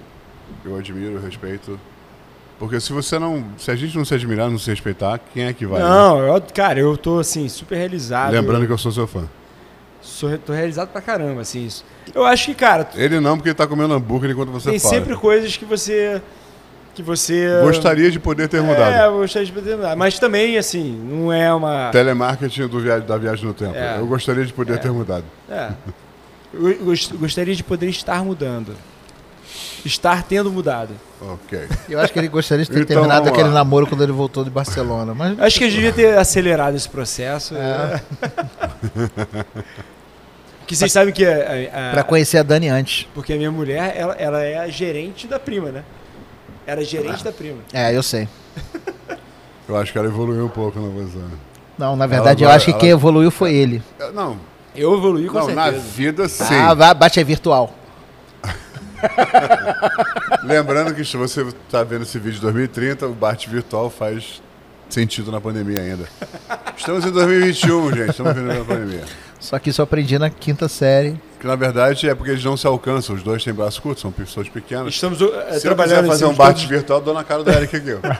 eu 0.64 0.76
admiro, 0.76 1.14
eu 1.16 1.22
respeito. 1.22 1.80
Porque 2.60 2.80
se 2.80 2.92
você 2.92 3.20
não. 3.20 3.44
Se 3.58 3.70
a 3.70 3.76
gente 3.76 3.96
não 3.98 4.04
se 4.04 4.14
admirar, 4.16 4.50
não 4.50 4.58
se 4.58 4.70
respeitar, 4.70 5.20
quem 5.34 5.44
é 5.46 5.54
que 5.54 5.66
vai? 5.66 5.80
né? 5.82 5.88
Não, 5.88 6.20
eu, 6.20 6.42
cara, 6.54 6.80
eu 6.80 6.98
tô 6.98 7.20
assim, 7.20 7.48
super 7.48 7.76
realizado. 7.78 8.32
Lembrando 8.32 8.66
que 8.66 8.74
eu 8.74 8.78
sou 8.78 8.92
seu 8.92 9.06
fã. 9.06 9.26
Sou, 10.02 10.36
tô 10.40 10.54
realizado 10.54 10.90
pra 10.90 11.02
caramba, 11.02 11.42
assim. 11.42 11.66
Isso. 11.66 11.84
Eu 12.16 12.24
acho 12.26 12.46
que, 12.48 12.56
cara, 12.56 12.88
Ele 12.96 13.20
não, 13.20 13.36
porque 13.36 13.50
ele 13.50 13.56
tá 13.56 13.68
comendo 13.68 13.94
hambúrguer 13.94 14.32
enquanto 14.32 14.50
você 14.52 14.72
tem 14.72 14.80
fala. 14.80 14.94
sempre 14.96 15.16
coisas 15.16 15.56
que 15.56 15.66
você. 15.66 16.22
Que 16.96 17.04
você. 17.04 17.48
Gostaria 17.62 18.10
de 18.10 18.20
poder 18.20 18.48
ter 18.48 18.58
É, 18.58 18.62
mudado. 18.62 18.96
eu 19.14 19.18
gostaria 19.20 19.46
de 19.46 19.52
poder 19.52 19.76
mudar. 19.76 19.96
Mas 19.96 20.18
também, 20.18 20.58
assim, 20.58 21.00
não 21.08 21.32
é 21.32 21.54
uma. 21.54 21.92
Telemarketing 21.92 22.68
do 22.68 22.80
via... 22.80 23.00
da 23.00 23.18
viagem 23.18 23.46
no 23.46 23.54
tempo. 23.54 23.76
É. 23.76 24.00
Eu 24.00 24.08
gostaria 24.08 24.44
de 24.44 24.52
poder 24.54 24.74
É. 24.74 24.78
ter 24.78 24.90
mudado. 24.92 25.26
É. 25.48 25.70
Eu 26.54 26.76
gos- 26.86 27.12
gostaria 27.12 27.54
de 27.54 27.64
poder 27.64 27.88
estar 27.90 28.24
mudando. 28.24 28.74
Estar 29.86 30.24
tendo 30.24 30.52
mudado. 30.52 30.94
Ok. 31.22 31.68
eu 31.90 31.99
acho 31.99 32.12
que 32.14 32.20
ele 32.20 32.28
gostaria 32.28 32.64
de 32.64 32.70
ter 32.72 32.78
Então, 32.82 32.88
terminado 32.98 33.30
aquele 33.30 33.49
namoro 33.49 33.88
quando 33.88 34.04
ele 34.04 34.12
voltou 34.12 34.44
de 34.44 34.49
Barcelona. 34.49 35.14
Mas 35.14 35.40
Acho 35.40 35.58
que 35.60 35.66
eu 35.66 35.70
devia 35.70 35.91
ter 35.94 36.18
acelerado 36.18 36.76
esse 36.76 36.88
processo. 36.90 37.56
É. 37.56 38.02
Que 40.66 40.76
vocês 40.76 40.91
sabem 40.91 41.14
que 41.14 41.26
a, 41.26 41.90
a- 41.90 41.91
pra 41.94 42.04
conhecer 42.04 42.38
a 42.40 42.44
Dani 42.44 42.68
antes. 42.68 43.08
porque 43.14 43.32
a 43.32 43.38
minha 43.38 43.49
mulher, 43.52 43.94
ela, 43.95 44.14
ela 44.16 44.44
é 44.44 44.58
a 44.58 44.68
gerente 44.68 45.26
da 45.26 45.40
prima, 45.40 45.70
né? 45.72 45.82
Era 46.66 46.84
gerente 46.84 47.24
da 47.24 47.32
prima. 47.32 47.60
É, 47.72 47.95
eu 47.95 48.04
sei. 48.04 48.28
Eu 49.68 49.78
acho 49.78 49.94
que 49.94 49.98
ela 49.98 50.08
evoluiu 50.08 50.45
um 50.45 50.49
pouco 50.49 50.78
na 50.78 50.90
posição. 50.91 51.22
Não, 51.78 51.95
na 51.95 52.06
verdade, 52.06 52.44
eu 52.44 52.48
vai- 52.49 52.58
acho 52.58 52.66
que 52.66 52.72
ela- 52.72 52.80
quem 52.82 52.90
evoluiu 52.90 53.32
foi 53.32 53.54
ele. 53.54 53.82
Não, 54.14 54.38
Eu 54.76 54.94
evoluí 54.98 55.28
com 55.28 55.40
não 55.40 55.48
na 55.56 55.64
certeza. 55.66 55.86
vida 55.88 56.28
sim. 56.28 56.44
Ah, 56.54 56.94
bate 56.94 57.18
é 57.20 57.24
virtual. 57.24 57.74
Lembrando 60.44 60.94
que 60.94 61.03
se 61.06 61.18
você 61.18 61.41
está 61.44 61.84
vendo 61.84 62.03
esse 62.03 62.18
vídeo 62.19 62.36
de 62.36 62.41
2030, 62.41 63.07
o 63.07 63.14
Bart 63.14 63.48
virtual 63.48 63.90
faz 63.90 64.41
sentido 64.90 65.32
na 65.32 65.41
pandemia 65.41 65.82
ainda. 65.82 66.06
Estamos 66.78 67.06
em 67.06 67.11
2021, 67.11 67.95
gente. 67.95 68.10
Estamos 68.11 68.34
vivendo 68.34 68.57
na 68.60 68.65
pandemia. 68.65 69.03
Só 69.40 69.60
que 69.60 69.69
isso 69.69 69.82
eu 69.82 69.84
aprendi 69.84 70.18
na 70.18 70.30
quinta 70.30 70.68
série. 70.68 71.19
Que 71.40 71.45
na 71.45 71.56
verdade 71.56 72.10
é 72.10 72.15
porque 72.15 72.32
eles 72.32 72.44
não 72.44 72.57
se 72.57 72.65
alcançam. 72.65 73.15
Os 73.15 73.22
dois 73.22 73.44
têm 73.44 73.53
braços 73.53 73.80
curtos, 73.80 74.02
são 74.02 74.11
pessoas 74.11 74.49
pequenas. 74.49 74.94
Estamos 74.94 75.22
uh, 75.22 75.26
Se 75.28 75.32
eu 75.34 75.44
quiser 75.45 75.61
trabalhando 75.61 76.07
fazer 76.07 76.26
um 76.26 76.32
de 76.32 76.38
Bart 76.38 76.65
virtual, 76.65 77.02
dou 77.02 77.14
na 77.14 77.24
cara 77.24 77.44
do 77.44 77.52
Eric 77.52 77.76
aqui. 77.76 77.94
ó. 77.94 77.99
todos- 78.02 78.18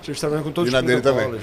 Estamos 0.00 0.20
trabalhando 0.20 0.44
com 0.44 0.52
todos 0.52 0.70
E 0.70 0.72
na 0.72 0.80
os 0.80 0.86
dele 0.86 1.00
também. 1.00 1.30
né? 1.30 1.38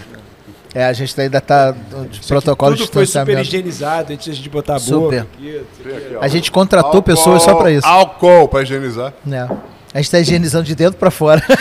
É, 0.76 0.85
a 0.85 0.94
gente 0.94 1.19
ainda 1.19 1.39
tá 1.41 1.72
de 1.72 2.19
que 2.19 2.27
protocolo 2.27 2.76
de 2.76 2.84
Tudo 2.84 2.94
foi 2.94 3.06
super 3.06 3.19
distanciamento. 3.26 3.48
higienizado 3.48 4.14
antes 4.14 4.38
de 4.38 4.49
botar 4.49 4.76
a 4.76 4.80
Super. 4.80 5.23
boca. 5.23 5.27
Aqui, 5.34 5.61
aqui. 5.85 6.18
A 6.22 6.27
gente 6.27 6.52
contratou 6.52 7.02
pessoas 7.02 7.41
só 7.44 7.56
pra 7.56 7.72
isso. 7.72 7.88
Álcool 7.88 8.48
para 8.48 8.61
higienizar. 8.64 9.14
né? 9.26 9.49
A 9.94 9.98
gente 10.02 10.11
tá 10.11 10.19
higienizando 10.19 10.65
de 10.65 10.76
dentro 10.76 10.99
pra 10.99 11.10
fora. 11.10 11.41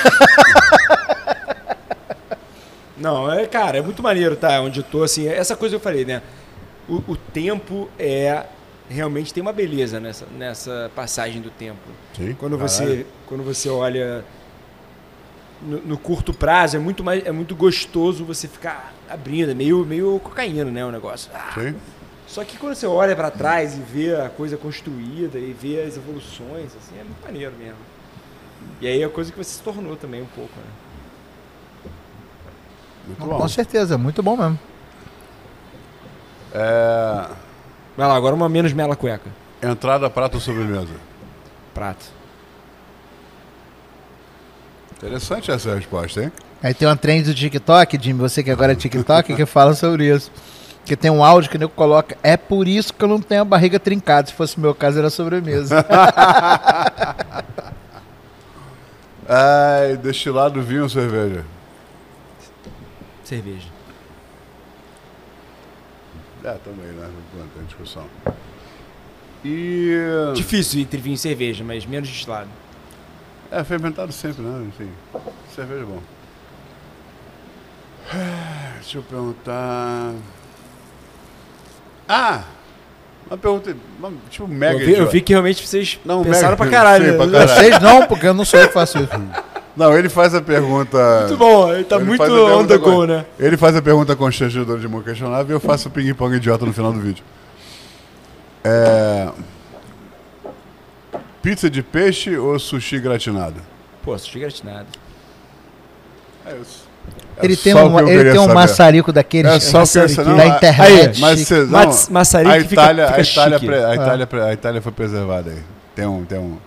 Não, 2.97 3.31
é, 3.31 3.47
cara, 3.47 3.79
é 3.79 3.83
muito 3.83 4.03
maneiro, 4.03 4.37
tá? 4.37 4.61
Onde 4.61 4.81
eu 4.81 4.85
tô, 4.85 5.03
assim, 5.03 5.29
essa 5.29 5.55
coisa 5.55 5.75
que 5.75 5.77
eu 5.77 5.81
falei, 5.85 6.05
né? 6.05 6.23
O, 6.89 7.03
o 7.09 7.17
tempo 7.17 7.89
é. 7.99 8.45
Realmente 8.89 9.35
tem 9.35 9.43
uma 9.43 9.53
beleza 9.53 9.99
nessa, 9.99 10.27
nessa 10.39 10.91
passagem 10.95 11.43
do 11.43 11.51
tempo. 11.51 11.79
Sim. 12.17 12.37
Quando 12.39 12.57
Caralho. 12.57 12.69
você, 12.71 13.07
quando 13.27 13.43
você 13.43 13.69
olha 13.69 14.25
no, 15.63 15.79
no 15.83 15.99
curto 15.99 16.33
prazo, 16.35 16.77
é 16.77 16.81
muito, 16.81 17.03
mais, 17.05 17.25
é 17.25 17.33
muito 17.33 17.55
gostoso 17.57 18.25
você 18.25 18.47
ficar 18.49 18.93
abrindo, 19.09 19.51
é 19.51 19.55
meio, 19.55 19.85
meio 19.85 20.19
cocaína, 20.21 20.65
né? 20.71 20.85
O 20.85 20.91
negócio. 20.91 21.31
Ah, 21.35 21.53
Sim. 21.55 21.75
Só 22.27 22.45
que 22.45 22.57
quando 22.59 22.75
você 22.75 22.87
olha 22.87 23.15
pra 23.15 23.31
trás 23.31 23.77
e 23.77 23.81
vê 23.81 24.15
a 24.17 24.29
coisa 24.29 24.57
construída 24.57 25.39
e 25.39 25.53
vê 25.53 25.81
as 25.83 25.97
evoluções, 25.97 26.67
assim, 26.77 26.99
é 26.99 27.05
muito 27.05 27.23
maneiro 27.25 27.53
mesmo. 27.59 27.79
E 28.81 28.87
aí 28.87 29.03
é 29.03 29.09
coisa 29.09 29.31
que 29.31 29.39
você 29.39 29.51
se 29.51 29.63
tornou 29.63 29.97
também 29.97 30.23
um 30.23 30.27
pouco, 30.27 30.51
né? 30.57 31.91
Muito 33.07 33.19
Com 33.21 33.27
bom. 33.39 33.49
certeza, 33.49 33.97
muito 33.97 34.23
bom 34.23 34.37
mesmo. 34.37 34.59
É, 36.53 37.29
Vai 37.97 38.09
lá, 38.09 38.15
agora 38.17 38.35
uma 38.35 38.49
menos 38.49 38.73
mela 38.73 38.97
cueca. 38.97 39.31
entrada, 39.63 40.11
prato 40.11 40.35
ou 40.35 40.41
sobremesa? 40.41 40.95
Prato. 41.73 42.16
Interessante 44.97 45.51
essa 45.51 45.75
resposta, 45.75 46.23
hein? 46.25 46.33
Aí 46.63 46.73
tem 46.73 46.89
uma 46.89 46.97
trend 46.97 47.25
do 47.25 47.35
TikTok, 47.35 47.99
Jimmy, 48.01 48.19
você 48.19 48.43
que 48.43 48.51
agora 48.51 48.73
é 48.73 48.75
TikTok, 48.75 49.35
que 49.35 49.47
fala 49.47 49.75
sobre 49.75 50.09
isso. 50.09 50.33
Que 50.85 50.97
tem 50.97 51.11
um 51.11 51.23
áudio 51.23 51.51
que 51.51 51.57
o 51.57 51.59
nego 51.59 51.73
coloca. 51.73 52.17
É 52.23 52.37
por 52.37 52.67
isso 52.67 52.95
que 52.95 53.05
eu 53.05 53.09
não 53.09 53.21
tenho 53.21 53.43
a 53.43 53.45
barriga 53.45 53.79
trincada. 53.79 54.29
Se 54.29 54.33
fosse 54.33 54.57
o 54.57 54.61
meu 54.61 54.75
caso, 54.75 54.99
era 54.99 55.11
sobremesa. 55.11 55.85
Ai, 59.29 59.97
destilado, 59.97 60.63
vinho 60.63 60.85
ou 60.85 60.89
cerveja? 60.89 61.45
Cerveja. 63.25 63.67
É, 66.45 66.53
também, 66.65 66.87
né? 66.93 67.11
Não 67.37 67.49
tem 67.49 67.65
discussão. 67.65 68.05
E. 69.45 69.99
Difícil 70.35 70.81
entre 70.81 71.01
vinho 71.01 71.15
e 71.15 71.19
cerveja, 71.19 71.65
mas 71.65 71.85
menos 71.85 72.09
destilado. 72.09 72.49
É, 73.51 73.63
fermentado 73.65 74.13
sempre, 74.13 74.43
né? 74.43 74.67
Enfim. 74.69 74.91
Cerveja 75.55 75.83
é 75.83 75.85
bom. 75.85 76.01
Deixa 78.81 78.99
eu 78.99 79.03
perguntar. 79.03 80.13
Ah! 82.09 82.43
Uma 83.29 83.37
pergunta. 83.37 83.77
Uma, 83.99 84.13
tipo, 84.31 84.47
mega. 84.47 84.79
Eu 84.81 84.87
vi, 84.87 84.93
eu 84.95 85.09
vi 85.09 85.21
que 85.21 85.33
realmente 85.33 85.67
vocês 85.67 85.99
Não, 86.05 86.23
pensaram 86.23 86.51
mega- 86.51 86.57
pra 86.57 86.69
caralho. 86.71 87.11
sim, 87.13 87.17
pra 87.17 87.27
né? 87.27 87.33
caralho. 87.47 87.61
Vocês 87.61 87.81
não, 87.83 88.07
porque 88.07 88.27
eu 88.27 88.35
não 88.35 88.45
sou 88.45 88.61
eu 88.61 88.69
que 88.69 88.75
faço 88.75 88.99
isso. 88.99 89.11
Não, 89.77 89.95
ele 89.95 90.09
faz 90.09 90.35
a 90.35 90.41
pergunta. 90.41 90.97
Muito 91.29 91.37
bom, 91.37 91.71
ele 91.71 91.85
tá 91.85 91.97
Ele 91.97 92.05
muito 92.07 92.23
on 92.23 92.27
pergunta 92.27 92.67
the 92.69 92.79
go, 92.79 92.91
agora. 92.93 93.17
né? 93.19 93.27
Ele 93.39 93.59
faz 93.59 93.77
a 93.77 93.83
pergunta 93.83 94.17
constrangedora 94.17 94.81
de 94.81 94.89
mão 94.89 95.03
questionável 95.03 95.51
e 95.51 95.53
eu 95.55 95.61
faço 95.61 95.89
o 95.89 95.91
ping-pong 95.91 96.35
idiota 96.35 96.65
no 96.65 96.73
final 96.73 96.95
do 96.95 96.99
vídeo. 96.99 97.23
É. 98.65 99.29
Pizza 101.47 101.71
de 101.71 101.81
peixe 101.81 102.37
ou 102.37 102.59
sushi 102.59 102.99
gratinado? 102.99 103.61
Pô, 104.03 104.19
sushi 104.19 104.41
gratinado. 104.41 104.87
É 106.45 106.57
isso. 106.61 106.89
Ele 107.41 107.53
É 107.53 107.57
tem 107.57 107.73
só 107.73 107.87
o 107.87 107.89
um, 107.89 108.05
que 108.05 108.11
ele 108.11 108.31
tem 108.33 108.41
um 108.41 108.53
maçarico 108.53 109.13
daqueles 109.13 109.53
É 109.53 109.61
só 109.61 109.85
o 109.85 109.87
que 109.87 109.97
eu 109.97 110.03
maçarico 110.03 110.25
não, 110.25 110.37
da 110.37 110.47
internet. 110.49 111.21
Mas 111.21 111.41
cê, 111.47 111.61
não, 111.61 111.69
Mas- 111.69 112.09
maçarico 112.09 112.53
a 112.53 112.61
fica- 112.63 112.73
Itália, 112.83 113.07
fica 113.07 113.17
a 113.17 113.23
Itália, 113.23 113.61
pre- 113.61 113.79
a 113.85 113.89
Ah. 113.91 113.95
Itália, 113.95 114.27
pre- 114.27 114.41
a 114.43 114.53
Itália 114.55 114.83
foi 114.83 114.91
preservada 114.91 115.51
aí. 115.53 115.63
Tem 115.95 116.05
um, 116.05 116.25
tem 116.25 116.37
um, 116.37 116.59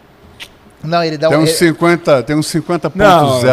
Não, 0.81 1.03
ele 1.03 1.17
dá 1.17 1.27
tem 1.27 1.37
um. 1.37 1.41
uns 1.41 1.49
ele- 1.49 1.57
50, 1.73 2.23
tem 2.23 2.35
uns 2.37 2.47
50.01%. 2.47 2.95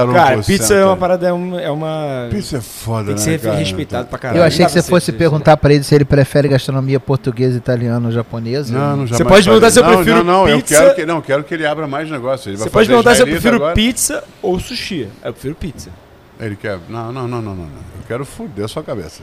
Não, 0.06 0.12
cara, 0.14 0.38
pizza 0.42 0.74
é 0.74 0.84
uma 0.84 0.96
parada, 0.96 1.26
é 1.26 1.32
uma... 1.32 1.60
É 1.60 1.70
uma... 1.70 2.28
Pizza 2.30 2.58
é 2.58 2.60
foda, 2.60 3.06
Tem 3.06 3.14
que 3.16 3.20
né, 3.30 3.38
ser 3.38 3.40
cara? 3.40 3.56
respeitado 3.56 4.08
pra 4.08 4.18
caralho. 4.18 4.40
eu 4.40 4.44
achei 4.44 4.60
Não 4.60 4.66
que 4.66 4.72
você 4.80 4.82
fosse 4.88 5.06
ser- 5.06 5.12
perguntar 5.12 5.56
pra 5.56 5.74
ele 5.74 5.82
se 5.82 5.92
ele 5.92 6.04
prefere 6.04 6.46
gastronomia 6.46 7.00
portuguesa, 7.00 7.56
italiana 7.56 8.06
ou 8.06 8.12
japonesa. 8.12 8.72
Não, 8.72 8.96
não 8.98 9.06
Você 9.08 9.24
pode 9.24 9.44
perguntar 9.44 9.70
se 9.72 9.78
eu 9.80 9.82
não, 9.84 9.94
prefiro 9.96 10.16
Não, 10.18 10.24
não, 10.24 10.48
eu 10.48 10.58
pizza- 10.58 10.80
quero 10.82 10.94
que, 10.94 11.04
não, 11.06 11.20
quero 11.20 11.42
que 11.44 11.54
ele 11.54 11.66
abra 11.66 11.86
mais 11.88 12.08
negócio. 12.08 12.48
Ele 12.50 12.58
Você 12.58 12.70
pode 12.70 12.86
perguntar 12.88 13.14
se 13.16 13.22
eu 13.22 13.26
prefiro 13.26 13.56
agora. 13.56 13.74
pizza 13.74 14.22
ou 14.40 14.60
sushi. 14.60 15.08
Eu 15.24 15.32
prefiro 15.32 15.54
pizza. 15.56 15.90
Ele 16.38 16.54
quer. 16.54 16.78
Não, 16.88 17.10
não, 17.12 17.26
não, 17.26 17.42
não, 17.42 17.54
não. 17.56 17.64
não. 17.64 17.64
Eu 17.64 18.04
quero 18.06 18.24
foder 18.24 18.66
a 18.66 18.68
sua 18.68 18.84
cabeça. 18.84 19.22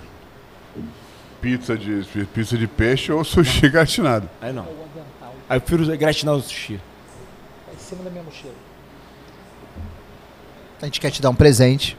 Pizza 1.41 1.77
de, 1.77 2.05
pizza 2.33 2.57
de 2.57 2.67
peixe 2.67 3.11
ou 3.11 3.23
sushi 3.23 3.67
gratinado. 3.71 4.29
Aí 4.41 4.51
não. 4.53 4.65
Aí 5.49 5.57
eu 5.57 5.61
prefiro 5.61 5.97
gratinar 5.97 6.35
o 6.35 6.41
sushi. 6.41 6.79
Cima 7.93 8.03
da 8.05 8.09
minha 8.09 8.23
mochila. 8.23 8.53
A 10.81 10.85
gente 10.85 10.99
quer 10.99 11.11
te 11.11 11.21
dar 11.21 11.29
um 11.29 11.35
presente. 11.35 11.97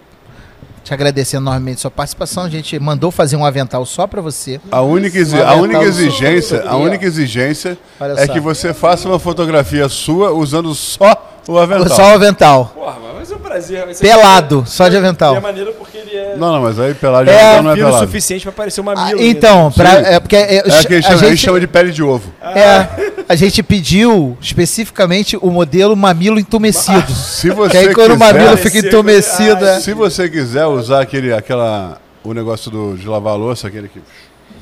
Te 0.83 0.93
agradecer 0.93 1.37
enormemente 1.39 1.81
sua 1.81 1.91
participação. 1.91 2.43
A 2.45 2.49
gente 2.51 2.79
mandou 2.79 3.11
fazer 3.11 3.37
um 3.37 3.45
avental 3.45 3.87
só 3.87 4.07
pra 4.07 4.21
você. 4.21 4.61
A 4.71 4.83
única, 4.83 5.16
exi- 5.19 5.37
Um 5.39 5.47
a 5.47 5.55
única 5.55 5.83
exigência, 5.83 6.62
a 6.69 6.77
única 6.77 7.07
exigência 7.07 7.79
é 8.19 8.29
que 8.29 8.41
você 8.41 8.75
faça 8.75 9.09
uma 9.09 9.19
fotografia 9.19 9.89
sua 9.89 10.31
usando 10.33 10.75
só 10.75 11.41
o 11.49 11.57
avental. 11.59 11.97
Só 11.97 12.03
o 12.11 12.15
avental. 12.15 12.66
Porra, 12.75 12.99
mas 13.25 13.29
ser 13.29 13.35
um 13.35 13.39
prazer. 13.39 13.87
Pelado, 14.01 14.65
só 14.67 14.89
de 14.89 14.97
avental. 14.97 15.37
É 15.37 15.41
maneiro 15.41 15.73
porque 15.75 15.97
ele 15.99 16.17
é... 16.17 16.37
Não, 16.37 16.53
não, 16.53 16.63
mas 16.63 16.79
aí 16.79 16.93
pelado 16.95 17.31
É, 17.31 17.57
já 17.57 17.63
não 17.63 17.71
é 17.71 17.75
fino 17.75 17.87
o 17.87 17.91
pelado. 17.91 18.07
suficiente 18.07 18.43
pra 18.43 18.53
parecer 18.53 18.81
uma 18.81 18.93
Ah, 18.93 19.07
mila. 19.07 19.23
então, 19.23 19.73
pra, 19.73 19.91
é 19.93 20.21
porque 20.21 20.37
é, 20.37 20.57
É 20.57 20.63
que 20.63 20.69
a 20.69 21.01
gente, 21.01 21.07
a 21.13 21.17
gente 21.17 21.37
chama 21.39 21.59
de 21.61 21.67
pele 21.67 21.91
de 21.91 22.03
ovo. 22.03 22.33
é, 22.43 22.87
a 23.29 23.35
gente 23.35 23.63
pediu 23.63 24.37
especificamente 24.41 25.37
o 25.41 25.51
modelo 25.51 25.97
mamilo 25.97 26.39
entumecido. 26.39 27.13
Se 27.13 27.49
que 27.49 27.55
você 27.55 27.79
aí 27.79 27.95
quando 27.95 28.13
o 28.13 28.19
quiser, 28.19 28.33
mamilo 28.35 28.57
fica 28.57 28.79
entumecido, 28.79 29.65
é. 29.67 29.81
se 29.81 29.93
você 29.95 30.29
quiser 30.29 30.67
usar 30.67 31.01
aquele, 31.01 31.33
aquela, 31.33 31.99
o 32.23 32.33
negócio 32.35 32.71
do, 32.71 32.97
de 32.97 33.07
lavar 33.09 33.33
a 33.35 33.37
louça, 33.37 33.69
aquele 33.69 33.89
que 33.89 34.01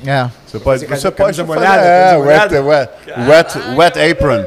é. 0.05 0.27
você 0.45 0.59
pode, 0.59 0.85
Fazer 0.85 1.01
você 1.01 1.11
pode 1.11 1.37
fazer, 1.37 1.43
molhada, 1.43 1.81
é, 1.81 2.17
wet, 2.17 2.53
wet, 2.55 2.89
wet, 3.27 3.57
wet 3.77 3.99
apron. 4.11 4.45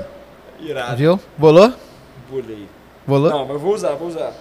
Irado. 0.61 0.97
Viu? 0.97 1.21
Bolou? 1.37 1.73
Pulei. 2.29 2.67
Não, 3.07 3.41
mas 3.45 3.51
eu 3.51 3.59
vou 3.59 3.75
usar, 3.75 3.91
vou 3.95 4.09
usar. 4.09 4.33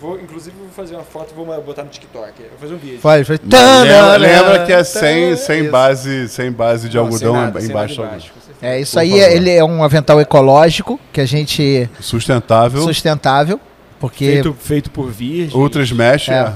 Vou, 0.00 0.18
inclusive, 0.18 0.56
vou 0.58 0.68
fazer 0.70 0.94
uma 0.94 1.04
foto 1.04 1.32
e 1.32 1.34
vou 1.34 1.44
botar 1.62 1.82
no 1.82 1.90
TikTok. 1.90 2.32
Vou 2.38 2.58
fazer 2.58 2.74
um 2.74 2.78
vídeo. 2.78 2.98
Faz, 3.00 3.26
faz. 3.26 3.38
Lembra, 3.42 4.16
lembra 4.16 4.64
que 4.64 4.72
é 4.72 4.82
sem, 4.82 5.36
sem 5.36 5.62
Isso. 5.62 5.70
base, 5.70 6.28
sem 6.30 6.50
base 6.50 6.88
de 6.88 6.96
Não, 6.96 7.04
algodão 7.04 7.34
sem 7.34 7.42
nada, 7.42 7.60
sem 7.60 7.70
embaixo. 7.70 7.94
certeza. 7.96 8.26
É, 8.62 8.80
isso 8.80 8.92
Por 8.94 9.00
aí, 9.00 9.20
é, 9.20 9.34
ele 9.36 9.50
é 9.50 9.62
um 9.62 9.84
avental 9.84 10.18
ecológico 10.20 10.98
que 11.12 11.20
a 11.20 11.26
gente 11.26 11.88
Sustentável. 12.00 12.80
sustentável, 12.82 13.60
porque 13.98 14.24
Feito, 14.24 14.56
feito 14.58 14.90
por 14.90 15.10
virgem. 15.10 15.58
Ultra 15.58 15.82
Smash. 15.82 16.30
É. 16.30 16.52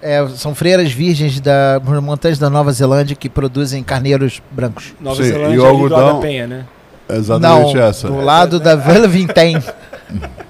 é. 0.00 0.16
é, 0.22 0.28
são 0.28 0.54
freiras 0.54 0.90
virgens 0.90 1.38
da 1.38 1.78
montanhas 2.02 2.38
da 2.38 2.48
Nova 2.48 2.72
Zelândia 2.72 3.14
que 3.14 3.28
produzem 3.28 3.82
carneiros 3.82 4.40
brancos. 4.50 4.94
Nova 4.98 5.22
Sim, 5.22 5.28
Zelândia 5.32 5.54
e 5.54 5.58
o 5.58 5.62
do 5.62 5.66
algodão- 5.66 5.98
lado 5.98 6.14
da 6.16 6.20
Penha, 6.22 6.46
né? 6.46 6.64
Exatamente 7.10 7.74
Não, 7.74 7.82
essa. 7.82 8.08
do 8.08 8.20
lado 8.22 8.58
da 8.58 8.74
Velvintém. 8.74 9.62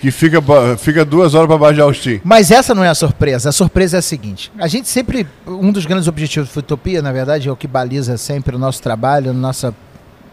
Que 0.00 0.10
fica, 0.10 0.40
fica 0.76 1.04
duas 1.04 1.34
horas 1.34 1.48
para 1.48 1.58
baixo 1.58 1.74
de 1.74 1.80
Austin. 1.80 2.20
Mas 2.22 2.50
essa 2.50 2.74
não 2.74 2.84
é 2.84 2.88
a 2.88 2.94
surpresa. 2.94 3.48
A 3.48 3.52
surpresa 3.52 3.96
é 3.96 4.00
a 4.00 4.02
seguinte: 4.02 4.52
a 4.58 4.68
gente 4.68 4.88
sempre. 4.88 5.26
Um 5.46 5.72
dos 5.72 5.86
grandes 5.86 6.08
objetivos 6.08 6.48
do 6.48 6.52
Futopia, 6.52 7.02
na 7.02 7.12
verdade, 7.12 7.48
é 7.48 7.52
o 7.52 7.56
que 7.56 7.66
baliza 7.66 8.16
sempre 8.16 8.54
o 8.56 8.58
nosso 8.58 8.82
trabalho, 8.82 9.32
nossa. 9.32 9.74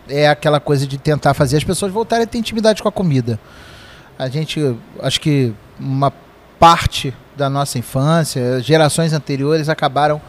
É 0.07 0.29
aquela 0.29 0.59
coisa 0.59 0.85
de 0.85 0.99
tentar 0.99 1.33
fazer 1.33 1.57
as 1.57 1.63
pessoas 1.63 1.91
voltarem 1.91 2.25
a 2.25 2.27
ter 2.27 2.37
intimidade 2.37 2.81
com 2.81 2.87
a 2.87 2.91
comida. 2.91 3.39
A 4.19 4.29
gente. 4.29 4.75
Acho 5.01 5.19
que 5.19 5.51
uma 5.79 6.13
parte 6.59 7.13
da 7.35 7.49
nossa 7.49 7.79
infância, 7.79 8.61
gerações 8.61 9.13
anteriores 9.13 9.67
acabaram 9.67 10.21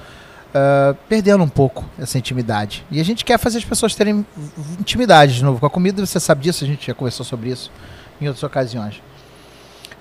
ah, 0.58 0.94
perdendo 1.06 1.44
um 1.44 1.48
pouco 1.48 1.84
essa 1.98 2.16
intimidade. 2.16 2.82
E 2.90 2.98
a 2.98 3.04
gente 3.04 3.26
quer 3.26 3.38
fazer 3.38 3.58
as 3.58 3.64
pessoas 3.64 3.94
terem 3.94 4.24
intimidade 4.80 5.34
de 5.34 5.44
novo 5.44 5.60
com 5.60 5.66
a 5.66 5.70
comida. 5.70 6.04
Você 6.04 6.18
sabe 6.18 6.44
disso, 6.44 6.64
a 6.64 6.66
gente 6.66 6.86
já 6.86 6.94
conversou 6.94 7.26
sobre 7.26 7.50
isso 7.50 7.70
em 8.18 8.26
outras 8.26 8.42
ocasiões. 8.42 9.02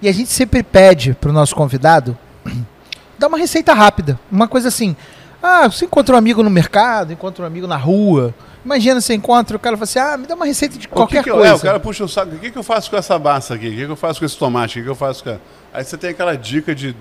E 0.01 0.07
a 0.09 0.11
gente 0.13 0.29
sempre 0.29 0.61
pede 0.63 1.13
para 1.13 1.29
o 1.29 1.33
nosso 1.33 1.55
convidado 1.55 2.17
dar 3.17 3.27
uma 3.27 3.37
receita 3.37 3.73
rápida. 3.73 4.19
Uma 4.31 4.47
coisa 4.47 4.67
assim. 4.67 4.95
Ah, 5.41 5.67
você 5.69 5.85
encontra 5.85 6.15
um 6.15 6.17
amigo 6.17 6.41
no 6.43 6.49
mercado, 6.49 7.13
encontra 7.13 7.43
um 7.43 7.47
amigo 7.47 7.67
na 7.67 7.77
rua. 7.77 8.33
Imagina 8.63 8.99
você 8.99 9.13
encontra 9.13 9.55
o 9.55 9.59
cara 9.59 9.75
e 9.75 9.77
fala 9.77 9.83
assim: 9.83 9.99
ah, 9.99 10.17
me 10.17 10.25
dá 10.27 10.35
uma 10.35 10.45
receita 10.45 10.77
de 10.77 10.87
O 10.87 10.89
qualquer 10.89 11.19
que 11.19 11.25
que 11.25 11.29
eu- 11.29 11.35
coisa. 11.35 11.53
é, 11.53 11.55
o 11.55 11.59
cara 11.59 11.79
puxa 11.79 12.03
o 12.03 12.09
saco. 12.09 12.35
O 12.35 12.39
que, 12.39 12.49
que 12.51 12.57
eu 12.57 12.63
faço 12.63 12.89
com 12.89 12.97
essa 12.97 13.17
massa 13.19 13.53
aqui? 13.53 13.67
O 13.67 13.71
que, 13.71 13.85
que 13.85 13.91
eu 13.91 13.95
faço 13.95 14.19
com 14.19 14.25
esse 14.25 14.37
tomate? 14.37 14.79
O 14.79 14.81
que, 14.81 14.83
que 14.85 14.89
eu 14.91 14.95
faço 14.95 15.23
com. 15.23 15.37
Aí 15.73 15.83
você 15.83 15.97
tem 15.97 16.09
aquela 16.09 16.35
dica 16.35 16.73
de 16.73 16.95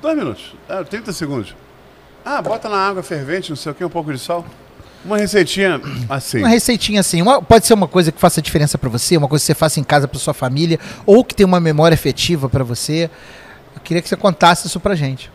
dois 0.00 0.16
minutos, 0.16 0.54
é, 0.68 0.82
30 0.84 1.12
segundos. 1.12 1.56
Ah, 2.24 2.40
bota 2.42 2.68
na 2.68 2.76
água 2.76 3.02
fervente, 3.02 3.50
não 3.50 3.56
sei 3.56 3.72
o 3.72 3.74
que, 3.74 3.84
um 3.84 3.88
pouco 3.88 4.12
de 4.12 4.18
sal. 4.18 4.44
Uma 5.04 5.16
receitinha 5.18 5.80
assim. 6.08 6.38
Uma 6.38 6.48
receitinha 6.48 7.00
assim, 7.00 7.22
uma- 7.22 7.40
pode 7.42 7.66
ser 7.66 7.74
uma 7.74 7.86
coisa 7.88 8.10
que 8.12 8.20
faça 8.20 8.42
diferença 8.42 8.76
para 8.76 8.88
você, 8.90 9.16
uma 9.16 9.28
coisa 9.28 9.42
que 9.42 9.46
você 9.46 9.54
faça 9.54 9.78
em 9.80 9.84
casa 9.84 10.06
para 10.08 10.18
sua 10.18 10.34
família, 10.34 10.78
ou 11.06 11.24
que 11.24 11.34
tenha 11.34 11.46
uma 11.46 11.60
memória 11.60 11.94
afetiva 11.94 12.48
para 12.48 12.64
você. 12.64 13.08
Eu 13.74 13.80
queria 13.82 14.02
que 14.02 14.08
você 14.08 14.16
contasse 14.16 14.66
isso 14.66 14.80
pra 14.80 14.94
gente. 14.94 15.30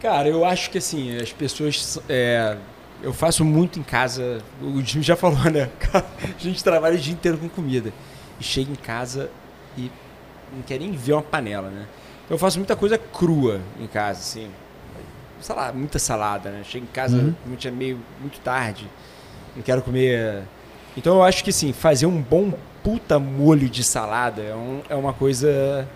Cara, 0.00 0.28
eu 0.28 0.44
acho 0.44 0.68
que 0.70 0.78
assim, 0.78 1.16
as 1.16 1.32
pessoas. 1.32 1.98
é, 2.08 2.56
eu 3.02 3.12
faço 3.12 3.44
muito 3.44 3.78
em 3.78 3.82
casa. 3.84 4.38
O 4.60 4.80
Jimmy 4.82 5.04
já 5.04 5.14
falou, 5.16 5.38
né? 5.50 5.68
A 5.94 6.38
gente 6.42 6.62
trabalha 6.62 6.96
o 6.96 6.98
dia 6.98 7.12
inteiro 7.12 7.38
com 7.38 7.48
comida. 7.48 7.92
E 8.40 8.44
chega 8.44 8.70
em 8.70 8.74
casa 8.76 9.30
e 9.78 9.90
não 10.52 10.62
quer 10.62 10.80
nem 10.80 10.90
ver 10.92 11.12
uma 11.12 11.22
panela, 11.22 11.68
né? 11.70 11.86
Então 12.24 12.34
eu 12.34 12.38
faço 12.38 12.58
muita 12.58 12.74
coisa 12.74 12.98
crua 12.98 13.60
em 13.80 13.86
casa, 13.86 14.18
assim. 14.18 14.48
Sei 15.42 15.54
lá, 15.54 15.72
muita 15.72 15.98
salada, 15.98 16.50
né? 16.50 16.62
Chego 16.64 16.84
em 16.84 16.92
casa 16.92 17.16
Uhum. 17.16 17.34
muito, 17.44 17.66
é 17.68 17.70
meio 17.70 17.98
muito 18.20 18.38
tarde. 18.40 18.88
Não 19.56 19.62
quero 19.62 19.82
comer. 19.82 20.42
Então 20.96 21.16
eu 21.16 21.22
acho 21.22 21.42
que 21.44 21.50
assim, 21.50 21.72
fazer 21.72 22.06
um 22.06 22.20
bom 22.22 22.52
puta 22.82 23.18
molho 23.18 23.68
de 23.68 23.82
salada 23.84 24.40
é, 24.42 24.54
um- 24.54 24.80
é 24.88 24.94
uma 24.94 25.12
coisa 25.12 25.86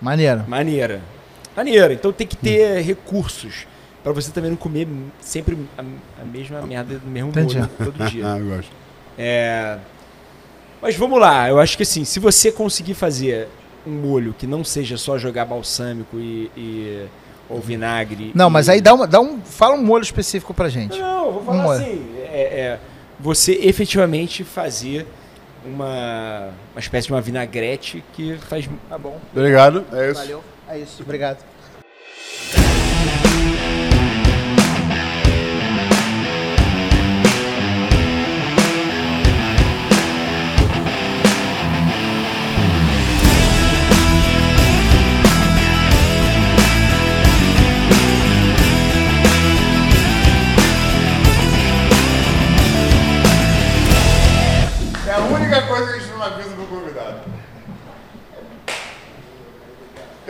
Maneiro. 0.00 0.44
Maneira. 0.48 1.00
Maneira. 1.56 1.92
Então 1.92 2.12
tem 2.12 2.26
que 2.26 2.36
ter 2.36 2.80
recursos 2.82 3.66
pra 4.02 4.12
você 4.12 4.30
também 4.30 4.50
não 4.50 4.56
comer 4.56 4.86
sempre 5.20 5.56
a, 5.76 5.82
a 6.22 6.24
mesma 6.24 6.62
merda 6.62 6.98
do 6.98 7.06
mesmo 7.06 7.30
Entendi. 7.30 7.58
molho 7.58 7.70
todo 7.78 8.04
dia. 8.10 8.24
Ah, 8.26 8.38
eu 8.38 8.46
gosto. 8.46 8.70
É... 9.18 9.78
Mas 10.82 10.94
vamos 10.96 11.18
lá. 11.18 11.48
Eu 11.48 11.58
acho 11.58 11.76
que 11.76 11.82
assim, 11.82 12.04
se 12.04 12.20
você 12.20 12.52
conseguir 12.52 12.94
fazer 12.94 13.48
um 13.86 13.92
molho 13.92 14.34
que 14.38 14.46
não 14.46 14.62
seja 14.64 14.96
só 14.98 15.16
jogar 15.18 15.44
balsâmico 15.46 16.18
e, 16.18 16.50
e 16.56 17.06
ou 17.48 17.60
vinagre. 17.60 18.32
Não, 18.34 18.48
e- 18.48 18.52
mas 18.52 18.68
aí 18.68 18.80
dá, 18.80 18.94
uma, 18.94 19.06
dá 19.06 19.20
um. 19.20 19.40
Fala 19.40 19.74
um 19.74 19.82
molho 19.84 20.02
específico 20.02 20.52
pra 20.54 20.68
gente. 20.68 20.98
Não, 20.98 21.32
vou 21.32 21.42
Um 21.42 21.44
falar 21.44 21.62
molho. 21.62 21.80
assim. 21.82 22.06
É, 22.32 22.40
é 22.60 22.78
você 23.18 23.52
efetivamente 23.62 24.44
fazer 24.44 25.06
uma, 25.64 26.50
uma 26.74 26.80
espécie 26.80 27.06
de 27.06 27.12
uma 27.12 27.20
vinagrete 27.20 28.04
que 28.12 28.36
faz. 28.36 28.68
Tá 28.88 28.98
bom. 28.98 29.18
Obrigado. 29.34 29.84
É 29.92 30.10
isso. 30.10 30.20
Valeu. 30.20 30.44
É 30.68 30.78
isso. 30.78 31.02
Obrigado. 31.02 31.38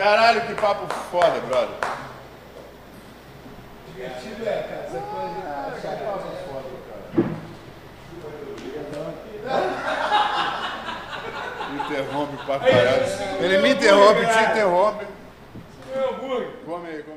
Caralho, 0.07 0.39
que 0.39 0.53
papo 0.53 0.87
foda, 1.11 1.37
brother. 1.41 1.75
Interrompe 11.73 12.45
pra 12.45 12.59
caralho. 12.59 13.03
Ele 13.41 13.57
me 13.57 13.71
interrompe, 13.71 14.25
te 14.27 14.39
interrompe. 14.49 15.07
Come 16.65 16.87
aí, 16.87 17.03
come 17.03 17.16